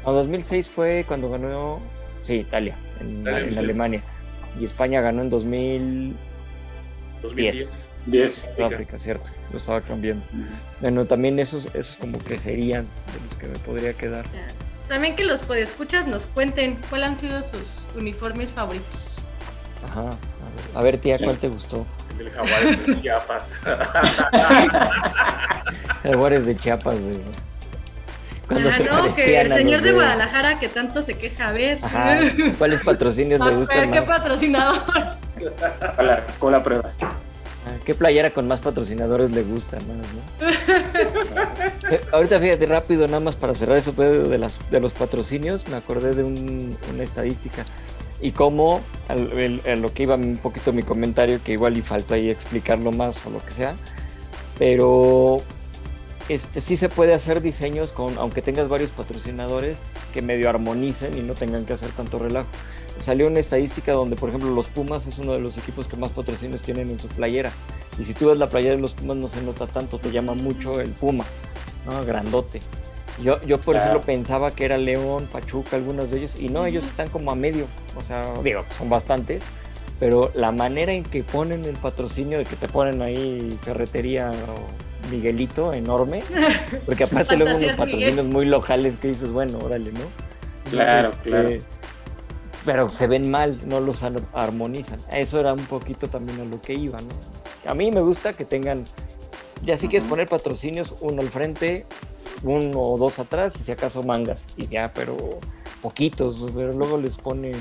no, 0.05 0.13
2006 0.13 0.69
fue 0.69 1.03
cuando 1.07 1.29
ganó, 1.29 1.79
sí, 2.23 2.35
Italia, 2.35 2.75
en, 2.99 3.21
Italia, 3.21 3.39
en 3.41 3.49
sí. 3.49 3.57
Alemania. 3.57 4.03
Y 4.59 4.65
España 4.65 5.01
ganó 5.01 5.21
en 5.21 5.29
2000, 5.29 6.15
2010. 7.23 7.69
10 8.07 8.51
Sudáfrica, 8.55 8.97
cierto, 8.97 9.29
lo 9.51 9.57
estaba 9.59 9.81
cambiando. 9.81 10.25
Bueno, 10.79 11.05
también 11.05 11.37
esos, 11.39 11.67
esos 11.75 11.97
como 11.97 12.17
que 12.17 12.39
serían 12.39 12.85
de 12.85 13.27
los 13.27 13.37
que 13.37 13.47
me 13.47 13.59
podría 13.59 13.93
quedar. 13.93 14.25
También 14.87 15.15
que 15.15 15.23
los 15.23 15.43
podescuchas 15.43 16.07
nos 16.07 16.25
cuenten 16.25 16.79
cuáles 16.89 17.09
han 17.09 17.19
sido 17.19 17.43
sus 17.43 17.87
uniformes 17.95 18.51
favoritos. 18.51 19.19
Ajá. 19.85 20.01
A 20.01 20.05
ver, 20.05 20.15
a 20.75 20.81
ver, 20.81 20.97
tía, 20.97 21.17
Sí. 21.19 21.23
¿cuál 21.25 21.37
te 21.37 21.47
gustó? 21.47 21.85
El 22.11 22.17
del 22.25 22.31
Jaguares 22.33 22.87
de 22.87 23.01
Chiapas. 23.01 23.61
Jaguares 26.03 26.45
de 26.45 26.57
Chiapas. 26.57 26.95
de- 26.95 27.21
Cuando 28.51 28.69
Ah, 28.69 28.73
se 28.77 28.83
no, 28.83 28.89
que 28.89 29.09
parecían 29.11 29.45
el 29.51 29.57
señor 29.57 29.81
de 29.81 29.91
Guadalajara 29.93 30.59
que 30.59 30.67
tanto 30.67 31.01
se 31.01 31.17
queja, 31.17 31.47
a 31.47 31.51
ver. 31.51 31.79
Ajá. 31.83 32.19
¿Cuáles 32.57 32.81
patrocinios 32.81 33.39
le 33.39 33.45
A 33.45 33.49
ver, 33.49 33.57
gustan 33.57 33.91
¿qué 33.91 34.01
más? 34.01 34.09
patrocinador? 34.19 34.79
a 35.97 36.03
la 36.03 36.25
cola 36.39 36.61
prueba 36.63 36.91
Ah, 37.65 37.77
¿Qué 37.85 37.93
playera 37.93 38.31
con 38.31 38.47
más 38.47 38.59
patrocinadores 38.59 39.31
le 39.31 39.43
gusta 39.43 39.77
más, 39.77 39.87
no? 39.87 40.49
Eh, 41.91 42.01
Ahorita 42.11 42.39
fíjate 42.39 42.65
rápido, 42.65 43.05
nada 43.07 43.19
más 43.19 43.35
para 43.35 43.53
cerrar 43.53 43.77
eso 43.77 43.93
pedo 43.93 44.27
de, 44.27 44.37
las, 44.39 44.57
de 44.71 44.79
los 44.79 44.93
patrocinios, 44.93 45.67
me 45.67 45.75
acordé 45.77 46.13
de 46.15 46.23
un- 46.23 46.75
una 46.91 47.03
estadística 47.03 47.63
y 48.19 48.31
cómo, 48.31 48.81
a 49.07 49.15
lo 49.75 49.93
que 49.93 50.03
iba 50.03 50.15
un 50.15 50.37
poquito 50.37 50.73
mi 50.73 50.81
comentario, 50.83 51.39
que 51.43 51.53
igual 51.53 51.77
y 51.77 51.81
faltó 51.83 52.15
ahí 52.15 52.29
explicarlo 52.31 52.91
más 52.91 53.23
o 53.27 53.29
lo 53.29 53.45
que 53.45 53.51
sea, 53.51 53.75
pero 54.57 55.37
este 56.31 56.61
sí 56.61 56.77
se 56.77 56.89
puede 56.89 57.13
hacer 57.13 57.41
diseños 57.41 57.91
con, 57.91 58.17
aunque 58.17 58.41
tengas 58.41 58.69
varios 58.69 58.91
patrocinadores, 58.91 59.79
que 60.13 60.21
medio 60.21 60.49
armonicen 60.49 61.17
y 61.17 61.21
no 61.21 61.33
tengan 61.33 61.65
que 61.65 61.73
hacer 61.73 61.89
tanto 61.91 62.19
relajo. 62.19 62.47
Salió 62.99 63.27
una 63.27 63.39
estadística 63.39 63.93
donde, 63.93 64.15
por 64.15 64.29
ejemplo, 64.29 64.49
los 64.51 64.67
Pumas 64.67 65.07
es 65.07 65.17
uno 65.17 65.33
de 65.33 65.39
los 65.39 65.57
equipos 65.57 65.87
que 65.87 65.97
más 65.97 66.11
patrocinios 66.11 66.61
tienen 66.61 66.89
en 66.89 66.99
su 66.99 67.07
playera. 67.07 67.51
Y 67.97 68.03
si 68.03 68.13
tú 68.13 68.27
ves 68.27 68.37
la 68.37 68.49
playera 68.49 68.75
de 68.75 68.81
los 68.81 68.93
Pumas 68.93 69.17
no 69.17 69.27
se 69.27 69.41
nota 69.41 69.67
tanto, 69.67 69.99
te 69.99 70.11
llama 70.11 70.33
mucho 70.33 70.79
el 70.79 70.91
Puma, 70.91 71.25
¿no? 71.85 72.05
Grandote. 72.05 72.59
Yo, 73.21 73.41
yo 73.43 73.59
por 73.59 73.75
ejemplo, 73.75 74.01
pensaba 74.01 74.51
que 74.51 74.65
era 74.65 74.77
León, 74.77 75.27
Pachuca, 75.31 75.75
algunos 75.75 76.11
de 76.11 76.19
ellos, 76.19 76.35
y 76.39 76.49
no, 76.49 76.65
ellos 76.65 76.85
están 76.85 77.09
como 77.09 77.31
a 77.31 77.35
medio. 77.35 77.67
O 77.97 78.03
sea, 78.03 78.33
digo, 78.43 78.63
son 78.77 78.89
bastantes, 78.89 79.43
pero 79.99 80.31
la 80.33 80.51
manera 80.51 80.93
en 80.93 81.03
que 81.03 81.23
ponen 81.23 81.65
el 81.65 81.75
patrocinio, 81.75 82.37
de 82.37 82.45
que 82.45 82.55
te 82.55 82.67
ponen 82.67 83.01
ahí 83.01 83.57
ferretería 83.63 84.31
o 84.31 84.90
Miguelito 85.11 85.73
enorme, 85.73 86.23
porque 86.85 87.03
aparte 87.03 87.37
luego 87.37 87.57
unos 87.57 87.75
patrocinios 87.75 88.25
muy 88.25 88.45
locales 88.45 88.97
que 88.97 89.09
dices, 89.09 89.31
bueno, 89.31 89.59
órale, 89.59 89.91
¿no? 89.91 90.05
Claro, 90.69 91.09
este, 91.09 91.29
claro. 91.29 91.49
Pero 92.65 92.89
se 92.89 93.07
ven 93.07 93.29
mal, 93.29 93.59
no 93.65 93.79
los 93.79 94.03
armonizan. 94.33 94.99
Eso 95.11 95.39
era 95.39 95.53
un 95.53 95.65
poquito 95.65 96.07
también 96.07 96.39
a 96.41 96.45
lo 96.45 96.61
que 96.61 96.73
iba, 96.73 96.99
¿no? 96.99 97.69
A 97.69 97.73
mí 97.73 97.91
me 97.91 98.01
gusta 98.01 98.33
que 98.33 98.45
tengan, 98.45 98.85
ya 99.63 99.77
si 99.77 99.87
quieres 99.87 100.07
poner 100.07 100.27
patrocinios, 100.27 100.95
uno 101.01 101.21
al 101.21 101.29
frente, 101.29 101.85
uno 102.43 102.79
o 102.79 102.97
dos 102.97 103.19
atrás 103.19 103.55
y 103.59 103.63
si 103.63 103.71
acaso 103.71 104.03
mangas 104.03 104.45
y 104.57 104.67
ya, 104.67 104.91
pero 104.93 105.17
poquitos, 105.81 106.45
pero 106.55 106.73
luego 106.73 106.97
les 106.97 107.15
ponen 107.17 107.53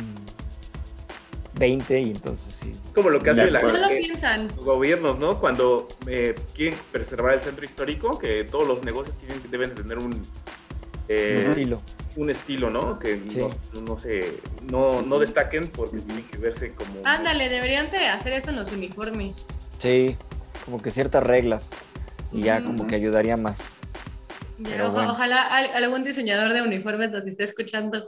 20 1.61 2.01
y 2.01 2.05
entonces 2.11 2.57
sí. 2.61 2.75
Es 2.85 2.91
como 2.91 3.11
lo 3.11 3.21
que 3.21 3.31
hace 3.31 3.51
la, 3.51 3.61
no 3.63 3.69
lo 3.77 3.89
piensan. 3.89 4.49
los 4.49 4.65
gobiernos, 4.65 5.19
¿no? 5.19 5.39
Cuando 5.39 5.87
eh, 6.09 6.35
quieren 6.55 6.77
preservar 6.91 7.35
el 7.35 7.41
centro 7.41 7.65
histórico, 7.65 8.19
que 8.19 8.43
todos 8.45 8.67
los 8.67 8.83
negocios 8.83 9.17
tienen, 9.19 9.41
deben 9.51 9.75
tener 9.75 9.99
un, 9.99 10.27
eh, 11.09 11.43
un 11.45 11.51
estilo. 11.51 11.83
Un 12.17 12.31
estilo, 12.31 12.71
¿no? 12.71 12.99
Que 12.99 13.21
Sí. 13.29 13.39
no, 13.75 13.81
no 13.83 13.97
se, 13.99 14.39
no, 14.71 15.03
no 15.03 15.19
destaquen 15.19 15.69
porque 15.69 15.99
tienen 15.99 16.25
que 16.27 16.39
verse 16.39 16.75
como... 16.75 17.03
Ándale, 17.05 17.49
deberían 17.49 17.91
de 17.91 18.09
hacer 18.09 18.33
eso 18.33 18.51
en 18.51 18.57
los 18.57 18.73
uniformes. 18.73 19.45
Sí, 19.79 20.17
como 20.65 20.81
que 20.83 20.91
ciertas 20.91 21.23
reglas 21.23 21.69
y 22.33 22.43
ya 22.43 22.65
como 22.65 22.87
que 22.87 22.95
ayudaría 22.97 23.37
más. 23.37 23.59
Ya, 24.59 24.71
Pero 24.73 24.85
oja- 24.87 24.95
bueno. 24.95 25.13
Ojalá 25.13 25.43
al- 25.43 25.71
algún 25.85 26.03
diseñador 26.05 26.53
de 26.53 26.63
uniformes 26.63 27.11
nos 27.13 27.27
esté 27.27 27.45
escuchando. 27.45 28.05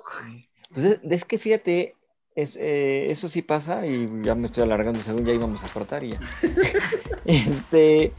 Pues 0.73 0.85
es, 0.87 0.99
es 1.09 1.25
que 1.25 1.39
fíjate, 1.39 1.95
es, 2.35 2.57
eh, 2.61 3.07
eso 3.11 3.29
sí 3.29 3.43
pasa 3.43 3.87
y 3.87 4.07
ya 4.23 4.35
me 4.35 4.47
estoy 4.47 4.63
alargando 4.65 5.01
según 5.03 5.25
ya 5.27 5.33
íbamos 5.33 5.63
a 5.65 5.69
cortar 5.69 6.03
y 6.05 6.13
ya. 6.13 6.21
este, 7.25 8.13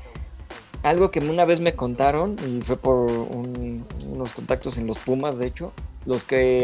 algo 0.83 1.11
que 1.11 1.19
una 1.19 1.45
vez 1.45 1.61
me 1.61 1.73
contaron 1.73 2.35
y 2.47 2.61
fue 2.61 2.77
por 2.77 2.95
un- 3.11 3.85
unos 4.11 4.31
contactos 4.33 4.77
en 4.77 4.87
los 4.87 4.99
Pumas, 4.99 5.37
de 5.37 5.47
hecho, 5.47 5.71
los 6.05 6.25
que 6.25 6.59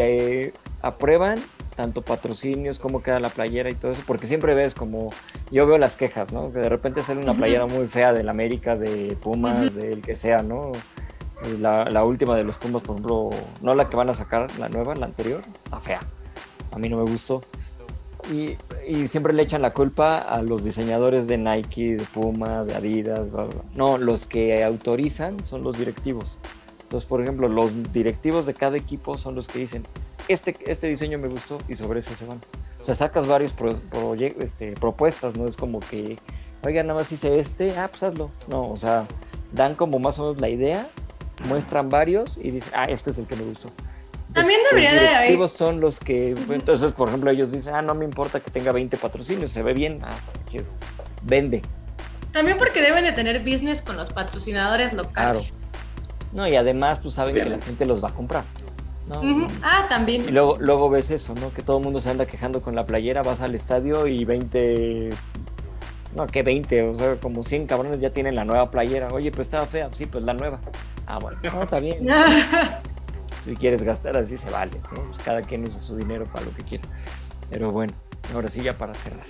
eh, 0.47 0.53
aprueban 0.81 1.37
tanto 1.75 2.01
patrocinios, 2.01 2.77
cómo 2.77 3.01
queda 3.01 3.21
la 3.21 3.29
playera 3.29 3.69
y 3.69 3.73
todo 3.73 3.93
eso, 3.93 4.01
porque 4.05 4.27
siempre 4.27 4.53
ves 4.53 4.75
como, 4.75 5.11
yo 5.49 5.65
veo 5.65 5.77
las 5.77 5.95
quejas, 5.95 6.33
¿no? 6.33 6.51
Que 6.51 6.59
de 6.59 6.67
repente 6.67 7.01
sale 7.01 7.21
una 7.21 7.33
playera 7.33 7.67
muy 7.67 7.87
fea 7.87 8.11
del 8.11 8.27
América, 8.27 8.75
de 8.75 9.15
Pumas, 9.21 9.71
Ujú. 9.71 9.79
del 9.79 10.01
que 10.01 10.17
sea, 10.17 10.39
¿no? 10.39 10.73
La, 11.61 11.85
la 11.85 12.03
última 12.03 12.35
de 12.35 12.43
los 12.43 12.57
Pumas, 12.57 12.81
por 12.83 12.95
ejemplo, 12.97 13.29
no 13.61 13.73
la 13.75 13.89
que 13.89 13.95
van 13.95 14.09
a 14.09 14.13
sacar, 14.13 14.47
la 14.59 14.67
nueva, 14.67 14.93
la 14.95 15.05
anterior, 15.05 15.41
está 15.63 15.79
fea. 15.79 16.01
A 16.71 16.77
mí 16.79 16.89
no 16.89 16.97
me 16.97 17.09
gustó. 17.09 17.41
Y, 18.31 18.57
y 18.87 19.07
siempre 19.07 19.33
le 19.33 19.43
echan 19.43 19.61
la 19.61 19.73
culpa 19.73 20.17
a 20.19 20.41
los 20.41 20.63
diseñadores 20.63 21.27
de 21.27 21.37
Nike, 21.37 21.95
de 21.97 22.03
Puma, 22.05 22.63
de 22.65 22.75
Adidas. 22.75 23.31
bla, 23.31 23.45
bla. 23.45 23.61
No, 23.75 23.97
los 23.97 24.25
que 24.25 24.63
autorizan 24.63 25.37
son 25.45 25.63
los 25.63 25.77
directivos. 25.77 26.37
Entonces, 26.81 27.07
por 27.07 27.21
ejemplo, 27.21 27.47
los 27.47 27.71
directivos 27.93 28.45
de 28.45 28.53
cada 28.53 28.75
equipo 28.77 29.17
son 29.17 29.35
los 29.35 29.47
que 29.47 29.59
dicen, 29.59 29.83
este, 30.27 30.55
este 30.67 30.87
diseño 30.87 31.17
me 31.17 31.27
gustó 31.27 31.57
y 31.69 31.75
sobre 31.75 31.99
ese 31.99 32.15
se 32.15 32.25
van. 32.25 32.39
O 32.81 32.83
sea, 32.83 32.95
sacas 32.95 33.27
varios 33.27 33.51
pro- 33.53 33.79
este, 34.39 34.73
propuestas, 34.73 35.35
no 35.37 35.47
es 35.47 35.55
como 35.55 35.79
que, 35.79 36.17
oiga, 36.65 36.81
nada 36.83 36.99
más 36.99 37.11
hice 37.11 37.39
este, 37.39 37.77
ah, 37.77 37.87
pues 37.89 38.03
hazlo. 38.03 38.31
No, 38.47 38.69
o 38.69 38.77
sea, 38.77 39.05
dan 39.53 39.75
como 39.75 39.99
más 39.99 40.17
o 40.19 40.23
menos 40.23 40.41
la 40.41 40.49
idea, 40.49 40.87
muestran 41.47 41.89
varios 41.89 42.37
y 42.37 42.51
dicen, 42.51 42.73
ah, 42.75 42.85
este 42.85 43.11
es 43.11 43.17
el 43.17 43.25
que 43.27 43.35
me 43.35 43.43
gustó. 43.43 43.69
También 44.33 44.59
debería 44.69 44.93
de 44.93 44.99
haber- 44.99 45.09
directivos 45.21 45.51
son 45.53 45.79
los 45.81 45.99
que, 45.99 46.35
entonces, 46.49 46.91
por 46.91 47.07
ejemplo, 47.09 47.31
ellos 47.31 47.51
dicen, 47.51 47.73
ah, 47.75 47.81
no 47.81 47.95
me 47.95 48.05
importa 48.05 48.39
que 48.39 48.51
tenga 48.51 48.71
20 48.71 48.95
patrocinios, 48.97 49.51
se 49.51 49.63
ve 49.63 49.73
bien, 49.73 49.99
ah, 50.03 50.09
chido. 50.51 50.65
vende. 51.23 51.61
También 52.31 52.57
porque 52.57 52.81
deben 52.81 53.03
de 53.03 53.11
tener 53.11 53.39
business 53.43 53.81
con 53.81 53.97
los 53.97 54.13
patrocinadores 54.13 54.93
locales. 54.93 55.53
No, 56.31 56.47
y 56.47 56.55
además, 56.55 56.99
pues 56.99 57.15
saben 57.15 57.35
que 57.35 57.43
la 57.43 57.59
gente 57.59 57.85
los 57.87 58.03
va 58.03 58.09
a 58.09 58.13
comprar. 58.13 58.43
Ah, 59.63 59.85
Y 59.85 59.89
también. 59.89 60.31
luego, 60.31 60.57
luego 60.59 60.89
ves 60.91 61.09
eso, 61.09 61.33
¿no? 61.33 61.51
Que 61.51 61.63
todo 61.63 61.79
el 61.79 61.83
mundo 61.83 61.99
se 61.99 62.11
anda 62.11 62.27
quejando 62.27 62.61
con 62.61 62.75
la 62.75 62.85
playera, 62.85 63.23
vas 63.23 63.41
al 63.41 63.55
estadio 63.55 64.05
y 64.05 64.23
20, 64.25 65.09
no, 66.15 66.27
que 66.27 66.43
20, 66.43 66.83
o 66.83 66.93
sea, 66.93 67.15
como 67.15 67.41
100 67.43 67.65
cabrones 67.65 67.99
ya 67.99 68.11
tienen 68.11 68.35
la 68.35 68.45
nueva 68.45 68.69
playera. 68.69 69.07
Oye, 69.11 69.31
pues 69.31 69.47
estaba 69.47 69.65
fea, 69.65 69.89
sí, 69.93 70.05
pues 70.05 70.23
la 70.23 70.35
nueva. 70.35 70.59
Ah, 71.07 71.17
bueno, 71.17 71.39
no, 71.43 71.63
está 71.63 71.79
bien. 71.79 72.07
Si 73.45 73.55
quieres 73.55 73.83
gastar 73.83 74.17
así 74.17 74.37
se 74.37 74.49
vale, 74.49 74.79
¿no? 74.95 75.03
Pues 75.11 75.23
cada 75.23 75.41
quien 75.41 75.67
usa 75.67 75.79
su 75.79 75.95
dinero 75.95 76.25
para 76.25 76.45
lo 76.45 76.53
que 76.53 76.63
quiera. 76.63 76.83
Pero 77.49 77.71
bueno, 77.71 77.93
ahora 78.33 78.47
sí 78.49 78.61
ya 78.61 78.77
para 78.77 78.93
cerrar. 78.93 79.25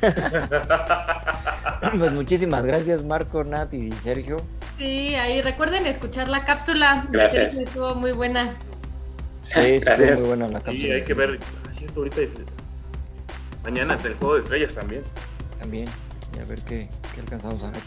pues 1.98 2.12
muchísimas 2.12 2.64
gracias 2.64 3.02
Marco, 3.02 3.44
Nat 3.44 3.72
y 3.74 3.90
Sergio. 3.92 4.36
Sí, 4.78 5.14
ahí 5.14 5.40
recuerden 5.42 5.86
escuchar 5.86 6.28
la 6.28 6.44
cápsula. 6.44 7.06
Gracias. 7.10 7.54
Estuvo 7.56 7.94
muy 7.94 8.12
buena. 8.12 8.54
Sí, 9.42 9.60
estuvo 9.60 10.12
muy 10.16 10.22
buena 10.26 10.48
la 10.48 10.58
Sí, 10.60 10.64
cápsula. 10.64 10.94
hay 10.94 11.02
que 11.02 11.14
ver, 11.14 11.38
ah, 11.68 11.72
cierto, 11.72 12.00
ahorita, 12.00 12.20
mañana 13.62 13.98
el 14.02 14.14
juego 14.14 14.34
de 14.34 14.40
estrellas 14.40 14.74
también. 14.74 15.02
También, 15.58 15.86
y 16.36 16.40
a 16.40 16.44
ver 16.44 16.60
qué, 16.62 16.88
qué 17.14 17.20
alcanzamos 17.20 17.62
a 17.62 17.70
ver. 17.70 17.82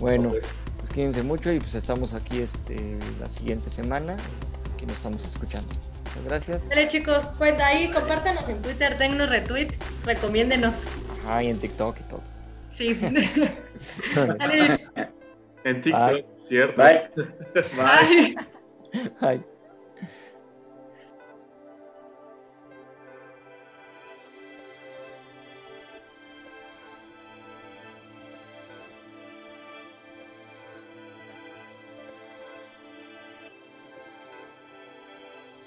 Bueno, 0.00 0.30
Pues, 0.30 0.46
pues 0.78 0.92
cuídense 0.92 1.22
mucho 1.22 1.52
y 1.52 1.58
pues 1.60 1.74
estamos 1.74 2.12
aquí 2.14 2.40
este, 2.40 2.98
la 3.20 3.28
siguiente 3.30 3.70
semana. 3.70 4.16
Aquí 4.76 4.84
nos 4.84 4.96
estamos 4.96 5.24
escuchando. 5.24 5.68
Muchas 6.04 6.24
gracias. 6.24 6.68
Dale 6.68 6.88
chicos, 6.88 7.24
cuenta 7.38 7.66
ahí, 7.66 7.90
compártanos 7.90 8.46
en 8.46 8.60
Twitter, 8.60 8.98
dennos 8.98 9.30
retweet, 9.30 9.68
recomiéndenos. 10.04 10.86
Ajá, 11.24 11.42
y 11.42 11.48
en 11.48 11.58
TikTok 11.58 11.98
y 11.98 12.02
todo. 12.02 12.22
Sí. 12.68 12.92
Dale, 14.38 14.86
en 15.64 15.80
TikTok, 15.80 16.10
Bye. 16.10 16.26
cierto. 16.38 16.82
Bye. 16.82 17.10
bye. 17.74 18.36
Bye. 19.18 19.55